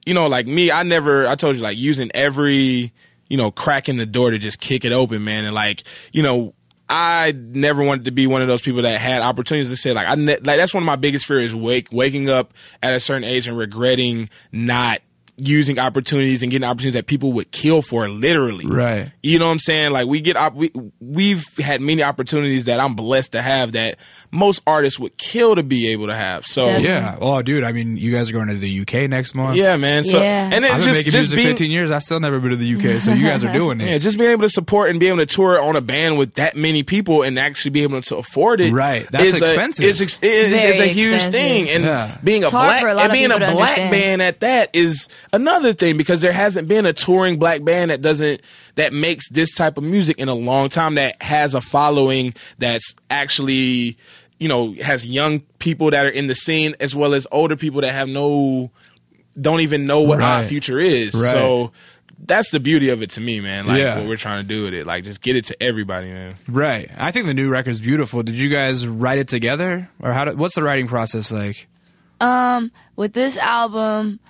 you 0.05 0.13
know, 0.13 0.28
like 0.28 0.45
me, 0.45 0.72
I 0.72 0.84
never. 0.84 1.28
I 1.28 1.36
told 1.36 1.55
you 1.55 1.61
like 1.61 1.78
using 1.78 2.11
every 2.13 2.91
you 3.28 3.38
know 3.38 3.49
crack 3.49 3.89
in 3.89 3.97
the 3.97 4.05
door 4.05 4.30
to 4.30 4.38
just 4.38 4.59
kick 4.59 4.86
it 4.86 4.91
open, 4.91 5.24
man. 5.24 5.45
And 5.45 5.55
like 5.55 5.84
you 6.11 6.22
know. 6.24 6.53
I 6.88 7.33
never 7.36 7.83
wanted 7.83 8.05
to 8.05 8.11
be 8.11 8.27
one 8.27 8.41
of 8.41 8.47
those 8.47 8.61
people 8.61 8.83
that 8.83 8.99
had 8.99 9.21
opportunities 9.21 9.69
to 9.71 9.77
say 9.77 9.93
like 9.93 10.07
I 10.07 10.15
ne- 10.15 10.38
like 10.38 10.57
that's 10.57 10.73
one 10.73 10.83
of 10.83 10.86
my 10.86 10.95
biggest 10.95 11.25
fears 11.25 11.45
is 11.45 11.55
wake 11.55 11.88
waking 11.91 12.29
up 12.29 12.53
at 12.83 12.93
a 12.93 12.99
certain 12.99 13.23
age 13.23 13.47
and 13.47 13.57
regretting 13.57 14.29
not 14.51 15.01
using 15.38 15.77
opportunities 15.79 16.41
and 16.43 16.51
getting 16.51 16.65
opportunities 16.67 16.93
that 16.93 17.07
people 17.07 17.33
would 17.33 17.51
kill 17.51 17.81
for 17.81 18.07
literally. 18.07 18.65
Right. 18.65 19.11
You 19.21 19.38
know 19.39 19.45
what 19.47 19.51
I'm 19.51 19.59
saying? 19.59 19.91
Like 19.91 20.07
we 20.07 20.21
get 20.21 20.38
op- 20.38 20.55
we 20.55 20.71
we've 21.01 21.43
had 21.57 21.81
many 21.81 22.03
opportunities 22.03 22.65
that 22.65 22.79
I'm 22.79 22.93
blessed 22.95 23.33
to 23.33 23.41
have 23.41 23.73
that 23.73 23.97
most 24.31 24.61
artists 24.67 24.99
would 24.99 25.17
kill 25.17 25.55
to 25.55 25.63
be 25.63 25.89
able 25.89 26.07
to 26.07 26.15
have. 26.15 26.45
So 26.45 26.65
Definitely. 26.65 26.88
yeah. 26.89 27.17
Oh, 27.21 27.41
dude. 27.41 27.63
I 27.63 27.71
mean, 27.71 27.97
you 27.97 28.11
guys 28.11 28.29
are 28.29 28.33
going 28.33 28.47
to 28.47 28.55
the 28.55 28.81
UK 28.81 29.09
next 29.09 29.36
month. 29.36 29.57
yeah, 29.57 29.75
man. 29.77 30.03
So 30.05 30.19
Yeah. 30.21 30.49
and 30.51 30.63
then 30.63 30.71
I've 30.71 30.79
been 30.79 30.86
just 30.88 30.99
making 30.99 31.11
just 31.11 31.29
music 31.31 31.38
being 31.38 31.47
15 31.49 31.71
years. 31.71 31.91
I 31.91 31.99
still 31.99 32.19
never 32.19 32.39
been 32.39 32.51
to 32.51 32.55
the 32.55 32.75
UK. 32.75 33.01
So 33.01 33.11
you 33.13 33.27
guys 33.27 33.43
are 33.43 33.51
doing 33.53 33.81
it. 33.81 33.88
yeah, 33.89 33.97
just 33.97 34.17
being 34.17 34.31
able 34.31 34.43
to 34.43 34.49
support 34.49 34.89
and 34.89 34.99
be 34.99 35.07
able 35.07 35.17
to 35.19 35.25
tour 35.25 35.59
on 35.59 35.75
a 35.75 35.81
band 35.81 36.17
with 36.17 36.36
that 36.36 36.55
many 36.55 36.83
people 36.83 37.23
and 37.23 37.38
actually 37.39 37.71
be 37.71 37.83
able 37.83 38.01
to 38.01 38.17
afford 38.17 38.61
it. 38.61 38.71
Right. 38.73 39.07
That's 39.11 39.25
is 39.33 39.41
a- 39.41 39.43
expensive. 39.45 39.86
It's, 39.86 40.01
ex- 40.01 40.19
it's, 40.21 40.63
it's 40.63 40.75
a 40.75 40.77
Very 40.77 40.89
huge 40.89 41.13
expensive. 41.15 41.39
thing, 41.41 41.69
and 41.69 41.83
Yeah. 41.83 42.17
being 42.23 42.43
a 42.43 42.47
It's 42.47 42.51
hard 42.53 42.81
black 42.81 42.95
a 42.97 42.99
and 43.03 43.11
being 43.13 43.31
a 43.31 43.38
black 43.38 43.49
understand. 43.55 43.91
band 43.91 44.21
at 44.21 44.39
that 44.41 44.69
is 44.73 45.07
another 45.36 45.73
thing 45.73 45.97
because 45.97 46.21
there 46.21 46.33
hasn't 46.33 46.67
been 46.67 46.86
a 46.86 46.93
touring 46.93 47.38
black 47.38 47.63
band 47.63 47.91
that 47.91 48.01
doesn't 48.01 48.41
that 48.75 48.93
makes 48.93 49.29
this 49.29 49.53
type 49.55 49.77
of 49.77 49.83
music 49.83 50.17
in 50.17 50.27
a 50.29 50.33
long 50.36 50.69
time 50.69 50.95
that 50.95 51.21
has 51.21 51.53
a 51.53 51.61
following 51.61 52.33
that's 52.57 52.95
actually 53.09 53.97
you 54.39 54.47
know 54.47 54.73
has 54.73 55.05
young 55.05 55.39
people 55.59 55.91
that 55.91 56.05
are 56.05 56.09
in 56.09 56.27
the 56.27 56.36
scene 56.36 56.75
as 56.79 56.95
well 56.95 57.13
as 57.13 57.27
older 57.31 57.55
people 57.55 57.81
that 57.81 57.91
have 57.93 58.07
no 58.07 58.71
don't 59.39 59.59
even 59.61 59.86
know 59.86 60.01
what 60.01 60.21
our 60.21 60.43
future 60.43 60.79
is. 60.79 61.13
Right. 61.13 61.31
So 61.31 61.71
that's 62.25 62.49
the 62.51 62.59
beauty 62.61 62.88
of 62.89 63.01
it 63.01 63.09
to 63.11 63.21
me, 63.21 63.41
man. 63.41 63.67
Like 63.67 63.79
Yeah. 63.79 63.97
what 63.99 64.07
we're 64.07 64.15
trying 64.15 64.41
to 64.41 64.47
do 64.47 64.63
with 64.63 64.73
it, 64.73 64.88
like 64.88 65.03
just 65.03 65.21
get 65.21 65.36
it 65.36 65.43
to 65.45 65.61
everybody, 65.61 66.07
man. 66.07 66.36
Right. 66.47 66.89
I 66.97 67.11
think 67.11 67.25
the 67.25 67.33
new 67.33 67.49
record's 67.49 67.81
beautiful. 67.81 68.23
Did 68.23 68.36
you 68.36 68.47
guys 68.49 68.88
write 68.88 69.17
it 69.19 69.27
together, 69.27 69.89
or 69.99 70.13
how? 70.13 70.23
Did, 70.25 70.38
what's 70.39 70.55
the 70.55 70.63
writing 70.63 70.88
process 70.88 71.31
like? 71.33 71.67
Um, 72.21 72.71
with 72.95 73.11
this 73.11 73.36
album, 73.36 74.21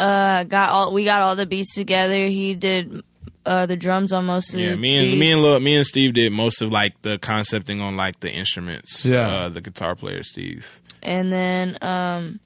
uh, 0.00 0.44
got 0.44 0.70
all 0.70 0.92
we 0.92 1.04
got 1.04 1.22
all 1.22 1.36
the 1.36 1.46
beats 1.46 1.74
together. 1.74 2.26
He 2.26 2.54
did 2.54 3.02
uh 3.46 3.66
the 3.66 3.76
drums 3.76 4.12
on 4.12 4.24
most 4.24 4.54
of 4.54 4.60
Yeah, 4.60 4.70
the 4.70 4.76
me 4.76 5.10
and 5.10 5.18
me 5.20 5.32
and 5.32 5.42
Lil, 5.42 5.60
me 5.60 5.76
and 5.76 5.86
Steve 5.86 6.14
did 6.14 6.32
most 6.32 6.62
of 6.62 6.70
like 6.72 7.00
the 7.02 7.18
concepting 7.18 7.80
on 7.82 7.96
like 7.96 8.20
the 8.20 8.30
instruments. 8.30 9.04
Yeah. 9.06 9.28
uh, 9.28 9.48
the 9.50 9.60
guitar 9.60 9.94
player 9.94 10.22
Steve. 10.22 10.80
and 11.02 11.30
then 11.32 11.76
um, 11.82 12.40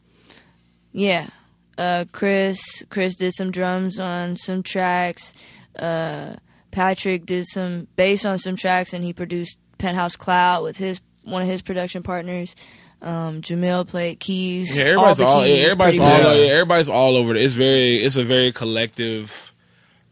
yeah, 0.92 1.28
uh, 1.76 2.04
Chris 2.12 2.82
Chris 2.90 3.14
did 3.16 3.32
some 3.34 3.50
drums 3.50 3.98
on 4.00 4.36
some 4.36 4.62
tracks. 4.62 5.32
Uh, 5.78 6.34
Patrick 6.70 7.24
did 7.26 7.46
some 7.46 7.86
bass 7.96 8.24
on 8.24 8.38
some 8.38 8.56
tracks, 8.56 8.92
and 8.92 9.04
he 9.04 9.12
produced 9.12 9.58
Penthouse 9.78 10.16
Cloud 10.16 10.64
with 10.64 10.76
his 10.78 11.00
one 11.22 11.42
of 11.42 11.48
his 11.48 11.62
production 11.62 12.02
partners. 12.02 12.54
Um, 13.00 13.42
Jameel 13.42 13.86
played 13.86 14.18
keys. 14.18 14.76
Yeah, 14.76 14.84
everybody's 14.84 15.20
all, 15.20 15.28
all, 15.28 15.40
the 15.42 15.48
yeah, 15.48 15.54
keys, 15.54 15.64
everybody's 15.66 16.00
all 16.00 16.34
yeah, 16.34 16.52
everybody's 16.52 16.88
all 16.88 17.16
over 17.16 17.34
it. 17.34 17.42
It's 17.42 17.54
very 17.54 18.04
it's 18.04 18.16
a 18.16 18.24
very 18.24 18.52
collective, 18.52 19.54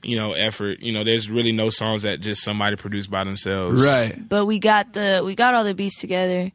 you 0.03 0.17
know, 0.17 0.33
effort. 0.35 0.81
You 0.81 0.93
know, 0.93 1.03
there's 1.03 1.29
really 1.31 1.53
no 1.53 1.69
songs 1.71 2.05
that 2.05 2.21
just 2.21 2.43
somebody 2.43 2.77
produced 2.77 3.11
by 3.11 3.25
themselves. 3.25 3.85
Right. 3.85 4.29
but 4.29 4.47
we 4.47 4.59
got 4.59 4.93
the 4.93 5.23
we 5.25 5.35
got 5.35 5.55
all 5.55 5.65
the 5.65 5.75
beats 5.75 6.01
together 6.01 6.53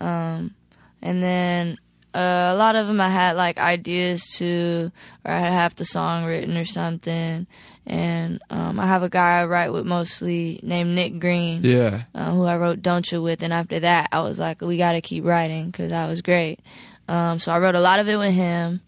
um 0.00 0.54
and 1.02 1.22
then 1.22 1.78
uh, 2.14 2.50
a 2.52 2.54
lot 2.54 2.74
of 2.74 2.86
them 2.86 3.00
i 3.00 3.08
had 3.08 3.36
like 3.36 3.58
ideas 3.58 4.26
to 4.36 4.90
or 5.24 5.32
i 5.32 5.38
had 5.38 5.52
half 5.52 5.76
the 5.76 5.84
song 5.84 6.24
written 6.24 6.56
or 6.56 6.64
something 6.64 7.46
and 7.90 8.40
um, 8.50 8.78
i 8.78 8.86
have 8.86 9.02
a 9.02 9.08
guy 9.08 9.40
i 9.40 9.44
write 9.44 9.70
with 9.72 9.84
mostly 9.84 10.60
named 10.62 10.94
nick 10.94 11.18
green 11.18 11.62
Yeah. 11.64 12.04
uh, 12.14 12.30
who 12.30 12.44
i 12.44 12.56
wrote 12.56 12.80
don't 12.82 13.10
you 13.10 13.20
with. 13.20 13.42
And 13.42 13.52
after 13.52 13.80
that 13.80 14.08
i 14.12 14.20
was 14.20 14.38
like 14.38 14.60
we 14.62 14.76
gotta 14.78 15.00
keep 15.00 15.24
writing 15.24 15.70
because 15.70 15.90
that 15.90 16.06
was 16.06 16.22
great. 16.22 16.60
Um, 17.08 17.38
so 17.40 17.50
i 17.52 17.58
wrote 17.58 17.74
a 17.74 17.80
lot 17.80 17.98
of 17.98 18.08
it 18.08 18.16
with 18.16 18.32
him 18.34 18.80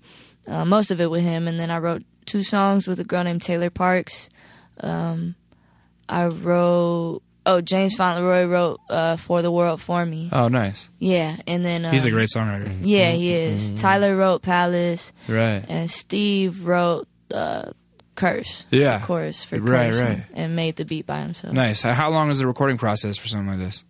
uh, 0.46 0.64
most 0.64 0.90
of 0.92 1.00
it 1.00 1.10
with 1.10 1.22
him. 1.24 1.48
And 1.48 1.58
then 1.60 1.70
i 1.70 1.78
wrote 1.78 2.02
two 2.26 2.42
songs 2.44 2.86
with 2.86 3.00
a 3.00 3.04
girl 3.04 3.24
named 3.24 3.42
Tayla 3.42 3.70
Parx. 3.70 4.28
Um, 4.80 5.34
i 6.08 6.26
wrote 6.26 7.22
oh 7.44 7.60
james 7.60 7.94
fauntleroy 7.96 8.44
wrote 8.46 8.78
uh, 8.88 9.16
for 9.16 9.42
the 9.42 9.50
world 9.50 9.80
for 9.80 10.06
me. 10.06 10.28
Oh, 10.32 10.46
nice. 10.48 10.90
yeah. 11.00 11.38
And 11.48 11.64
then 11.64 11.84
um, 11.84 11.92
He's 11.92 12.06
a 12.06 12.10
great 12.12 12.28
songwriter. 12.34 12.72
yeah 12.82 13.10
he 13.10 13.32
is. 13.34 13.72
Tyler 13.72 14.16
wrote 14.16 14.42
palace. 14.42 15.12
Right. 15.28 15.64
and 15.68 15.90
steve 15.90 16.64
wrote 16.66 17.08
uh, 17.34 17.72
curse 18.14 18.66
Yeah. 18.70 18.96
of 18.96 19.02
course 19.02 19.42
for 19.44 19.58
Right, 19.58 19.90
curse 19.90 20.00
right. 20.00 20.10
and, 20.10 20.24
and 20.34 20.56
made 20.56 20.76
the 20.76 20.84
beat 20.84 21.06
by 21.06 21.20
himself 21.22 21.52
Nice. 21.54 21.82
How 21.82 22.10
long 22.10 22.30
is 22.30 22.38
the 22.38 22.46
recording 22.46 22.76
process 22.78 23.16
for 23.18 23.28
something 23.28 23.48
like 23.48 23.58
this? 23.58 23.84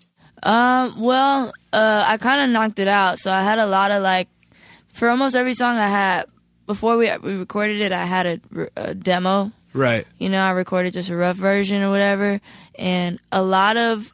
Um, 0.44 1.00
well, 1.00 1.52
uh, 1.72 2.04
I 2.06 2.16
kind 2.18 2.40
of 2.42 2.50
knocked 2.50 2.78
it 2.80 2.88
out. 2.88 3.18
So 3.20 3.30
I 3.30 3.42
had 3.42 3.58
a 3.60 3.66
lot 3.66 3.90
of 3.92 4.02
like, 4.02 4.28
for 4.92 5.08
almost 5.08 5.36
every 5.36 5.54
song 5.54 5.76
I 5.76 5.88
had 5.88 6.26
before 6.66 6.96
we 6.96 7.10
we 7.22 7.34
recorded 7.34 7.80
it, 7.80 7.92
I 7.92 8.04
had 8.04 8.26
a, 8.26 8.40
a 8.76 8.94
demo. 8.94 9.52
Right. 9.72 10.06
You 10.18 10.28
know, 10.28 10.42
I 10.42 10.50
recorded 10.50 10.92
just 10.94 11.10
a 11.10 11.16
rough 11.16 11.36
version 11.36 11.82
or 11.82 11.90
whatever, 11.90 12.40
and 12.76 13.18
a 13.30 13.42
lot 13.42 13.76
of, 13.76 14.12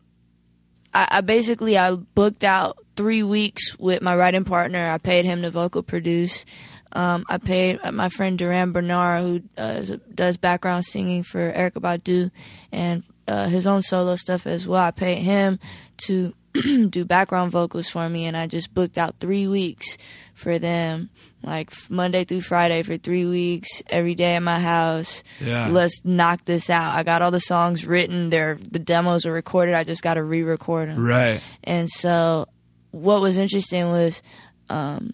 I, 0.94 1.08
I 1.10 1.20
basically 1.22 1.76
I 1.78 1.94
booked 1.94 2.44
out 2.44 2.78
three 2.94 3.22
weeks 3.22 3.76
with 3.78 4.02
my 4.02 4.14
writing 4.14 4.44
partner. 4.44 4.86
I 4.88 4.98
paid 4.98 5.24
him 5.24 5.42
to 5.42 5.50
vocal 5.50 5.82
produce. 5.82 6.44
Um, 6.92 7.24
I 7.28 7.38
paid 7.38 7.80
my 7.92 8.08
friend 8.08 8.38
Durand 8.38 8.74
Bernarr, 8.74 9.20
who 9.20 9.42
uh, 9.56 9.96
does 10.14 10.36
background 10.36 10.84
singing 10.84 11.22
for 11.22 11.52
Erykah 11.52 11.82
Badu 11.82 12.30
and 12.72 13.02
uh, 13.26 13.48
his 13.48 13.66
own 13.66 13.82
solo 13.82 14.16
stuff 14.16 14.46
as 14.46 14.66
well. 14.66 14.82
I 14.82 14.90
paid 14.90 15.22
him 15.22 15.58
to 16.06 16.34
do 16.88 17.04
background 17.04 17.52
vocals 17.52 17.88
for 17.88 18.08
me, 18.08 18.24
and 18.24 18.36
I 18.36 18.46
just 18.46 18.72
booked 18.72 18.98
out 18.98 19.16
three 19.20 19.46
weeks 19.46 19.98
for 20.34 20.58
them, 20.58 21.10
like 21.42 21.70
Monday 21.90 22.24
through 22.24 22.40
Friday 22.40 22.82
for 22.82 22.96
three 22.96 23.26
weeks, 23.26 23.68
every 23.88 24.14
day 24.14 24.34
at 24.34 24.42
my 24.42 24.58
house. 24.58 25.22
Yeah. 25.40 25.68
Let's 25.68 26.00
knock 26.04 26.44
this 26.46 26.70
out. 26.70 26.94
I 26.94 27.02
got 27.02 27.22
all 27.22 27.30
the 27.30 27.40
songs 27.40 27.86
written. 27.86 28.30
They're 28.30 28.56
the 28.56 28.78
demos 28.78 29.26
are 29.26 29.32
recorded. 29.32 29.74
I 29.74 29.84
just 29.84 30.02
got 30.02 30.14
to 30.14 30.22
re-record 30.22 30.88
them. 30.88 31.04
Right. 31.04 31.42
And 31.64 31.88
so, 31.88 32.46
what 32.92 33.20
was 33.20 33.36
interesting 33.36 33.90
was, 33.90 34.22
um, 34.70 35.12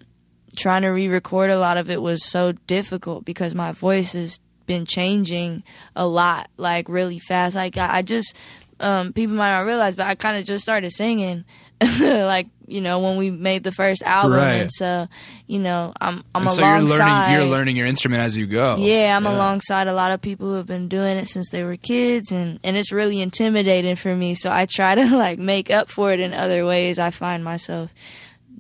trying 0.57 0.83
to 0.83 0.89
re-record 0.89 1.51
a 1.51 1.59
lot 1.59 1.77
of 1.77 1.91
it 1.91 2.01
was 2.03 2.25
so 2.25 2.53
difficult 2.67 3.25
because 3.25 3.55
my 3.55 3.73
voice 3.73 4.13
has 4.13 4.39
been 4.67 4.87
changing 4.87 5.63
a 5.95 6.07
lot, 6.07 6.49
like 6.57 6.89
really 6.89 7.19
fast. 7.19 7.55
Like 7.57 7.77
I, 7.77 7.99
I 7.99 8.03
just 8.03 8.35
um, 8.81 9.13
people 9.13 9.37
might 9.37 9.51
not 9.57 9.67
realize, 9.67 9.95
but 9.97 10.07
I 10.07 10.15
kind 10.15 10.37
of 10.37 10.45
just 10.45 10.63
started 10.63 10.91
singing, 10.91 11.45
like 12.01 12.49
you 12.67 12.81
know 12.81 12.99
when 12.99 13.19
we 13.19 13.31
made 13.31 13.63
the 13.63 13.71
first 13.73 14.03
album, 14.03 14.39
Right. 14.39 14.53
and 14.55 14.71
so 14.73 15.07
you 15.47 15.59
know 15.59 15.93
I'm 16.01 16.25
I'm 16.35 16.43
And 16.43 16.51
so 16.51 16.63
you're 16.67 16.81
learning 16.81 17.33
you're 17.35 17.45
learning 17.47 17.77
your 17.77 17.87
instrument 17.87 18.23
as 18.23 18.37
you 18.39 18.47
go. 18.47 18.77
Yeah, 18.79 19.15
I'm 19.17 19.27
alongside 19.27 19.87
a 19.87 19.93
lot 19.93 20.13
of 20.13 20.21
people 20.23 20.49
who 20.49 20.55
have 20.55 20.67
been 20.67 20.89
doing 20.89 21.19
it 21.19 21.29
since 21.29 21.51
they 21.51 21.63
were 21.63 21.77
kids, 21.77 22.33
and 22.33 22.59
and 22.65 22.77
it's 22.77 22.91
really 22.91 23.21
intimidating 23.21 23.97
for 23.97 24.17
me. 24.17 24.35
So 24.35 24.51
I 24.51 24.67
try 24.67 24.95
to 24.95 25.05
like 25.17 25.39
make 25.39 25.71
up 25.71 25.91
for 25.91 26.13
it 26.13 26.21
in 26.21 26.33
other 26.33 26.65
ways. 26.65 26.99
I 26.99 27.11
find 27.11 27.45
myself 27.45 27.93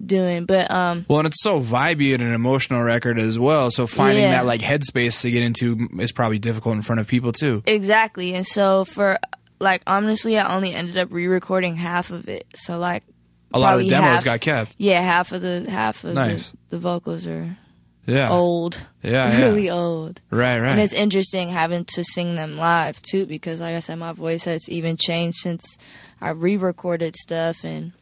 doing, 0.06 0.44
but 0.46 0.70
um, 0.70 1.04
Well, 1.08 1.20
and 1.20 1.28
it's 1.28 1.42
so 1.42 1.60
vibey 1.60 2.14
and 2.14 2.22
an 2.22 2.32
emotional 2.32 2.82
record 2.82 3.18
as 3.18 3.38
well. 3.38 3.70
So 3.70 3.86
finding 3.86 4.22
Yeah. 4.24 4.30
that 4.32 4.46
like 4.46 4.60
headspace 4.60 5.22
to 5.22 5.30
get 5.30 5.42
into 5.42 5.88
is 5.98 6.12
probably 6.12 6.38
difficult 6.38 6.76
in 6.76 6.82
front 6.82 7.00
of 7.00 7.08
people 7.08 7.32
too. 7.32 7.62
exactly. 7.66 8.34
And 8.34 8.46
so 8.46 8.84
for 8.84 9.18
like 9.60 9.82
honestly, 9.86 10.38
I 10.38 10.54
only 10.54 10.74
ended 10.74 10.98
up 10.98 11.08
re-recording 11.12 11.76
half 11.76 12.10
of 12.10 12.28
it. 12.28 12.46
So 12.54 12.78
like 12.78 13.02
A 13.52 13.58
lot 13.58 13.74
of 13.74 13.80
the 13.80 13.88
demos 13.88 14.08
half- 14.08 14.24
got 14.24 14.40
kept. 14.40 14.74
Yeah, 14.78 15.00
half 15.00 15.32
of 15.32 15.40
the 15.40 15.66
half 15.70 16.04
of 16.04 16.14
Nice. 16.14 16.50
the, 16.50 16.56
the 16.70 16.78
vocals 16.78 17.26
are 17.26 17.56
Yeah. 18.06 18.30
old. 18.30 18.86
Yeah, 19.02 19.30
yeah. 19.38 19.38
really 19.46 19.70
old. 19.70 20.20
Right, 20.30 20.58
right. 20.58 20.70
And 20.72 20.80
it's 20.80 20.92
interesting 20.92 21.48
having 21.50 21.84
to 21.94 22.04
sing 22.04 22.34
them 22.34 22.56
live 22.58 23.00
too, 23.00 23.24
because 23.26 23.60
like 23.60 23.74
I 23.76 23.78
said, 23.78 23.96
my 23.98 24.12
voice 24.12 24.44
has 24.44 24.68
even 24.68 24.96
changed 24.96 25.38
since 25.38 25.78
I 26.20 26.30
re-recorded 26.30 27.16
stuff, 27.16 27.64
and 27.64 27.92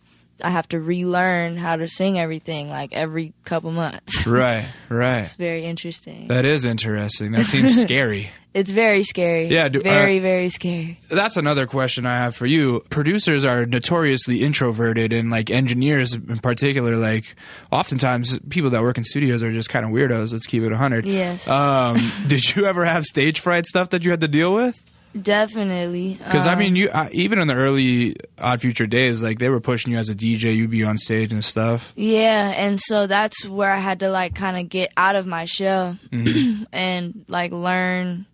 I 0.43 0.51
have 0.51 0.69
to 0.71 0.81
relearn 0.81 1.57
how 1.57 1.77
to 1.77 1.87
sing 1.89 2.19
everything 2.19 2.69
like 2.71 2.93
every 2.93 3.33
couple 3.45 3.71
months. 3.73 4.27
right, 4.27 4.67
right. 4.89 5.21
it's 5.21 5.37
very 5.37 5.65
interesting. 5.65 6.29
That 6.29 6.45
is 6.45 6.65
interesting. 6.65 7.33
That 7.33 7.47
seems 7.47 7.81
scary. 7.83 8.31
It's 8.55 8.71
very 8.71 9.03
scary. 9.03 9.47
Yeah, 9.49 9.69
do- 9.69 9.81
very 9.81 10.19
uh, 10.19 10.23
very 10.23 10.49
scary. 10.51 10.99
That's 11.09 11.37
another 11.39 11.67
question 11.67 12.05
I 12.05 12.17
have 12.17 12.37
for 12.37 12.45
you. 12.45 12.85
Producers 12.91 13.45
are 13.47 13.65
notoriously 13.65 14.43
introverted, 14.43 15.13
and 15.15 15.31
like 15.31 15.51
engineers 15.51 16.15
in 16.15 16.39
particular, 16.39 16.97
like 16.97 17.35
oftentimes 17.71 18.39
people 18.51 18.71
that 18.71 18.83
work 18.83 18.99
in 18.99 19.05
studios 19.05 19.43
are 19.43 19.51
just 19.53 19.71
kind 19.71 19.87
of 19.87 19.91
weirdos. 19.93 20.33
Let's 20.33 20.47
keep 20.47 20.63
it 20.63 20.69
100. 20.69 21.07
Yes, 21.07 21.49
Um, 21.49 21.99
did 22.27 22.55
you 22.55 22.67
ever 22.67 22.85
have 22.85 23.05
stage 23.05 23.41
fright 23.41 23.67
stuff 23.67 23.91
that 23.91 24.05
you 24.05 24.11
had 24.11 24.21
to 24.21 24.29
deal 24.29 24.53
with? 24.53 24.85
Definitely. 25.21 26.19
Because 26.23 26.47
I 26.47 26.53
Um, 26.55 26.59
mean, 26.59 26.77
you 26.77 26.89
uh, 26.91 27.09
even 27.13 27.39
in 27.39 27.49
the 27.49 27.55
early 27.55 28.17
Odd 28.39 28.61
Future 28.61 28.87
days, 28.87 29.23
like 29.23 29.39
they 29.39 29.49
were 29.49 29.61
pushing 29.61 29.93
you 29.93 29.99
as 29.99 30.09
a 30.09 30.15
DJ, 30.15 30.55
you'd 30.57 30.71
be 30.71 30.85
on 30.85 30.97
stage 30.99 31.33
and 31.33 31.45
stuff. 31.45 31.93
Yeah, 31.97 32.51
and 32.51 32.81
so 32.81 33.07
that's 33.07 33.45
where 33.47 33.71
I 33.71 33.79
had 33.79 34.01
to 34.01 34.11
like 34.11 34.35
kind 34.35 34.57
of 34.59 34.69
get 34.69 34.93
out 34.97 35.17
of 35.17 35.27
my 35.27 35.45
shell 35.45 35.99
Mm-hmm. 36.11 36.65
and 36.73 37.25
like 37.29 37.53
learn 37.53 38.27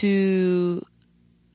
to 0.00 0.84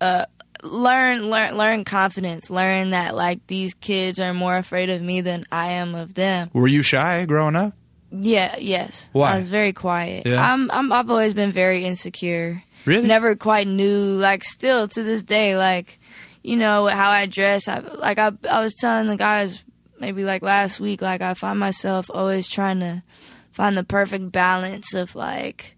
uh 0.02 0.26
learn 0.64 1.30
learn 1.30 1.56
learn 1.58 1.84
confidence, 1.84 2.50
learn 2.50 2.92
that 2.92 3.16
like 3.16 3.46
these 3.48 3.74
kids 3.74 4.20
are 4.20 4.34
more 4.34 4.58
afraid 4.58 4.90
of 4.90 5.02
me 5.02 5.22
than 5.22 5.46
I 5.52 5.74
am 5.74 5.96
of 5.96 6.14
them. 6.14 6.50
Were 6.54 6.68
you 6.68 6.82
shy 6.82 7.26
growing 7.26 7.56
up? 7.56 7.74
Yeah, 8.12 8.56
yes. 8.58 9.10
Why? 9.12 9.34
I 9.36 9.40
was 9.40 9.50
very 9.50 9.74
quiet. 9.74 10.26
Yeah. 10.26 10.42
I'm 10.42 10.72
I'm 10.72 10.92
I've 10.92 11.10
always 11.10 11.34
been 11.34 11.52
very 11.52 11.86
insecure. 11.86 12.64
Really? 12.88 13.06
Never 13.06 13.36
quite 13.36 13.68
knew 13.68 14.16
like 14.16 14.46
still 14.46 14.88
to 14.88 15.04
this 15.04 15.22
day 15.22 15.58
like 15.58 16.00
you 16.42 16.56
know 16.56 16.88
how 16.88 17.10
I 17.10 17.26
dress. 17.26 17.68
I 17.68 17.80
like 17.80 18.18
I 18.18 18.32
I 18.50 18.62
was 18.62 18.76
telling 18.76 19.08
the 19.08 19.18
guys 19.18 19.62
maybe 20.00 20.24
like 20.24 20.42
last 20.42 20.80
week 20.80 21.02
like 21.02 21.22
I 21.22 21.34
find 21.34 21.60
myself 21.60 22.10
always 22.14 22.48
trying 22.48 22.80
to 22.80 23.04
find 23.52 23.78
the 23.78 23.84
perfect 23.84 24.32
balance 24.32 24.94
of 24.94 25.16
like 25.16 25.76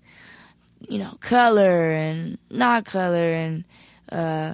you 0.88 1.00
know 1.00 1.18
color 1.20 1.90
and 1.90 2.38
not 2.52 2.86
color 2.86 3.32
and 3.32 3.64
uh 4.12 4.54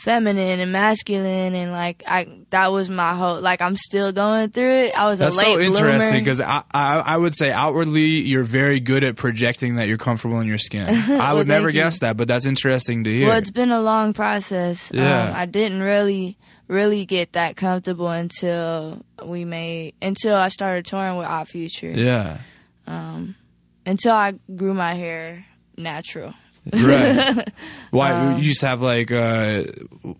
feminine 0.00 0.60
and 0.60 0.72
masculine 0.72 1.54
and 1.54 1.72
like 1.72 2.02
I 2.06 2.26
that 2.50 2.72
was 2.72 2.88
my 2.88 3.14
whole 3.14 3.40
like 3.40 3.60
I'm 3.60 3.76
still 3.76 4.12
going 4.12 4.48
through 4.50 4.84
it. 4.86 4.98
I 4.98 5.04
was 5.06 5.18
That's 5.18 5.36
a 5.36 5.38
late 5.38 5.54
so 5.54 5.60
interesting 5.60 6.24
because 6.24 6.40
I, 6.40 6.62
I 6.72 6.98
I 7.00 7.16
would 7.18 7.36
say 7.36 7.52
outwardly 7.52 8.06
you're 8.20 8.42
very 8.44 8.80
good 8.80 9.04
at 9.04 9.16
projecting 9.16 9.76
that 9.76 9.88
you're 9.88 9.98
comfortable 9.98 10.40
in 10.40 10.48
your 10.48 10.58
skin. 10.58 10.88
I 11.20 11.34
would 11.34 11.46
never 11.48 11.68
you. 11.68 11.74
guess 11.74 11.98
that, 12.00 12.16
but 12.16 12.28
that's 12.28 12.46
interesting 12.46 13.04
to 13.04 13.10
hear. 13.12 13.28
Well, 13.28 13.36
it's 13.36 13.50
been 13.50 13.70
a 13.70 13.82
long 13.82 14.14
process. 14.14 14.90
Yeah. 14.94 15.28
Um, 15.28 15.36
I 15.36 15.44
didn't 15.46 15.82
really, 15.82 16.38
really 16.66 17.04
get 17.04 17.32
that 17.34 17.56
comfortable 17.56 18.08
until 18.08 19.04
we 19.22 19.44
made, 19.44 19.94
until 20.00 20.34
I 20.36 20.48
started 20.48 20.86
touring 20.86 21.18
with 21.18 21.26
Odd 21.26 21.48
Future. 21.48 21.90
yeah, 21.90 22.38
Until 22.86 24.12
I 24.12 24.32
grew 24.56 24.72
my 24.72 24.94
hair 24.94 25.44
natural. 25.76 26.32
Right. 26.72 27.48
Why 27.90 28.12
Um, 28.12 28.36
you 28.38 28.44
used 28.44 28.60
to 28.60 28.66
have 28.68 28.82
like 28.82 29.10
uh 29.12 29.64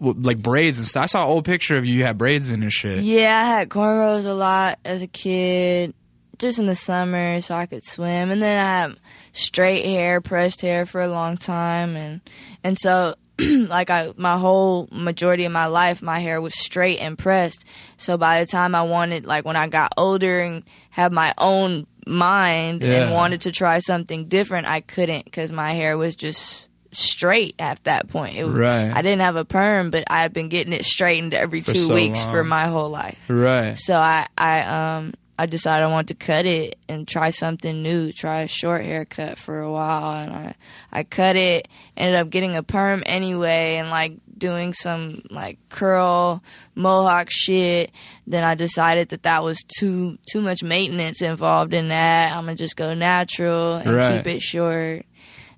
like 0.00 0.42
braids 0.42 0.78
and 0.78 0.86
stuff? 0.86 1.04
I 1.04 1.06
saw 1.06 1.22
an 1.24 1.28
old 1.28 1.44
picture 1.44 1.76
of 1.76 1.86
you. 1.86 1.94
You 1.94 2.04
had 2.04 2.18
braids 2.18 2.50
in 2.50 2.62
and 2.62 2.72
shit. 2.72 3.02
Yeah, 3.02 3.40
I 3.40 3.44
had 3.44 3.68
cornrows 3.68 4.26
a 4.26 4.32
lot 4.32 4.78
as 4.84 5.02
a 5.02 5.06
kid, 5.06 5.94
just 6.38 6.58
in 6.58 6.66
the 6.66 6.74
summer 6.76 7.40
so 7.40 7.54
I 7.54 7.66
could 7.66 7.84
swim. 7.84 8.30
And 8.30 8.40
then 8.42 8.58
I 8.58 8.80
had 8.82 8.96
straight 9.32 9.84
hair, 9.84 10.20
pressed 10.20 10.62
hair 10.62 10.86
for 10.86 11.00
a 11.00 11.08
long 11.08 11.36
time, 11.36 11.96
and 11.96 12.20
and 12.64 12.76
so 12.78 13.14
like 13.38 13.90
I 13.90 14.12
my 14.16 14.36
whole 14.38 14.88
majority 14.90 15.44
of 15.44 15.52
my 15.52 15.66
life, 15.66 16.02
my 16.02 16.18
hair 16.20 16.40
was 16.40 16.58
straight 16.58 16.98
and 16.98 17.18
pressed. 17.18 17.64
So 17.96 18.16
by 18.16 18.40
the 18.40 18.46
time 18.46 18.74
I 18.74 18.82
wanted, 18.82 19.24
like 19.26 19.44
when 19.44 19.56
I 19.56 19.68
got 19.68 19.92
older 19.96 20.40
and 20.40 20.64
had 20.90 21.12
my 21.12 21.32
own 21.38 21.86
mind 22.06 22.82
Yeah. 22.82 23.04
and 23.04 23.12
wanted 23.12 23.42
to 23.42 23.52
try 23.52 23.78
something 23.80 24.26
different, 24.26 24.66
I 24.66 24.80
couldn't 24.80 25.24
because 25.24 25.52
my 25.52 25.72
hair 25.72 25.96
was 25.96 26.14
just 26.16 26.68
straight 26.92 27.54
at 27.58 27.82
that 27.84 28.08
point. 28.08 28.36
It, 28.36 28.46
Right. 28.46 28.90
I 28.92 29.00
didn't 29.02 29.20
have 29.20 29.36
a 29.36 29.44
perm, 29.44 29.90
but 29.90 30.04
I 30.08 30.22
had 30.22 30.32
been 30.32 30.48
getting 30.48 30.72
it 30.72 30.84
straightened 30.84 31.34
every 31.34 31.60
For 31.60 31.72
two 31.72 31.78
so 31.78 31.94
weeks 31.94 32.24
for 32.24 32.42
my 32.44 32.66
whole 32.66 32.90
life. 32.90 33.18
Right. 33.28 33.78
So 33.78 33.96
I, 33.96 34.26
I, 34.36 34.62
um, 34.62 35.14
I 35.38 35.46
decided 35.46 35.84
I 35.84 35.86
wanted 35.88 36.18
to 36.18 36.26
cut 36.26 36.44
it 36.46 36.78
and 36.88 37.06
try 37.08 37.30
something 37.30 37.82
new, 37.82 38.12
try 38.12 38.42
a 38.42 38.48
short 38.48 38.84
haircut 38.84 39.38
for 39.38 39.60
a 39.60 39.70
while, 39.70 40.10
and 40.22 40.32
I, 40.32 40.54
I 40.92 41.02
cut 41.04 41.36
it. 41.36 41.66
Ended 41.96 42.20
up 42.20 42.28
getting 42.28 42.56
a 42.56 42.62
perm 42.62 43.02
anyway, 43.06 43.76
and 43.76 43.88
like 43.88 44.14
doing 44.40 44.72
some 44.72 45.22
like 45.30 45.58
curl 45.68 46.42
mohawk 46.74 47.28
shit. 47.30 47.92
Then 48.26 48.42
I 48.42 48.56
decided 48.56 49.10
that 49.10 49.22
that 49.22 49.44
was 49.44 49.62
too 49.78 50.18
too 50.32 50.40
much 50.40 50.64
maintenance 50.64 51.22
involved 51.22 51.72
in 51.74 51.88
that. 51.90 52.32
I'm 52.32 52.44
gonna 52.46 52.56
just 52.56 52.76
go 52.76 52.92
natural 52.94 53.74
and 53.76 53.92
Right. 53.94 54.16
keep 54.24 54.26
it 54.34 54.42
short. 54.42 55.06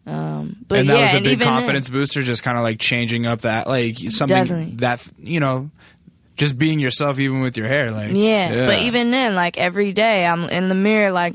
Um, 0.06 0.56
but 0.68 0.80
and 0.80 0.88
yeah, 0.88 0.94
that 0.96 1.02
was 1.02 1.14
a 1.14 1.16
big 1.18 1.26
even 1.26 1.38
then- 1.38 1.48
confidence 1.48 1.88
booster, 1.88 2.22
just 2.22 2.42
kind 2.42 2.58
of 2.58 2.64
like 2.64 2.78
changing 2.78 3.24
up 3.24 3.42
that 3.42 3.66
like 3.68 3.96
something 4.10 4.36
Definitely. 4.36 4.74
that 4.76 5.06
you 5.18 5.38
know, 5.40 5.70
just 6.36 6.58
being 6.58 6.80
yourself 6.80 7.18
even 7.20 7.40
with 7.40 7.56
your 7.56 7.68
hair. 7.68 7.90
Like 7.90 8.10
Yeah, 8.14 8.66
but 8.66 8.80
even 8.80 9.10
then, 9.12 9.34
like 9.36 9.56
every 9.58 9.92
day, 9.92 10.26
I'm 10.26 10.44
in 10.44 10.68
the 10.68 10.74
mirror, 10.74 11.12
like, 11.12 11.34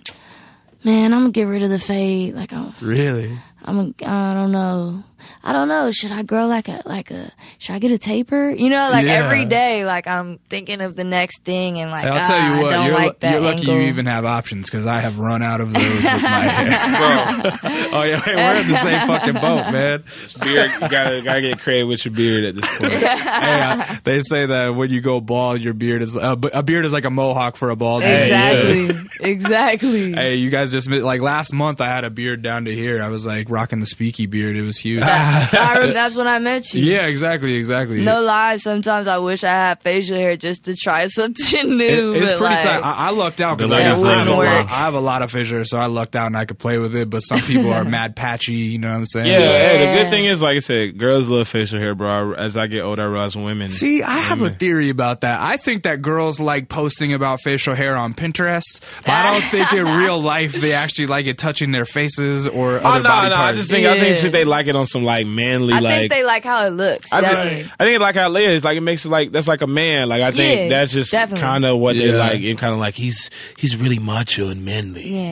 man, 0.84 1.14
I'm 1.14 1.22
gonna 1.22 1.32
get 1.32 1.48
rid 1.48 1.64
of 1.64 1.70
the 1.70 1.80
fade. 1.80 2.36
Like, 2.36 2.52
I'm, 2.52 2.74
really, 2.82 3.38
I'm, 3.64 3.96
I 4.06 4.34
don't 4.34 4.52
know, 4.52 5.02
I 5.44 5.54
don't 5.54 5.68
know. 5.68 5.92
Should 5.92 6.12
I 6.12 6.24
grow 6.24 6.48
like 6.48 6.68
a, 6.68 6.82
like 6.86 7.12
a, 7.12 7.32
should 7.58 7.74
I 7.74 7.80
get 7.80 7.92
a 7.92 7.98
taper? 7.98 8.50
You 8.50 8.70
know, 8.70 8.90
like 8.92 9.06
Yeah. 9.06 9.26
every 9.26 9.46
day, 9.46 9.86
like 9.86 10.08
I'm 10.08 10.40
thinking 10.50 10.82
of 10.82 10.96
the 10.96 11.04
next 11.04 11.44
thing, 11.44 11.80
and 11.80 11.92
like, 11.92 12.06
I'll 12.06 12.20
ah, 12.20 12.24
tell 12.26 12.56
you 12.56 12.62
what, 12.64 12.70
don't 12.72 12.86
you're, 12.88 12.96
like 12.96 13.20
that 13.20 13.32
you're 13.34 13.42
lucky 13.42 13.60
angle. 13.62 13.76
you 13.76 13.82
even 13.84 14.06
have 14.08 14.26
options 14.26 14.70
because 14.70 14.86
I 14.86 15.00
have 15.00 15.20
run 15.20 15.42
out 15.42 15.62
of 15.62 15.72
those 15.74 15.84
with 15.84 16.04
my 16.04 16.10
hair. 16.20 17.60
oh 17.94 18.04
yeah, 18.04 18.22
hey, 18.22 18.36
we're 18.36 18.62
in 18.62 18.68
the 18.68 18.74
same 18.76 19.08
fucking 19.08 19.34
boat, 19.36 19.72
man. 19.72 20.04
beard, 20.44 20.72
you 20.82 20.90
gotta 20.90 21.22
gotta 21.24 21.42
get 21.42 21.60
creative 21.60 21.88
with 21.88 22.04
your 22.06 22.14
beard 22.14 22.44
at 22.44 22.56
this 22.56 22.78
point. 22.78 22.94
hey, 22.94 23.62
uh, 23.62 23.96
they 24.04 24.22
say 24.22 24.46
that 24.46 24.76
when 24.76 24.90
you 24.92 25.02
go 25.02 25.22
bald, 25.22 25.62
your 25.62 25.74
beard 25.74 26.02
is 26.02 26.18
uh, 26.18 26.36
a 26.54 26.64
beard 26.64 26.86
is 26.86 26.94
like 26.94 27.06
a 27.06 27.10
mohawk 27.10 27.56
for 27.56 27.70
a 27.70 27.76
bald 27.76 28.02
man. 28.02 28.22
exactly, 28.22 29.10
exactly. 29.32 30.14
Hey, 30.14 30.36
you 30.36 30.50
guys 30.50 30.72
just 30.72 30.90
like 30.90 31.22
last 31.22 31.54
month. 31.54 31.82
I 31.82 31.88
had 31.88 32.04
a 32.04 32.10
beard 32.10 32.42
down 32.42 32.66
to 32.66 32.74
here. 32.74 33.02
I 33.02 33.10
was 33.10 33.26
like 33.26 33.50
rocking 33.50 33.80
the 33.80 33.86
speaky 33.86 34.30
beard. 34.30 34.56
It 34.56 34.64
was 34.64 34.78
huge. 34.78 35.04
I 35.54 35.92
that's 35.94 36.16
when 36.16 36.28
I 36.28 36.40
met 36.40 36.74
you. 36.74 36.84
yeah, 36.84 37.08
exactly, 37.08 37.56
exactly. 37.56 38.04
No 38.04 38.22
lie, 38.22 38.58
sometimes 38.58 39.08
I 39.08 39.18
wish 39.18 39.44
I 39.44 39.50
had 39.52 39.82
facial 39.82 40.18
hair 40.18 40.38
just 40.38 40.66
to 40.66 40.76
try 40.76 41.06
something 41.08 41.78
new. 41.78 42.14
It- 42.14 42.24
it's 42.24 42.32
pretty 42.32 42.46
like, 42.56 42.64
tight. 42.64 42.84
I, 42.84 43.08
I 43.08 43.10
lucked 43.12 43.42
out 43.42 43.58
because 43.58 43.72
Good 43.72 43.80
I, 43.80 43.84
have- 43.84 44.04
I, 44.04 44.14
have 44.18 44.28
a 44.28 44.32
lot, 44.32 44.48
of 44.48 44.54
facial 44.58 44.68
have 44.68 44.94
a 44.94 45.00
lot 45.00 45.22
of 45.22 45.32
fissure, 45.32 45.64
so 45.64 45.78
I 45.78 45.86
lucked 45.88 46.16
out 46.16 46.28
and 46.28 46.38
I 46.38 46.46
could 46.46 46.60
play 46.60 46.78
with 46.78 46.96
it. 46.96 47.10
But 47.10 47.20
some 47.22 47.40
people 47.48 47.72
are 47.74 47.84
mad 47.84 48.16
patchy. 48.16 48.54
You 48.54 48.80
know 48.80 48.90
what 48.90 48.96
I'm 48.98 49.06
saying? 49.06 49.28
Yeah, 49.28 49.40
hey, 49.40 49.86
the 49.96 50.04
good 50.04 50.10
thing 50.10 50.26
is, 50.26 50.42
like 50.42 50.58
I 50.58 50.60
said, 50.60 50.98
girls 50.98 51.28
love 51.30 51.48
facial 51.48 51.80
hair, 51.80 51.96
bro. 51.96 52.34
As 52.34 52.58
I 52.58 52.68
get 52.68 52.82
older, 52.82 53.04
I 53.04 53.06
realize 53.06 53.36
women. 53.36 53.68
See, 53.68 54.04
I 54.04 54.18
have 54.20 54.42
a 54.42 54.50
theory 54.50 54.90
about 54.90 55.22
that. 55.22 55.40
I 55.40 55.58
think 55.58 55.84
that 55.84 56.02
girls 56.02 56.40
like 56.40 56.70
posting 56.70 57.14
about 57.14 57.40
facial 57.42 57.76
hair 57.76 57.96
on 57.96 58.14
Pinterest, 58.14 58.80
but 59.02 59.10
I 59.12 59.32
don't 59.32 59.50
think 59.50 59.74
in 59.74 59.86
real 59.98 60.20
life 60.20 60.54
they 60.54 60.74
actually 60.74 61.08
like 61.08 61.26
it 61.28 61.38
touching 61.38 61.72
their 61.72 61.86
faces 61.86 62.48
or 62.48 62.74
Oh 62.80 62.84
other 62.84 63.04
no, 63.04 63.10
body 63.10 63.30
no, 63.30 63.36
I 63.36 63.54
just 63.54 63.70
think 63.70 63.86
I 63.88 64.00
think 64.00 64.22
Yeah. 64.24 64.30
they 64.30 64.44
like 64.44 64.68
it 64.68 64.76
on 64.76 64.86
some 64.98 65.04
like 65.04 65.26
manly 65.28 65.74
I 65.74 65.80
like. 65.80 65.98
think 66.00 66.12
they 66.12 66.24
like 66.24 66.44
how 66.44 66.66
it 66.66 66.72
looks. 66.72 67.12
I 67.14 67.22
definitely. 67.22 67.64
think, 67.64 67.74
I 67.80 67.86
think 67.86 68.02
like 68.02 68.16
how 68.16 68.36
it 68.36 68.42
is. 68.42 68.64
like 68.64 68.78
it 68.78 68.82
makes 68.82 69.06
it 69.06 69.10
like 69.10 69.32
that's 69.32 69.48
like 69.48 69.62
a 69.62 69.68
man 69.68 70.10
like 70.10 70.22
I 70.22 70.32
think 70.32 70.72
Yeah, 70.72 70.78
that's 70.80 70.94
just 70.94 71.12
kind 71.12 71.66
of 71.66 71.78
what 71.80 71.96
they 71.96 72.12
like 72.12 72.42
and 72.42 72.58
kind 72.58 72.74
of 72.74 72.80
like 72.80 72.96
he's 72.96 73.30
he's 73.58 73.78
really 73.78 74.00
macho 74.00 74.48
and 74.50 74.66
manly 74.66 75.08
yeah, 75.28 75.32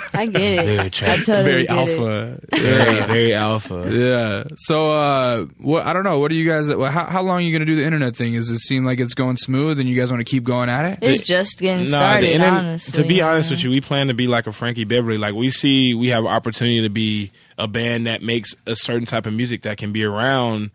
I 0.14 0.26
get 0.26 0.40
it. 0.42 0.64
Very 0.64 0.78
I 0.78 0.84
attractive. 0.84 1.26
totally 1.26 1.50
very 1.50 1.66
get 1.66 1.76
it. 1.88 1.98
alpha. 2.00 2.40
very 2.52 3.06
very 3.06 3.34
alpha 3.34 3.88
Yeah. 3.90 4.44
So, 4.56 4.90
uh, 4.92 5.46
what 5.58 5.86
I 5.86 5.92
don't 5.92 6.04
know. 6.04 6.18
What 6.18 6.28
do 6.30 6.34
you 6.36 6.48
guys? 6.48 6.68
How, 6.68 7.04
how 7.06 7.22
long 7.22 7.38
are 7.38 7.40
you 7.40 7.52
gonna 7.52 7.64
do 7.64 7.76
the 7.76 7.84
internet 7.84 8.16
thing? 8.16 8.34
Does 8.34 8.50
it 8.50 8.58
seem 8.58 8.84
like 8.84 9.00
it's 9.00 9.14
going 9.14 9.36
smooth, 9.36 9.78
and 9.80 9.88
you 9.88 9.96
guys 9.96 10.10
want 10.10 10.20
to 10.26 10.30
keep 10.30 10.44
going 10.44 10.68
at 10.68 10.84
it? 10.84 10.98
It's 11.02 11.22
just 11.22 11.58
getting 11.58 11.80
No, 11.84 11.84
started. 11.98 12.26
the 12.28 12.32
internet- 12.34 12.52
honestly, 12.64 13.02
to 13.02 13.08
be 13.08 13.20
honest 13.22 13.50
yeah. 13.50 13.54
with 13.54 13.64
you, 13.64 13.70
we 13.70 13.80
plan 13.80 14.08
to 14.08 14.14
be 14.14 14.26
like 14.26 14.46
a 14.46 14.52
Frankie 14.52 14.84
Beverly. 14.84 15.18
Like 15.18 15.34
we 15.34 15.50
see, 15.50 15.94
we 15.94 16.08
have 16.08 16.24
opportunity 16.26 16.82
to 16.82 16.88
be 16.90 17.32
a 17.58 17.66
band 17.68 18.06
that 18.06 18.22
makes 18.22 18.54
a 18.66 18.76
certain 18.76 19.06
type 19.06 19.26
of 19.26 19.32
music 19.32 19.62
that 19.62 19.78
can 19.78 19.92
be 19.92 20.04
around 20.04 20.70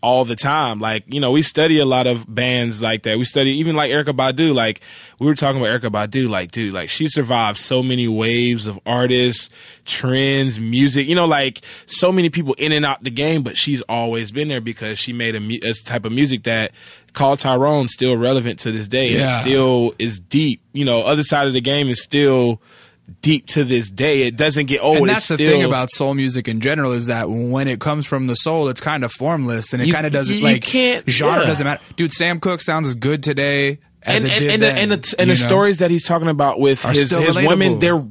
all 0.00 0.24
the 0.24 0.34
time. 0.34 0.80
Like 0.80 1.04
you 1.06 1.20
know, 1.20 1.30
we 1.30 1.42
study 1.42 1.78
a 1.78 1.84
lot 1.84 2.08
of 2.08 2.24
bands 2.32 2.82
like 2.82 3.04
that. 3.04 3.18
We 3.18 3.24
study 3.24 3.50
even 3.58 3.76
like 3.76 3.92
Erykah 3.92 4.16
Badu. 4.16 4.52
Like 4.52 4.80
we 5.20 5.26
were 5.28 5.36
talking 5.36 5.60
about 5.60 5.80
Erykah 5.80 5.92
Badu. 5.92 6.28
Like 6.28 6.50
dude, 6.50 6.72
like 6.74 6.88
she 6.88 7.06
survived 7.08 7.56
so 7.58 7.84
many 7.84 8.08
waves 8.08 8.66
of 8.66 8.80
artists, 8.84 9.48
trends, 9.84 10.58
music. 10.58 11.06
You 11.06 11.14
know, 11.14 11.24
like 11.26 11.60
so 11.86 12.10
many 12.10 12.30
people 12.30 12.54
in 12.54 12.72
and 12.72 12.84
out 12.84 13.04
the 13.04 13.10
game, 13.12 13.44
but 13.44 13.56
she's 13.56 13.80
always 13.82 14.32
been 14.32 14.48
there 14.48 14.60
because 14.60 14.98
she 14.98 15.12
made 15.12 15.36
a, 15.36 15.68
a 15.68 15.72
type 15.84 16.04
of 16.04 16.10
music 16.10 16.42
that 16.44 16.72
called 17.12 17.38
Tyrone 17.38 17.86
still 17.86 18.16
relevant 18.16 18.58
to 18.60 18.72
this 18.72 18.88
day. 18.88 19.10
And 19.12 19.20
Yeah. 19.20 19.40
still 19.40 19.94
is 20.00 20.18
deep. 20.18 20.62
You 20.72 20.84
know, 20.84 21.02
other 21.02 21.22
side 21.22 21.46
of 21.46 21.52
the 21.52 21.60
game 21.60 21.88
is 21.88 22.02
still 22.02 22.60
deep 23.20 23.46
to 23.48 23.64
this 23.64 23.90
day. 23.90 24.22
It 24.22 24.36
doesn't 24.36 24.66
get 24.66 24.82
old. 24.82 24.98
and 24.98 25.08
that's 25.08 25.28
the 25.28 25.34
still, 25.34 25.50
thing 25.50 25.64
about 25.64 25.90
soul 25.90 26.14
music 26.14 26.48
in 26.48 26.60
general 26.60 26.92
is 26.92 27.06
that 27.06 27.28
when 27.28 27.68
it 27.68 27.80
comes 27.80 28.06
from 28.06 28.26
the 28.26 28.34
soul, 28.34 28.68
it's 28.68 28.80
kind 28.80 29.04
of 29.04 29.12
formless 29.12 29.72
and 29.72 29.82
it 29.82 29.90
kind 29.92 30.06
of 30.06 30.12
doesn't 30.12 30.36
you 30.36 30.42
like 30.44 30.62
can't- 30.62 31.08
genre 31.10 31.40
yeah. 31.40 31.46
doesn't 31.46 31.64
matter. 31.64 31.82
Dude, 31.96 32.12
Sam 32.12 32.40
Cooke 32.40 32.60
sounds 32.62 32.88
as 32.88 32.94
good 32.94 33.22
today 33.22 33.78
as 34.02 34.24
and, 34.24 34.32
it 34.32 34.34
and, 34.34 34.40
did 34.40 34.50
and, 34.52 34.62
then. 34.62 34.74
the, 34.74 34.80
and 34.80 34.92
the, 35.02 35.14
and 35.18 35.30
the 35.30 35.36
stories 35.36 35.78
that 35.78 35.90
he's 35.90 36.04
talking 36.06 36.28
about 36.28 36.58
with 36.58 36.82
his, 36.84 37.10
his 37.10 37.36
women, 37.36 37.78
they're 37.78 38.04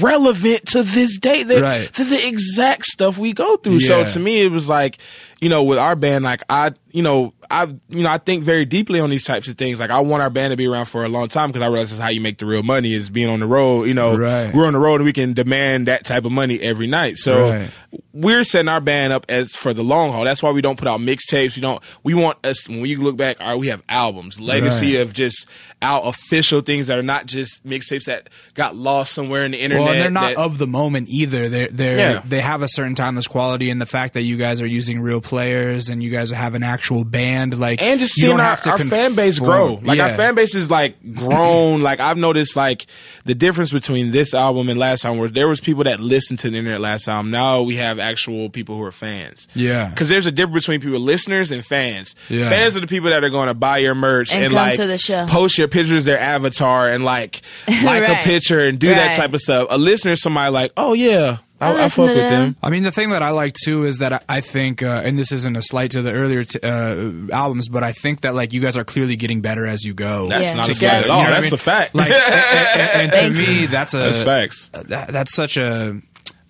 relevant 0.00 0.66
to 0.68 0.82
this 0.82 1.18
day. 1.18 1.42
They're, 1.42 1.62
Right. 1.62 1.92
they're 1.92 2.06
the 2.06 2.26
exact 2.26 2.84
stuff 2.84 3.18
we 3.18 3.32
go 3.32 3.56
through. 3.56 3.80
So 3.80 4.04
to 4.04 4.18
me, 4.18 4.40
it 4.40 4.50
was 4.50 4.68
like, 4.68 4.98
you 5.40 5.48
know, 5.48 5.62
with 5.64 5.78
our 5.78 5.94
band, 5.96 6.24
like 6.24 6.42
I, 6.48 6.72
you 6.92 7.02
know, 7.02 7.34
I, 7.50 7.64
you 7.90 8.02
know, 8.02 8.10
I 8.10 8.16
think 8.18 8.42
very 8.42 8.64
deeply 8.64 9.00
on 9.00 9.10
these 9.10 9.24
types 9.24 9.48
of 9.48 9.58
things. 9.58 9.78
Like 9.78 9.90
I 9.90 10.00
want 10.00 10.22
our 10.22 10.30
band 10.30 10.52
to 10.52 10.56
be 10.56 10.66
around 10.66 10.86
for 10.86 11.04
a 11.04 11.08
long 11.10 11.28
time 11.28 11.50
because 11.50 11.62
I 11.62 11.66
realize 11.66 11.90
that's 11.90 12.00
how 12.02 12.08
you 12.08 12.22
make 12.22 12.38
the 12.38 12.46
real 12.46 12.62
money 12.62 12.94
is 12.94 13.10
being 13.10 13.28
on 13.28 13.40
the 13.40 13.46
road. 13.46 13.84
You 13.86 13.92
know, 13.94 14.16
Right. 14.16 14.52
we're 14.54 14.66
on 14.66 14.72
the 14.72 14.78
road 14.78 14.96
and 14.96 15.04
we 15.04 15.12
can 15.12 15.34
demand 15.34 15.88
that 15.88 16.06
type 16.06 16.24
of 16.24 16.32
money 16.32 16.58
every 16.60 16.86
night. 16.86 17.18
So 17.18 17.50
Right. 17.50 17.70
we're 18.14 18.44
setting 18.44 18.68
our 18.70 18.80
band 18.80 19.12
up 19.12 19.26
as 19.28 19.52
for 19.52 19.74
the 19.74 19.84
long 19.84 20.10
haul. 20.10 20.24
That's 20.24 20.42
why 20.42 20.50
we 20.52 20.62
don't 20.62 20.78
put 20.78 20.88
out 20.88 21.00
mixtapes. 21.00 21.54
We 21.54 21.60
don't. 21.60 21.82
We 22.02 22.14
want 22.14 22.38
us 22.44 22.66
when 22.66 22.86
you 22.86 23.02
look 23.02 23.18
back. 23.18 23.36
All 23.38 23.48
right, 23.50 23.58
we 23.60 23.66
have 23.68 23.82
albums, 23.90 24.40
legacy 24.40 24.94
Right. 24.96 25.02
of 25.02 25.12
just 25.12 25.46
out 25.82 26.06
official 26.06 26.62
things 26.62 26.86
that 26.86 26.98
are 26.98 27.02
not 27.02 27.26
just 27.26 27.64
mixtapes 27.66 28.04
that 28.06 28.30
got 28.54 28.74
lost 28.74 29.12
somewhere 29.12 29.44
in 29.44 29.50
the 29.52 29.58
internet. 29.60 29.84
Well, 29.84 29.92
and 29.92 30.02
they're 30.02 30.10
not 30.10 30.36
that- 30.36 30.42
of 30.42 30.56
the 30.56 30.66
moment 30.66 31.08
either. 31.10 31.50
They're 31.50 31.68
they 31.68 31.96
Yeah. 31.96 32.12
are 32.14 32.22
they 32.26 32.40
have 32.40 32.62
a 32.62 32.68
certain 32.68 32.94
timeless 32.94 33.26
quality, 33.28 33.68
and 33.68 33.82
the 33.82 33.86
fact 33.86 34.14
that 34.14 34.22
you 34.22 34.38
guys 34.38 34.62
are 34.62 34.66
using 34.66 34.98
real 35.00 35.20
players 35.26 35.88
and 35.88 36.02
you 36.02 36.08
guys 36.10 36.30
have 36.30 36.54
an 36.54 36.62
actual 36.62 37.04
band, 37.04 37.58
like 37.58 37.82
and 37.82 37.98
just 37.98 38.16
you 38.16 38.22
seeing 38.22 38.30
don't 38.36 38.40
our, 38.40 38.46
have 38.46 38.62
to 38.62 38.70
our 38.70 38.78
fan 38.78 39.14
base 39.14 39.38
grow. 39.40 39.68
conform. 39.76 39.84
Like 39.86 40.00
our 40.00 40.14
fan 40.16 40.34
base 40.36 40.54
is 40.54 40.70
like 40.70 40.94
grown. 41.14 41.82
like 41.82 41.98
I've 42.00 42.16
noticed 42.16 42.54
like 42.56 42.86
the 43.24 43.34
difference 43.34 43.72
between 43.72 44.12
this 44.12 44.32
album 44.34 44.68
and 44.68 44.78
last 44.78 45.04
album 45.04 45.18
where 45.18 45.28
there 45.28 45.48
was 45.48 45.60
people 45.60 45.84
that 45.84 45.98
listened 46.00 46.38
to 46.40 46.50
the 46.50 46.56
internet 46.56 46.80
last 46.80 47.08
album. 47.08 47.30
Now 47.32 47.62
we 47.62 47.76
have 47.76 47.98
actual 47.98 48.48
people 48.50 48.76
who 48.76 48.82
are 48.84 48.92
fans. 48.92 49.48
Yeah. 49.54 49.88
Because 49.88 50.08
there's 50.08 50.26
a 50.26 50.32
difference 50.32 50.66
between 50.66 50.80
people 50.80 51.00
listeners 51.00 51.50
and 51.50 51.64
fans. 51.66 52.14
Yeah. 52.28 52.48
Fans 52.48 52.76
are 52.76 52.80
the 52.80 52.86
people 52.86 53.10
that 53.10 53.24
are 53.24 53.30
going 53.30 53.48
to 53.48 53.54
buy 53.54 53.78
your 53.78 53.94
merch 53.96 54.32
And 54.32 54.44
and, 54.44 54.52
come 54.52 54.68
like 54.68 54.76
to 54.76 54.86
the 54.86 54.98
show. 54.98 55.26
post 55.26 55.58
your 55.58 55.68
pictures, 55.68 56.04
their 56.04 56.20
avatar, 56.20 56.88
and 56.88 57.04
like 57.04 57.42
like 57.82 58.08
a 58.08 58.14
picture 58.22 58.60
and 58.60 58.78
do 58.78 58.88
that 58.88 59.16
type 59.16 59.34
of 59.34 59.40
stuff. 59.40 59.66
A 59.70 59.76
listener 59.78 60.12
is 60.12 60.22
somebody 60.22 60.50
like, 60.52 60.72
oh 60.76 60.92
yeah, 60.92 61.38
I, 61.60 61.72
I 61.72 61.84
I, 61.84 61.88
fuck 61.88 62.06
with 62.08 62.16
them. 62.16 62.30
them. 62.30 62.56
I 62.62 62.68
mean, 62.70 62.82
the 62.82 62.90
thing 62.90 63.10
that 63.10 63.22
I 63.22 63.30
like 63.30 63.54
too 63.64 63.84
is 63.84 63.98
that 63.98 64.12
I- 64.12 64.20
I 64.28 64.40
think, 64.42 64.82
uh, 64.82 65.02
and 65.04 65.18
this 65.18 65.32
isn't 65.32 65.56
a 65.56 65.62
slight 65.62 65.92
to 65.92 66.02
the 66.02 66.12
earlier 66.12 66.44
t- 66.44 66.58
uh, 66.62 67.34
albums, 67.34 67.68
but 67.70 67.82
I 67.82 67.92
think 67.92 68.20
that 68.22 68.34
like 68.34 68.52
you 68.52 68.60
guys 68.60 68.76
are 68.76 68.84
clearly 68.84 69.16
getting 69.16 69.40
better 69.40 69.66
as 69.66 69.82
you 69.84 69.94
go. 69.94 70.28
That's 70.28 70.44
Yeah. 70.48 70.54
not 70.54 70.68
a 70.68 70.74
Together. 70.74 70.88
slight 70.90 71.00
at 71.00 71.06
You 71.06 71.12
all. 71.12 71.18
know 71.18 71.24
what 71.24 71.32
I 71.32 71.40
That's 71.40 71.46
mean? 71.52 71.54
a 71.54 71.58
fact. 71.58 71.94
Like, 71.94 72.10
and, 72.10 72.80
and- 73.02 73.12
and 73.14 73.34
to 73.36 73.40
me, 73.40 73.66
that's 73.66 73.94
a 73.94 73.98
That's 73.98 74.24
facts. 74.24 74.70
that, 74.74 75.08
that's 75.08 75.34
such 75.34 75.56
a 75.56 76.00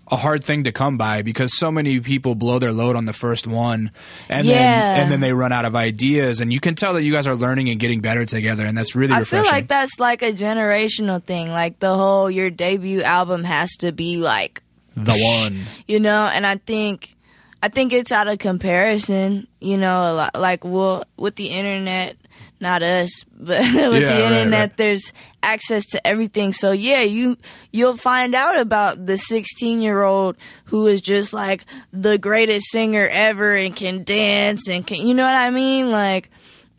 a 0.09 0.15
hard 0.17 0.45
thing 0.45 0.63
to 0.63 0.71
come 0.71 0.97
by 0.97 1.23
because 1.23 1.59
so 1.59 1.69
many 1.69 1.99
people 1.99 2.37
blow 2.37 2.61
their 2.61 2.71
load 2.73 2.95
on 2.95 3.07
the 3.07 3.13
first 3.13 3.45
one 3.49 3.91
and 4.29 4.47
Yeah. 4.47 4.55
then 4.95 5.03
and 5.03 5.11
then 5.13 5.19
they 5.21 5.33
run 5.33 5.51
out 5.51 5.65
of 5.65 5.75
ideas 5.75 6.41
and 6.41 6.53
you 6.53 6.61
can 6.61 6.77
tell 6.77 6.95
that 6.95 7.03
you 7.03 7.11
guys 7.11 7.27
are 7.27 7.35
learning 7.35 7.71
and 7.71 7.81
getting 7.81 8.01
better 8.01 8.25
together 8.25 8.65
and 8.65 8.79
that's 8.79 8.95
really 8.95 9.13
I 9.13 9.19
refreshing. 9.19 9.45
feel 9.47 9.53
like 9.53 9.67
that's 9.67 9.99
like 9.99 10.23
a 10.23 10.33
generational 10.33 11.21
thing. 11.21 11.51
Like 11.51 11.81
the 11.81 11.93
whole 11.93 12.31
your 12.31 12.51
debut 12.51 13.03
album 13.03 13.43
has 13.43 13.71
to 13.79 13.91
be 13.91 14.17
like 14.17 14.63
the 14.97 15.13
one. 15.43 15.65
you 15.87 16.01
know 16.01 16.27
and 16.27 16.47
i 16.47 16.57
think 16.57 17.15
i 17.63 17.69
think 17.69 17.93
it's 17.93 18.11
out 18.13 18.29
of 18.29 18.39
comparison 18.39 19.47
you 19.61 19.77
know 19.77 20.11
a 20.11 20.13
lot, 20.15 20.35
like 20.35 20.65
well 20.65 21.05
with 21.17 21.37
the 21.37 21.49
internet 21.51 22.17
not 22.61 22.83
us 22.83 23.25
but 23.39 23.61
with 23.61 24.03
Yeah, 24.03 24.17
the 24.17 24.23
right, 24.23 24.33
internet 24.33 24.71
right. 24.71 24.77
there's 24.79 25.13
access 25.43 25.85
to 25.87 26.05
everything 26.07 26.53
so 26.55 26.73
yeah 26.73 27.03
you 27.03 27.37
you'll 27.73 27.97
find 27.99 28.35
out 28.35 28.59
about 28.59 29.05
the 29.07 29.19
16 29.19 29.81
year 29.83 30.03
old 30.03 30.37
who 30.67 30.87
is 30.87 31.01
just 31.03 31.33
like 31.35 31.65
the 31.93 32.17
greatest 32.19 32.71
singer 32.71 33.07
ever 33.13 33.55
and 33.55 33.77
can 33.77 34.05
dance 34.05 34.69
and 34.69 34.87
can 34.87 35.07
you 35.07 35.15
know 35.15 35.23
what 35.25 35.35
i 35.35 35.51
mean 35.51 35.91
like 35.91 36.31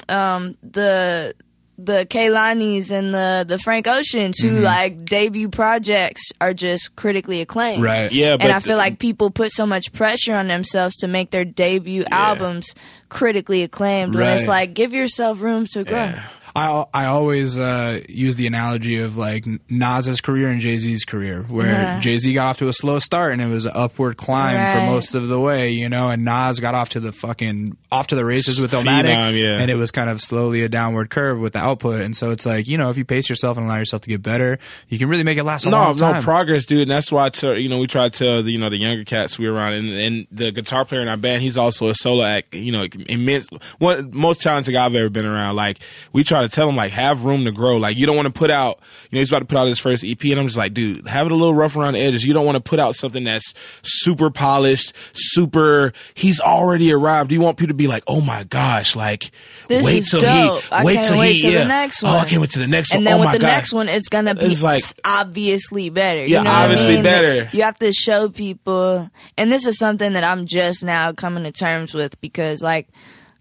um 0.10 0.58
the 0.64 1.36
the 1.78 2.08
Kehlanis 2.10 2.92
and 2.92 3.14
the 3.14 3.46
the 3.48 3.60
Frank 3.60 3.88
Oceans 3.88 4.40
who 4.40 4.50
mm-hmm. 4.50 4.64
like 4.64 5.06
debut 5.06 5.50
projects 5.50 6.32
are 6.42 6.54
just 6.54 6.96
critically 6.96 7.42
acclaimed. 7.42 7.84
Right. 7.84 8.12
Yeah, 8.12 8.38
but 8.38 8.46
and 8.46 8.52
I 8.52 8.60
feel 8.60 8.78
like 8.78 9.00
people 9.00 9.30
put 9.30 9.52
so 9.52 9.66
much 9.66 9.94
pressure 9.94 10.34
on 10.34 10.48
themselves 10.48 10.96
to 10.98 11.08
make 11.08 11.30
their 11.30 11.46
debut 11.46 12.06
albums 12.10 12.74
critically 13.10 13.64
acclaimed 13.64 14.16
when 14.16 14.38
it's 14.38 14.48
like 14.48 14.74
give 14.74 14.92
yourself 14.92 15.42
room 15.42 15.66
to 15.68 15.84
grow. 15.84 16.14
I 16.58 16.86
I 16.92 17.06
always 17.06 17.60
uh, 17.60 18.02
use 18.10 18.36
the 18.36 18.48
analogy 18.48 18.98
of 18.98 19.16
like 19.16 19.46
Nas's 19.70 20.22
career 20.22 20.50
and 20.50 20.60
Jay 20.60 20.78
Z's 20.78 21.06
career, 21.06 21.44
where 21.50 21.68
Yeah. 21.68 22.00
Jay 22.00 22.18
Z 22.18 22.34
got 22.34 22.48
off 22.48 22.58
to 22.58 22.68
a 22.68 22.74
slow 22.74 22.98
start 22.98 23.34
and 23.34 23.42
it 23.42 23.48
was 23.48 23.66
an 23.68 23.74
upward 23.76 24.18
climb 24.18 24.72
for 24.72 24.82
most 24.82 25.14
of 25.14 25.28
the 25.28 25.40
way, 25.40 25.70
you 25.70 25.88
know, 25.88 26.10
and 26.10 26.26
Nas 26.26 26.60
got 26.60 26.74
off 26.74 26.90
to 26.90 27.00
the 27.00 27.12
fucking 27.12 27.78
off 27.92 28.08
to 28.08 28.16
the 28.16 28.26
races 28.26 28.60
with 28.60 28.72
Phenom, 28.72 29.04
Illmatic, 29.04 29.40
yeah. 29.40 29.60
and 29.60 29.70
it 29.70 29.76
was 29.76 29.92
kind 29.92 30.10
of 30.10 30.20
slowly 30.20 30.64
a 30.64 30.70
downward 30.70 31.12
curve 31.12 31.40
with 31.40 31.54
the 31.54 31.60
output, 31.60 32.02
and 32.02 32.18
so 32.18 32.32
it's 32.32 32.46
like 32.46 32.68
you 32.68 32.78
know 32.78 32.90
if 32.90 32.98
you 32.98 33.06
pace 33.06 33.30
yourself 33.30 33.58
and 33.58 33.68
allow 33.68 33.78
yourself 33.78 34.02
to 34.02 34.10
get 34.10 34.24
better, 34.24 34.58
you 34.90 34.98
can 34.98 35.10
really 35.10 35.24
make 35.24 35.38
it 35.38 35.44
last 35.44 35.68
a 35.68 35.70
no, 35.70 35.78
long 35.78 35.96
no 35.96 36.22
progress, 36.22 36.66
dude. 36.66 36.82
And 36.82 36.92
that's 36.92 37.12
why 37.12 37.26
I 37.26 37.30
tell 37.30 37.56
you 37.56 37.70
know 37.70 37.78
we 37.78 37.86
try 37.86 38.10
to 38.10 38.18
tell 38.18 38.42
the 38.42 38.52
you 38.52 38.58
know 38.58 38.72
the 38.72 38.78
younger 38.78 39.04
cats 39.04 39.38
we 39.38 39.48
were 39.48 39.54
around, 39.54 39.74
and, 39.74 39.90
and 39.94 40.28
the 40.32 40.52
guitar 40.52 40.86
player 40.86 41.02
in 41.02 41.08
our 41.08 41.18
band, 41.18 41.44
he's 41.44 41.56
also 41.58 41.90
a 41.90 41.94
solo 41.94 42.24
act. 42.24 42.56
You 42.56 42.72
know, 42.72 42.88
immense, 43.08 43.48
one 43.78 44.10
most 44.12 44.42
talented 44.42 44.74
guy 44.74 44.86
I've 44.86 44.96
ever 44.96 45.10
been 45.10 45.28
around. 45.28 45.56
Like 45.56 45.78
we 46.14 46.24
try 46.24 46.42
to 46.42 46.47
tell 46.50 46.68
him 46.70 46.76
like 46.76 46.92
have 46.94 47.26
room 47.26 47.46
to 47.46 47.52
grow. 47.52 47.78
Like 47.78 47.98
you 47.98 48.06
don't 48.06 48.16
want 48.16 48.28
to 48.28 48.34
put 48.34 48.50
out. 48.52 48.80
You 49.10 49.16
know, 49.18 49.20
he's 49.20 49.30
about 49.30 49.40
to 49.40 49.46
put 49.46 49.58
out 49.58 49.68
his 49.68 49.80
first 49.80 50.04
EP, 50.04 50.22
and 50.26 50.40
I'm 50.40 50.48
just 50.48 50.58
like, 50.58 50.74
dude, 50.74 51.08
have 51.08 51.26
it 51.26 51.32
a 51.32 51.36
little 51.36 51.54
rough 51.54 51.76
around 51.76 51.94
the 51.94 52.00
edges. 52.00 52.24
You 52.26 52.34
don't 52.34 52.46
want 52.46 52.56
to 52.56 52.62
put 52.62 52.80
out 52.80 52.96
something 52.96 53.24
that's 53.24 53.54
super 53.82 54.30
polished, 54.30 54.94
super. 55.14 55.94
He's 56.14 56.40
already 56.40 56.92
arrived. 56.92 57.32
You 57.32 57.42
want 57.42 57.58
people 57.58 57.70
to 57.70 57.74
be 57.76 57.88
like, 57.88 58.04
oh 58.08 58.22
my 58.22 58.44
gosh, 58.44 58.96
like 58.96 59.32
This 59.68 59.86
wait 59.86 60.06
till 60.06 60.20
dope. 60.20 60.62
he 60.62 60.72
I 60.72 60.84
wait 60.84 61.02
till 61.04 61.18
wait 61.20 61.34
he 61.34 61.42
till 61.42 61.52
the 61.52 61.58
yeah. 61.60 61.68
next 61.68 62.04
Oh, 62.04 62.08
I 62.08 62.16
one. 62.18 62.28
can't 62.28 62.42
wait 62.42 62.50
to 62.52 62.60
the 62.60 62.68
next 62.68 62.92
one. 62.92 62.98
And 63.00 63.08
then 63.08 63.14
oh 63.16 63.20
with 63.22 63.32
the 63.34 63.40
God. 63.40 63.48
next 63.48 63.74
one, 63.74 63.90
it's 63.90 64.10
gonna 64.10 64.36
be 64.36 64.42
It's 64.46 64.64
like- 64.64 64.84
obviously 65.06 65.90
better. 65.90 66.22
You 66.22 66.36
Yeah, 66.36 66.44
know 66.44 66.52
what 66.52 66.60
I 66.60 66.64
obviously 66.64 66.94
mean? 66.96 67.04
better. 67.04 67.50
You 67.54 67.64
have 67.64 67.78
to 67.80 67.92
show 67.94 68.30
people, 68.30 69.10
and 69.38 69.52
this 69.52 69.66
is 69.66 69.78
something 69.78 70.14
that 70.14 70.24
I'm 70.24 70.46
just 70.46 70.84
now 70.84 71.12
coming 71.14 71.44
to 71.44 71.52
terms 71.52 71.94
with 71.94 72.20
because, 72.22 72.62
like, 72.62 72.88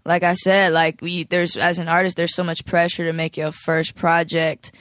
like 0.07 0.23
I 0.23 0.33
said, 0.33 0.73
like 0.73 1.01
we 1.01 1.25
there's 1.25 1.55
as 1.57 1.77
an 1.77 1.87
artist, 1.87 2.15
there's 2.17 2.33
so 2.33 2.43
much 2.43 2.65
pressure 2.65 3.05
to 3.05 3.13
make 3.13 3.37
your 3.37 3.51
first 3.51 3.93
project 3.95 4.71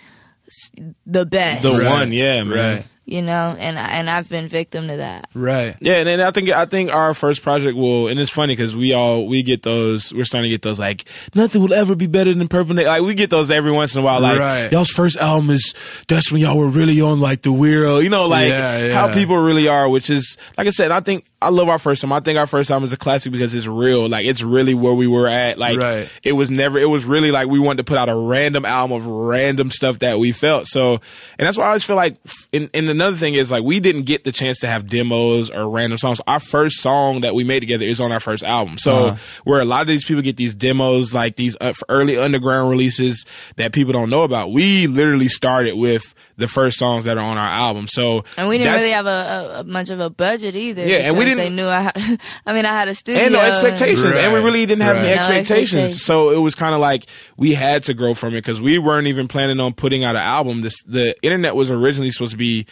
the 1.07 1.27
best. 1.27 1.63
the 1.63 1.69
Right. 1.85 1.99
one, 1.99 2.13
yeah, 2.13 2.43
man. 2.45 2.75
Right. 2.77 2.85
you 3.09 3.23
know, 3.23 3.55
and 3.57 3.79
I- 3.79 3.89
and 3.99 4.11
I've 4.11 4.29
been 4.29 4.49
victim 4.49 4.89
to 4.89 4.97
that. 4.97 5.29
Right. 5.33 5.77
Yeah, 5.81 5.95
and 5.99 6.09
then 6.09 6.21
I 6.21 6.33
think 6.33 6.49
I 6.51 6.67
think 6.67 6.91
our 6.93 7.15
first 7.15 7.41
project 7.43 7.77
will, 7.77 8.09
and 8.09 8.19
it's 8.19 8.33
funny 8.33 8.55
because 8.57 8.75
we 8.77 8.93
all 8.95 9.27
we 9.29 9.45
get 9.45 9.63
those. 9.63 10.13
We're 10.13 10.25
starting 10.25 10.49
to 10.51 10.55
get 10.55 10.63
those 10.63 10.81
like 10.81 11.05
nothing 11.35 11.63
will 11.63 11.73
ever 11.75 11.95
be 11.95 12.09
better 12.09 12.35
than 12.35 12.49
Purple. 12.49 12.75
Like 12.75 13.03
we 13.03 13.15
get 13.15 13.31
those 13.31 13.49
every 13.51 13.71
once 13.71 13.95
in 13.95 14.01
a 14.01 14.05
while. 14.05 14.21
Like 14.21 14.41
Right. 14.41 14.73
y'all's 14.73 14.91
first 14.91 15.17
album 15.19 15.51
is 15.51 15.73
that's 16.09 16.33
when 16.33 16.41
y'all 16.41 16.59
were 16.59 16.69
really 16.69 17.01
on 17.01 17.21
like 17.21 17.43
the 17.43 17.51
weirdo, 17.53 18.03
you 18.03 18.09
know, 18.11 18.27
like 18.27 18.49
Yeah, 18.49 18.93
how 18.93 19.13
people 19.13 19.37
really 19.39 19.69
are. 19.69 19.89
Which 19.89 20.11
is 20.11 20.37
like 20.59 20.67
I 20.67 20.71
said, 20.71 20.91
I 20.91 20.99
think 20.99 21.27
I 21.43 21.51
love 21.51 21.69
our 21.69 21.79
first 21.79 22.01
time. 22.01 22.13
I 22.13 22.21
think 22.21 22.39
our 22.39 22.47
first 22.47 22.69
time 22.71 22.83
is 22.83 22.93
a 22.95 22.97
classic 22.97 23.31
because 23.31 23.53
it's 23.53 23.67
real. 23.67 24.09
Like 24.09 24.25
it's 24.25 24.43
really 24.43 24.73
where 24.73 24.95
we 24.95 25.07
were 25.07 25.29
at. 25.29 25.59
Like 25.59 25.79
Right. 25.79 26.09
it 26.23 26.33
was 26.33 26.51
never. 26.51 26.79
It 26.79 26.89
was 26.89 27.05
really 27.05 27.31
like 27.31 27.49
we 27.49 27.59
wanted 27.59 27.79
to 27.79 27.85
put 27.85 27.99
out 27.99 28.09
a 28.09 28.15
random 28.17 28.65
album 28.65 28.97
of 28.97 29.05
random 29.07 29.71
stuff 29.71 29.99
that 29.99 30.19
we 30.19 30.33
felt. 30.33 30.67
So, 30.67 30.95
and 31.39 31.47
that's 31.47 31.59
why 31.59 31.65
I 31.65 31.69
always 31.69 31.85
feel 31.85 31.95
like. 31.97 32.17
And, 32.55 32.71
and 32.73 32.89
another 32.89 33.17
thing 33.19 33.35
is 33.35 33.51
like 33.51 33.65
we 33.65 33.81
didn't 33.81 34.05
get 34.05 34.25
the 34.25 34.33
chance 34.33 34.61
to 34.61 34.67
have 34.67 34.89
demos 34.89 35.51
or 35.51 35.69
random 35.69 35.99
songs. 35.99 36.23
Our 36.27 36.41
first 36.41 36.77
song 36.81 37.21
that 37.21 37.35
we 37.35 37.45
made 37.45 37.61
together 37.61 37.85
is 37.85 38.01
on 38.01 38.13
our 38.13 38.21
first 38.21 38.43
album. 38.43 38.79
So 38.79 39.09
Uh-huh. 39.09 39.17
where 39.45 39.61
a 39.61 39.67
lot 39.67 39.83
of 39.83 39.89
these 39.89 40.07
people 40.07 40.23
get 40.23 40.39
these 40.39 40.55
demos, 40.55 41.13
like 41.13 41.37
these 41.37 41.55
uh, 41.61 41.75
early 41.91 42.17
underground 42.19 42.71
releases 42.71 43.27
that 43.57 43.73
people 43.73 43.93
don't 43.93 44.09
know 44.09 44.23
about, 44.23 44.53
we 44.53 44.87
literally 44.87 45.29
started 45.29 45.77
with 45.77 46.15
the 46.39 46.49
first 46.49 46.79
songs 46.79 47.05
that 47.05 47.19
are 47.19 47.25
on 47.25 47.37
our 47.37 47.49
album. 47.49 47.87
So 47.89 48.25
And 48.39 48.49
we 48.49 48.57
didn't 48.57 48.73
really 48.75 48.91
have 48.91 49.07
a, 49.07 49.11
a, 49.57 49.61
a 49.61 49.65
much 49.65 49.91
of 49.91 50.01
a 50.01 50.09
budget 50.09 50.57
either. 50.57 50.87
Yeah, 50.87 50.99
and 50.99 51.17
we 51.17 51.25
because 51.26 51.26
didn't- 51.31 51.57
They 51.57 51.63
knew 51.63 51.69
I. 51.69 51.81
Had, 51.83 52.21
I 52.47 52.53
mean, 52.53 52.65
I 52.65 52.71
had 52.71 52.89
a 52.89 52.95
studio. 52.95 53.23
and 53.23 53.33
no 53.33 53.41
expectations, 53.41 54.03
and 54.05 54.33
we 54.33 54.41
really 54.41 54.65
didn't 54.67 54.83
have 54.83 54.97
any 54.97 55.09
right. 55.09 55.15
No 55.15 55.17
expectations. 55.17 55.59
expectations. 55.63 56.03
So 56.03 56.31
it 56.31 56.39
was 56.39 56.55
kind 56.55 56.75
of 56.75 56.81
like 56.81 57.07
we 57.37 57.55
had 57.55 57.85
to 57.85 57.95
grow 57.95 58.15
from 58.15 58.35
it 58.35 58.39
because 58.39 58.61
we 58.61 58.79
weren't 58.79 59.07
even 59.07 59.29
planning 59.29 59.61
on 59.61 59.73
putting 59.75 60.05
out 60.05 60.17
an 60.17 60.23
album. 60.23 60.63
This 60.63 60.83
the 60.85 61.15
internet 61.23 61.55
was 61.57 61.71
originally 61.71 62.11
supposed 62.11 62.33
to 62.33 62.39
be. 62.39 62.67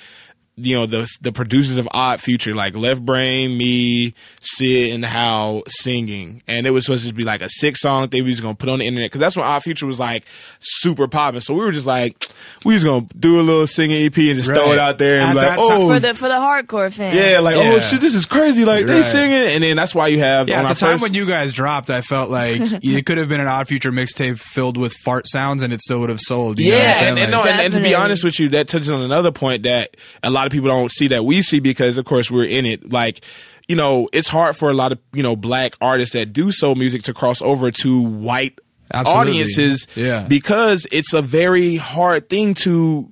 You 0.57 0.77
know 0.77 0.87
the 0.87 1.09
the 1.21 1.33
producers 1.33 1.79
of 1.79 1.89
Odd 1.91 2.21
Future 2.21 2.55
like 2.55 2.77
Left 2.77 3.05
Brain, 3.05 3.59
me, 3.59 4.15
Syd, 4.41 4.95
and 4.95 5.05
How 5.05 5.65
singing, 5.67 6.43
and 6.47 6.65
it 6.65 6.71
was 6.71 6.85
supposed 6.85 7.09
to 7.09 7.13
be 7.13 7.25
like 7.25 7.41
a 7.43 7.49
six 7.49 7.81
song 7.81 8.07
thing 8.09 8.23
we 8.23 8.31
was 8.31 8.41
gonna 8.41 8.55
put 8.55 8.69
on 8.69 8.79
the 8.79 8.87
internet 8.87 9.07
because 9.11 9.19
that's 9.19 9.35
when 9.37 9.45
Odd 9.45 9.65
Future 9.65 9.85
was 9.87 9.99
like 9.99 10.25
super 10.61 11.09
popping. 11.09 11.41
So 11.41 11.55
we 11.55 11.61
were 11.61 11.73
just 11.73 11.87
like, 11.87 12.25
we 12.65 12.75
was 12.75 12.85
gonna 12.85 13.05
do 13.19 13.41
a 13.41 13.43
little 13.43 13.67
singing 13.67 14.07
EP 14.07 14.17
and 14.17 14.37
just 14.37 14.49
throw 14.49 14.71
it 14.73 14.79
out 14.79 14.99
there 14.99 15.19
and 15.19 15.33
be 15.37 15.45
like, 15.45 15.59
oh, 15.61 15.89
for 15.89 15.99
the 15.99 16.15
for 16.15 16.29
the 16.29 16.35
hardcore 16.35 16.93
fans. 16.93 17.17
yeah, 17.17 17.41
like 17.41 17.57
oh, 17.57 17.63
Yeah. 17.63 17.73
oh 17.73 17.81
shit, 17.81 18.01
this 18.01 18.15
is 18.15 18.25
crazy. 18.25 18.65
Like 18.65 18.87
they 18.87 18.95
Right. 18.99 19.05
singing, 19.05 19.55
and 19.57 19.65
then 19.65 19.75
that's 19.77 19.93
why 19.93 20.07
you 20.07 20.21
have 20.21 20.49
Yeah, 20.49 20.61
on 20.61 20.67
at 20.67 20.69
the 20.69 20.75
time 20.77 20.93
first, 20.93 21.03
when 21.03 21.15
you 21.15 21.27
guys 21.27 21.53
dropped, 21.53 21.91
I 21.91 22.01
felt 22.01 22.31
like 22.31 22.61
it 22.61 23.07
could 23.07 23.19
have 23.19 23.29
been 23.29 23.41
an 23.41 23.49
Odd 23.49 23.67
Future 23.67 23.91
mixtape 23.91 24.39
filled 24.39 24.77
with 24.77 24.93
fart 25.05 25.27
sounds, 25.27 25.65
and 25.65 25.73
it 25.73 25.81
still 25.81 25.99
would 25.99 26.11
have 26.11 26.21
sold. 26.21 26.61
You 26.61 26.71
know 26.71 26.77
what 26.77 26.83
I'm 26.85 26.89
Yeah, 26.91 26.95
saying? 26.95 27.11
and, 27.11 27.19
and, 27.19 27.31
no, 27.33 27.41
Like- 27.41 27.51
and, 27.51 27.61
and 27.61 27.75
to 27.75 27.81
be 27.81 27.97
honest 27.97 28.23
with 28.23 28.39
you, 28.39 28.51
that 28.51 28.69
touches 28.69 28.89
on 28.91 29.03
another 29.03 29.33
point 29.33 29.65
that 29.65 29.97
a 30.23 30.31
lot 30.31 30.44
of 30.47 30.53
people 30.53 30.69
don't 30.69 30.91
see 30.91 31.09
that 31.09 31.25
we 31.25 31.43
see 31.43 31.61
because, 31.61 31.97
of 31.97 32.05
course, 32.05 32.31
we're 32.31 32.45
in 32.45 32.67
it. 32.67 32.93
Like, 32.93 33.25
you 33.69 33.77
know, 33.77 34.09
it's 34.13 34.29
hard 34.29 34.57
for 34.57 34.71
a 34.71 34.75
lot 34.75 34.93
of 34.93 34.99
you 35.13 35.23
know 35.23 35.37
black 35.37 35.75
artists 35.81 36.13
that 36.15 36.33
do 36.33 36.53
soul 36.53 36.75
music 36.75 37.03
to 37.05 37.15
cross 37.15 37.41
over 37.43 37.71
to 37.71 38.01
white 38.03 38.59
Absolutely. 38.93 39.33
audiences, 39.33 39.87
Yeah. 39.95 40.25
because 40.29 40.87
it's 40.93 41.13
a 41.15 41.23
very 41.23 41.77
hard 41.77 42.29
thing 42.29 42.55
to, 42.55 43.11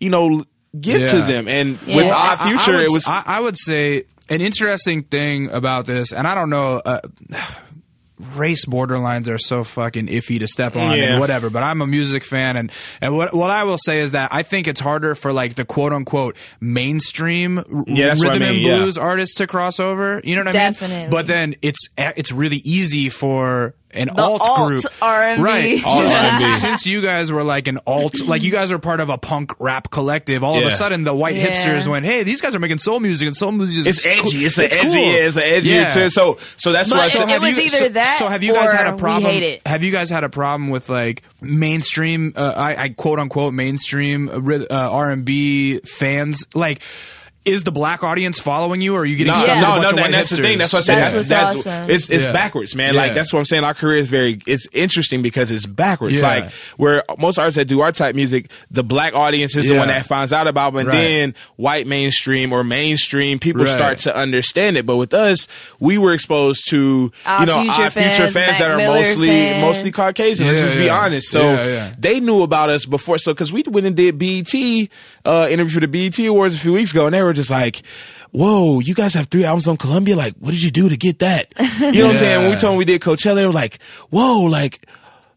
you 0.00 0.10
know, 0.10 0.44
give 0.80 1.08
to 1.10 1.16
them. 1.22 1.46
And 1.48 1.78
Yeah. 1.86 1.96
with 1.96 2.06
Our 2.06 2.12
Odd 2.14 2.38
I- 2.40 2.44
I 2.44 2.48
Future, 2.48 2.72
would, 2.72 2.84
it 2.84 2.90
was 2.90 3.06
I, 3.06 3.22
I 3.26 3.40
would 3.40 3.56
say 3.56 4.02
an 4.28 4.40
interesting 4.40 5.02
thing 5.04 5.50
about 5.50 5.86
this, 5.86 6.12
and 6.12 6.26
I 6.26 6.34
don't 6.34 6.50
know. 6.50 6.80
Uh, 6.84 7.00
race 8.34 8.64
borderlines 8.66 9.28
are 9.28 9.38
so 9.38 9.64
fucking 9.64 10.06
iffy 10.06 10.38
to 10.38 10.46
step 10.46 10.76
on 10.76 10.96
Yeah. 10.96 11.04
and 11.12 11.20
whatever 11.20 11.50
but 11.50 11.62
i'm 11.62 11.80
a 11.82 11.86
music 11.86 12.24
fan 12.24 12.56
and 12.56 12.70
and 13.00 13.16
what 13.16 13.34
what 13.34 13.50
i 13.50 13.64
will 13.64 13.78
say 13.78 14.00
is 14.00 14.12
that 14.12 14.32
i 14.32 14.42
think 14.42 14.66
it's 14.68 14.80
harder 14.80 15.14
for 15.14 15.32
like 15.32 15.54
the 15.56 15.64
quote 15.64 15.92
unquote 15.92 16.36
mainstream 16.60 17.62
Yeah, 17.86 18.06
that's 18.08 18.20
what 18.20 18.30
I 18.30 18.32
rhythm 18.34 18.48
and 18.48 18.56
mean, 18.58 18.66
yeah. 18.66 18.78
blues 18.78 18.98
artists 18.98 19.36
to 19.36 19.46
cross 19.46 19.78
over 19.80 20.20
you 20.24 20.34
know 20.36 20.44
what 20.44 20.56
i 20.56 20.88
mean 20.88 21.10
but 21.10 21.26
then 21.26 21.54
it's 21.62 21.80
it's 21.98 22.32
really 22.32 22.58
easy 22.58 23.08
for 23.08 23.74
an 23.94 24.08
The 24.14 24.22
alt, 24.22 24.42
alt 24.42 24.68
group 24.68 24.84
R&B. 25.02 25.42
right 25.42 25.84
Alt 25.86 26.10
so 26.10 26.26
R&B. 26.26 26.38
since, 26.42 26.54
since 26.62 26.86
you 26.86 27.02
guys 27.02 27.30
were 27.30 27.44
like 27.44 27.68
an 27.68 27.78
alt 27.86 28.20
like 28.26 28.42
you 28.42 28.50
guys 28.50 28.72
are 28.72 28.78
part 28.78 29.00
of 29.00 29.08
a 29.10 29.18
punk 29.18 29.52
rap 29.58 29.90
collective 29.90 30.42
all 30.42 30.58
of 30.58 30.64
a 30.64 30.70
sudden 30.70 31.04
the 31.04 31.14
white 31.14 31.36
Yeah. 31.36 31.48
hipsters 31.48 31.86
went 31.86 32.06
hey 32.06 32.22
these 32.22 32.40
guys 32.40 32.56
are 32.56 32.58
making 32.60 32.78
soul 32.78 33.00
music 33.00 33.26
and 33.26 33.36
soul 33.36 33.52
music 33.52 33.76
is 33.76 33.86
it's 33.86 34.06
edgy. 34.06 34.20
cool. 34.38 34.44
It's 34.46 34.58
edgy. 34.58 34.78
cool. 34.80 34.94
Yeah, 34.94 35.12
it's 35.26 35.36
an 35.36 35.42
edgy. 35.44 35.68
Yeah. 35.70 35.88
too. 35.90 36.08
So, 36.08 36.38
so 36.56 36.72
that's 36.72 36.88
But 36.90 36.96
why 36.98 37.02
I 37.02 37.06
it- 37.06 37.10
said. 37.12 37.28
it 37.28 37.40
was 37.40 37.58
either 37.58 37.68
so, 37.76 37.88
that 37.90 38.16
so 38.18 38.28
have 38.28 38.42
you 38.42 38.52
guys 38.54 38.72
had 38.72 38.86
a 38.86 38.96
problem 38.96 39.30
hate 39.32 39.42
it. 39.42 39.66
have 39.66 39.82
you 39.82 39.90
guys 39.92 40.10
had 40.10 40.24
a 40.24 40.28
problem 40.28 40.70
with 40.70 40.88
like 40.88 41.22
mainstream 41.40 42.32
uh, 42.36 42.54
I, 42.56 42.76
I 42.84 42.88
quote 42.90 43.18
unquote 43.18 43.54
mainstream 43.54 44.28
uh, 44.28 44.34
uh, 44.70 44.90
r&b 44.90 45.80
fans 45.80 46.46
like 46.54 46.80
is 47.44 47.64
the 47.64 47.72
black 47.72 48.04
audience 48.04 48.38
following 48.38 48.80
you 48.80 48.94
or 48.94 49.00
are 49.00 49.04
you 49.04 49.16
getting 49.16 49.32
No, 49.32 49.40
stuck 49.40 49.48
Yeah. 49.48 49.54
with 49.56 49.62
a 49.62 49.62
no, 49.62 49.74
bunch 49.74 49.82
no, 49.82 49.88
of 49.90 49.96
that, 49.96 50.02
white 50.02 50.10
that's 50.12 50.30
the 50.30 50.36
thing. 50.36 50.58
That's 50.58 50.72
what 50.72 50.78
I 50.78 50.82
said. 50.82 50.96
That's 50.98 51.14
That's, 51.14 51.28
that's, 51.28 51.58
awesome. 51.66 51.90
it's 51.90 52.10
it's 52.10 52.24
Yeah. 52.24 52.32
backwards, 52.32 52.76
man. 52.76 52.94
Yeah. 52.94 53.00
Like 53.00 53.14
that's 53.14 53.32
what 53.32 53.38
I'm 53.40 53.44
saying. 53.46 53.64
Our 53.64 53.74
career 53.74 53.96
is 53.98 54.08
very 54.08 54.38
it's 54.46 54.66
interesting 54.72 55.22
because 55.22 55.50
it's 55.50 55.66
backwards. 55.66 56.20
Yeah. 56.20 56.26
Like 56.28 56.50
where 56.76 57.02
most 57.18 57.38
artists 57.38 57.56
that 57.56 57.64
do 57.64 57.80
our 57.80 57.90
type 57.92 58.14
music, 58.14 58.50
the 58.70 58.84
black 58.84 59.14
audience 59.14 59.56
is 59.56 59.68
the 59.68 59.76
one 59.76 59.88
that 59.88 60.06
finds 60.06 60.32
out 60.32 60.46
about, 60.46 60.74
it, 60.74 60.78
and 60.80 60.88
Right. 60.88 60.94
then 60.98 61.34
white 61.56 61.86
mainstream 61.86 62.52
or 62.52 62.62
mainstream 62.64 63.38
people 63.38 63.64
Right. 63.64 63.70
start 63.70 63.98
to 63.98 64.14
understand 64.16 64.76
it. 64.76 64.86
But 64.86 64.96
with 64.96 65.12
us, 65.12 65.48
we 65.80 65.98
were 65.98 66.12
exposed 66.12 66.68
to 66.70 67.10
Our 67.26 67.40
you 67.40 67.46
know 67.46 67.62
Future 67.62 67.82
our 67.82 67.90
future 67.90 68.08
fans, 68.28 68.32
fans 68.32 68.58
that 68.58 68.70
are 68.70 68.76
Miller 68.76 68.98
mostly 68.98 69.28
fans. 69.28 69.60
mostly 69.62 69.90
Caucasian. 69.90 70.46
Let's 70.46 70.60
Yeah, 70.60 70.64
just 70.66 70.76
be 70.76 70.88
honest. 70.88 71.28
So 71.30 71.42
Yeah, 71.42 71.66
yeah. 71.66 71.92
they 71.98 72.20
knew 72.20 72.42
about 72.42 72.70
us 72.70 72.86
before. 72.86 73.18
So 73.18 73.32
because 73.34 73.52
we 73.52 73.62
went 73.66 73.86
and 73.86 73.96
did 73.96 74.18
BET 74.18 74.88
uh, 75.24 75.48
interview 75.50 75.74
for 75.74 75.80
the 75.80 75.88
BET 75.88 76.18
Awards 76.26 76.56
a 76.56 76.58
few 76.58 76.72
weeks 76.72 76.90
ago, 76.92 77.06
and 77.06 77.14
they 77.14 77.22
were 77.22 77.32
just 77.32 77.50
like. 77.50 77.82
Whoa, 78.34 78.80
you 78.80 78.94
guys 78.94 79.12
have 79.12 79.26
three 79.26 79.44
albums 79.44 79.68
on 79.68 79.76
Columbia. 79.76 80.16
Like, 80.16 80.34
what 80.38 80.52
did 80.52 80.62
you 80.62 80.70
do 80.70 80.88
to 80.88 80.96
get 80.96 81.18
that? 81.18 81.52
You 81.58 81.92
know 81.92 82.06
what 82.06 82.12
I'm 82.12 82.14
saying? 82.14 82.40
When 82.40 82.50
we 82.50 82.56
told 82.56 82.72
them 82.72 82.78
we 82.78 82.86
did 82.86 83.02
Coachella, 83.02 83.34
they 83.34 83.44
were 83.44 83.52
like, 83.52 83.78
whoa, 84.08 84.40
like, 84.44 84.86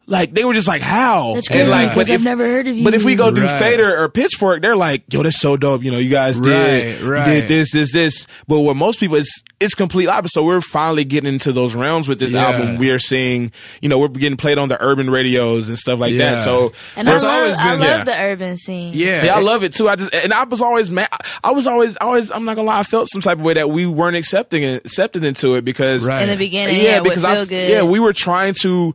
like 0.07 0.33
they 0.33 0.45
were 0.45 0.53
just 0.53 0.67
like, 0.67 0.81
how? 0.83 1.33
That's 1.33 1.47
And 1.49 1.55
crazy, 1.61 1.69
like, 1.71 1.89
because 1.89 2.07
but 2.07 2.13
I've 2.13 2.19
if- 2.21 2.25
never 2.25 2.45
heard 2.45 2.67
of 2.67 2.83
But 2.83 2.93
if 2.93 3.03
we 3.03 3.15
go 3.15 3.31
do 3.31 3.41
Right. 3.41 3.59
Fader 3.59 3.97
or 4.03 4.07
Pitchfork, 4.09 4.61
they're 4.61 4.75
like, 4.75 5.03
yo, 5.11 5.23
that's 5.23 5.39
so 5.39 5.57
dope. 5.57 5.83
You 5.83 5.91
know, 5.91 5.97
you 5.97 6.09
guys 6.11 6.39
did, 6.39 7.01
Right, 7.01 7.07
right. 7.09 7.27
you 7.27 7.41
did 7.41 7.47
this, 7.47 7.71
this, 7.71 7.91
this. 7.91 8.27
But 8.47 8.59
what 8.59 8.75
most 8.75 8.99
people 8.99 9.15
is, 9.15 9.31
it's 9.59 9.73
complete 9.73 10.07
opposite. 10.07 10.33
So 10.33 10.43
we're 10.43 10.61
finally 10.61 11.05
getting 11.05 11.33
into 11.33 11.51
those 11.51 11.75
realms 11.75 12.07
with 12.07 12.19
this 12.19 12.33
Yeah. 12.33 12.45
album. 12.51 12.77
We 12.77 12.91
are 12.91 12.99
seeing, 12.99 13.51
you 13.81 13.89
know, 13.89 13.97
we're 13.97 14.09
getting 14.09 14.37
played 14.37 14.57
on 14.59 14.69
the 14.69 14.77
urban 14.83 15.09
radios 15.09 15.69
and 15.69 15.77
stuff 15.79 15.99
like 15.99 16.13
Yeah. 16.13 16.35
that. 16.35 16.39
So 16.43 16.71
And 16.95 17.09
I 17.09 17.15
It's 17.15 17.23
love, 17.23 17.33
always 17.41 17.59
I 17.59 17.71
been- 17.71 17.79
love 17.79 17.89
yeah. 17.89 18.03
the 18.03 18.19
urban 18.21 18.57
scene. 18.57 18.91
yeah 18.93 19.25
yeah, 19.25 19.35
I 19.35 19.39
love 19.39 19.63
it 19.63 19.73
too. 19.73 19.89
I 19.89 19.95
just 19.95 20.13
and 20.13 20.31
I 20.33 20.43
was 20.43 20.61
always 20.61 20.91
mad. 20.91 21.09
I 21.43 21.51
was 21.51 21.65
always, 21.67 21.95
always. 21.99 22.29
I'm 22.31 22.45
not 22.45 22.55
gonna 22.55 22.67
lie. 22.67 22.79
I 22.79 22.83
felt 22.83 23.09
some 23.11 23.21
type 23.21 23.39
of 23.39 23.43
way 23.45 23.53
that 23.55 23.69
we 23.71 23.85
weren't 23.85 24.15
accepting 24.17 24.61
it, 24.63 24.85
accepted 24.85 25.23
into 25.23 25.55
it 25.55 25.65
because 25.65 26.05
Right. 26.05 26.21
In 26.23 26.29
the 26.29 26.35
beginning, 26.37 26.75
yeah, 26.77 26.97
it 26.97 27.03
would 27.03 27.13
I 27.13 27.15
feel 27.15 27.25
f- 27.43 27.49
good. 27.49 27.69
yeah, 27.71 27.81
we 27.83 27.99
were 27.99 28.13
trying 28.13 28.53
to 28.61 28.93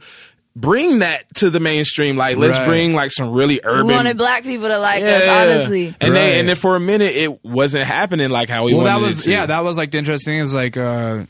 bring 0.56 0.98
that 0.98 1.32
to 1.36 1.48
the 1.48 1.60
mainstream. 1.60 2.16
Like, 2.16 2.36
let's 2.36 2.58
Right. 2.58 2.66
bring 2.66 2.94
like 2.94 3.12
some 3.12 3.30
really 3.30 3.60
urban. 3.62 3.86
we 3.86 3.94
wanted 3.94 4.16
black 4.18 4.42
people 4.42 4.68
to 4.68 4.78
like 4.78 5.00
Yeah. 5.02 5.18
us, 5.18 5.28
honestly. 5.28 5.94
And 6.00 6.12
Right. 6.12 6.20
then 6.20 6.38
and 6.40 6.48
then 6.48 6.56
for 6.56 6.74
a 6.76 6.80
minute 6.80 7.14
it 7.14 7.44
wasn't 7.44 7.84
happening 7.84 8.30
like 8.30 8.48
how 8.48 8.64
we 8.64 8.74
well, 8.74 8.84
wanted 8.84 8.90
that 9.00 9.06
was 9.06 9.20
it 9.20 9.22
to. 9.24 9.30
yeah. 9.30 9.46
That 9.46 9.62
was 9.64 9.78
like 9.78 9.92
the 9.92 9.98
interesting 9.98 10.32
thing 10.34 10.40
is 10.40 10.52
like, 10.54 10.76
uh, 10.76 11.20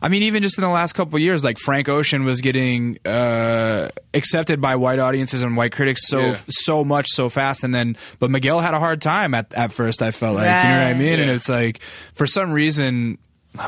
I 0.00 0.08
mean, 0.08 0.22
even 0.24 0.42
just 0.42 0.56
in 0.58 0.62
the 0.62 0.70
last 0.70 0.92
couple 0.92 1.16
of 1.16 1.22
years, 1.22 1.42
like 1.42 1.58
Frank 1.58 1.88
Ocean 1.88 2.24
was 2.24 2.40
getting 2.42 2.98
uh, 3.04 3.88
accepted 4.14 4.60
by 4.60 4.76
white 4.76 4.98
audiences 4.98 5.42
and 5.42 5.56
white 5.56 5.72
critics 5.72 6.02
so 6.06 6.20
Yeah. 6.20 6.36
so 6.48 6.84
much 6.84 7.06
so 7.08 7.28
fast, 7.28 7.64
and 7.64 7.74
then 7.74 7.96
but 8.18 8.30
Miguel 8.30 8.60
had 8.60 8.74
a 8.74 8.78
hard 8.78 9.00
time 9.02 9.34
at 9.34 9.52
at 9.54 9.72
first. 9.72 10.02
I 10.02 10.10
felt 10.10 10.36
like 10.36 10.44
you 10.44 10.50
know 10.50 10.54
what 10.78 10.82
I 10.86 10.92
Right. 10.92 10.96
mean, 10.98 11.18
and 11.20 11.30
it's 11.30 11.48
like 11.48 11.80
for 12.14 12.26
some 12.26 12.52
reason. 12.52 13.18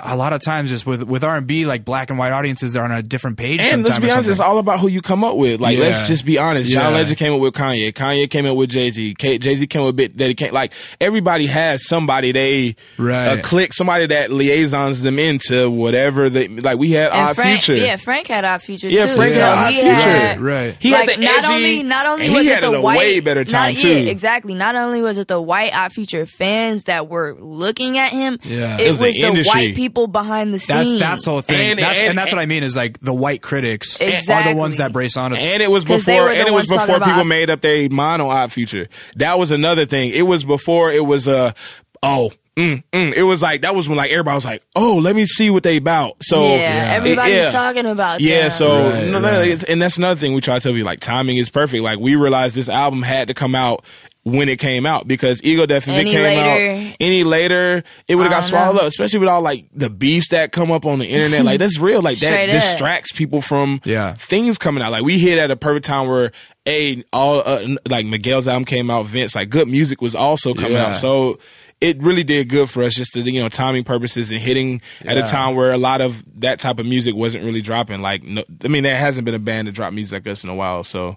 A 0.05 0.17
lot 0.17 0.33
of 0.33 0.41
times, 0.43 0.71
just 0.71 0.87
with 0.87 1.03
with 1.05 1.25
R 1.25 1.37
and 1.37 1.47
B, 1.47 1.65
like 1.67 1.85
black 1.85 2.11
and 2.11 2.19
white 2.19 2.33
audiences, 2.33 2.73
they're 2.73 2.85
on 2.85 2.93
a 2.93 3.03
different 3.03 3.37
page. 3.39 3.61
And 3.61 3.83
let's 3.85 3.99
be 3.99 4.11
honest, 4.11 4.29
it's 4.29 4.41
all 4.41 4.59
about 4.59 4.81
who 4.81 4.89
you 4.89 5.01
come 5.03 5.25
up 5.25 5.37
with. 5.37 5.61
Like, 5.61 5.77
Yeah. 5.79 5.85
let's 5.85 6.07
just 6.09 6.25
be 6.25 6.39
honest. 6.39 6.71
John 6.71 6.93
Yeah. 6.93 6.99
Legend 6.99 7.17
came 7.19 7.33
up 7.33 7.41
with 7.41 7.55
Kanye. 7.55 7.93
Kanye 7.93 8.29
came 8.31 8.47
up 8.47 8.57
with 8.57 8.71
Jay 8.71 8.91
Z. 8.91 9.15
Jay 9.19 9.39
Z 9.57 9.67
came 9.67 9.83
up 9.83 9.87
with 9.87 9.97
Big 9.97 10.17
Daddy 10.17 10.35
Kane. 10.35 10.53
Like, 10.53 10.73
everybody 11.01 11.47
has 11.47 11.87
somebody 11.87 12.33
they 12.33 12.77
Right. 12.97 13.39
uh, 13.39 13.43
click, 13.43 13.73
somebody 13.75 14.07
that 14.07 14.31
liaisons 14.31 15.03
them 15.03 15.19
into 15.19 15.71
whatever 15.71 16.29
they 16.31 16.49
like. 16.49 16.79
We 16.79 16.91
had 16.93 17.13
And 17.13 17.29
Odd 17.31 17.37
Frank, 17.37 17.63
Future. 17.63 17.83
yeah, 17.83 17.97
Frank 17.97 18.27
had 18.27 18.45
our 18.45 18.59
future 18.59 18.89
Yeah, 18.89 19.07
too. 19.07 19.17
Frank 19.17 19.33
so 19.33 19.41
had 19.41 19.59
Odd 19.59 19.73
he 19.73 19.81
Future. 19.81 19.95
had, 19.97 20.41
Right. 20.41 20.77
He 20.79 20.91
like, 20.93 21.09
had 21.11 21.19
the 21.19 21.25
not 21.25 21.45
edgy, 21.45 21.53
only 21.55 21.83
not 21.83 22.07
only 22.07 22.31
was 22.31 22.45
he 22.47 22.51
it 22.53 22.61
the 22.61 22.73
a 22.73 22.81
white 22.81 22.99
way 22.99 23.21
better 23.21 23.45
time 23.45 23.75
not, 23.75 23.81
too. 23.81 23.89
Yeah, 23.89 24.11
exactly. 24.11 24.55
Not 24.55 24.75
only 24.77 25.03
was 25.03 25.19
it 25.19 25.29
the 25.29 25.41
white 25.41 25.73
Odd 25.75 25.93
Future 25.93 26.27
fans 26.27 26.85
that 26.85 27.09
were 27.09 27.37
looking 27.41 27.99
at 27.99 28.11
him, 28.13 28.39
Yeah. 28.45 28.77
it, 28.77 28.81
It 28.89 28.91
was 28.91 29.01
was, 29.01 29.15
the 29.15 29.21
the, 29.23 29.29
industry. 29.29 29.61
white 29.69 29.75
people 29.79 30.07
behind 30.09 30.53
the 30.53 30.59
scenes. 30.59 30.99
that's 30.99 31.25
the 31.25 31.31
whole 31.31 31.41
thing. 31.41 31.71
And- 31.71 31.79
that's, 31.79 32.01
and, 32.01 32.11
and- 32.11 32.19
that's 32.19 32.33
what 32.33 32.41
I 32.41 32.47
mean 32.47 32.63
is 32.65 32.77
like 32.77 32.99
the 33.01 33.15
white 33.15 33.41
critics 33.43 34.01
are 34.01 34.43
the 34.43 34.55
ones 34.55 34.79
that 34.79 34.93
brace 34.93 35.17
onto. 35.17 35.37
And 35.37 35.63
it 35.63 35.71
was 35.71 35.85
'Cause 35.85 36.05
they 36.05 36.15
before, 36.15 36.25
were 36.27 36.33
and 36.33 36.49
it 36.49 36.53
was 36.53 36.67
before 36.69 36.99
people 36.99 37.21
Odd- 37.21 37.27
made 37.29 37.49
up 37.49 37.61
their 37.61 37.89
mind 37.89 38.21
on 38.21 38.29
Odd 38.31 38.53
Future. 38.53 38.87
That 39.17 39.39
was 39.39 39.51
another 39.51 39.87
thing. 39.87 40.11
It 40.11 40.23
was 40.23 40.45
before 40.45 40.91
it 40.93 41.07
was 41.07 41.27
a, 41.29 41.55
oh, 42.03 42.33
mm, 42.57 42.83
mm. 42.93 43.13
it 43.15 43.23
was 43.23 43.41
like 43.41 43.61
that 43.63 43.75
was 43.77 43.89
when 43.89 43.97
like 43.97 44.11
everybody 44.11 44.35
was 44.35 44.45
like, 44.45 44.63
oh, 44.75 44.97
let 44.97 45.15
me 45.15 45.25
see 45.27 45.49
what 45.51 45.63
they 45.63 45.77
about. 45.77 46.17
So 46.23 46.43
yeah, 46.43 46.93
everybody's 46.97 47.45
yeah. 47.45 47.51
talking 47.51 47.87
about 47.87 48.21
Yeah, 48.21 48.43
them. 48.43 48.51
so 48.51 48.89
Right, 48.91 49.07
no, 49.07 49.21
no, 49.21 49.31
right. 49.39 49.49
it's, 49.49 49.63
and 49.65 49.81
that's 49.81 49.97
another 49.99 50.19
thing 50.19 50.35
we 50.35 50.41
try 50.41 50.57
to 50.59 50.61
tell 50.61 50.77
you. 50.77 50.85
Like 50.85 51.01
timing 51.01 51.37
is 51.37 51.49
perfect. 51.51 51.83
Like 51.85 51.99
we 52.01 52.17
realized 52.17 52.57
this 52.57 52.69
album 52.69 53.03
had 53.03 53.29
to 53.29 53.35
come 53.35 53.55
out 53.55 53.85
when 54.25 54.49
it 54.49 54.59
came 54.59 54.85
out 54.85 55.09
because 55.09 55.43
Ego 55.43 55.65
Death 55.65 55.89
if 55.89 55.97
it 55.97 56.05
came 56.07 56.23
later- 56.23 56.91
out 56.91 56.97
any 57.01 57.25
later, 57.25 57.83
it 58.09 58.17
would 58.17 58.25
have 58.25 58.33
got 58.33 58.45
swallowed 58.45 58.75
know. 58.75 58.81
up. 58.83 58.87
Especially 58.89 59.21
with 59.21 59.29
all 59.29 59.41
like 59.41 59.67
the 59.73 59.89
beefs 59.89 60.29
that 60.31 60.53
come 60.53 60.71
up 60.71 60.85
on 60.85 60.99
the 60.99 61.07
internet. 61.07 61.45
like 61.45 61.59
that's 61.59 61.79
real. 61.79 62.03
Like 62.03 62.19
that 62.19 62.33
Straight 62.33 62.49
up. 62.51 62.55
distracts 62.55 63.13
people 63.13 63.41
from 63.41 63.81
Yeah. 63.85 64.15
things 64.15 64.59
coming 64.59 64.83
out. 64.83 64.93
Like 64.93 65.05
we 65.05 65.19
hit 65.19 65.39
at 65.39 65.51
a 65.51 65.57
perfect 65.57 65.87
time 65.87 66.09
where 66.09 66.33
a 66.67 67.03
all 67.13 67.43
uh, 67.47 67.77
like 67.87 68.05
Miguel's 68.05 68.47
album 68.47 68.65
came 68.67 68.91
out, 68.91 69.07
Vince 69.07 69.35
like 69.35 69.49
good 69.49 69.69
music 69.69 70.03
was 70.03 70.15
also 70.15 70.53
coming 70.53 70.73
Yeah. 70.73 70.89
out. 70.89 70.97
So 70.97 71.39
it 71.81 72.03
really 72.03 72.25
did 72.25 72.49
good 72.49 72.69
for 72.69 72.83
us 72.83 72.95
just 72.97 73.13
to 73.13 73.21
you 73.23 73.41
know 73.41 73.49
timing 73.49 73.85
purposes 73.85 74.31
and 74.33 74.41
hitting 74.41 74.83
at 75.07 75.17
a 75.17 75.23
time 75.23 75.55
where 75.55 75.73
a 75.73 75.79
lot 75.79 76.01
of 76.03 76.23
that 76.41 76.59
type 76.61 76.79
of 76.81 76.85
music 76.87 77.15
wasn't 77.15 77.45
really 77.45 77.63
dropping. 77.63 78.03
Like, 78.03 78.25
no, 78.25 78.43
I 78.65 78.69
mean, 78.69 78.83
there 78.83 78.99
hasn't 78.99 79.25
been 79.25 79.35
a 79.35 79.39
band 79.39 79.67
to 79.67 79.73
drop 79.73 79.93
music 79.95 80.13
like 80.27 80.33
us 80.33 80.43
in 80.45 80.51
a 80.51 80.55
while. 80.57 80.83
So, 80.85 81.17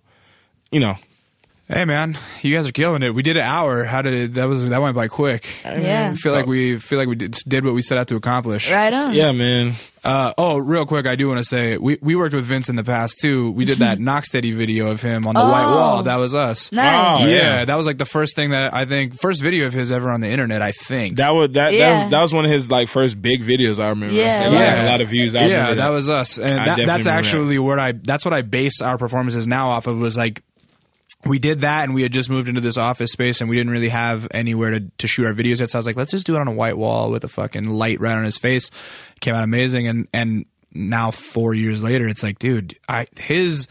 you 0.71 0.79
know, 0.79 0.95
Hey 1.71 1.85
man, 1.85 2.17
you 2.41 2.53
guys 2.53 2.67
are 2.67 2.73
killing 2.73 3.01
it. 3.01 3.15
We 3.15 3.23
did 3.23 3.37
an 3.37 3.43
hour. 3.43 3.85
How 3.85 4.01
did 4.01 4.13
it, 4.13 4.33
that 4.33 4.43
was 4.49 4.65
that 4.65 4.81
went 4.81 4.93
by 4.93 5.07
quick? 5.07 5.47
Yeah. 5.63 6.09
I 6.11 6.15
feel 6.15 6.33
like 6.33 6.45
we 6.45 6.77
feel 6.77 6.99
like 6.99 7.07
we 7.07 7.15
did, 7.15 7.31
did 7.47 7.63
what 7.63 7.73
we 7.73 7.81
set 7.81 7.97
out 7.97 8.09
to 8.09 8.17
accomplish. 8.17 8.69
Right 8.69 8.91
on. 8.93 9.13
yeah, 9.13 9.31
man. 9.31 9.75
Uh, 10.03 10.33
oh, 10.37 10.57
real 10.57 10.85
quick, 10.85 11.07
I 11.07 11.15
do 11.15 11.29
want 11.29 11.37
to 11.37 11.45
say 11.45 11.77
we, 11.77 11.97
we 12.01 12.15
worked 12.15 12.33
with 12.33 12.43
Vince 12.43 12.67
in 12.67 12.75
the 12.75 12.83
past 12.83 13.19
too. 13.21 13.51
We 13.51 13.63
did 13.63 13.77
that 13.77 13.99
knock 14.01 14.25
steady 14.25 14.51
video 14.51 14.87
of 14.91 15.01
him 15.01 15.25
on 15.25 15.33
the 15.33 15.39
white 15.39 15.63
Oh. 15.63 15.75
wall. 15.75 16.03
That 16.03 16.17
was 16.17 16.35
us. 16.35 16.73
Nice. 16.73 17.21
Oh, 17.21 17.25
yeah, 17.25 17.35
yeah. 17.35 17.65
that 17.65 17.75
was 17.75 17.85
like 17.85 17.99
the 17.99 18.05
first 18.05 18.35
thing 18.35 18.49
that 18.49 18.73
I 18.73 18.83
think 18.83 19.13
first 19.17 19.41
video 19.41 19.65
of 19.65 19.71
his 19.71 19.93
ever 19.93 20.11
on 20.11 20.19
the 20.19 20.27
internet. 20.27 20.61
I 20.61 20.73
think. 20.73 21.17
That 21.17 21.29
was 21.29 21.51
that, 21.53 21.71
that 21.71 22.03
was 22.03 22.11
that 22.11 22.21
was 22.21 22.33
one 22.33 22.43
of 22.43 22.51
his 22.51 22.69
like 22.69 22.89
first 22.89 23.21
big 23.21 23.43
videos. 23.43 23.79
I 23.79 23.87
remember. 23.87 24.13
Yeah, 24.13 24.41
It 24.49 24.51
got 24.51 24.59
yeah. 24.59 24.83
a 24.83 24.91
lot 24.91 24.99
of 24.99 25.07
views. 25.07 25.35
I 25.35 25.45
yeah, 25.45 25.53
remember 25.61 25.75
that 25.75 25.89
was 25.89 26.09
us, 26.09 26.37
and 26.37 26.57
that, 26.57 26.65
that's 26.65 26.79
remember 27.05 27.09
actually 27.11 27.59
what 27.59 27.79
I 27.79 27.93
that's 27.93 28.25
what 28.25 28.33
I 28.33 28.41
base 28.41 28.81
our 28.81 28.97
performances 28.97 29.47
now 29.47 29.69
off 29.69 29.87
of. 29.87 29.97
Was 29.99 30.17
like 30.17 30.43
we 31.25 31.39
did 31.39 31.61
that, 31.61 31.83
and 31.83 31.93
we 31.93 32.03
had 32.03 32.11
just 32.11 32.29
moved 32.29 32.49
into 32.49 32.61
this 32.61 32.77
office 32.77 33.11
space, 33.11 33.41
and 33.41 33.49
we 33.49 33.55
didn't 33.55 33.71
really 33.71 33.89
have 33.89 34.27
anywhere 34.31 34.71
to, 34.71 34.79
to 34.97 35.07
shoot 35.07 35.25
our 35.25 35.33
videos 35.33 35.59
yet. 35.59 35.69
So 35.69 35.77
I 35.77 35.79
was 35.79 35.85
like, 35.85 35.95
let's 35.95 36.11
just 36.11 36.25
do 36.25 36.35
it 36.35 36.39
on 36.41 36.47
a 36.47 36.53
white 36.53 36.77
wall 36.77 37.11
with 37.11 37.23
a 37.23 37.27
fucking 37.27 37.65
light 37.65 37.99
right 37.99 38.15
on 38.15 38.23
his 38.23 38.37
face. 38.37 38.69
Came 39.19 39.35
out 39.35 39.43
amazing, 39.43 39.87
and 39.87 40.07
and 40.13 40.45
now 40.73 41.11
four 41.11 41.53
years 41.53 41.83
later, 41.83 42.07
it's 42.07 42.23
like, 42.23 42.39
dude, 42.39 42.77
I 42.89 43.07
his. 43.19 43.67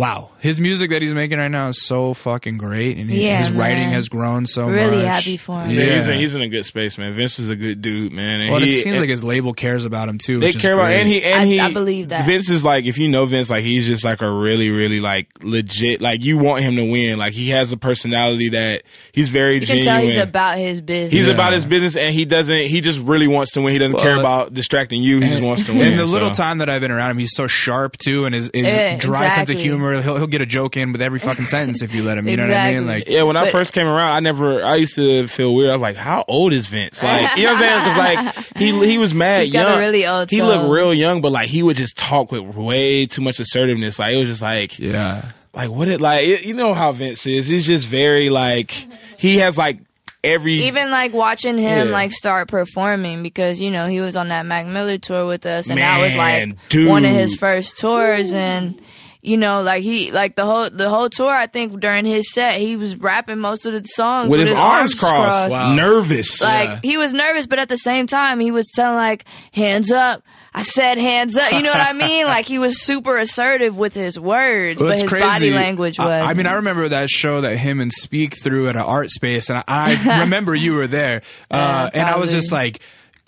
Wow, 0.00 0.30
his 0.38 0.58
music 0.62 0.88
that 0.92 1.02
he's 1.02 1.12
making 1.12 1.36
right 1.36 1.50
now 1.50 1.68
is 1.68 1.82
so 1.82 2.14
fucking 2.14 2.56
great, 2.56 2.96
and 2.96 3.10
he, 3.10 3.26
Yeah, 3.26 3.36
his 3.36 3.52
writing 3.52 3.90
has 3.90 4.08
grown 4.08 4.46
so 4.46 4.64
much. 4.64 4.74
Really 4.74 4.96
much. 4.96 5.04
happy 5.04 5.36
for 5.36 5.60
him. 5.60 5.70
Yeah, 5.72 5.82
Yeah, 5.84 5.96
he's, 5.96 6.06
in, 6.08 6.18
he's 6.18 6.34
in 6.34 6.40
a 6.40 6.48
good 6.48 6.64
space, 6.64 6.96
man. 6.96 7.12
Vince 7.12 7.38
is 7.38 7.50
a 7.50 7.54
good 7.56 7.82
dude, 7.82 8.10
man. 8.10 8.40
And 8.40 8.50
well, 8.50 8.62
he, 8.62 8.68
it 8.68 8.72
seems 8.72 8.86
and 8.96 9.00
like 9.00 9.10
his 9.10 9.22
label 9.22 9.52
cares 9.52 9.84
about 9.84 10.08
him 10.08 10.16
too. 10.16 10.40
they 10.40 10.46
which 10.46 10.56
is 10.56 10.62
care 10.62 10.72
about, 10.72 10.84
great. 10.86 11.00
and 11.00 11.08
he 11.08 11.22
and 11.22 11.42
I- 11.42 11.44
he. 11.44 11.60
I 11.60 11.70
believe 11.70 12.08
that. 12.08 12.24
Vince 12.24 12.48
is 12.48 12.64
like, 12.64 12.86
if 12.86 12.96
you 12.96 13.08
know 13.08 13.26
Vince, 13.26 13.50
like 13.50 13.62
he's 13.62 13.86
just 13.86 14.02
like 14.02 14.22
a 14.22 14.30
really, 14.30 14.70
really 14.70 15.00
like 15.00 15.28
legit. 15.42 16.00
Like 16.00 16.24
you 16.24 16.38
want 16.38 16.62
him 16.62 16.76
to 16.76 16.90
win. 16.90 17.18
Like 17.18 17.34
he 17.34 17.50
has 17.50 17.70
a 17.72 17.76
personality 17.76 18.48
that 18.48 18.84
he's 19.12 19.28
very 19.28 19.56
You 19.56 19.66
can 19.66 19.66
genuine. 19.82 19.84
tell 19.84 20.02
he's 20.02 20.16
about 20.16 20.56
his 20.56 20.80
business. 20.80 21.12
He's 21.12 21.26
Yeah. 21.26 21.34
about 21.34 21.52
his 21.52 21.66
business, 21.66 21.96
and 21.96 22.14
he 22.14 22.24
doesn't. 22.24 22.68
He 22.68 22.80
just 22.80 23.00
really 23.00 23.28
wants 23.28 23.50
to 23.52 23.60
win. 23.60 23.74
He 23.74 23.78
doesn't 23.78 24.00
care 24.00 24.16
about 24.18 24.54
distracting 24.54 25.02
you. 25.02 25.20
He 25.20 25.28
just 25.28 25.42
wants 25.42 25.64
to 25.64 25.72
win. 25.72 25.88
In 25.88 25.96
the 25.98 26.06
little 26.06 26.30
time 26.30 26.56
that 26.58 26.70
I've 26.70 26.80
been 26.80 26.90
around 26.90 27.10
him, 27.10 27.18
he's 27.18 27.34
so 27.34 27.46
sharp 27.46 27.98
too, 27.98 28.24
and 28.24 28.34
his, 28.34 28.50
his 28.54 28.64
Yeah, 28.66 28.96
dry 28.96 29.28
sense 29.28 29.50
of 29.50 29.56
exactly. 29.56 29.64
Humor. 29.92 30.02
He'll 30.02 30.16
he'll 30.16 30.26
get 30.26 30.40
a 30.42 30.46
joke 30.46 30.76
in 30.76 30.92
with 30.92 31.02
every 31.02 31.18
fucking 31.18 31.46
sentence 31.46 31.82
if 31.82 31.94
you 31.94 32.02
let 32.02 32.18
him. 32.18 32.28
You 32.28 32.36
know 32.36 32.48
what 32.48 32.56
I 32.56 32.72
mean? 32.74 32.86
Like, 32.86 33.08
Yeah, 33.08 33.22
when 33.24 33.36
I 33.36 33.42
But- 33.44 33.52
first 33.52 33.72
came 33.72 33.86
around, 33.86 34.12
I 34.12 34.20
never. 34.20 34.64
I 34.64 34.76
used 34.76 34.94
to 34.96 35.26
feel 35.28 35.54
weird. 35.54 35.70
I 35.70 35.72
was 35.74 35.82
like, 35.82 35.96
"How 35.96 36.24
old 36.28 36.52
is 36.52 36.66
Vince?" 36.66 37.02
Like, 37.10 37.36
you 37.36 37.44
know 37.46 37.52
what 37.54 37.62
I'm 37.62 37.68
saying? 37.96 38.24
Because 38.24 38.36
like 38.46 38.56
he 38.58 38.86
he 38.92 38.98
was 38.98 39.14
mad 39.14 39.42
He's 39.44 39.52
got 39.52 39.66
a 39.66 39.70
young. 39.70 39.78
really 39.78 40.06
old 40.06 40.30
he 40.30 40.38
soul. 40.38 40.48
looked 40.48 40.70
real 40.70 40.94
young, 40.94 41.20
but 41.20 41.32
like 41.32 41.48
he 41.48 41.62
would 41.62 41.76
just 41.76 41.96
talk 41.96 42.30
with 42.32 42.42
way 42.54 43.06
too 43.06 43.22
much 43.22 43.40
assertiveness. 43.40 43.98
Like 43.98 44.14
it 44.14 44.18
was 44.18 44.28
just 44.28 44.42
like, 44.42 44.78
yeah, 44.78 45.30
like 45.54 45.70
what 45.70 45.88
it 45.88 46.00
like. 46.00 46.26
It, 46.26 46.44
you 46.44 46.54
know 46.54 46.74
how 46.74 46.92
Vince 46.92 47.26
is. 47.26 47.46
He's 47.46 47.66
just 47.66 47.86
very 47.86 48.30
like 48.30 48.70
he 49.18 49.38
has 49.38 49.56
like 49.58 49.78
every 50.22 50.52
even 50.64 50.90
like 50.90 51.14
watching 51.14 51.56
him 51.56 51.86
Yeah. 51.88 51.92
like 51.94 52.12
start 52.12 52.46
performing 52.48 53.22
because 53.22 53.58
you 53.58 53.70
know 53.70 53.86
he 53.86 54.00
was 54.00 54.16
on 54.16 54.28
that 54.28 54.44
Mac 54.44 54.66
Miller 54.66 54.98
tour 54.98 55.26
with 55.26 55.46
us 55.46 55.70
and 55.70 55.78
that 55.78 55.98
was 55.98 56.14
like 56.14 56.56
dude. 56.68 56.90
one 56.90 57.06
of 57.06 57.12
his 57.12 57.34
first 57.36 57.78
tours 57.78 58.34
and 58.34 58.78
you 59.22 59.36
know 59.36 59.60
like 59.62 59.82
he 59.82 60.10
like 60.12 60.34
the 60.36 60.44
whole 60.46 60.70
the 60.70 60.88
whole 60.88 61.08
tour 61.10 61.30
I 61.30 61.46
think 61.46 61.78
during 61.80 62.04
his 62.06 62.32
set 62.32 62.58
he 62.60 62.76
was 62.76 62.96
rapping 62.96 63.38
most 63.38 63.66
of 63.66 63.72
the 63.72 63.84
songs 63.84 64.30
with 64.30 64.40
his, 64.40 64.52
arms 64.52 64.94
crossed, 64.94 65.50
Wow. 65.50 65.74
nervous. 65.74 66.40
like 66.42 66.68
Yeah. 66.68 66.80
he 66.82 66.96
was 66.96 67.12
nervous 67.12 67.46
but 67.46 67.58
at 67.58 67.68
the 67.68 67.76
same 67.76 68.06
time 68.06 68.40
he 68.40 68.50
was 68.50 68.70
telling 68.74 68.96
like 68.96 69.24
hands 69.52 69.92
up 69.92 70.22
I 70.52 70.62
said 70.62 70.98
hands 70.98 71.36
up 71.36 71.52
you 71.52 71.62
know 71.62 71.70
what 71.70 71.80
I 71.80 71.92
mean 71.92 72.26
like 72.26 72.46
he 72.46 72.58
was 72.58 72.82
super 72.82 73.16
assertive 73.18 73.76
with 73.78 73.94
his 73.94 74.18
words 74.18 74.80
Well, 74.80 74.90
but 74.90 75.00
his 75.00 75.08
crazy. 75.08 75.26
body 75.26 75.50
language 75.52 75.98
was 75.98 76.08
I, 76.08 76.20
I 76.22 76.34
mean, 76.34 76.46
I 76.46 76.54
remember 76.54 76.88
that 76.88 77.08
show 77.10 77.42
that 77.42 77.56
him 77.56 77.80
and 77.80 77.92
Speak 77.92 78.34
threw 78.42 78.68
at 78.68 78.74
an 78.74 78.82
art 78.82 79.10
space, 79.10 79.48
and 79.50 79.58
I, 79.58 79.62
I 79.68 80.20
remember 80.22 80.54
you 80.54 80.74
were 80.74 80.86
there, 80.88 81.22
uh, 81.50 81.90
Yeah, 81.94 82.00
and 82.00 82.08
I 82.08 82.16
was 82.16 82.32
just 82.32 82.50
like. 82.52 82.80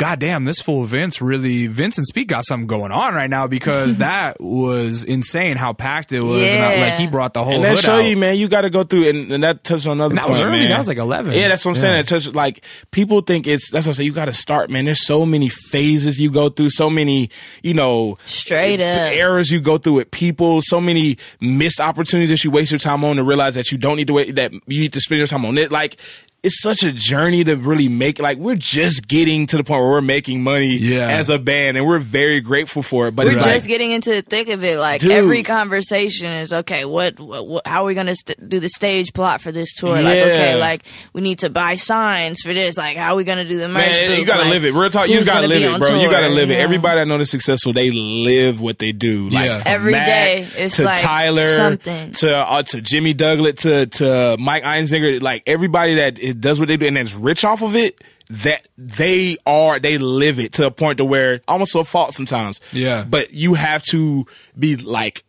God 0.03 0.19
damn, 0.19 0.45
this 0.45 0.61
fool 0.61 0.83
Vince 0.83 1.23
really 1.23 1.69
Vince 1.69 1.97
and 1.97 2.05
Speak 2.05 2.27
got 2.27 2.45
something 2.45 2.67
going 2.67 2.91
on 2.91 3.15
right 3.15 3.31
now 3.31 3.47
because 3.47 3.97
that 3.99 4.41
was 4.41 5.05
insane 5.05 5.57
how 5.57 5.75
packed 5.75 6.13
it 6.13 6.23
was. 6.23 6.53
And 6.53 6.61
I, 6.61 6.81
like 6.81 6.95
he 6.95 7.07
brought 7.07 7.35
the 7.35 7.45
whole 7.45 7.55
and 7.55 7.63
that 7.63 7.79
show 7.79 7.95
out. 7.95 7.99
you, 7.99 8.17
man, 8.17 8.37
you 8.37 8.49
got 8.49 8.63
to 8.63 8.71
go 8.71 8.83
through, 8.83 9.09
and, 9.09 9.31
and 9.31 9.45
that 9.45 9.63
touched 9.63 9.87
on 9.87 9.93
another. 9.93 10.11
And 10.11 10.19
that 10.19 10.23
point, 10.23 10.31
was 10.31 10.41
early. 10.41 10.59
Man. 10.59 10.71
That 10.71 10.79
was 10.79 10.89
like 10.89 10.99
11. 10.99 11.35
Yeah, 11.35 11.47
that's 11.47 11.65
what 11.65 11.71
I'm 11.71 11.77
saying. 11.77 11.95
Yeah. 11.95 12.03
That 12.03 12.09
touched 12.09 12.35
like 12.35 12.65
people 12.91 13.21
think 13.21 13.47
it's. 13.47 13.71
That's 13.71 13.87
what 13.87 13.93
I 13.93 13.99
say. 13.99 14.03
You 14.03 14.13
got 14.13 14.25
to 14.25 14.33
start, 14.33 14.71
man. 14.71 14.87
There's 14.87 15.07
so 15.07 15.25
many 15.25 15.49
phases 15.49 16.19
you 16.19 16.33
go 16.33 16.49
through, 16.49 16.71
so 16.71 16.91
many, 16.91 17.31
you 17.63 17.73
know, 17.73 18.19
Straight 18.27 18.81
up. 18.81 19.13
errors 19.13 19.53
you 19.53 19.61
go 19.61 19.79
through 19.79 19.95
with 19.95 20.11
people, 20.11 20.63
so 20.63 20.81
many 20.81 21.17
missed 21.41 21.79
opportunities 21.79 22.31
that 22.31 22.43
you 22.43 22.51
waste 22.51 22.73
your 22.73 22.81
time 22.81 23.05
on 23.05 23.19
to 23.19 23.23
realize 23.23 23.55
that 23.55 23.71
you 23.71 23.79
don't 23.79 23.99
need 23.99 24.09
to 24.09 24.15
wait. 24.15 24.35
That 24.35 24.53
you 24.53 24.81
need 24.81 24.95
to 24.95 25.01
spend 25.01 25.19
your 25.19 25.29
time 25.29 25.47
on 25.47 25.57
it. 25.59 25.71
Like 25.71 25.97
it's 26.45 26.61
such 26.61 26.83
a 26.83 26.93
journey 26.93 27.45
to 27.45 27.55
really 27.57 27.89
make. 27.89 28.19
Like 28.19 28.37
we're 28.39 28.57
just 28.57 29.07
getting 29.07 29.47
to 29.47 29.57
the 29.57 29.63
point 29.63 29.81
where 29.83 29.91
we're 29.93 30.01
making 30.01 30.43
money 30.43 30.77
Yeah. 30.77 31.09
as 31.09 31.29
a 31.29 31.39
band, 31.39 31.77
and 31.77 31.87
we're 31.87 32.01
very 32.01 32.41
grateful 32.41 32.83
for 32.83 33.07
it. 33.07 33.15
But 33.15 33.27
We're 33.27 33.29
it's 33.29 33.37
just 33.39 33.49
like 33.49 33.65
getting 33.65 33.93
into 33.93 34.11
the 34.11 34.23
thick 34.23 34.49
of 34.49 34.65
it. 34.65 34.79
Like 34.79 35.01
Dude. 35.03 35.13
every 35.13 35.45
conversation 35.45 36.33
is 36.33 36.53
okay. 36.53 36.85
What, 36.85 37.21
what, 37.21 37.47
what 37.47 37.67
how 37.67 37.83
are 37.83 37.87
we 37.87 37.95
going 37.95 38.09
to 38.09 38.17
st- 38.17 38.49
do 38.49 38.59
the 38.59 38.69
stage 38.69 39.13
plot 39.13 39.41
for 39.41 39.53
this 39.53 39.73
tour? 39.75 39.91
Like 39.95 40.19
okay, 40.19 40.57
like 40.59 40.85
we 41.13 41.21
need 41.21 41.39
to 41.41 41.51
buy 41.51 41.75
signs 41.75 42.41
for 42.41 42.53
this. 42.53 42.77
Like 42.77 42.97
how 42.97 43.13
are 43.13 43.17
we 43.17 43.23
going 43.25 43.39
to 43.39 43.45
do 43.47 43.59
the 43.59 43.69
merch? 43.69 43.97
Man, 43.97 44.19
you 44.19 44.27
gotta 44.27 44.41
Like, 44.43 44.51
live 44.51 44.65
it. 44.65 44.73
Real 44.73 44.91
talk, 44.91 45.09
you 45.09 45.25
gotta 45.25 45.47
live 45.47 45.63
it, 45.63 45.67
on 45.67 45.79
bro. 45.79 46.01
You 46.01 46.11
gotta 46.11 46.29
live 46.29 46.51
it. 46.51 46.55
Yeah. 46.55 46.59
Everybody 46.61 47.01
I 47.01 47.05
know 47.05 47.19
that's 47.19 47.31
successful, 47.31 47.73
they 47.73 47.93
live 47.93 48.61
what 48.61 48.81
they 48.81 48.91
do. 48.91 49.29
Like 49.29 49.47
Yeah. 49.47 49.59
from 49.61 49.73
Every 49.73 49.93
Mac 49.93 50.07
day, 50.07 50.49
it's 50.57 50.77
to 50.77 50.85
like 50.85 51.01
Tyler 51.01 51.55
something. 51.55 52.13
to 52.15 52.37
uh, 52.37 52.63
to 52.65 52.81
Jimmy 52.81 53.15
Douglas 53.15 53.63
to 53.63 53.87
to 53.87 54.37
Mike 54.41 54.65
Einziger. 54.65 55.23
Like 55.23 55.45
everybody 55.47 55.95
that 55.97 56.19
it 56.33 56.41
does 56.41 56.59
what 56.59 56.69
they 56.69 56.77
do 56.77 56.87
and 56.87 56.97
that's 56.97 57.15
rich 57.15 57.45
off 57.45 57.63
of 57.63 57.77
it. 57.77 58.03
That 58.31 58.67
they 58.79 59.37
are, 59.47 59.79
they 59.79 59.99
live 59.99 60.39
it 60.39 60.55
to 60.55 60.67
a 60.67 60.71
point 60.71 60.99
to 60.99 61.05
where 61.05 61.41
almost 61.47 61.73
to 61.73 61.81
a 61.81 61.85
fault 61.85 62.15
sometimes. 62.15 62.61
Yeah. 62.73 63.05
but 63.09 63.33
you 63.35 63.55
have 63.55 63.83
to 63.85 64.27
be 64.59 64.77
like 64.77 65.23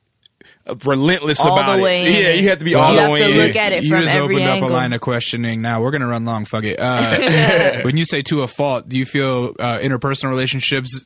relentless 0.85 1.41
All 1.41 1.57
about 1.57 1.75
the 1.77 1.83
way 1.83 2.05
it. 2.05 2.07
in. 2.07 2.23
Yeah, 2.23 2.31
you 2.41 2.49
have 2.49 2.59
to 2.59 2.65
be 2.65 2.71
You 2.71 2.77
all 2.77 2.93
the 2.93 3.01
have 3.01 3.11
way 3.11 3.19
to 3.19 3.29
in. 3.41 3.47
look 3.47 3.55
at 3.55 3.71
it 3.73 3.83
you 3.83 3.89
from 3.89 4.01
just 4.03 4.15
every 4.15 4.35
opened 4.35 4.47
up 4.47 4.53
angle. 4.55 4.69
a 4.69 4.71
line 4.71 4.93
of 4.93 5.01
questioning. 5.01 5.61
Now 5.61 5.81
we're 5.81 5.91
gonna 5.91 6.07
run 6.07 6.23
long. 6.25 6.45
Fuck 6.45 6.63
it. 6.63 6.79
Uh, 6.79 7.81
when 7.81 7.97
you 7.97 8.05
say 8.05 8.21
to 8.23 8.43
a 8.43 8.47
fault, 8.47 8.87
do 8.87 8.97
you 8.97 9.05
feel 9.05 9.53
uh, 9.59 9.79
interpersonal 9.79 10.29
relationships? 10.29 11.05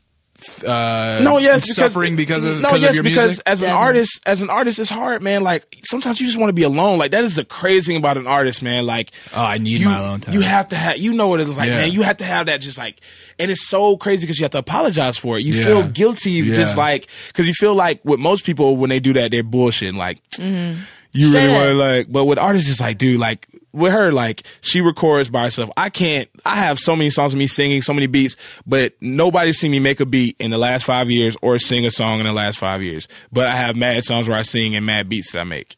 Uh, 0.64 1.19
no, 1.23 1.39
yes, 1.39 1.64
because, 1.64 1.76
suffering 1.76 2.15
because 2.15 2.45
of 2.45 2.55
no, 2.61 2.69
because 2.69 2.81
yes, 2.81 2.89
of 2.91 2.95
your 2.97 3.03
because 3.03 3.26
music. 3.26 3.43
as 3.47 3.61
an 3.61 3.68
Definitely. 3.69 3.85
artist, 3.88 4.22
as 4.26 4.41
an 4.43 4.49
artist, 4.51 4.80
it's 4.80 4.89
hard, 4.89 5.23
man. 5.23 5.43
Like 5.43 5.77
sometimes 5.84 6.19
you 6.19 6.27
just 6.27 6.38
want 6.38 6.49
to 6.49 6.53
be 6.53 6.64
alone. 6.64 6.99
Like 6.99 7.11
that 7.11 7.23
is 7.23 7.35
the 7.35 7.43
crazy 7.45 7.91
thing 7.93 7.97
about 7.97 8.18
an 8.18 8.27
artist, 8.27 8.61
man. 8.61 8.85
Like 8.85 9.11
Oh, 9.34 9.41
I 9.43 9.57
need 9.57 9.80
you, 9.80 9.88
my 9.88 9.97
alone 9.99 10.19
time. 10.22 10.35
You 10.35 10.41
have 10.41 10.68
to 10.69 10.76
have, 10.76 10.97
you 10.99 11.14
know 11.14 11.27
what 11.27 11.39
it's 11.39 11.49
like, 11.57 11.69
Yeah. 11.69 11.77
man. 11.77 11.91
You 11.91 12.03
have 12.03 12.18
to 12.18 12.23
have 12.26 12.45
that, 12.45 12.57
just 12.61 12.77
like, 12.77 13.01
and 13.39 13.49
it's 13.49 13.68
so 13.68 13.97
crazy 13.97 14.22
because 14.27 14.39
you 14.39 14.43
have 14.43 14.51
to 14.51 14.59
apologize 14.59 15.18
for 15.18 15.38
it. 15.39 15.43
You 15.43 15.53
Yeah. 15.53 15.65
feel 15.65 15.84
guilty, 15.88 16.31
Yeah. 16.31 16.53
just 16.53 16.77
like 16.77 17.07
because 17.27 17.47
you 17.47 17.53
feel 17.53 17.73
like 17.73 18.03
with 18.05 18.19
most 18.19 18.43
people 18.45 18.77
when 18.77 18.89
they 18.91 18.99
do 18.99 19.14
that, 19.14 19.31
they're 19.31 19.43
bullshitting. 19.43 19.95
Like 19.97 20.22
you 20.38 20.43
Mm-hmm. 20.45 20.81
Straight 21.15 21.34
really 21.34 21.47
want 21.53 21.65
to 21.69 21.73
like, 21.73 22.11
but 22.11 22.26
with 22.26 22.38
artists, 22.38 22.69
it's 22.69 22.80
like, 22.80 22.99
dude, 22.99 23.19
like 23.19 23.47
with 23.77 23.93
her, 23.93 24.11
like 24.11 24.43
she 24.61 24.81
records 24.81 25.29
by 25.29 25.43
herself. 25.43 25.69
I 25.77 25.89
can't. 25.89 26.29
I 26.45 26.55
have 26.57 26.79
so 26.79 26.95
many 26.95 27.09
songs 27.09 27.33
of 27.33 27.39
me 27.39 27.47
singing, 27.47 27.81
so 27.81 27.93
many 27.93 28.07
beats, 28.07 28.35
but 28.65 28.93
nobody's 29.01 29.57
seen 29.59 29.71
me 29.71 29.79
make 29.79 29.99
a 29.99 30.05
beat 30.05 30.35
in 30.39 30.51
the 30.51 30.57
last 30.57 30.83
five 30.85 31.09
years 31.09 31.37
or 31.41 31.57
sing 31.59 31.85
a 31.85 31.91
song 31.91 32.19
in 32.19 32.25
the 32.25 32.33
last 32.33 32.57
five 32.57 32.81
years. 32.81 33.07
But 33.31 33.47
I 33.47 33.55
have 33.55 33.75
mad 33.75 34.03
songs 34.03 34.27
where 34.27 34.37
I 34.37 34.41
sing 34.41 34.75
and 34.75 34.85
mad 34.85 35.07
beats 35.09 35.31
that 35.31 35.39
I 35.39 35.43
make. 35.43 35.77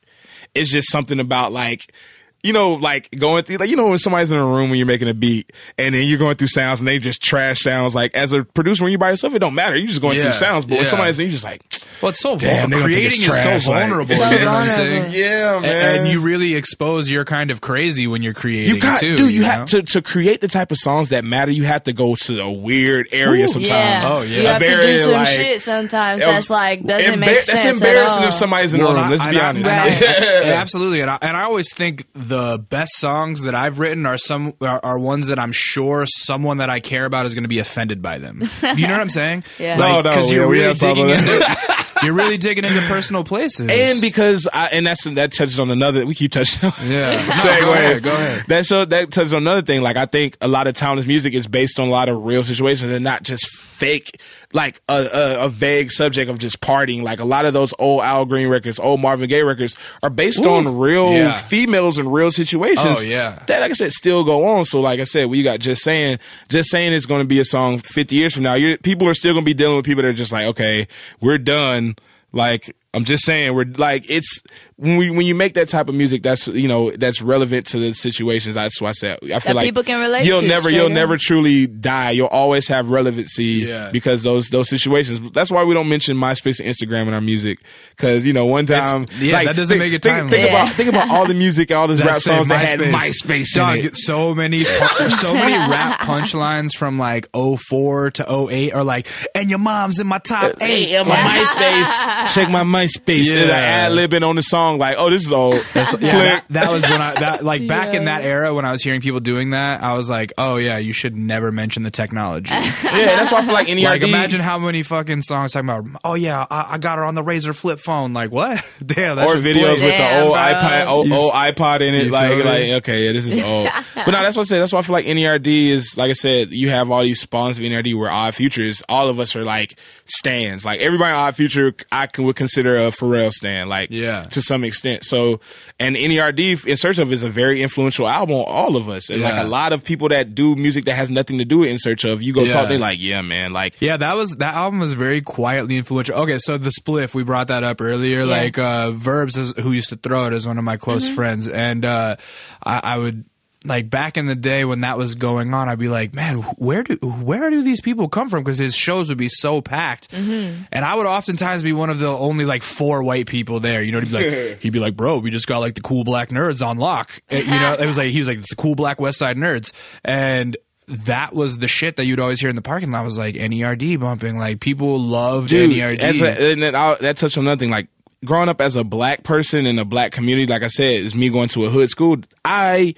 It's 0.55 0.71
just 0.71 0.89
something 0.91 1.19
about 1.19 1.51
like. 1.51 1.93
You 2.41 2.53
know, 2.53 2.75
like 2.75 3.11
going 3.11 3.43
through, 3.43 3.57
like 3.57 3.69
you 3.69 3.75
know, 3.75 3.89
when 3.89 3.97
somebody's 3.97 4.31
in 4.31 4.37
a 4.37 4.45
room 4.45 4.69
when 4.69 4.77
you're 4.77 4.85
making 4.87 5.09
a 5.09 5.13
beat, 5.13 5.51
and 5.77 5.93
then 5.93 6.07
you're 6.07 6.17
going 6.17 6.37
through 6.37 6.47
sounds, 6.47 6.79
and 6.79 6.87
they 6.87 6.97
just 6.97 7.21
trash 7.21 7.59
sounds. 7.59 7.93
Like 7.93 8.15
as 8.15 8.31
a 8.31 8.45
producer, 8.45 8.85
when 8.85 8.91
you're 8.93 8.97
by 8.97 9.09
yourself, 9.09 9.33
it 9.33 9.39
don't 9.39 9.55
matter. 9.55 9.75
You're 9.75 9.87
just 9.89 9.99
going 9.99 10.15
Yeah, 10.15 10.23
through 10.23 10.33
sounds. 10.35 10.63
But 10.63 10.75
when 10.77 10.85
somebody's 10.85 11.19
in, 11.19 11.25
you're 11.25 11.33
just 11.33 11.43
like, 11.43 11.61
Well, 12.01 12.09
it's 12.09 12.19
so 12.21 12.37
Damn, 12.37 12.69
vulnerable. 12.71 12.71
gonna 12.71 12.83
Creating 12.93 13.19
is 13.21 13.25
trash, 13.25 13.65
so 13.65 13.71
like- 13.71 13.81
vulnerable. 13.81 14.15
So 14.15 14.29
you 14.29 14.39
know 14.39 14.45
what 14.53 14.61
I'm 14.61 14.69
saying? 14.69 15.11
yeah, 15.11 15.61
A- 15.61 15.97
And 15.99 16.07
you 16.07 16.21
really 16.21 16.55
expose 16.55 17.09
your 17.09 17.25
kind 17.25 17.51
of 17.51 17.59
crazy 17.61 18.07
when 18.07 18.23
you're 18.23 18.33
creating 18.33 18.75
You 18.75 18.81
got, 18.81 18.99
too. 18.99 19.17
dude. 19.17 19.31
You, 19.31 19.41
know? 19.41 19.47
have 19.47 19.65
to 19.69 19.83
to 19.83 20.01
create 20.01 20.39
the 20.41 20.47
type 20.47 20.71
of 20.71 20.77
songs 20.77 21.09
that 21.09 21.23
matter. 21.25 21.51
You 21.51 21.63
have 21.65 21.83
to 21.83 21.93
go 21.93 22.15
to 22.15 22.41
a 22.41 22.51
weird 22.51 23.07
area 23.11 23.45
Ooh, 23.45 23.47
sometimes. 23.49 23.69
Yeah. 23.69 24.01
Oh, 24.05 24.21
yeah. 24.21 24.37
You 24.41 24.47
A 24.47 24.51
have 24.53 24.61
to 24.61 24.67
do 24.81 24.97
some 24.99 25.11
like, 25.11 25.27
shit 25.27 25.61
sometimes 25.61 26.21
that's 26.21 26.49
like 26.49 26.83
doesn't 26.85 27.13
embar- 27.15 27.19
make 27.19 27.41
sense. 27.41 27.47
That's 27.63 27.65
at 27.65 27.73
embarrassing 27.73 28.21
all. 28.23 28.27
if 28.29 28.33
somebody's 28.33 28.73
in 28.73 28.79
Well, 28.81 28.93
the 28.93 29.01
room. 29.01 29.09
Let's 29.11 29.21
I- 29.23 29.31
be 29.31 29.37
and 29.39 29.45
I- 29.45 29.49
honest. 29.49 29.69
and 29.69 29.79
I- 30.25 30.39
Right. 30.39 30.47
absolutely, 30.57 31.01
and 31.01 31.11
I, 31.11 31.17
and 31.21 31.35
I 31.35 31.41
always 31.43 31.73
think 31.73 32.05
the 32.13 32.63
best 32.69 32.95
songs 32.97 33.41
that 33.43 33.55
I've 33.55 33.79
written 33.79 34.05
are 34.05 34.17
some 34.17 34.53
are, 34.61 34.79
are 34.83 34.97
ones 34.99 35.27
that 35.27 35.37
I'm 35.39 35.51
sure 35.53 36.05
someone 36.07 36.57
that 36.57 36.69
I 36.69 36.79
care 36.79 37.05
about 37.05 37.25
is 37.25 37.33
going 37.33 37.43
to 37.43 37.49
be 37.49 37.59
offended 37.59 38.01
by 38.01 38.19
them. 38.19 38.47
You 38.79 38.87
know 38.87 38.93
what 38.93 39.01
I'm 39.01 39.09
saying? 39.09 39.43
Yeah. 39.57 39.75
No, 39.75 40.01
no, 40.01 40.03
because 40.03 40.29
yeah, 40.29 40.35
you're 40.37 40.47
really 40.49 40.63
have 40.65 40.77
talked 40.79 40.95
digging 40.95 41.09
into. 41.09 41.57
You're 42.03 42.13
really 42.13 42.37
digging 42.37 42.63
into 42.65 42.81
personal 42.81 43.23
places. 43.23 43.69
and 43.69 44.01
because 44.01 44.47
I 44.51 44.67
and 44.67 44.85
that's 44.87 45.03
that 45.03 45.33
touches 45.33 45.59
on 45.59 45.69
another. 45.71 46.05
We 46.05 46.15
keep 46.15 46.31
touching 46.31 46.65
on 46.67 46.73
Yeah. 46.87 47.11
No, 47.43 47.61
go 47.61 47.73
ahead, 47.73 48.03
go 48.03 48.11
ahead. 48.13 48.45
That 48.47 48.65
so 48.65 48.85
that 48.85 49.11
touches 49.11 49.33
on 49.33 49.43
another 49.43 49.61
thing. 49.61 49.81
Like 49.81 49.97
I 49.97 50.05
think 50.05 50.37
a 50.41 50.47
lot 50.47 50.67
of 50.67 50.75
timeless 50.75 51.05
music 51.05 51.33
is 51.33 51.47
based 51.47 51.79
on 51.79 51.87
a 51.87 51.91
lot 51.91 52.09
of 52.09 52.23
real 52.23 52.43
situations 52.43 52.91
and 52.91 53.03
not 53.03 53.23
just 53.23 53.47
fake, 53.55 54.21
like 54.51 54.81
a, 54.89 54.93
a, 55.13 55.45
a 55.45 55.49
vague 55.49 55.91
subject 55.91 56.29
of 56.29 56.39
just 56.39 56.59
partying. 56.59 57.03
Like 57.03 57.19
a 57.19 57.25
lot 57.25 57.45
of 57.45 57.53
those 57.53 57.73
old 57.77 58.01
Al 58.01 58.25
Green 58.25 58.47
records, 58.47 58.79
old 58.79 58.99
Marvin 58.99 59.29
Gaye 59.29 59.43
records, 59.43 59.77
are 60.01 60.09
based 60.09 60.43
on 60.45 60.77
real 60.77 61.11
Yeah. 61.13 61.37
females 61.37 61.97
and 61.99 62.11
real 62.11 62.31
situations. 62.31 62.99
Oh, 62.99 63.03
yeah. 63.03 63.43
that 63.47 63.61
like 63.61 63.69
I 63.69 63.73
said 63.73 63.91
still 63.93 64.23
go 64.23 64.47
on. 64.47 64.65
So 64.65 64.81
like 64.81 64.99
I 64.99 65.03
said, 65.03 65.29
we 65.29 65.43
got 65.43 65.59
just 65.59 65.83
saying, 65.83 66.17
just 66.49 66.71
saying 66.71 66.93
it's 66.93 67.05
going 67.05 67.21
to 67.21 67.27
be 67.27 67.39
a 67.39 67.45
song 67.45 67.77
50 67.77 68.15
years 68.15 68.33
from 68.33 68.43
now. 68.43 68.55
You're, 68.55 68.77
people 68.77 69.07
are 69.07 69.13
still 69.13 69.33
going 69.33 69.43
to 69.45 69.49
be 69.49 69.53
dealing 69.53 69.75
with 69.77 69.85
people 69.85 70.01
that 70.01 70.09
are 70.09 70.13
just 70.13 70.31
like, 70.31 70.45
okay, 70.47 70.87
we're 71.21 71.37
done. 71.37 71.95
Like 72.31 72.75
I'm 72.93 73.05
just 73.05 73.23
saying, 73.23 73.53
we're 73.53 73.65
like 73.65 74.09
it's 74.09 74.41
when 74.77 74.97
we, 74.97 75.11
when 75.11 75.25
you 75.25 75.35
make 75.35 75.53
that 75.55 75.67
type 75.67 75.89
of 75.89 75.95
music, 75.95 76.23
that's 76.23 76.47
you 76.47 76.67
know 76.67 76.89
that's 76.91 77.21
relevant 77.21 77.67
to 77.67 77.77
the 77.79 77.93
situations. 77.93 78.55
That's 78.55 78.81
why 78.81 78.89
I 78.89 78.91
said 78.93 79.19
I 79.23 79.27
feel 79.27 79.39
That 79.41 79.55
like 79.57 79.65
people 79.65 79.83
can 79.83 79.99
relate 79.99 80.25
You'll 80.25 80.41
to, 80.41 80.47
never 80.47 80.71
you'll 80.71 80.87
up. 80.87 80.91
never 80.91 81.15
truly 81.17 81.67
die. 81.67 82.11
You'll 82.11 82.27
always 82.27 82.67
have 82.69 82.89
relevancy 82.89 83.65
Yeah. 83.67 83.91
because 83.91 84.23
those 84.23 84.47
those 84.49 84.69
situations. 84.69 85.19
That's 85.33 85.51
why 85.51 85.63
we 85.65 85.75
don't 85.75 85.87
mention 85.87 86.17
MySpace 86.17 86.59
and 86.59 86.67
Instagram 86.69 87.07
in 87.07 87.13
our 87.13 87.21
music 87.21 87.59
because 87.95 88.25
you 88.25 88.33
know 88.33 88.47
one 88.47 88.65
time 88.65 89.05
yeah, 89.19 89.33
like, 89.33 89.47
that 89.47 89.55
doesn't 89.55 89.77
think, 89.77 89.91
make 89.91 89.93
it 89.93 90.01
think, 90.01 90.15
timely. 90.17 90.31
think 90.37 90.49
Yeah. 90.49 90.63
about 90.63 90.75
think 90.75 90.89
about 90.89 91.09
all 91.11 91.27
the 91.27 91.33
music, 91.45 91.71
all 91.71 91.87
those 91.87 91.99
rap 92.01 92.13
That's 92.13 92.25
it, 92.25 92.29
songs 92.29 92.47
that 92.47 92.69
had 92.69 92.79
MySpace 92.79 93.53
Dog, 93.53 93.77
in 93.79 93.85
it. 93.85 93.95
so 93.95 94.33
many 94.33 94.59
so 94.61 95.33
many 95.35 95.53
rap 95.71 95.99
punchlines 95.99 96.75
from 96.75 96.97
like 96.97 97.27
04 97.35 98.11
to 98.11 98.47
08 98.51 98.73
are 98.73 98.83
like, 98.83 99.07
and 99.35 99.49
your 99.51 99.59
mom's 99.59 99.99
in 99.99 100.07
my 100.07 100.17
top 100.19 100.53
uh, 100.53 100.55
eight. 100.61 100.87
Hey, 100.89 100.97
on 100.97 101.07
my 101.07 101.15
MySpace. 101.17 102.33
Check 102.33 102.49
my 102.49 102.63
MySpace. 102.79 103.35
Yeah. 103.35 103.41
And 103.41 103.51
ad 103.51 103.91
libbing 103.91 104.27
on 104.27 104.35
the 104.35 104.41
song 104.41 104.77
like, 104.77 104.95
oh, 104.97 105.09
this 105.09 105.25
is 105.25 105.31
old. 105.31 105.65
Yeah, 105.99 106.17
that, 106.17 106.45
that 106.49 106.71
was 106.71 106.83
when 106.83 107.01
I 107.01 107.13
that 107.15 107.43
like 107.43 107.67
back 107.67 107.93
in 107.93 108.05
that 108.05 108.23
era 108.23 108.53
when 108.53 108.63
I 108.63 108.71
was 108.71 108.83
hearing 108.83 109.01
people 109.01 109.19
doing 109.19 109.51
that, 109.51 109.81
I 109.81 109.93
was 109.93 110.09
like, 110.09 110.33
oh 110.37 110.57
yeah, 110.57 110.77
you 110.77 110.93
should 110.93 111.15
never 111.15 111.51
mention 111.51 111.83
the 111.83 111.91
technology. 111.91 112.53
yeah, 112.53 112.71
that's 112.83 113.31
why 113.31 113.39
I 113.39 113.45
feel 113.45 113.53
like 113.53 113.67
NERD. 113.67 113.83
like 113.83 114.01
imagine 114.01 114.41
how 114.41 114.59
many 114.59 114.83
fucking 114.83 115.21
songs 115.21 115.53
talking 115.53 115.69
about, 115.69 116.01
oh 116.03 116.13
yeah, 116.13 116.45
I, 116.49 116.73
I 116.73 116.77
got 116.77 116.97
her 116.97 117.05
on 117.05 117.15
the 117.15 117.23
Razr 117.23 117.55
flip 117.55 117.79
phone. 117.79 118.13
Like 118.13 118.31
what? 118.31 118.63
Damn, 118.85 119.17
that 119.17 119.27
or 119.27 119.35
shit's 119.35 119.47
videos 119.47 119.77
quick. 119.77 119.83
with 119.83 119.97
the 119.97 120.21
old 120.21 120.33
bro. 120.33 120.41
iPad, 120.41 120.87
old, 120.87 121.11
old 121.11 121.33
iPod 121.33 121.81
in 121.81 121.93
it. 121.95 122.11
Like, 122.11 122.43
like 122.43 122.69
okay, 122.83 123.05
yeah, 123.05 123.11
this 123.13 123.25
is 123.25 123.37
old. 123.37 123.67
but 123.95 124.07
no, 124.07 124.21
that's 124.21 124.37
what 124.37 124.43
I 124.43 124.45
said. 124.45 124.59
That's 124.59 124.73
why 124.73 124.79
I 124.79 124.83
feel 124.83 124.93
like 124.93 125.05
NERD 125.05 125.47
is 125.69 125.97
like 125.97 126.09
I 126.09 126.13
said. 126.13 126.51
You 126.51 126.69
have 126.69 126.91
all 126.91 127.03
these 127.03 127.21
spawns 127.21 127.59
of 127.59 127.65
NERD 127.65 127.97
where 127.97 128.09
Odd 128.09 128.35
Future 128.35 128.63
is. 128.63 128.83
All 128.89 129.09
of 129.09 129.19
us 129.19 129.35
are 129.35 129.43
like 129.43 129.77
stands. 130.05 130.65
Like 130.65 130.79
everybody 130.79 131.11
in 131.11 131.15
Odd 131.15 131.35
Future, 131.35 131.73
I 131.91 132.07
can 132.07 132.23
would 132.25 132.35
consider 132.35 132.68
a 132.77 132.91
Pharrell 132.91 133.31
stand. 133.31 133.69
Like 133.69 133.89
Yeah. 133.91 134.25
to 134.31 134.41
some 134.41 134.63
extent. 134.63 135.05
So 135.05 135.39
and 135.79 135.95
NERD 135.95 136.65
in 136.65 136.77
Search 136.77 136.97
of 136.99 137.11
is 137.13 137.23
a 137.23 137.29
very 137.29 137.61
influential 137.61 138.07
album 138.07 138.35
on 138.35 138.45
all 138.45 138.75
of 138.75 138.89
us. 138.89 139.09
And 139.09 139.21
like 139.21 139.37
a 139.37 139.47
lot 139.47 139.71
of 139.73 139.83
people 139.83 140.09
that 140.09 140.35
do 140.35 140.55
music 140.55 140.85
that 140.85 140.95
has 140.95 141.09
nothing 141.09 141.37
to 141.37 141.45
do 141.45 141.59
with 141.59 141.69
In 141.69 141.77
Search 141.79 142.03
of, 142.03 142.21
you 142.21 142.33
go 142.33 142.43
Yeah. 142.43 142.53
talk, 142.53 142.69
they're 142.69 142.77
like, 142.79 142.99
yeah, 143.01 143.21
man, 143.21 143.53
like. 143.53 143.75
Yeah, 143.79 143.97
that 143.97 144.15
was 144.15 144.31
that 144.31 144.53
album 144.55 144.79
was 144.79 144.93
very 144.93 145.21
quietly 145.21 145.77
influential. 145.77 146.15
Okay, 146.19 146.37
so 146.39 146.57
the 146.57 146.71
spliff 146.71 147.13
we 147.13 147.23
brought 147.23 147.47
that 147.47 147.63
up 147.63 147.79
earlier. 147.81 148.25
Like 148.25 148.57
uh 148.57 148.91
Verbs, 148.91 149.37
is, 149.37 149.53
who 149.57 149.71
used 149.71 149.89
to 149.89 149.95
throw 149.95 150.27
it, 150.27 150.33
is 150.33 150.45
one 150.47 150.57
of 150.57 150.63
my 150.63 150.77
close 150.77 151.09
friends, 151.09 151.47
and 151.47 151.85
uh 151.85 152.15
I, 152.63 152.79
I 152.83 152.97
would 152.97 153.23
like 153.65 153.89
back 153.89 154.15
in 154.17 154.25
the 154.25 154.35
day 154.35 154.63
when 154.63 154.81
that 154.81 154.97
was 154.97 155.15
going 155.15 155.53
on, 155.53 155.67
I'd 155.67 155.79
be 155.79 155.89
like, 155.89 156.13
man, 156.15 156.37
where 156.57 156.81
do 156.81 156.95
where 156.95 157.49
do 157.49 157.61
these 157.61 157.81
people 157.81 158.07
come 158.07 158.29
from? 158.29 158.41
Because 158.43 158.57
his 158.57 158.73
shows 158.73 159.09
would 159.09 159.17
be 159.17 159.27
so 159.29 159.61
packed, 159.61 160.13
and 160.13 160.65
I 160.73 160.95
would 160.95 161.05
oftentimes 161.05 161.61
be 161.63 161.73
one 161.73 161.89
of 161.89 161.99
the 161.99 162.07
only 162.07 162.45
like 162.45 162.63
four 162.63 163.03
white 163.03 163.27
people 163.27 163.59
there. 163.59 163.83
You 163.83 163.91
know, 163.91 163.99
he'd 163.99 164.11
be 164.11 164.15
like, 164.15 164.59
he'd 164.61 164.69
be 164.73 164.79
like, 164.79 164.95
bro, 164.95 165.17
we 165.19 165.29
just 165.29 165.45
got 165.47 165.59
like 165.59 165.75
the 165.75 165.81
cool 165.81 166.03
black 166.05 166.29
nerds 166.29 166.65
on 166.65 166.77
lock. 166.77 167.21
Uh, 167.31 167.35
You 167.35 167.45
know, 167.47 167.73
it 167.77 167.85
was 167.85 167.97
like 167.97 168.11
he 168.11 168.19
was 168.19 168.27
like 168.29 168.41
the 168.41 168.55
cool 168.55 168.75
black 168.75 169.01
West 169.01 169.19
Side 169.19 169.35
nerds, 169.35 169.73
and 170.05 170.55
that 170.87 171.33
was 171.35 171.57
the 171.59 171.67
shit 171.67 171.97
that 171.97 172.05
you'd 172.05 172.19
always 172.19 172.39
hear 172.39 172.49
in 172.49 172.55
the 172.55 172.61
parking 172.61 172.91
lot 172.91 173.03
was 173.03 173.19
like 173.19 173.35
NERD 173.35 173.99
bumping. 173.99 174.37
Like 174.37 174.59
people 174.61 174.97
loved 174.99 175.49
Dude, 175.49 175.69
NERD. 175.71 175.99
as 175.99 176.21
a, 176.21 176.51
and 176.51 176.63
then 176.63 176.75
I'll, 176.75 176.97
that 176.99 177.17
touched 177.17 177.37
on 177.37 177.43
another 177.43 177.59
thing. 177.59 177.69
Like 177.69 177.89
growing 178.25 178.49
up 178.49 178.59
as 178.61 178.75
a 178.75 178.83
black 178.83 179.23
person 179.23 179.65
in 179.65 179.77
a 179.79 179.85
black 179.85 180.11
community, 180.13 180.47
like 180.47 180.63
I 180.63 180.67
said, 180.67 181.01
is 181.03 181.13
me 181.13 181.29
going 181.29 181.49
to 181.49 181.65
a 181.65 181.69
hood 181.69 181.89
school. 181.89 182.17
I 182.43 182.95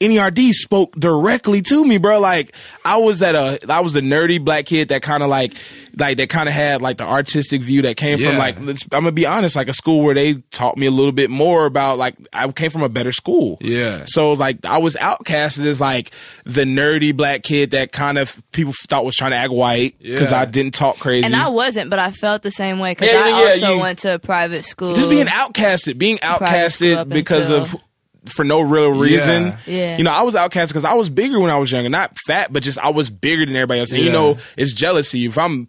NERD 0.00 0.52
spoke 0.52 0.94
directly 0.94 1.60
to 1.62 1.84
me, 1.84 1.98
bro. 1.98 2.20
Like 2.20 2.54
I 2.84 2.98
was 2.98 3.20
at 3.22 3.34
a, 3.34 3.58
I 3.72 3.80
was 3.80 3.96
a 3.96 4.00
nerdy 4.00 4.42
black 4.42 4.66
kid 4.66 4.88
that 4.90 5.02
kind 5.02 5.22
of 5.22 5.28
like, 5.28 5.54
like 5.98 6.16
that 6.18 6.28
kind 6.28 6.48
of 6.48 6.54
had 6.54 6.80
like 6.80 6.98
the 6.98 7.04
artistic 7.04 7.60
view 7.62 7.82
that 7.82 7.96
came 7.96 8.18
from 8.18 8.38
like, 8.38 8.60
let's, 8.60 8.84
I'm 8.84 9.00
gonna 9.02 9.10
be 9.12 9.26
honest, 9.26 9.56
like 9.56 9.68
a 9.68 9.74
school 9.74 10.04
where 10.04 10.14
they 10.14 10.34
taught 10.52 10.76
me 10.76 10.86
a 10.86 10.90
little 10.92 11.10
bit 11.12 11.30
more 11.30 11.66
about 11.66 11.98
like 11.98 12.14
I 12.32 12.46
came 12.52 12.70
from 12.70 12.82
a 12.84 12.88
better 12.88 13.10
school. 13.10 13.58
Yeah. 13.60 14.04
So 14.06 14.34
like 14.34 14.64
I 14.64 14.78
was 14.78 14.94
outcasted 14.94 15.66
as 15.66 15.80
like 15.80 16.12
the 16.44 16.62
nerdy 16.62 17.16
black 17.16 17.42
kid 17.42 17.72
that 17.72 17.90
kind 17.90 18.18
of 18.18 18.40
people 18.52 18.72
thought 18.88 19.04
was 19.04 19.16
trying 19.16 19.32
to 19.32 19.36
act 19.36 19.52
white 19.52 19.98
because 20.00 20.30
Yeah. 20.30 20.40
I 20.40 20.44
didn't 20.44 20.74
talk 20.74 20.98
crazy. 21.00 21.24
And 21.26 21.34
I 21.34 21.48
wasn't, 21.48 21.90
but 21.90 21.98
I 21.98 22.12
felt 22.12 22.42
the 22.42 22.52
same 22.52 22.78
way 22.78 22.92
because 22.92 23.08
Yeah, 23.12 23.18
I 23.20 23.28
yeah, 23.28 23.38
yeah, 23.40 23.50
also 23.50 23.74
you- 23.74 23.80
went 23.80 23.98
to 24.00 24.14
a 24.14 24.18
private 24.20 24.64
school. 24.64 24.94
just 24.94 25.10
being 25.10 25.26
outcasted, 25.26 25.98
being 25.98 26.18
outcasted 26.18 27.08
because 27.08 27.50
until- 27.50 27.62
of 27.76 27.82
for 28.28 28.44
no 28.44 28.60
real 28.60 28.90
reason. 28.90 29.54
Yeah. 29.66 29.96
You 29.96 30.04
know, 30.04 30.12
I 30.12 30.22
was 30.22 30.34
outcast 30.34 30.72
because 30.72 30.84
I 30.84 30.94
was 30.94 31.10
bigger 31.10 31.38
when 31.40 31.50
I 31.50 31.56
was 31.58 31.70
younger, 31.72 31.88
not 31.88 32.16
fat, 32.26 32.52
but 32.52 32.62
just 32.62 32.78
I 32.78 32.90
was 32.90 33.10
bigger 33.10 33.44
than 33.46 33.56
everybody 33.56 33.80
else. 33.80 33.92
And 33.92 34.00
you 34.02 34.10
know, 34.10 34.38
it's 34.56 34.72
jealousy. 34.72 35.24
If 35.26 35.36
I'm 35.38 35.68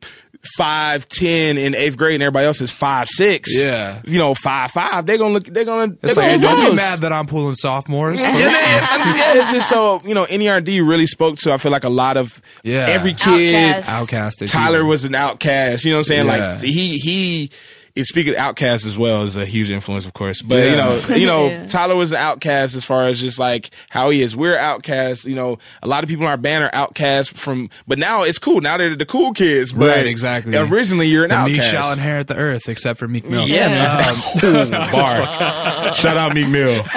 five 0.57 1.05
ten 1.09 1.57
in 1.57 1.75
eighth 1.75 1.97
grade 1.97 2.13
and 2.15 2.23
everybody 2.23 2.45
else 2.45 2.61
is 2.61 2.71
five 2.71 3.09
six, 3.09 3.53
Yeah. 3.55 4.01
you 4.05 4.17
know, 4.17 4.33
five 4.33 4.71
five, 4.71 5.05
they're 5.05 5.17
gonna 5.17 5.33
look. 5.33 5.45
They're 5.45 5.65
gonna. 5.65 5.95
It's 6.01 6.15
they're 6.15 6.31
like, 6.33 6.41
gonna 6.41 6.61
don't 6.61 6.69
be 6.71 6.75
mad 6.77 6.99
that 6.99 7.11
I'm 7.11 7.27
pulling 7.27 7.55
sophomores. 7.55 8.21
Yeah, 8.21 8.31
man. 8.33 8.45
yeah, 8.45 9.41
it's 9.41 9.51
just 9.51 9.69
so 9.69 10.01
you 10.05 10.13
know, 10.13 10.25
NERD 10.25 10.87
really 10.87 11.07
spoke 11.07 11.37
to. 11.39 11.51
I 11.51 11.57
feel 11.57 11.71
like 11.71 11.83
a 11.83 11.89
lot 11.89 12.15
of 12.17 12.41
Yeah. 12.63 12.85
every 12.87 13.13
kid. 13.13 13.55
Outcast. 13.85 14.39
Outcasted. 14.39 14.51
Tyler 14.51 14.85
was 14.85 15.03
an 15.03 15.15
outcast. 15.15 15.83
You 15.83 15.91
know 15.91 15.97
what 15.97 15.99
I'm 15.99 16.03
saying? 16.05 16.25
Yeah. 16.27 16.53
Like 16.53 16.61
he 16.61 16.97
he. 16.99 17.51
Is 17.99 18.09
speaking 18.09 18.33
of 18.33 18.39
outcast 18.39 18.85
as 18.85 18.97
well 18.97 19.23
is 19.23 19.35
a 19.35 19.45
huge 19.45 19.69
influence, 19.71 20.05
of 20.05 20.13
course. 20.13 20.41
But 20.41 20.55
Yeah. 20.55 20.69
you 20.71 20.75
know, 20.77 21.15
you 21.15 21.25
know, 21.27 21.47
Yeah. 21.49 21.67
Tyler 21.67 21.95
was 21.95 22.11
an 22.11 22.17
outcast 22.17 22.75
as 22.75 22.85
far 22.85 23.07
as 23.07 23.19
just 23.21 23.39
like 23.39 23.69
how 23.89 24.09
he 24.09 24.21
is. 24.21 24.35
We're 24.35 24.57
outcasts. 24.57 25.25
You 25.25 25.35
know, 25.35 25.59
a 25.83 25.87
lot 25.87 26.03
of 26.03 26.09
people 26.09 26.25
in 26.25 26.29
our 26.29 26.37
band 26.37 26.63
are 26.63 26.69
outcasts 26.73 27.37
from, 27.39 27.69
but 27.87 27.99
now 27.99 28.23
it's 28.23 28.39
cool. 28.39 28.61
Now 28.61 28.77
they're 28.77 28.95
the 28.95 29.05
cool 29.05 29.33
kids. 29.33 29.73
But 29.73 29.87
Right, 29.89 30.05
exactly. 30.05 30.55
Originally, 30.57 31.07
you're 31.07 31.23
an 31.23 31.29
The 31.29 31.43
meek 31.45 31.57
outcast. 31.59 31.71
shall 31.71 31.91
inherit 31.93 32.27
the 32.27 32.35
earth, 32.35 32.67
except 32.69 32.99
for 32.99 33.07
Meek 33.07 33.25
Mill. 33.29 33.47
Yeah, 33.47 33.69
Yeah. 33.69 34.15
man. 34.41 34.67
Ooh, 34.89 34.91
bar. 34.91 35.93
Shout 35.95 36.17
out 36.17 36.33
Meek 36.33 36.47
Mill. 36.47 36.83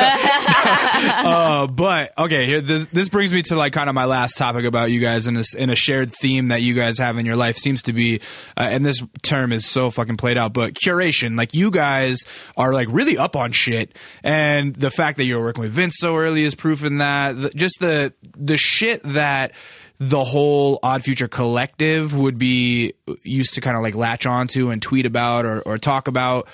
Uh, 1.04 1.66
but 1.66 2.12
okay, 2.16 2.46
here 2.46 2.60
this, 2.60 2.86
this 2.86 3.08
brings 3.08 3.32
me 3.32 3.42
to 3.42 3.56
like 3.56 3.72
kind 3.72 3.88
of 3.88 3.94
my 3.94 4.04
last 4.04 4.38
topic 4.38 4.64
about 4.64 4.90
you 4.90 5.00
guys 5.00 5.26
in 5.26 5.36
a, 5.36 5.40
s- 5.40 5.54
in 5.54 5.68
a 5.70 5.74
shared 5.74 6.12
theme 6.12 6.48
that 6.48 6.62
you 6.62 6.74
guys 6.74 6.98
have 6.98 7.18
in 7.18 7.26
your 7.26 7.34
life 7.36 7.56
seems 7.56 7.82
to 7.82 7.92
be, 7.92 8.20
uh, 8.56 8.60
and 8.70 8.84
this 8.84 9.02
term 9.22 9.52
is 9.52 9.66
so 9.66 9.90
fucking 9.90 10.16
played 10.16 10.38
out, 10.38 10.52
but 10.52 10.74
curation. 10.92 11.36
Like 11.36 11.54
you 11.54 11.70
guys 11.70 12.24
are 12.56 12.72
like 12.72 12.88
really 12.90 13.18
up 13.18 13.36
on 13.36 13.52
shit, 13.52 13.96
and 14.22 14.74
the 14.74 14.90
fact 14.90 15.16
that 15.16 15.24
you're 15.24 15.40
working 15.40 15.62
with 15.62 15.72
Vince 15.72 15.96
so 15.98 16.16
early 16.16 16.44
is 16.44 16.54
proof 16.54 16.84
in 16.84 16.98
that. 16.98 17.40
The, 17.40 17.50
just 17.50 17.80
the 17.80 18.12
the 18.36 18.56
shit 18.56 19.02
that 19.02 19.52
the 19.98 20.24
whole 20.24 20.80
Odd 20.82 21.04
Future 21.04 21.28
collective 21.28 22.16
would 22.16 22.36
be 22.36 22.92
used 23.22 23.54
to 23.54 23.60
kind 23.60 23.76
of 23.76 23.82
like 23.82 23.94
latch 23.94 24.26
onto 24.26 24.70
and 24.70 24.82
tweet 24.82 25.06
about 25.06 25.44
or, 25.44 25.60
or 25.62 25.78
talk 25.78 26.08
about 26.08 26.48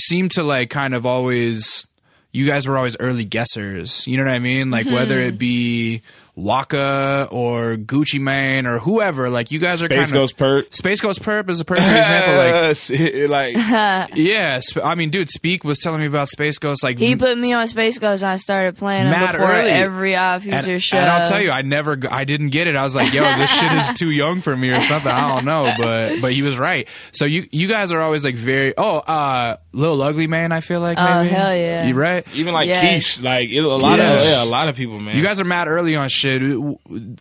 seem 0.00 0.28
to 0.30 0.42
like 0.42 0.70
kind 0.70 0.94
of 0.94 1.06
always 1.06 1.86
you 2.32 2.46
guys 2.46 2.66
were 2.66 2.76
always 2.76 2.96
early 2.98 3.24
guessers. 3.24 4.06
You 4.06 4.16
know 4.16 4.24
what 4.24 4.32
I 4.32 4.38
mean? 4.38 4.70
Like 4.70 4.86
whether 4.86 5.16
hmm. 5.16 5.28
it 5.28 5.38
be 5.38 6.02
Waka 6.42 7.28
or 7.32 7.76
Gucci 7.76 8.20
Mane 8.20 8.66
or 8.66 8.78
whoever, 8.78 9.28
like 9.28 9.50
you 9.50 9.58
guys 9.58 9.82
are 9.82 9.88
kind 9.88 10.00
of 10.00 10.06
Space 10.06 10.12
kind 10.12 10.20
Ghost 10.22 10.36
Purrp. 10.36 10.74
Space 10.74 11.00
Ghost 11.00 11.22
Purrp 11.22 11.50
is 11.50 11.60
a 11.60 11.64
perfect 11.64 11.86
example. 11.88 13.28
Like 13.28 13.56
like 13.58 14.10
yeah, 14.16 14.60
sp- 14.62 14.84
I 14.84 14.94
mean, 14.94 15.10
dude, 15.10 15.28
Speak 15.28 15.64
was 15.64 15.78
telling 15.78 16.00
me 16.00 16.06
about 16.06 16.28
Space 16.28 16.58
Ghost. 16.58 16.82
Like 16.84 16.98
He 16.98 17.16
put 17.16 17.36
me 17.36 17.52
on 17.52 17.66
Space 17.66 17.98
Ghost 17.98 18.22
and 18.22 18.30
I 18.30 18.36
started 18.36 18.76
playing 18.76 19.06
him 19.06 19.10
Mad 19.10 19.32
before 19.32 19.50
early. 19.50 19.70
every 19.70 20.14
Odd 20.16 20.46
and, 20.46 20.64
Future 20.64 20.78
show. 20.80 20.96
and 20.98 21.10
I'll 21.10 21.28
tell 21.28 21.42
you, 21.42 21.50
I 21.50 21.62
never, 21.62 21.98
I 22.10 22.24
didn't 22.24 22.50
get 22.50 22.66
it. 22.68 22.76
I 22.76 22.84
was 22.84 22.94
like, 22.94 23.12
yo, 23.12 23.22
this 23.36 23.50
shit 23.50 23.72
is 23.72 23.90
too 23.98 24.10
young 24.10 24.40
for 24.40 24.56
me 24.56 24.70
or 24.70 24.80
something. 24.80 25.10
I 25.10 25.34
don't 25.34 25.44
know, 25.44 25.74
but 25.76 26.20
but 26.20 26.32
he 26.32 26.42
was 26.42 26.56
right. 26.58 26.86
So 27.12 27.24
you 27.24 27.48
you 27.50 27.66
guys 27.66 27.90
are 27.92 28.00
always 28.00 28.24
like 28.24 28.36
very 28.36 28.74
oh, 28.78 28.98
uh, 28.98 29.56
little 29.72 30.00
ugly 30.02 30.28
man. 30.28 30.52
I 30.52 30.60
feel 30.60 30.80
like 30.80 30.98
Oh, 30.98 31.22
maybe 31.22 31.28
hell 31.34 31.54
yeah. 31.54 31.84
you 31.86 31.94
right. 31.94 32.24
even 32.34 32.54
like 32.54 32.68
Yeah. 32.68 32.82
Keish, 32.82 33.22
like 33.22 33.48
it, 33.50 33.58
a 33.64 33.66
lot 33.68 33.98
Yeah. 33.98 34.12
of 34.14 34.24
yeah, 34.24 34.42
a 34.42 34.44
lot 34.44 34.68
of 34.68 34.76
people, 34.76 35.00
man. 35.00 35.16
You 35.16 35.22
guys 35.22 35.40
are 35.40 35.44
mad 35.44 35.66
early 35.68 35.96
on 35.96 36.08
shit. 36.08 36.27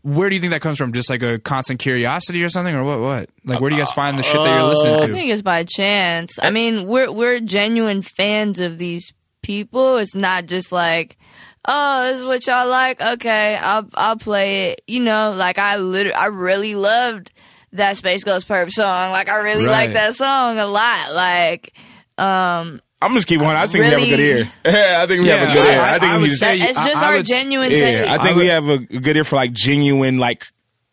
Where 0.03 0.29
do 0.29 0.35
you 0.35 0.41
think 0.41 0.51
that 0.51 0.61
comes 0.61 0.77
from? 0.77 0.93
Just 0.93 1.09
like 1.09 1.23
a 1.23 1.39
constant 1.39 1.79
curiosity 1.79 2.43
or 2.43 2.49
something, 2.49 2.75
or 2.75 2.83
what? 2.83 2.99
What? 2.99 3.29
Like, 3.45 3.59
where 3.61 3.69
do 3.69 3.75
you 3.75 3.81
guys 3.81 3.91
find 3.91 4.17
the 4.19 4.23
shit 4.23 4.41
that 4.41 4.59
you're 4.59 4.67
listening 4.69 4.99
to? 4.99 5.05
I 5.05 5.11
think 5.11 5.31
it's 5.31 5.41
by 5.41 5.63
chance. 5.63 6.37
I 6.41 6.51
mean, 6.51 6.85
we're 6.87 7.11
we're 7.11 7.39
genuine 7.39 8.01
fans 8.01 8.59
of 8.59 8.77
these 8.77 9.13
people. 9.41 9.97
It's 9.97 10.15
not 10.15 10.45
just 10.47 10.71
like, 10.71 11.17
oh, 11.65 12.11
this 12.11 12.21
is 12.21 12.25
what 12.27 12.45
y'all 12.47 12.67
like. 12.67 12.99
Okay, 13.01 13.55
I'll 13.55 13.87
I'll 13.93 14.17
play 14.17 14.71
it. 14.71 14.81
You 14.87 14.99
know, 15.01 15.31
like 15.31 15.57
I 15.57 15.77
literally, 15.77 16.15
I 16.15 16.25
really 16.27 16.75
loved 16.75 17.31
that 17.73 17.97
Space 17.97 18.23
Ghost 18.23 18.47
Purrp 18.47 18.71
song. 18.71 19.11
Like 19.11 19.29
I 19.29 19.37
really 19.37 19.65
Right. 19.65 19.85
like 19.85 19.93
that 19.93 20.15
song 20.15 20.57
a 20.59 20.65
lot. 20.65 21.13
Like 21.13 21.73
um 22.17 22.81
I'm 23.01 23.13
just 23.13 23.27
keep 23.27 23.41
on. 23.41 23.55
I 23.55 23.67
think 23.67 23.83
we 23.83 23.89
have 23.91 24.01
a 24.01 24.09
good 24.09 24.19
ear. 24.19 24.49
Yeah, 24.65 25.01
I 25.03 25.07
think 25.07 25.21
we 25.21 25.27
have 25.27 25.49
a 25.49 25.53
good 25.53 25.65
Yeah, 25.65 25.73
ear. 25.75 25.81
I- 25.81 25.89
I, 25.95 25.99
think 25.99 26.03
I 26.11 26.15
we 26.17 26.21
would 26.23 26.27
just, 26.29 26.39
say- 26.39 26.59
that, 26.59 26.69
it's 26.71 26.83
just 26.85 27.03
I 27.03 27.07
our 27.09 27.15
would- 27.17 27.25
genuine 27.25 27.71
yeah, 27.71 27.77
take. 27.79 28.09
I 28.09 28.23
think 28.23 28.37
we 28.37 28.47
have 28.47 28.67
a 28.69 28.77
good 28.79 29.15
ear 29.17 29.23
for 29.23 29.35
like 29.35 29.51
genuine 29.53 30.17
like 30.17 30.47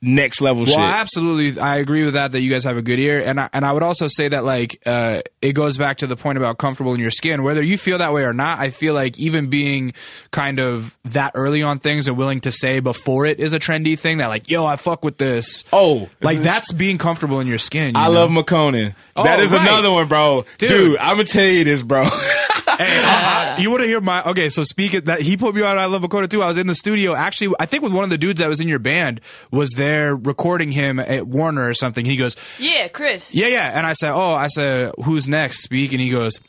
next 0.04 0.40
level 0.40 0.62
Well, 0.64 0.72
shit. 0.72 0.78
absolutely, 0.78 1.60
I 1.60 1.76
agree 1.78 2.04
with 2.04 2.14
that. 2.14 2.32
That 2.32 2.40
you 2.40 2.50
guys 2.50 2.64
have 2.64 2.76
a 2.76 2.82
good 2.82 2.98
ear, 2.98 3.22
and 3.24 3.40
I, 3.40 3.48
and 3.52 3.64
I 3.64 3.72
would 3.72 3.82
also 3.82 4.06
say 4.08 4.28
that 4.28 4.44
like 4.44 4.80
uh, 4.86 5.22
it 5.42 5.52
goes 5.54 5.76
back 5.78 5.98
to 5.98 6.06
the 6.06 6.16
point 6.16 6.38
about 6.38 6.58
comfortable 6.58 6.94
in 6.94 7.00
your 7.00 7.10
skin. 7.10 7.42
Whether 7.42 7.62
you 7.62 7.78
feel 7.78 7.98
that 7.98 8.12
way 8.12 8.24
or 8.24 8.32
not, 8.32 8.58
I 8.60 8.70
feel 8.70 8.94
like 8.94 9.18
even 9.18 9.48
being 9.48 9.92
kind 10.30 10.60
of 10.60 10.96
that 11.04 11.32
early 11.34 11.62
on 11.62 11.78
things 11.78 12.06
and 12.08 12.16
willing 12.16 12.40
to 12.42 12.52
say 12.52 12.80
before 12.80 13.26
it 13.26 13.40
is 13.40 13.52
a 13.52 13.58
trendy 13.58 13.98
thing 13.98 14.18
that 14.18 14.28
like, 14.28 14.48
yo, 14.50 14.64
I 14.66 14.76
fuck 14.76 15.04
with 15.04 15.18
this. 15.18 15.64
Oh, 15.72 16.08
like 16.22 16.38
this 16.38 16.46
that's 16.46 16.72
being 16.72 16.98
comfortable 16.98 17.40
in 17.40 17.46
your 17.46 17.58
skin. 17.58 17.94
you 17.94 18.00
I 18.00 18.04
know? 18.06 18.12
love 18.26 18.30
Makonnen. 18.30 18.94
that 19.16 19.38
Oh, 19.40 19.42
is 19.42 19.52
right. 19.52 19.62
another 19.62 19.90
one, 19.90 20.08
bro. 20.08 20.44
Dude. 20.58 20.68
Dude, 20.68 20.98
I'm 20.98 21.16
gonna 21.16 21.24
tell 21.24 21.44
you 21.46 21.64
this, 21.64 21.82
bro. 21.82 22.04
Hey, 22.78 23.02
I- 23.04 23.54
I- 23.56 23.58
you 23.58 23.70
want 23.70 23.82
to 23.82 23.88
hear 23.88 24.00
my 24.00 24.22
okay? 24.24 24.48
So 24.48 24.62
speak 24.64 24.94
it 24.94 25.04
that 25.06 25.20
he 25.20 25.36
put 25.36 25.54
me 25.54 25.62
on. 25.62 25.78
I 25.78 25.84
love 25.86 26.02
Makonnen 26.02 26.28
too. 26.28 26.42
I 26.42 26.46
was 26.46 26.58
in 26.58 26.66
the 26.66 26.74
studio 26.74 27.14
actually. 27.14 27.54
I 27.60 27.66
think 27.66 27.82
with 27.82 27.92
one 27.92 28.04
of 28.04 28.10
the 28.10 28.18
dudes 28.18 28.40
that 28.40 28.48
was 28.48 28.60
in 28.60 28.68
your 28.68 28.78
band 28.78 29.20
was 29.50 29.70
there 29.76 30.16
recording 30.16 30.72
him 30.72 30.98
at 30.98 31.26
Warner 31.26 31.68
or 31.68 31.74
something. 31.74 32.04
He 32.04 32.16
goes, 32.16 32.36
Yeah, 32.58 32.88
Chris. 32.88 33.32
Yeah, 33.34 33.46
yeah. 33.48 33.70
And 33.74 33.86
I 33.86 33.92
said, 33.92 34.12
Oh, 34.12 34.32
I 34.32 34.48
said, 34.48 34.92
who's 35.04 35.28
next? 35.28 35.62
Speak. 35.62 35.92
And 35.92 36.00
he 36.00 36.10
goes, 36.10 36.40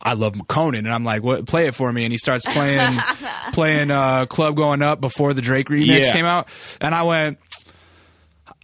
I 0.00 0.12
love 0.12 0.34
Makonnen. 0.34 0.78
And 0.78 0.92
I'm 0.92 1.04
like, 1.04 1.22
What? 1.22 1.46
Play 1.46 1.66
it 1.66 1.74
for 1.74 1.92
me. 1.92 2.04
And 2.04 2.12
he 2.12 2.18
starts 2.18 2.46
playing, 2.46 2.98
playing 3.52 3.90
uh, 3.90 4.26
Club 4.26 4.54
Going 4.56 4.82
Up 4.82 5.00
before 5.00 5.34
the 5.34 5.42
Drake 5.42 5.68
remix 5.68 6.04
Yeah. 6.04 6.12
came 6.12 6.24
out. 6.26 6.48
And 6.80 6.94
I 6.94 7.02
went, 7.02 7.38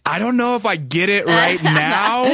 I 0.05 0.19
don't 0.19 0.37
know 0.37 0.55
if 0.55 0.65
I 0.65 0.75
get 0.75 1.09
it 1.09 1.25
right 1.25 1.61
now. 1.63 2.25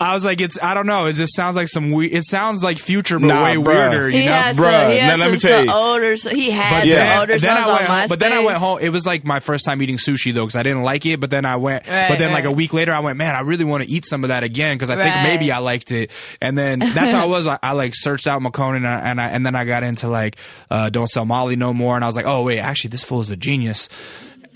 I 0.00 0.12
was 0.14 0.24
like, 0.24 0.40
it's, 0.40 0.58
I 0.62 0.74
don't 0.74 0.86
know. 0.86 1.06
It 1.06 1.14
just 1.14 1.34
sounds 1.36 1.56
like 1.56 1.68
some 1.68 1.90
we 1.92 2.08
It 2.08 2.24
sounds 2.24 2.62
like 2.64 2.78
future, 2.78 3.18
but 3.18 3.26
Nah, 3.28 3.44
way 3.44 3.54
bruh. 3.56 3.64
weirder, 3.66 4.10
you 4.10 4.18
He 4.20 4.26
know? 4.26 4.32
has 4.32 4.56
Bruh, 4.58 4.62
some, 4.82 4.90
he 4.92 4.98
now 4.98 5.10
has 5.10 5.18
let 5.18 5.24
some, 5.24 5.32
me 5.32 5.38
some 5.38 5.64
you. 5.66 5.72
older. 5.72 6.14
He 6.36 6.50
had 6.50 6.70
But 6.70 6.80
some 6.80 6.88
then, 6.88 7.18
older 7.20 7.32
then 7.38 7.40
songs 7.40 7.66
I 7.66 7.68
went 7.72 7.90
on 7.90 7.98
home, 8.00 8.08
but 8.08 8.18
then 8.18 8.32
I 8.32 8.40
went 8.44 8.58
home. 8.58 8.78
It 8.80 8.88
was 8.90 9.06
like 9.06 9.24
my 9.24 9.40
first 9.40 9.64
time 9.64 9.80
eating 9.82 9.96
sushi 9.96 10.32
though, 10.34 10.42
because 10.44 10.56
I 10.56 10.62
didn't 10.62 10.82
like 10.82 11.06
it. 11.06 11.20
But 11.20 11.30
then 11.30 11.44
I 11.44 11.56
went. 11.56 11.86
Right, 11.88 12.08
but 12.08 12.18
then 12.18 12.32
like 12.32 12.44
a 12.44 12.52
week 12.52 12.72
later, 12.74 12.92
I 12.92 13.00
went, 13.00 13.18
man, 13.18 13.34
I 13.34 13.40
really 13.40 13.64
want 13.64 13.84
to 13.84 13.90
eat 13.90 14.04
some 14.04 14.24
of 14.24 14.28
that 14.28 14.42
again 14.44 14.76
because 14.76 14.90
I 14.90 14.96
think 14.96 15.14
maybe 15.22 15.52
I 15.52 15.58
liked 15.58 15.92
it. 15.92 16.10
And 16.40 16.58
then 16.58 16.80
that's 16.80 17.12
how 17.12 17.26
it 17.26 17.30
was. 17.30 17.46
I, 17.46 17.58
I 17.62 17.72
like 17.72 17.92
searched 17.94 18.26
out 18.26 18.42
Makonnen 18.42 18.76
and 18.78 18.86
I, 18.88 18.98
and, 19.00 19.20
I, 19.20 19.28
and 19.28 19.46
then 19.46 19.54
I 19.54 19.64
got 19.64 19.82
into 19.82 20.08
like 20.08 20.36
uh, 20.70 20.90
Don't 20.90 21.06
Sell 21.08 21.24
Molly 21.24 21.56
No 21.56 21.72
More, 21.72 21.94
and 21.94 22.04
I 22.04 22.06
was 22.06 22.16
like, 22.16 22.26
oh 22.26 22.42
wait, 22.42 22.58
actually 22.58 22.90
this 22.90 23.04
fool 23.04 23.20
is 23.20 23.30
a 23.30 23.36
genius. 23.36 23.88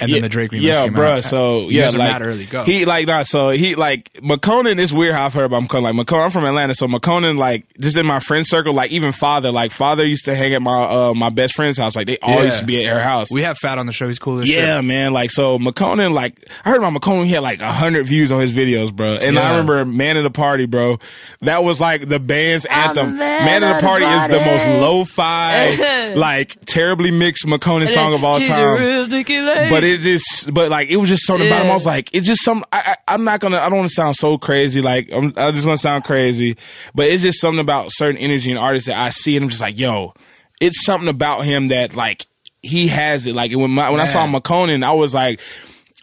And 0.01 0.13
then 0.13 0.23
the 0.23 0.29
Drake 0.29 0.51
remix 0.53 0.61
yeah, 0.63 0.85
came 0.85 0.95
bruh, 0.95 1.19
out. 1.19 1.25
So 1.25 1.63
You 1.69 1.79
yeah, 1.79 1.83
guys 1.87 1.95
are 1.95 1.99
like 1.99 2.13
mad 2.13 2.23
early. 2.23 2.47
Go. 2.47 2.65
he 2.65 2.85
like 2.85 3.07
not 3.07 3.27
so 3.27 3.51
he 3.51 3.75
like 3.75 4.13
Makonnen. 4.15 4.79
It's 4.79 4.93
weird 4.93 5.15
how 5.15 5.27
I've 5.27 5.35
heard 5.35 5.45
about 5.45 5.63
Makonnen. 5.65 5.83
Like 5.83 5.95
Makonnen, 5.95 6.25
I'm 6.25 6.31
from 6.31 6.45
Atlanta, 6.45 6.75
so 6.75 6.87
Makonnen 6.87 7.37
like 7.39 7.65
just 7.81 7.97
in 7.97 8.07
my 8.07 8.21
friend 8.21 8.47
circle, 8.47 8.73
like 8.75 8.91
even 8.93 9.13
father, 9.13 9.51
like 9.51 9.73
father 9.73 10.05
used 10.05 10.25
to 10.27 10.35
hang 10.35 10.55
at 10.55 10.63
my 10.63 10.83
uh 10.85 11.15
my 11.15 11.31
best 11.31 11.55
friend's 11.55 11.79
house. 11.79 11.97
Like 11.97 12.07
they 12.07 12.19
all 12.19 12.37
Yeah. 12.37 12.43
used 12.45 12.59
to 12.61 12.65
be 12.65 12.85
at 12.87 12.93
her 12.93 13.01
house. 13.01 13.31
we 13.33 13.43
have 13.43 13.59
Fat 13.59 13.79
on 13.79 13.87
the 13.87 13.93
show. 13.93 14.07
He's 14.07 14.19
cool 14.19 14.41
as 14.41 14.49
yeah, 14.49 14.77
shit. 14.79 14.85
man. 14.85 15.13
Like 15.13 15.31
so, 15.31 15.59
Makonnen. 15.59 16.13
Like 16.13 16.49
I 16.65 16.71
heard 16.71 16.79
about 16.79 16.93
Makonnen. 16.93 17.25
He 17.27 17.33
had 17.33 17.43
like 17.43 17.61
hundred 17.61 18.05
views 18.07 18.31
on 18.31 18.41
his 18.41 18.53
videos, 18.55 18.95
bro. 18.95 19.15
And 19.15 19.35
Yeah. 19.35 19.43
I 19.43 19.51
remember 19.51 19.85
"Man 19.85 20.17
in 20.17 20.23
the 20.25 20.31
Party," 20.31 20.67
bro. 20.67 20.99
That 21.41 21.65
was 21.65 21.81
like 21.81 22.09
the 22.09 22.19
band's 22.21 22.67
I'm 22.71 22.89
anthem. 22.91 23.13
the 23.13 23.17
man 23.19 23.45
"Man 23.45 23.63
in 23.63 23.69
of 23.71 23.77
the 23.77 23.81
the 23.81 23.87
Party" 23.87 24.05
is 24.05 24.27
the 24.29 24.41
most 24.45 24.67
lo-fi, 24.81 26.13
like 26.17 26.57
terribly 26.67 27.11
mixed 27.11 27.47
Makonnen 27.47 27.89
song 27.89 28.15
of 28.15 28.25
all 28.25 28.39
time 28.41 28.79
real 28.81 29.07
Nikki 29.07 29.39
but 29.41 29.85
it 29.95 29.99
just 30.01 30.53
but 30.53 30.71
like 30.71 30.89
it 30.89 30.97
was 30.97 31.09
just 31.09 31.27
something 31.27 31.47
about 31.47 31.65
him. 31.65 31.71
I 31.71 31.75
was 31.75 31.87
like, 31.87 32.15
it 32.15 32.21
just 32.21 32.43
some. 32.43 32.65
I, 32.73 32.97
I, 33.07 33.15
I'm 33.15 33.25
not 33.25 33.41
gonna. 33.41 33.59
I 33.59 33.69
don't 33.69 33.79
want 33.79 33.89
to 33.89 33.95
sound 33.95 34.17
so 34.17 34.39
crazy. 34.39 34.81
Like 34.81 35.11
I'm, 35.13 35.33
I'm 35.37 35.53
just 35.55 35.65
gonna 35.67 35.79
sound 35.79 36.05
crazy, 36.05 36.57
but 36.95 37.07
it's 37.07 37.23
just 37.23 37.41
something 37.41 37.61
about 37.61 37.91
certain 37.93 38.17
energy 38.19 38.51
and 38.51 38.59
artists 38.59 38.87
that 38.89 38.99
I 38.99 39.11
see, 39.11 39.37
and 39.37 39.43
I'm 39.45 39.49
just 39.51 39.61
like, 39.63 39.79
yo, 39.79 40.15
it's 40.61 40.85
something 40.85 41.09
about 41.09 41.45
him 41.45 41.69
that 41.69 41.95
like 41.95 42.27
he 42.63 42.89
has 42.89 43.27
it. 43.27 43.35
Like 43.35 43.53
when 43.53 43.71
my, 43.71 43.91
when 43.91 44.01
I 44.01 44.05
saw. 44.05 44.27
Makonnen, 44.27 44.85
I 44.85 44.93
was 44.93 45.15
like. 45.15 45.41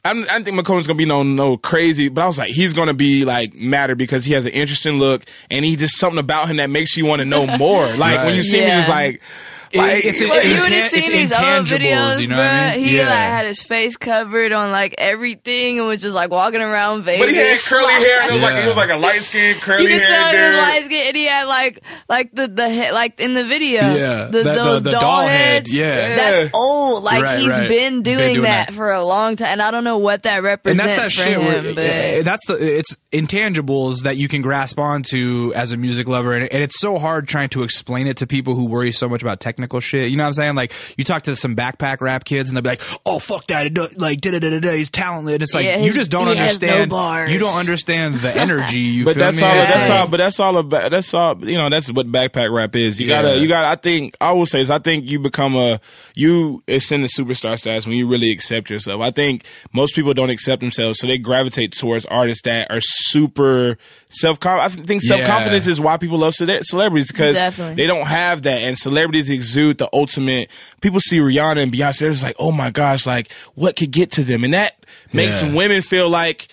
I 0.03 0.13
didn't 0.13 0.45
think 0.45 0.55
Makonnen's 0.55 0.85
gonna 0.85 0.97
be 0.97 1.05
no 1.05 1.23
no 1.23 1.57
crazy, 1.57 2.09
but 2.09 2.21
I 2.23 2.27
was 2.27 2.37
like, 2.37 2.51
he's 2.51 2.73
gonna 2.73 2.93
be 2.93 3.25
like 3.25 3.55
matter 3.55 3.95
because 3.95 4.23
he 4.23 4.33
has 4.35 4.45
an 4.45 4.51
interesting 4.51 4.99
look 4.99 5.23
and 5.49 5.65
he 5.65 5.75
just 5.75 5.97
something 5.97 6.19
about 6.19 6.47
him 6.47 6.57
that 6.57 6.69
makes 6.69 6.95
you 6.95 7.07
want 7.07 7.21
to 7.21 7.25
know 7.25 7.47
more. 7.57 7.87
Like 7.95 8.23
when 8.23 8.35
you 8.35 8.43
see 8.43 8.59
me, 8.59 8.67
Yeah. 8.67 8.75
just 8.77 8.89
like, 8.89 9.19
like 9.77 10.05
it's 10.05 10.21
a- 10.21 10.27
But 10.27 10.45
you 10.45 10.55
intan- 10.55 10.61
would 10.63 10.71
have 10.73 10.85
seen 10.87 10.99
it's 11.03 11.09
these 11.09 11.31
old 11.33 11.65
videos, 11.67 12.19
you 12.21 12.27
know 12.27 12.37
what 12.37 12.45
I 12.47 12.75
mean? 12.77 12.85
He 12.85 12.97
Yeah. 12.97 13.03
like 13.09 13.17
had 13.17 13.45
his 13.45 13.61
face 13.63 13.97
covered 13.97 14.51
on 14.51 14.71
like 14.71 14.95
everything 14.97 15.79
and 15.79 15.87
was 15.87 15.99
just 16.01 16.15
like 16.15 16.31
walking 16.31 16.61
around 16.61 17.03
Vegas. 17.03 17.25
but 17.25 17.29
he 17.29 17.35
had 17.37 17.59
curly 17.59 17.93
hair 17.93 18.21
and 18.21 18.31
it 18.31 18.33
was 18.33 18.43
like 18.43 18.53
Yeah. 18.53 18.61
he 18.61 18.67
was 18.67 18.77
like 18.77 18.89
a 18.89 18.95
light 18.95 19.21
skinned 19.21 19.61
curly 19.61 19.83
You 19.83 19.87
could 19.89 20.01
hair 20.01 20.11
tell 20.11 20.25
he 20.27 20.31
dude. 20.33 20.41
was 20.55 20.55
light 20.61 20.85
skinned 20.85 21.07
and 21.07 21.17
he 21.17 21.25
had 21.25 21.43
like 21.47 21.79
like 22.09 22.29
the 22.33 22.47
the 22.47 22.69
head 22.69 22.93
like 22.93 23.19
in 23.19 23.33
the 23.33 23.43
video. 23.43 23.81
Yeah. 23.95 24.25
The, 24.25 24.31
The- 24.31 24.43
the- 24.43 24.53
those 24.55 24.83
the 24.83 24.91
doll, 24.91 25.01
doll 25.01 25.27
heads. 25.27 25.73
yeah. 25.73 25.85
Yeah. 25.85 26.15
That's 26.15 26.49
old. 26.53 27.03
Like 27.03 27.23
Right, 27.23 27.39
he's 27.39 27.51
right. 27.51 27.67
been 27.69 27.75
Been 27.75 28.03
doing, 28.03 28.17
doing 28.35 28.41
that, 28.43 28.67
that. 28.69 28.73
for 28.75 28.91
a 28.91 29.03
long 29.03 29.35
time 29.35 29.47
and 29.49 29.61
I 29.61 29.71
don't 29.71 29.83
know 29.83 29.97
what 29.97 30.23
that 30.23 30.35
and 30.37 30.43
represents 30.43 30.95
that's 30.95 31.15
that 31.15 31.23
for 31.23 31.29
shit 31.29 31.37
him. 31.39 31.45
where 31.45 31.61
but 31.61 32.25
that's 32.25 32.45
the 32.47 32.77
it's 32.77 32.95
intangibles 33.11 34.03
that 34.03 34.17
you 34.17 34.27
can 34.27 34.41
grasp 34.41 34.79
onto 34.79 35.51
as 35.55 35.71
a 35.71 35.77
music 35.77 36.07
lover 36.07 36.33
and, 36.33 36.51
and 36.51 36.63
it's 36.63 36.79
so 36.79 36.97
hard 36.97 37.27
trying 37.27 37.49
to 37.49 37.63
explain 37.63 38.07
it 38.07 38.17
to 38.17 38.27
people 38.27 38.55
who 38.55 38.65
worry 38.65 38.91
so 38.91 39.07
much 39.09 39.21
about 39.21 39.39
technical 39.39 39.64
shit 39.79 40.09
you 40.09 40.17
know 40.17 40.23
what 40.23 40.27
i'm 40.27 40.33
saying 40.33 40.55
like 40.55 40.71
you 40.97 41.03
talk 41.03 41.23
to 41.23 41.35
some 41.35 41.55
backpack 41.55 42.01
rap 42.01 42.23
kids 42.25 42.49
and 42.49 42.55
they'll 42.57 42.61
be 42.63 42.69
like 42.69 42.81
oh 43.05 43.19
fuck 43.19 43.45
that 43.47 43.65
it 43.67 43.73
do- 43.73 43.87
like 43.97 44.21
da 44.21 44.31
da 44.31 44.39
da 44.39 44.59
da 44.59 44.71
he's 44.75 44.89
talented 44.89 45.41
it's 45.41 45.53
like 45.53 45.65
Yeah, 45.65 45.77
you 45.77 45.91
just 45.91 46.11
don't 46.11 46.27
he 46.27 46.35
has 46.35 46.61
no 46.61 46.67
understand 46.67 47.31
you 47.31 47.39
don't 47.39 47.57
understand 47.59 48.15
the 48.15 48.35
energy 48.35 48.79
you 48.79 49.05
But 49.05 49.15
feel 49.15 49.23
that's 49.25 49.41
me? 49.41 49.47
all. 49.47 49.55
It's 49.61 49.73
That's 49.73 49.89
all. 49.89 50.07
But 50.07 50.17
that's 50.17 50.39
all 50.39 50.57
about. 50.57 50.91
That's 50.91 51.13
all. 51.13 51.37
You 51.49 51.57
know. 51.57 51.69
That's 51.69 51.91
what 51.91 52.07
backpack 52.11 52.53
rap 52.53 52.75
is. 52.75 52.99
You 52.99 53.07
gotta. 53.07 53.37
You 53.37 53.47
gotta. 53.47 53.67
I 53.67 53.75
think. 53.75 54.15
I 54.21 54.31
will 54.31 54.45
say 54.45 54.61
is. 54.61 54.69
I 54.69 54.79
think 54.79 55.09
you 55.09 55.19
become 55.19 55.55
a. 55.55 55.79
You 56.13 56.63
ascend 56.67 57.03
the 57.03 57.07
superstar 57.07 57.57
status 57.59 57.85
when 57.87 57.95
you 57.97 58.07
really 58.07 58.31
accept 58.31 58.69
yourself. 58.69 59.01
I 59.01 59.11
think 59.11 59.43
most 59.73 59.95
people 59.95 60.13
don't 60.13 60.29
accept 60.29 60.61
themselves, 60.61 60.99
so 60.99 61.07
they 61.07 61.17
gravitate 61.17 61.71
towards 61.73 62.05
artists 62.05 62.43
that 62.43 62.69
are 62.71 62.79
super 62.81 63.77
self. 64.15 64.43
I 64.45 64.67
think 64.69 65.01
self 65.01 65.21
confidence 65.25 65.65
Yeah. 65.65 65.71
is 65.71 65.79
why 65.81 65.97
people 65.97 66.17
love 66.17 66.33
cele- 66.35 66.63
celebrities 66.63 67.11
because 67.11 67.39
they 67.75 67.87
don't 67.87 68.07
have 68.07 68.43
that, 68.43 68.61
and 68.61 68.77
celebrities 68.77 69.29
exude 69.29 69.77
the 69.77 69.89
ultimate. 69.93 70.49
People 70.81 70.99
see 70.99 71.17
Rihanna 71.19 71.61
and 71.63 71.71
Beyonce, 71.71 71.99
they're 71.99 72.11
just 72.11 72.23
like, 72.23 72.35
oh 72.39 72.51
my 72.51 72.69
gosh, 72.71 73.05
like 73.05 73.31
what 73.55 73.75
could 73.75 73.91
get 73.91 74.11
to 74.13 74.23
them, 74.23 74.43
and 74.43 74.53
that 74.53 74.83
makes 75.13 75.41
Yeah. 75.41 75.53
women 75.53 75.81
feel 75.81 76.09
like 76.09 76.47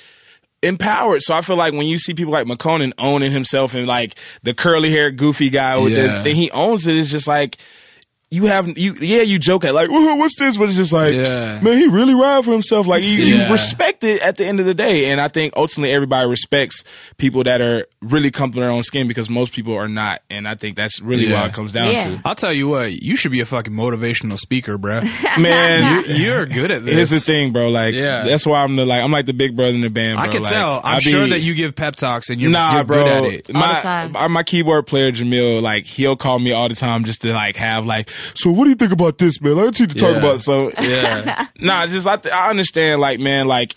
empowered. 0.62 1.22
So 1.22 1.34
I 1.34 1.40
feel 1.40 1.56
like 1.56 1.72
when 1.72 1.86
you 1.86 1.98
see 1.98 2.14
people 2.14 2.32
like 2.32 2.46
Makonnen 2.46 2.92
owning 2.98 3.32
himself 3.32 3.74
and 3.74 3.86
like 3.86 4.14
the 4.44 4.54
curly 4.54 4.90
haired 4.90 5.16
goofy 5.16 5.50
guy 5.50 5.76
with 5.78 5.92
Yeah. 5.92 6.18
the 6.18 6.22
thing 6.22 6.36
he 6.36 6.50
owns 6.52 6.86
it, 6.86 6.96
it's 6.96 7.10
just 7.10 7.26
like 7.26 7.56
you 8.32 8.46
have 8.46 8.66
you 8.78 8.94
yeah 9.00 9.20
you 9.20 9.38
joke 9.38 9.62
at 9.62 9.74
like 9.74 9.90
what's 9.90 10.36
this 10.38 10.56
but 10.56 10.66
it's 10.68 10.76
just 10.78 10.92
like 10.92 11.12
Yeah. 11.14 11.60
man 11.62 11.76
he 11.76 11.86
really 11.86 12.14
ride 12.14 12.42
for 12.44 12.50
himself 12.52 12.86
like 12.86 13.02
you, 13.02 13.10
Yeah. 13.10 13.46
you 13.46 13.52
respect 13.52 14.02
it 14.04 14.22
at 14.22 14.38
the 14.38 14.46
end 14.46 14.58
of 14.58 14.64
the 14.64 14.72
day 14.72 15.10
and 15.10 15.20
I 15.20 15.28
think 15.28 15.52
ultimately 15.54 15.92
everybody 15.94 16.26
respects 16.26 16.82
people 17.18 17.44
that 17.44 17.60
are 17.60 17.86
really 18.00 18.30
comfortable 18.30 18.62
in 18.62 18.68
their 18.68 18.74
own 18.74 18.84
skin 18.84 19.06
because 19.06 19.28
most 19.28 19.52
people 19.52 19.74
are 19.76 19.86
not 19.86 20.22
and 20.30 20.48
I 20.48 20.54
think 20.54 20.76
that's 20.76 20.98
really 21.02 21.26
Yeah. 21.26 21.42
what 21.42 21.50
it 21.50 21.52
comes 21.54 21.72
down 21.74 21.92
Yeah. 21.92 22.18
I'll 22.24 22.34
tell 22.34 22.54
you 22.54 22.68
what, 22.68 22.92
you 23.02 23.16
should 23.16 23.32
be 23.32 23.40
a 23.40 23.44
fucking 23.46 23.72
motivational 23.74 24.38
speaker, 24.38 24.78
bro. 24.78 25.02
man 25.38 26.04
you, 26.06 26.14
you're 26.14 26.46
good 26.46 26.70
at 26.70 26.84
this. 26.86 26.94
here's 26.94 27.10
the 27.10 27.20
thing 27.20 27.52
bro 27.52 27.68
like 27.68 27.94
Yeah. 27.94 28.24
that's 28.24 28.46
why 28.46 28.62
I'm 28.62 28.76
the 28.76 28.86
like 28.86 29.02
I'm 29.02 29.12
like 29.12 29.26
the 29.26 29.34
big 29.34 29.54
brother 29.56 29.74
in 29.74 29.82
the 29.82 29.90
band 29.90 30.16
bro. 30.16 30.24
I 30.24 30.28
can 30.28 30.42
Like, 30.42 30.52
tell. 30.52 30.80
I'm 30.82 30.96
I 30.96 30.98
sure 31.00 31.24
be- 31.24 31.30
that 31.30 31.40
you 31.40 31.54
give 31.54 31.76
pep 31.76 31.96
talks 31.96 32.30
and 32.30 32.40
you're, 32.40 32.50
nah, 32.50 32.76
you're 32.76 32.84
bro. 32.84 33.04
good 33.04 33.06
at 33.08 33.24
it. 33.24 33.54
All 33.54 33.62
the 33.74 33.80
time. 33.80 34.12
my 34.12 34.28
my 34.28 34.42
keyboard 34.42 34.86
player 34.86 35.12
Jameel, 35.12 35.60
like 35.60 35.84
he'll 35.84 36.16
call 36.16 36.38
me 36.38 36.52
all 36.52 36.68
the 36.68 36.74
time 36.74 37.04
just 37.04 37.20
to 37.22 37.32
like 37.34 37.56
have 37.56 37.84
like. 37.84 38.08
So 38.34 38.50
what 38.50 38.64
do 38.64 38.70
you 38.70 38.76
think 38.76 38.92
about 38.92 39.18
this, 39.18 39.40
man? 39.40 39.58
I 39.58 39.64
need 39.66 39.74
to 39.74 39.86
talk 39.88 40.12
Yeah. 40.12 40.18
about. 40.18 40.42
So 40.42 40.72
Yeah. 40.80 41.46
nah, 41.60 41.86
just 41.86 42.06
I, 42.06 42.16
th- 42.16 42.34
I 42.34 42.50
understand, 42.50 43.00
like 43.00 43.20
man, 43.20 43.46
like 43.48 43.74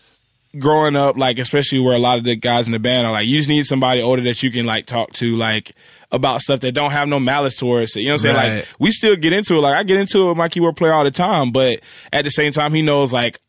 growing 0.58 0.96
up, 0.96 1.18
like 1.18 1.38
especially 1.40 1.80
where 1.80 1.96
a 1.96 2.00
lot 2.00 2.18
of 2.18 2.24
the 2.24 2.36
guys 2.36 2.66
in 2.68 2.74
the 2.74 2.80
band 2.80 3.06
are 3.06 3.12
like, 3.12 3.28
you 3.28 3.38
just 3.38 3.50
need 3.50 3.66
somebody 3.66 4.02
older 4.02 4.22
that 4.24 4.42
you 4.44 4.52
can 4.52 4.66
like 4.66 4.86
talk 4.86 5.12
to, 5.14 5.36
like 5.36 5.72
about 6.12 6.40
stuff 6.42 6.62
that 6.62 6.72
don't 6.72 6.92
have 6.92 7.08
no 7.10 7.20
malice 7.20 7.58
towards 7.58 7.96
it. 7.96 8.02
You 8.02 8.08
know 8.08 8.14
what 8.14 8.14
I'm 8.14 8.20
saying? 8.20 8.36
Right. 8.36 8.56
Like 8.60 8.68
we 8.80 8.92
still 8.92 9.16
get 9.18 9.34
into 9.34 9.56
it. 9.56 9.60
Like 9.60 9.76
I 9.76 9.84
get 9.84 9.98
into 10.00 10.26
it 10.26 10.28
with 10.30 10.38
my 10.38 10.48
keyboard 10.48 10.78
player 10.78 10.94
all 10.94 11.04
the 11.04 11.12
time, 11.12 11.52
but 11.52 11.82
at 12.14 12.24
the 12.24 12.30
same 12.32 12.52
time, 12.52 12.74
he 12.74 12.82
knows 12.82 13.12
like. 13.12 13.40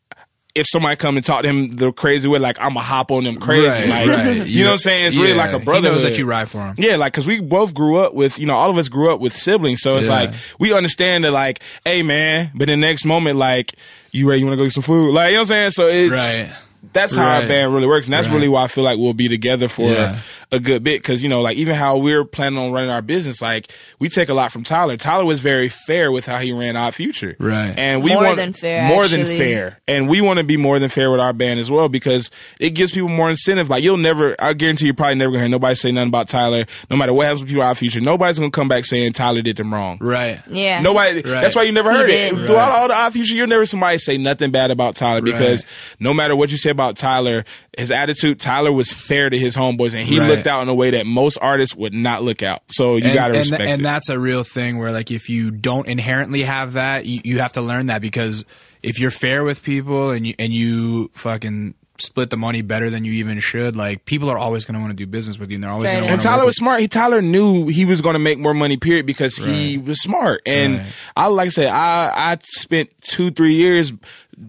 If 0.57 0.67
somebody 0.67 0.95
come 0.95 1.15
and 1.17 1.25
talk 1.25 1.43
to 1.43 1.47
him 1.49 1.75
the 1.75 1.91
crazy 1.91 2.27
way, 2.27 2.39
like 2.39 2.57
I'm 2.59 2.75
a 2.75 2.81
hop 2.81 3.11
on 3.11 3.23
them 3.23 3.37
crazy, 3.37 3.67
Right, 3.67 3.87
like 4.07 4.17
right. 4.17 4.47
you 4.47 4.63
know 4.63 4.71
what 4.71 4.73
I'm 4.73 4.77
saying? 4.79 5.05
It's 5.07 5.15
really 5.17 5.33
like 5.33 5.53
a 5.53 5.59
brother. 5.59 5.89
knows 5.91 6.03
that 6.03 6.17
you 6.17 6.25
ride 6.25 6.49
for 6.49 6.59
him. 6.59 6.75
Yeah, 6.77 6.95
like 6.97 7.13
because 7.13 7.27
we 7.27 7.39
both 7.41 7.73
grew 7.73 7.97
up 7.97 8.13
with, 8.13 8.37
you 8.39 8.45
know, 8.45 8.55
all 8.55 8.69
of 8.69 8.77
us 8.77 8.89
grew 8.89 9.13
up 9.13 9.19
with 9.19 9.33
siblings, 9.35 9.81
so 9.81 9.97
it's 9.97 10.07
Yeah. 10.07 10.13
like 10.15 10.31
we 10.59 10.73
understand 10.73 11.23
that, 11.23 11.31
like, 11.31 11.61
hey 11.85 12.01
man, 12.03 12.51
but 12.55 12.67
the 12.67 12.75
next 12.75 13.05
moment, 13.05 13.37
like, 13.37 13.75
you 14.11 14.27
ready? 14.29 14.39
You 14.39 14.45
want 14.47 14.53
to 14.53 14.57
go 14.57 14.63
get 14.65 14.73
some 14.73 14.83
food? 14.83 15.13
Like, 15.13 15.27
you 15.29 15.33
know 15.35 15.41
what 15.41 15.51
I'm 15.51 15.69
saying? 15.69 15.71
So 15.71 15.87
it's 15.87 16.11
Right. 16.39 16.51
that's 16.93 17.15
how 17.15 17.25
our 17.27 17.47
band 17.47 17.73
really 17.73 17.87
works, 17.87 18.07
and 18.07 18.13
that's 18.13 18.27
Right. 18.27 18.35
really 18.35 18.47
why 18.47 18.63
I 18.63 18.67
feel 18.67 18.83
like 18.83 18.97
we'll 18.97 19.13
be 19.13 19.27
together 19.27 19.67
for 19.67 19.91
Yeah. 19.91 20.19
A 20.51 20.59
good 20.59 20.81
bit 20.83 21.01
because 21.01 21.21
you 21.21 21.27
know, 21.29 21.41
like 21.41 21.57
even 21.57 21.75
how 21.75 21.97
we're 21.97 22.23
planning 22.23 22.57
on 22.57 22.71
running 22.71 22.89
our 22.89 23.01
business, 23.01 23.41
like 23.41 23.69
we 23.99 24.07
take 24.07 24.29
a 24.29 24.33
lot 24.33 24.51
from 24.51 24.63
Tyler. 24.63 24.95
Tyler 24.95 25.25
was 25.25 25.39
very 25.41 25.67
fair 25.67 26.11
with 26.11 26.25
how 26.25 26.37
he 26.37 26.53
ran 26.53 26.75
our 26.77 26.91
Future, 26.91 27.35
Right. 27.37 27.73
And 27.77 28.01
we 28.01 28.13
More 28.13 28.23
want 28.23 28.37
than 28.37 28.53
fair, 28.53 28.87
more 28.87 29.07
than 29.07 29.25
fair, 29.25 29.79
and 29.87 30.07
we 30.07 30.21
want 30.21 30.37
to 30.37 30.43
be 30.45 30.55
more 30.55 30.79
than 30.79 30.87
fair 30.89 31.11
with 31.11 31.19
our 31.19 31.33
band 31.33 31.59
as 31.59 31.69
well 31.69 31.89
because 31.89 32.31
it 32.59 32.69
gives 32.71 32.91
people 32.93 33.09
more 33.09 33.29
incentive. 33.29 33.69
Like 33.69 33.83
you'll 33.83 33.97
never, 33.97 34.35
I 34.39 34.53
guarantee 34.53 34.85
you're 34.85 34.93
probably 34.93 35.15
never 35.15 35.31
gonna 35.31 35.41
hear 35.43 35.49
nobody 35.49 35.75
say 35.75 35.91
nothing 35.91 36.07
about 36.09 36.29
Tyler. 36.29 36.65
No 36.89 36.95
matter 36.95 37.11
what 37.13 37.25
happens 37.25 37.41
with 37.41 37.49
people 37.49 37.63
Odd 37.63 37.77
Future, 37.77 37.99
nobody's 37.99 38.39
gonna 38.39 38.51
come 38.51 38.69
back 38.69 38.85
saying 38.85 39.13
Tyler 39.13 39.41
did 39.41 39.57
them 39.57 39.73
wrong. 39.73 39.97
Right. 39.99 40.39
Yeah. 40.49 40.79
Nobody. 40.81 41.15
Right. 41.23 41.41
That's 41.41 41.55
why 41.55 41.63
you 41.63 41.73
never 41.73 41.91
He 41.91 41.97
heard 41.97 42.09
it 42.09 42.35
did. 42.35 42.47
throughout 42.47 42.71
all 42.71 42.87
the 42.87 42.93
Odd 42.95 43.11
Future. 43.13 43.35
You'll 43.35 43.47
never 43.47 43.65
somebody 43.65 43.97
say 43.97 44.17
nothing 44.17 44.51
bad 44.51 44.71
about 44.71 44.95
Tyler 44.95 45.21
because 45.21 45.65
no 45.99 46.13
matter 46.13 46.35
what 46.35 46.51
you 46.51 46.57
say 46.57 46.69
about 46.69 46.95
Tyler, 46.95 47.43
his 47.77 47.91
attitude, 47.91 48.39
Tyler 48.39 48.71
was 48.71 48.93
fair 48.93 49.29
to 49.29 49.37
his 49.37 49.55
homeboys 49.55 49.93
and 49.93 50.07
he 50.07 50.19
Right. 50.19 50.36
Looked 50.37 50.47
out 50.47 50.61
in 50.61 50.69
a 50.69 50.73
way 50.73 50.91
that 50.91 51.05
most 51.05 51.37
artists 51.41 51.75
would 51.75 51.93
not 51.93 52.23
look 52.23 52.41
out. 52.43 52.61
So 52.69 52.95
you 52.95 53.05
and, 53.05 53.13
got 53.13 53.27
to 53.27 53.33
and, 53.33 53.39
respect 53.39 53.61
and 53.61 53.81
it. 53.81 53.83
that's 53.83 54.09
a 54.09 54.17
real 54.19 54.43
thing 54.43 54.77
where 54.77 54.91
like 54.91 55.11
if 55.11 55.29
you 55.29 55.51
don't 55.51 55.87
inherently 55.87 56.43
have 56.43 56.73
that 56.73 57.05
you, 57.05 57.21
you 57.23 57.39
have 57.39 57.53
to 57.53 57.61
learn 57.61 57.87
that 57.87 58.01
because 58.01 58.45
if 58.83 58.99
you're 58.99 59.11
fair 59.11 59.43
with 59.43 59.63
people 59.63 60.11
and 60.11 60.25
you 60.27 60.35
and 60.39 60.53
you 60.53 61.09
fucking 61.13 61.73
split 61.99 62.29
the 62.29 62.37
money 62.37 62.61
better 62.61 62.91
than 62.91 63.03
you 63.03 63.11
even 63.13 63.39
should 63.39 63.75
like 63.75 64.05
people 64.05 64.29
are 64.29 64.37
always 64.37 64.65
going 64.65 64.75
to 64.75 64.79
want 64.79 64.91
to 64.91 64.95
do 64.95 65.07
business 65.07 65.39
with 65.39 65.49
you 65.49 65.55
and 65.55 65.63
they're 65.63 65.71
always 65.71 65.87
Right. 65.89 65.93
going 65.95 66.03
to 66.03 66.09
and 66.09 66.17
want 66.19 66.21
Tyler 66.21 66.45
was 66.45 66.55
smart. 66.55 66.79
He 66.79 66.87
Tyler 66.87 67.23
knew 67.23 67.65
he 67.69 67.85
was 67.85 68.01
going 68.01 68.13
to 68.13 68.19
make 68.19 68.37
more 68.37 68.53
money. 68.53 68.77
Period, 68.77 69.07
because 69.07 69.35
he 69.35 69.79
was 69.79 69.99
smart. 69.99 70.41
And 70.45 70.77
Right. 70.77 70.85
I 71.15 71.25
like 71.27 71.47
I 71.47 71.49
said, 71.49 71.67
I 71.69 72.11
I 72.33 72.37
spent 72.43 72.91
two 73.01 73.31
three 73.31 73.55
years 73.55 73.91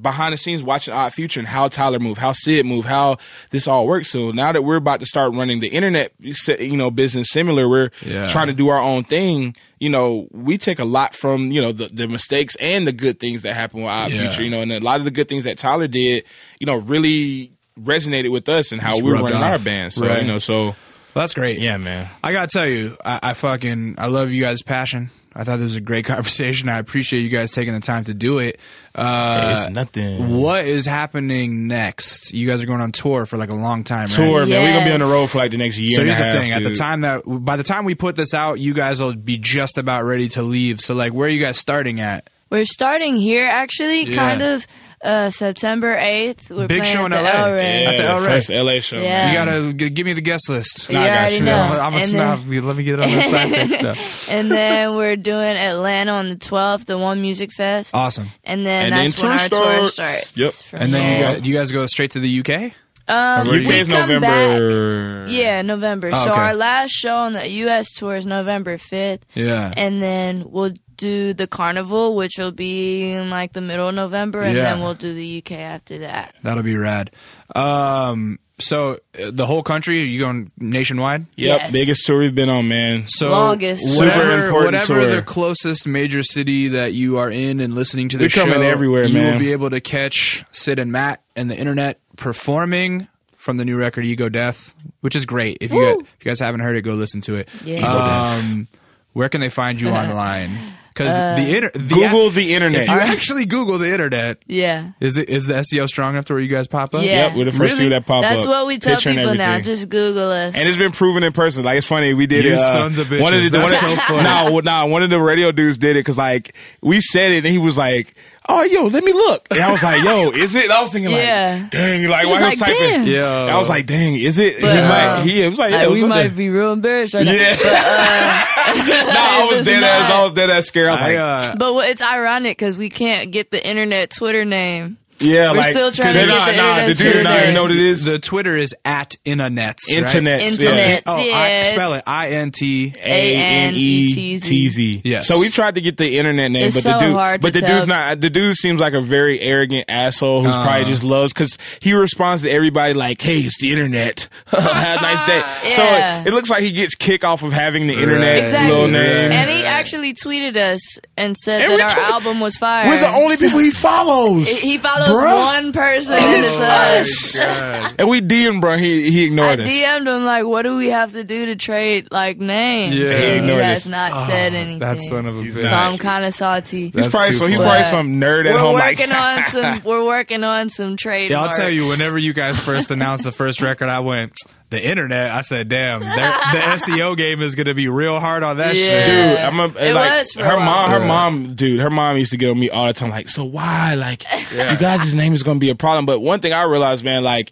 behind 0.03 0.33
the 0.35 0.37
scenes 0.37 0.63
watching 0.63 0.93
Odd 0.93 1.13
Future 1.15 1.41
and 1.41 1.49
how 1.49 1.69
Tyler 1.69 1.99
moved, 1.99 2.21
how 2.21 2.33
Syd 2.33 2.67
moved, 2.67 2.87
how 2.87 3.17
this 3.51 3.67
all 3.67 3.87
works. 3.87 4.11
So 4.11 4.31
now 4.33 4.53
that 4.53 4.63
we're 4.63 4.77
about 4.77 5.01
to 5.01 5.07
start 5.07 5.33
running 5.35 5.61
the 5.61 5.69
internet, 5.69 6.13
you 6.21 6.77
know, 6.77 6.91
business 6.91 7.31
similar, 7.31 7.69
we're 7.69 7.91
Yeah. 8.05 8.27
trying 8.27 8.49
to 8.49 8.53
do 8.53 8.69
our 8.69 8.79
own 8.81 9.05
thing. 9.05 9.57
You 9.79 9.89
know, 9.89 10.29
we 10.31 10.59
take 10.59 10.79
a 10.79 10.85
lot 10.85 11.15
from 11.15 11.51
you 11.53 11.63
know 11.63 11.73
the, 11.73 11.89
the 11.89 12.07
mistakes 12.09 12.55
and 12.61 12.87
the 12.87 12.93
good 12.93 13.19
things 13.21 13.43
that 13.43 13.55
happen 13.55 13.81
with 13.81 13.89
Odd 13.91 14.13
Yeah. 14.13 14.19
Future. 14.29 14.43
You 14.43 14.51
know, 14.51 14.61
and 14.61 14.73
a 14.73 14.81
lot 14.81 14.99
of 14.99 15.05
the 15.05 15.11
good 15.11 15.29
things 15.29 15.45
that 15.45 15.57
Tyler 15.59 15.87
did, 15.89 16.25
you 16.61 16.67
know, 16.67 16.75
really 16.77 17.53
resonated 17.81 18.31
with 18.31 18.49
us 18.49 18.73
and 18.73 18.81
how 18.81 18.91
Just 18.91 19.03
we 19.03 19.09
were 19.11 19.15
rubbed 19.15 19.25
running 19.33 19.43
off. 19.43 19.59
our 19.61 19.65
band. 19.65 19.93
So 19.93 20.07
Right. 20.07 20.21
you 20.21 20.27
know, 20.29 20.39
so 20.39 20.65
Well, 20.65 20.75
that's 21.15 21.33
great 21.35 21.61
yeah, 21.61 21.77
man. 21.79 22.09
I 22.23 22.33
gotta 22.33 22.49
tell 22.49 22.67
you, 22.67 22.97
I, 23.05 23.21
I 23.23 23.33
fucking 23.35 23.95
I 23.99 24.09
love 24.09 24.31
you 24.33 24.43
guys' 24.43 24.63
passion. 24.63 25.11
I 25.39 25.45
thought 25.45 25.59
this 25.59 25.65
was 25.67 25.77
a 25.77 25.81
great 25.81 26.05
conversation. 26.05 26.69
I 26.69 26.79
appreciate 26.79 27.21
you 27.21 27.29
guys 27.29 27.53
taking 27.53 27.73
the 27.73 27.81
time 27.81 28.03
to 28.05 28.15
do 28.15 28.41
it. 28.41 28.59
Uh, 28.95 29.57
it's 29.57 29.71
nothing. 29.71 30.37
What 30.37 30.65
is 30.65 30.85
happening 30.85 31.69
next? 31.69 32.35
You 32.35 32.49
guys 32.49 32.61
are 32.63 32.67
going 32.67 32.81
on 32.81 32.91
tour 32.91 33.25
for 33.25 33.37
like 33.37 33.51
a 33.51 33.55
long 33.55 33.85
time, 33.85 34.09
right? 34.09 34.11
tour, 34.11 34.45
man. 34.45 34.63
We're 34.63 34.73
gonna 34.73 34.85
be 34.85 34.93
on 34.93 35.01
the 35.01 35.07
road 35.07 35.31
for 35.31 35.39
like 35.39 35.53
the 35.53 35.57
next 35.57 35.79
year. 35.79 35.93
So 35.93 36.03
here's 36.03 36.17
a 36.17 36.19
the 36.19 36.25
half, 36.25 36.37
thing: 36.39 36.51
at 36.51 36.65
the 36.65 36.75
time 36.75 37.03
that 37.03 37.23
by 37.25 37.57
the 37.57 37.63
time 37.63 37.85
we 37.85 37.95
put 37.95 38.17
this 38.17 38.35
out, 38.35 38.59
you 38.59 38.75
guys 38.75 39.01
will 39.01 39.15
be 39.15 39.39
just 39.39 39.79
about 39.79 40.05
ready 40.05 40.29
to 40.31 40.43
leave. 40.43 40.81
So 40.81 40.95
like, 40.95 41.13
where 41.15 41.29
are 41.29 41.31
you 41.31 41.41
guys 41.41 41.57
starting 41.57 42.01
at? 42.01 42.29
We're 42.51 42.65
starting 42.65 43.17
here 43.17 43.47
actually, 43.47 44.05
Yeah. 44.05 44.17
kind 44.17 44.43
of 44.43 44.67
uh, 45.05 45.31
September 45.31 45.97
8th. 45.97 46.51
We're 46.51 46.67
Big 46.67 46.83
playing 46.83 46.97
show 46.97 47.05
in 47.05 47.13
the 47.13 47.23
LA. 47.23 47.31
El 47.31 47.53
Rey. 47.53 47.83
yeah, 47.85 47.91
At 47.91 47.97
the 47.99 48.03
El 48.05 48.19
Rey. 48.21 48.27
first 48.27 48.51
LA 48.51 48.81
show. 48.81 48.97
Yeah. 49.01 49.03
man. 49.03 49.29
You 49.29 49.35
gotta 49.39 49.73
g- 49.73 49.91
give 49.91 50.07
me 50.07 50.13
the 50.13 50.21
guest 50.21 50.49
list. 50.49 50.89
You 50.91 50.97
already 50.97 51.39
know. 51.41 51.55
I'm 51.57 51.73
a, 51.73 51.79
I'm 51.79 51.93
a 51.93 51.97
And 51.97 52.05
snob. 52.05 52.49
Let 52.49 52.75
me 52.77 52.83
get 52.83 52.95
it 52.99 53.03
on 53.05 53.11
that 53.13 53.29
side. 53.29 53.51
check. 53.69 53.83
No. 53.83 53.95
and 54.35 54.51
then 54.51 54.97
we're 54.97 55.15
doing 55.15 55.57
Atlanta 55.57 56.11
on 56.13 56.29
the 56.31 56.37
12th, 56.37 56.87
the 56.87 56.99
One 56.99 57.21
Music 57.23 57.51
Fest. 57.53 57.95
Awesome. 57.95 58.31
And 58.43 58.67
then 58.67 58.87
And 58.87 58.95
that's 58.95 59.21
then 59.21 59.31
when 59.31 59.39
tour 59.39 59.61
our 59.61 59.67
tour 59.79 59.89
starts. 59.91 60.27
starts. 60.31 60.73
Yep. 60.73 60.81
And 60.83 60.93
then 60.93 61.13
you 61.13 61.25
guys, 61.25 61.49
you 61.49 61.55
guys 61.55 61.71
go 61.71 61.87
straight 61.87 62.11
to 62.13 62.19
the 62.21 62.41
UK. 62.41 62.73
um, 63.07 63.47
Or 63.47 63.51
where 63.53 63.63
do 63.63 63.69
we 63.69 63.85
come 63.85 63.89
November. 64.09 65.27
back. 65.27 65.31
Yeah, 65.33 65.63
November. 65.63 66.11
Oh, 66.13 66.25
So 66.25 66.31
okay. 66.33 66.41
our 66.41 66.55
last 66.55 66.91
show 66.91 67.15
on 67.15 67.35
the 67.35 67.49
U.S. 67.49 67.93
tour 67.95 68.17
is 68.17 68.27
November 68.27 68.79
5th. 68.79 69.21
Yeah. 69.35 69.73
And 69.77 70.03
then 70.03 70.43
we'll 70.47 70.73
do 70.99 71.33
the 71.33 71.47
carnival, 71.47 72.15
which 72.15 72.35
will 72.39 72.53
be 72.53 73.13
in 73.13 73.31
like 73.31 73.55
the 73.55 73.63
middle 73.63 73.89
of 73.89 73.95
November. 73.95 74.43
And 74.43 74.55
Yeah. 74.55 74.65
then 74.65 74.81
we'll 74.83 74.95
do 74.95 75.15
the 75.15 75.25
UK 75.39 75.53
after 75.53 75.99
that. 76.01 76.35
That'll 76.43 76.63
be 76.63 76.77
rad. 76.77 77.11
Um, 77.57 78.39
so 78.61 78.99
uh, 79.19 79.31
the 79.33 79.47
whole 79.47 79.63
country, 79.63 80.03
are 80.03 80.05
you 80.05 80.19
going 80.19 80.51
nationwide? 80.59 81.27
Yep, 81.37 81.61
Yes. 81.61 81.73
biggest 81.73 82.05
tour 82.07 82.19
we've 82.19 82.35
been 82.35 82.49
on, 82.51 82.67
man. 82.69 83.05
So 83.07 83.31
Longest. 83.31 83.83
Super 83.87 84.07
whatever, 84.07 84.45
important 84.47 84.75
whatever 84.89 85.01
tour. 85.07 85.15
the 85.17 85.23
closest 85.23 85.87
major 85.87 86.23
city 86.23 86.69
that 86.69 86.93
you 86.93 87.19
are 87.19 87.31
in 87.31 87.61
and 87.61 87.75
listening 87.75 88.09
to 88.11 88.19
the 88.19 88.29
show, 88.29 88.45
coming 88.45 88.63
everywhere, 88.63 89.05
you 89.05 89.15
man. 89.15 89.35
will 89.35 89.39
be 89.41 89.53
able 89.53 89.71
to 89.71 89.81
catch 89.81 90.45
Syd 90.51 90.79
and 90.79 90.91
Matt 90.93 91.23
and 91.37 91.51
the 91.51 91.57
internet 91.57 92.01
performing 92.17 93.07
from 93.37 93.57
the 93.59 93.65
new 93.65 93.77
record 93.79 94.05
Ego 94.05 94.29
Death, 94.29 94.75
which 95.01 95.15
is 95.15 95.25
great. 95.25 95.59
If 95.61 95.71
you 95.71 95.79
Woo. 95.79 95.85
guys, 95.85 96.01
if 96.19 96.25
you 96.25 96.31
guys 96.31 96.41
haven't 96.41 96.61
heard 96.61 96.77
it, 96.77 96.83
go 96.83 96.95
listen 96.95 97.21
to 97.23 97.37
it. 97.37 97.49
Yeah. 97.65 97.79
Ego 97.79 97.87
Um, 97.89 98.67
where 99.13 99.29
can 99.29 99.41
they 99.41 99.49
find 99.49 99.81
you 99.81 99.89
online? 100.03 100.59
Because 100.99 101.19
Uh, 101.19 101.35
the 101.37 101.57
inter- 101.57 101.71
the 101.75 101.95
Google 101.95 102.31
the 102.31 102.55
internet. 102.55 102.83
If 102.83 102.89
you 102.89 102.95
actually 102.99 103.45
Google 103.45 103.79
the 103.79 103.91
internet, 103.93 104.39
Yeah. 104.47 104.89
is 105.01 105.17
it 105.17 105.29
is 105.29 105.47
the 105.47 105.55
SEO 105.55 105.87
strong 105.87 106.15
enough 106.15 106.25
to 106.27 106.33
where 106.35 106.43
you 106.43 106.49
guys 106.49 106.67
pop 106.67 106.95
up? 106.95 107.03
Yeah. 107.03 107.29
Yep, 107.29 107.37
we're 107.37 107.45
the 107.45 107.53
first 107.53 107.61
Really? 107.61 107.77
people 107.77 107.91
that 107.91 108.07
pop 108.07 108.23
That's 108.23 108.33
up. 108.33 108.39
That's 108.39 108.47
what 108.49 108.67
we 108.67 108.79
tell 108.79 108.95
Picture 108.97 109.15
people 109.15 109.35
now. 109.37 109.61
Just 109.61 109.89
Google 109.89 110.31
us. 110.33 110.55
And 110.57 110.69
it's 110.69 110.77
been 110.77 110.93
proven 110.93 111.23
in 111.23 111.33
person. 111.33 111.63
Like 111.63 111.79
it's 111.79 111.87
funny, 111.87 112.15
we 112.15 112.27
did 112.27 112.45
You 112.45 112.53
it. 112.55 112.59
Uh, 112.59 112.73
sons 112.73 112.99
of 112.99 113.11
One 113.11 113.33
of 113.33 113.41
bitches. 113.41 113.51
the, 113.53 113.61
one 113.61 113.71
That's 113.71 113.83
of, 113.85 113.91
so 113.91 113.97
funny. 113.97 114.23
No, 114.25 114.59
nah, 114.61 114.87
one 114.87 115.03
of 115.05 115.11
the 115.11 115.21
radio 115.21 115.53
dudes 115.53 115.79
did 115.79 115.93
it 115.97 116.01
because 116.01 116.19
like 116.19 116.55
we 116.83 117.01
said 117.01 117.31
it, 117.33 117.39
and 117.39 117.47
he 117.47 117.59
was 117.59 117.79
like, 117.79 118.15
"Oh, 118.49 118.63
yo, 118.63 118.87
let 118.87 119.05
me 119.05 119.13
look." 119.13 119.47
And 119.51 119.61
I 119.61 119.71
was 119.73 119.83
like, 119.83 120.03
"Yo, 120.03 120.31
is 120.31 120.55
it?" 120.55 120.65
And 120.65 120.73
I 120.73 120.81
was 120.81 120.91
thinking 120.91 121.13
like, 121.13 121.21
Yeah. 121.23 121.69
"Dang!" 121.71 122.09
Like 122.09 122.25
He 122.27 122.31
was 122.33 122.41
he 122.41 122.45
was 122.47 122.61
like, 122.61 122.69
typing, 122.71 123.05
"Damn." 123.05 123.07
Yo. 123.07 123.47
I 123.47 123.59
was 123.59 123.69
like, 123.69 123.87
"Dang, 123.87 124.15
is 124.15 124.39
it?" 124.39 124.61
But, 124.61 124.73
he, 124.75 124.79
uh, 124.81 124.89
might, 124.89 125.23
he 125.23 125.49
was 125.49 125.59
like, 125.59 125.71
"Yeah, 125.71 125.77
Like, 125.79 125.87
it 125.87 125.91
we 125.93 126.03
might 126.05 126.23
something." 126.25 126.37
be 126.37 126.51
real 126.51 126.73
embarrassed 126.73 127.15
right 127.15 127.27
Yeah. 127.27 127.33
now. 127.57 127.59
nah, 129.07 129.15
I 129.21 129.49
was 129.51 129.67
dead 129.67 129.83
ass. 129.83 130.09
not. 130.09 130.19
I 130.21 130.25
was 130.25 130.33
dead 130.33 130.51
ass 130.51 130.67
scared. 130.67 130.89
I 130.89 130.93
was 130.93 131.01
I, 131.01 131.07
like, 131.07 131.17
uh, 131.19 131.57
But 131.57 131.75
what- 131.75 131.89
it's 131.89 132.03
ironic 132.03 132.59
because 132.59 132.77
we 132.77 132.91
can't 132.91 133.31
get 133.31 133.51
the 133.51 133.67
internet 133.67 134.11
Twitter 134.11 134.45
name. 134.45 134.99
"Yeah, 135.21 135.51
we're 135.53 135.59
like 135.59 135.73
still 135.73 135.93
trying 135.93 136.15
to 136.15 136.21
get 136.21 136.27
the 136.27 136.35
nah, 136.35 136.49
internet 136.49 136.87
the 136.97 137.03
dude, 137.05 137.13
to 137.15 137.23
nah, 137.23 137.43
you 137.43 137.53
know 137.53 137.63
what 137.63 137.71
it 137.73 137.79
is? 137.79 138.05
the 138.05 138.19
Twitter 138.19 138.57
is 138.57 138.75
at 138.85 139.17
internets. 139.25 139.89
right? 139.89 139.99
Internet, 139.99 140.41
Internet. 140.43 141.03
Oh, 141.07 141.17
I, 141.19 141.63
spell 141.65 141.93
it 141.95 142.05
I 142.07 142.29
N 142.31 142.51
T. 142.51 142.95
A 142.99 143.35
N 143.37 143.75
E 143.75 144.39
T 144.41 144.69
Z. 144.71 145.03
Yes. 145.05 145.27
So 145.29 145.39
we 145.39 145.49
tried 145.49 145.75
to 145.77 145.81
get 145.81 145.97
the 145.97 146.19
internet 146.19 146.51
name, 146.51 146.67
It's 146.67 146.77
but 146.77 146.83
so 146.83 146.93
the 146.93 146.99
dude, 146.99 147.13
hard 147.15 147.41
but 147.41 147.53
to 147.55 147.61
the 147.61 147.67
dude's 147.67 147.87
not. 147.87 148.21
The 148.21 148.31
dude 148.31 148.57
seems 148.57 148.81
like 148.81 148.95
a 148.95 149.01
very 149.01 149.41
arrogant 149.41 149.87
asshole 149.89 150.43
who's 150.45 150.55
Uh. 150.55 150.63
probably 150.63 150.85
just 150.87 151.05
loves 151.05 151.33
because 151.33 151.59
he 151.81 151.93
responds 151.95 152.43
to 152.43 152.51
everybody 152.51 152.95
like, 152.95 153.21
"Hey, 153.21 153.39
it's 153.41 153.59
the 153.61 153.73
internet. 153.73 154.29
Have 154.47 154.99
a 154.99 155.03
nice 155.03 155.27
day." 155.27 155.43
Yeah. 155.69 155.71
So 155.75 155.83
it, 155.85 156.29
it 156.29 156.35
looks 156.35 156.51
like 156.51 156.63
he 156.63 156.73
gets 156.73 156.95
kick 156.95 157.25
off 157.25 157.43
of 157.43 157.53
having 157.53 157.87
the 157.87 157.95
internet 157.95 158.19
Right. 158.35 158.43
Exactly. 158.45 158.71
little 158.71 158.89
name. 158.89 159.33
And 159.33 159.51
he 159.51 159.65
actually 159.65 160.13
tweeted 160.15 160.57
us 160.57 160.99
and 161.17 161.37
said 161.37 161.61
And 161.63 161.73
that 161.73 161.81
our 161.81 161.95
tweet- 161.95 162.07
album 162.13 162.41
was 162.41 162.57
fire. 162.57 162.87
We're 162.89 163.01
the 163.01 163.09
only 163.09 163.37
people 163.37 163.59
he 163.59 163.71
follows. 163.71 164.49
He 164.59 164.79
follows 164.79 165.08
Bruh. 165.13 165.37
one 165.39 165.73
person 165.73 166.15
And 166.17 166.25
and 166.25 166.45
it's 166.45 166.53
it's 166.53 166.61
us. 166.61 167.39
us. 167.41 167.95
and 167.99 168.09
we 168.09 168.21
DM'd 168.21 168.61
bro. 168.61 168.77
He 168.77 169.11
he 169.11 169.23
I 169.23 169.27
ignored 169.27 169.61
us. 169.61 169.69
DM'd 169.69 170.07
him 170.09 170.25
like, 170.25 170.45
"What 170.45 170.63
do 170.63 170.77
we 170.77 170.91
have 170.91 171.13
to 171.13 171.25
do 171.25 171.47
to 171.47 171.57
trade 171.57 172.09
like 172.11 172.39
names?" 172.39 172.95
Yeah. 172.97 173.11
And 173.11 173.45
He 173.47 173.51
he 173.53 173.59
has 173.59 173.87
us. 173.87 173.91
not 173.91 174.13
ah, 174.13 174.27
said 174.27 174.55
anything. 174.55 174.79
That 174.81 175.01
son 175.03 175.27
of 175.27 175.39
a 175.39 175.43
bitch. 175.43 175.63
so. 175.63 175.69
I'm 175.75 175.99
kind 175.99 176.25
of 176.25 176.35
salty. 176.35 176.91
He's 176.91 177.09
probably 177.09 177.33
so 177.33 177.47
he's 177.47 177.59
probably 177.59 177.85
some 177.85 178.21
nerd 178.21 178.47
at 178.47 178.55
We're 178.55 178.61
home. 178.61 178.75
like, 178.75 178.99
working 178.99 179.13
on 179.15 179.43
some. 179.45 179.83
We're 179.85 180.05
working 180.07 180.45
on 180.45 180.69
some 180.69 180.97
trade. 180.97 181.31
Yeah, 181.31 181.43
I'll 181.43 181.53
tell 181.55 181.71
you. 181.71 181.89
Whenever 181.89 182.19
you 182.19 182.33
guys 182.33 182.59
first 182.61 182.91
announced 182.91 183.25
the 183.25 183.33
first 183.33 183.61
record, 183.63 183.89
I 183.89 184.01
went 184.01 184.33
the 184.71 184.83
internet. 184.85 185.31
I 185.33 185.41
said, 185.41 185.69
"Damn, 185.69 186.01
the 186.01 186.07
SEO 186.09 187.17
game 187.17 187.41
is 187.43 187.55
going 187.55 187.67
to 187.67 187.75
be 187.75 187.89
real 187.89 188.21
hard 188.21 188.43
on 188.43 188.59
that 188.59 188.77
Yeah. 188.77 188.83
shit." 188.85 189.07
dude. 189.07 189.39
I'm 189.45 189.61
a, 189.61 189.65
It 189.79 189.95
like 189.95 190.11
was 190.13 190.33
for 190.33 190.41
a 190.43 190.45
her 190.51 190.57
while. 190.57 190.65
mom. 190.65 190.91
Her 190.91 190.99
Yeah. 191.01 191.07
mom, 191.07 191.55
dude. 191.55 191.81
Her 191.81 191.91
mom 191.91 192.17
used 192.17 192.31
to 192.33 192.37
get 192.37 192.51
on 192.51 192.59
me 192.59 192.71
all 192.71 192.87
the 192.87 192.93
time. 192.93 193.11
Like, 193.11 193.29
so 193.29 193.45
why? 193.45 193.95
Like, 193.95 194.25
you 194.53 194.77
guys' 194.79 195.15
name 195.15 195.35
is 195.35 195.43
going 195.43 195.57
to 195.59 195.61
be 195.61 195.71
a 195.71 195.75
problem. 195.75 196.07
But 196.07 196.21
one 196.21 196.41
thing 196.41 196.53
I 196.53 196.63
realized, 196.63 197.05
man, 197.05 197.23
like, 197.25 197.51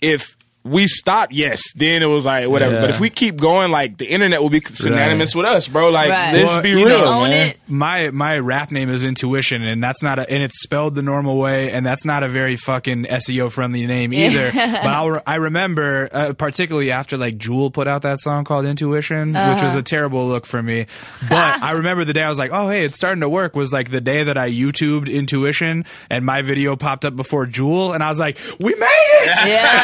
if 0.00 0.35
we 0.66 0.86
stopped, 0.86 1.32
yes, 1.32 1.62
then 1.74 2.02
it 2.02 2.06
was 2.06 2.24
like 2.24 2.48
whatever. 2.48 2.74
Yeah. 2.74 2.80
But 2.82 2.90
if 2.90 3.00
we 3.00 3.10
keep 3.10 3.36
going, 3.36 3.70
like, 3.70 3.96
the 3.98 4.06
internet 4.06 4.42
will 4.42 4.50
be 4.50 4.60
synonymous 4.60 5.34
with 5.34 5.46
us, 5.46 5.68
bro. 5.68 5.90
Like, 5.90 6.10
Right. 6.10 6.32
let's 6.34 6.52
Well, 6.52 6.62
be 6.62 6.70
you 6.70 6.86
real, 6.86 7.00
know, 7.00 7.22
own 7.22 7.30
man. 7.30 7.50
it. 7.50 7.56
My 7.68 8.10
my 8.10 8.38
rap 8.38 8.70
name 8.70 8.88
is 8.90 9.02
Intuition, 9.04 9.62
and 9.62 9.82
that's 9.82 10.02
not 10.02 10.18
a 10.18 10.28
and 10.30 10.42
it's 10.42 10.62
spelled 10.62 10.94
the 10.94 11.02
normal 11.02 11.38
way, 11.38 11.70
and 11.72 11.84
that's 11.86 12.04
not 12.04 12.22
a 12.22 12.28
very 12.28 12.56
fucking 12.56 13.04
SEO 13.06 13.50
friendly 13.50 13.86
name 13.86 14.12
either. 14.12 14.50
but 14.54 14.86
I'll, 14.86 15.22
I 15.26 15.36
remember, 15.36 16.08
uh, 16.12 16.32
particularly 16.32 16.90
after 16.90 17.16
like 17.16 17.38
Jewel 17.38 17.70
put 17.70 17.86
out 17.88 18.02
that 18.02 18.20
song 18.20 18.44
called 18.44 18.66
Intuition, 18.66 19.28
which 19.30 19.36
Uh-huh. 19.36 19.64
was 19.64 19.74
a 19.74 19.82
terrible 19.82 20.26
look 20.26 20.46
for 20.46 20.62
me. 20.62 20.86
But 21.28 21.62
I 21.62 21.72
remember 21.72 22.04
the 22.04 22.12
day 22.12 22.22
I 22.22 22.28
was 22.28 22.38
like, 22.38 22.50
oh 22.52 22.68
hey, 22.68 22.84
it's 22.84 22.96
starting 22.96 23.20
to 23.20 23.28
work. 23.28 23.54
Was 23.56 23.72
like 23.72 23.90
the 23.90 24.00
day 24.00 24.22
that 24.24 24.36
I 24.38 24.50
YouTubed 24.50 25.12
Intuition, 25.12 25.84
and 26.10 26.24
my 26.24 26.42
video 26.42 26.76
popped 26.76 27.04
up 27.04 27.14
before 27.16 27.46
Jewel, 27.46 27.92
and 27.92 28.02
I 28.02 28.08
was 28.08 28.20
like, 28.20 28.38
we 28.60 28.74
made 28.74 29.06
it. 29.22 29.26
Yeah. 29.46 29.82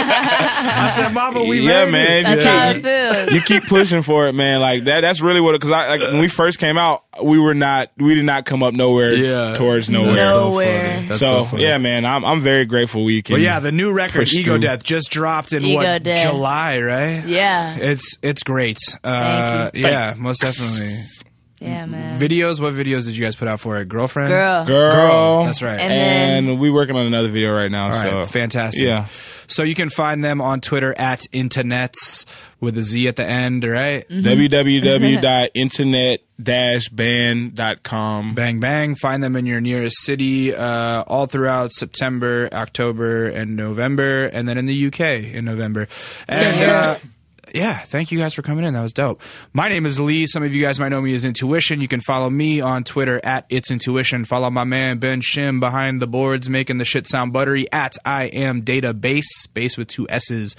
I 0.12 0.88
said, 0.90 1.12
Mama, 1.12 1.44
we 1.44 1.60
yeah, 1.60 1.84
made 1.86 1.92
man. 1.92 2.18
it. 2.18 2.22
That's 2.24 2.44
you, 2.44 2.50
how 2.50 2.72
keep, 2.72 2.84
it 2.84 3.26
feels. 3.26 3.32
you 3.32 3.40
keep 3.60 3.68
pushing 3.68 4.02
for 4.02 4.28
it, 4.28 4.34
man. 4.34 4.60
Like 4.60 4.84
that. 4.84 5.00
That's 5.00 5.20
really 5.20 5.40
what. 5.40 5.52
Because 5.52 5.70
I 5.70 5.88
like 5.88 6.00
when 6.02 6.18
we 6.18 6.28
first 6.28 6.58
came 6.58 6.76
out, 6.78 7.04
we 7.22 7.38
were 7.38 7.54
not. 7.54 7.90
We 7.96 8.14
did 8.14 8.24
not 8.24 8.44
come 8.44 8.62
up 8.62 8.74
nowhere. 8.74 9.12
Yeah. 9.14 9.54
towards 9.54 9.90
nowhere. 9.90 10.14
That's 10.16 10.32
so 10.32 10.48
Nowhere. 10.50 10.94
funny. 10.94 11.06
That's 11.08 11.20
so, 11.20 11.44
funny. 11.44 11.62
yeah, 11.62 11.78
man, 11.78 12.04
I'm 12.04 12.24
I'm 12.24 12.40
very 12.40 12.64
grateful 12.64 13.04
we 13.04 13.22
can. 13.22 13.34
But 13.34 13.40
yeah, 13.40 13.60
the 13.60 13.72
new 13.72 13.92
record, 13.92 14.32
Ego 14.32 14.52
through. 14.52 14.60
Death, 14.60 14.82
just 14.82 15.10
dropped 15.10 15.52
in 15.52 15.64
Ego 15.64 15.76
what 15.82 16.02
Death. 16.02 16.30
July, 16.30 16.80
right? 16.80 17.24
Yeah. 17.26 17.76
It's 17.76 18.18
it's 18.22 18.42
great. 18.42 18.78
Uh, 19.04 19.70
Thank 19.70 19.74
you. 19.84 19.90
Yeah, 19.90 20.14
most 20.16 20.40
definitely. 20.40 20.96
Yeah, 21.60 21.84
man. 21.84 22.18
Videos. 22.18 22.58
What 22.58 22.72
videos 22.72 23.04
did 23.04 23.16
you 23.18 23.22
guys 23.24 23.36
put 23.36 23.46
out 23.46 23.60
for 23.60 23.78
it? 23.80 23.88
Girlfriend. 23.88 24.30
Girl. 24.30 24.64
girl, 24.64 24.92
Girl, 24.92 25.44
that's 25.44 25.62
right. 25.62 25.78
And 25.78 25.92
And, 25.92 26.48
then- 26.48 26.58
we 26.58 26.70
working 26.70 26.96
on 26.96 27.04
another 27.06 27.28
video 27.28 27.52
right 27.52 27.70
now. 27.70 27.86
All 27.86 27.92
so 27.92 28.16
right, 28.18 28.26
fantastic. 28.26 28.82
Yeah. 28.82 29.08
So 29.50 29.62
you 29.64 29.74
can 29.74 29.88
find 29.90 30.24
them 30.24 30.40
on 30.40 30.60
Twitter 30.60 30.94
at 30.96 31.20
internets 31.32 32.24
with 32.60 32.78
a 32.78 32.82
Z 32.82 33.08
at 33.08 33.16
the 33.16 33.24
end, 33.26 33.64
right? 33.64 34.08
Mm-hmm. 34.08 34.26
www.internet-band.com. 37.06 38.34
Bang 38.34 38.60
bang. 38.60 38.94
Find 38.94 39.22
them 39.22 39.36
in 39.36 39.46
your 39.46 39.60
nearest 39.60 39.98
city 40.02 40.54
uh, 40.54 41.02
all 41.06 41.26
throughout 41.26 41.72
September, 41.72 42.48
October, 42.52 43.28
and 43.28 43.56
November, 43.56 44.26
and 44.26 44.48
then 44.48 44.58
in 44.58 44.66
the 44.66 44.86
UK 44.86 45.00
in 45.34 45.44
November. 45.44 45.88
And 46.28 46.56
Yeah. 46.60 46.78
uh, 46.80 46.98
yeah, 47.54 47.78
thank 47.78 48.12
you 48.12 48.18
guys 48.18 48.34
for 48.34 48.42
coming 48.42 48.64
in. 48.64 48.74
That 48.74 48.82
was 48.82 48.92
dope. 48.92 49.20
My 49.52 49.68
name 49.68 49.86
is 49.86 49.98
Lee. 49.98 50.26
Some 50.26 50.42
of 50.42 50.54
you 50.54 50.62
guys 50.62 50.78
might 50.78 50.90
know 50.90 51.00
me 51.00 51.14
as 51.14 51.24
Intuition. 51.24 51.80
You 51.80 51.88
can 51.88 52.00
follow 52.00 52.30
me 52.30 52.60
on 52.60 52.84
Twitter 52.84 53.20
at 53.24 53.46
It's 53.48 53.70
Intuition. 53.70 54.24
Follow 54.24 54.50
my 54.50 54.64
man 54.64 54.98
Ben 54.98 55.20
Shim 55.20 55.60
behind 55.60 56.00
the 56.00 56.06
boards 56.06 56.48
making 56.48 56.78
the 56.78 56.84
shit 56.84 57.08
sound 57.08 57.32
buttery 57.32 57.70
at 57.72 57.96
I 58.04 58.24
am 58.24 58.62
database, 58.62 59.24
base 59.52 59.76
with 59.76 59.88
two 59.88 60.06
S's. 60.08 60.54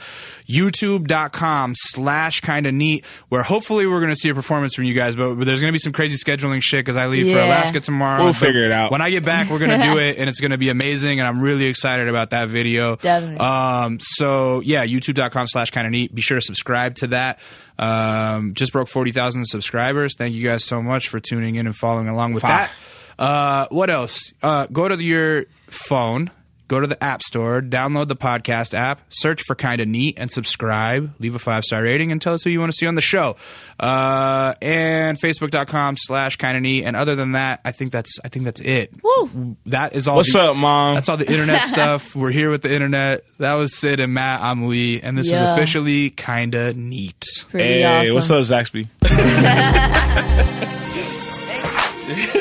YouTube.com 0.48 1.74
slash 1.76 2.42
kinda 2.42 2.72
neat, 2.72 3.06
where 3.30 3.44
hopefully 3.44 3.88
we're 3.88 4.02
gonna 4.02 4.16
see 4.16 4.30
a 4.30 4.36
performance 4.36 4.76
from 4.76 4.84
you 4.84 4.94
guys, 4.94 5.16
but 5.16 5.36
but 5.36 5.46
there's 5.46 5.62
gonna 5.62 5.72
be 5.72 5.80
some 5.80 5.94
crazy 5.94 6.18
scheduling 6.18 6.62
shit 6.62 6.84
because 6.86 6.98
I 6.98 7.08
leave 7.08 7.32
for 7.32 7.40
Alaska 7.40 7.80
tomorrow. 7.80 8.24
We'll 8.24 8.34
figure 8.34 8.64
it 8.66 8.72
out. 8.72 8.92
When 8.92 9.02
I 9.02 9.10
get 9.10 9.24
back, 9.24 9.50
we're 9.50 9.60
gonna 9.60 9.82
do 9.82 9.98
it 10.00 10.18
and 10.18 10.30
it's 10.30 10.40
gonna 10.40 10.58
be 10.58 10.70
amazing 10.70 11.20
and 11.20 11.28
I'm 11.28 11.42
really 11.42 11.66
excited 11.66 12.08
about 12.08 12.32
that 12.32 12.50
video. 12.50 12.98
Definitely. 12.98 13.38
Um, 13.38 14.00
so 14.02 14.60
yeah, 14.62 14.86
youtube.com 14.86 15.48
slash 15.48 15.72
kind 15.72 15.88
of 15.88 15.92
neat. 15.92 16.14
Be 16.14 16.22
sure 16.22 16.38
to 16.38 16.42
subscribe 16.42 16.81
to 16.90 17.08
that. 17.08 17.40
Um, 17.80 18.54
just 18.54 18.74
broke 18.74 18.88
40,000 18.88 19.46
subscribers. 19.46 20.16
Thank 20.16 20.36
you 20.36 20.44
guys 20.48 20.66
so 20.66 20.82
much 20.82 21.08
for 21.08 21.20
tuning 21.20 21.56
in 21.56 21.66
and 21.66 21.76
following 21.76 22.08
along 22.10 22.34
with 22.34 22.44
Five. 22.44 22.70
that. 23.18 23.24
Uh, 23.24 23.68
what 23.70 23.90
else? 23.90 24.34
Uh, 24.42 24.68
go 24.72 24.88
to 24.88 25.02
your 25.04 25.46
phone, 25.68 26.30
go 26.72 26.80
to 26.80 26.88
the 26.88 27.04
App 27.04 27.22
Store, 27.22 27.62
download 27.62 28.08
the 28.08 28.16
podcast 28.16 28.74
app, 28.74 29.02
search 29.10 29.42
for 29.46 29.56
kind 29.56 29.82
of 29.82 29.90
neat 29.90 30.18
and 30.18 30.32
subscribe, 30.32 31.14
leave 31.20 31.36
a 31.36 31.40
five 31.40 31.66
star 31.66 31.84
rating 31.84 32.14
and 32.14 32.22
tell 32.22 32.34
us 32.34 32.46
who 32.46 32.50
you 32.50 32.62
want 32.62 32.72
to 32.72 32.76
see 32.78 32.88
on 32.88 32.96
the 32.96 33.02
show. 33.02 33.36
Uh, 33.78 34.54
and 34.62 35.20
facebook.com 35.20 35.98
slash 35.98 36.38
kind 36.38 36.56
of 36.56 36.64
neat. 36.64 36.86
And 36.86 36.96
other 36.96 37.18
than 37.18 37.34
that, 37.34 37.60
I 37.66 37.74
think 37.74 37.92
that's, 37.92 38.18
I 38.24 38.30
think 38.30 38.46
that's 38.46 38.62
it. 38.62 38.94
Woo. 39.04 39.58
That 39.66 39.94
is 39.94 40.08
all. 40.08 40.16
What's 40.16 40.32
the- 40.32 40.52
up, 40.52 40.56
mom? 40.56 40.96
that's 40.96 41.10
all 41.10 41.18
the 41.18 41.30
internet 41.30 41.64
stuff. 41.74 42.16
We're 42.16 42.32
here 42.32 42.50
with 42.50 42.62
the 42.62 42.74
internet. 42.74 43.26
That 43.40 43.56
was 43.56 43.78
Syd 43.78 44.00
and 44.00 44.14
Matt. 44.14 44.42
I'm 44.42 44.70
Lee, 44.70 45.02
and 45.02 45.18
this 45.18 45.30
was 45.30 45.42
Yeah. 45.42 45.54
officially 45.54 46.10
kinda 46.12 46.74
neat. 46.74 47.26
Pretty 47.50 47.82
hey, 47.82 47.84
awesome. 47.84 48.16
what's 48.16 48.32
up, 48.32 48.44
Zaxby? 48.44 48.88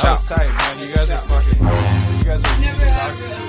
Hot 0.00 0.16
the 0.16 0.28
shop. 0.28 0.38
tight, 0.38 0.48
man. 0.48 0.88
You 0.88 0.94
guys 0.94 1.10
are 1.10 1.18
fucking. 1.18 1.58
You 2.18 2.24
guys 2.24 3.44
are. 3.44 3.47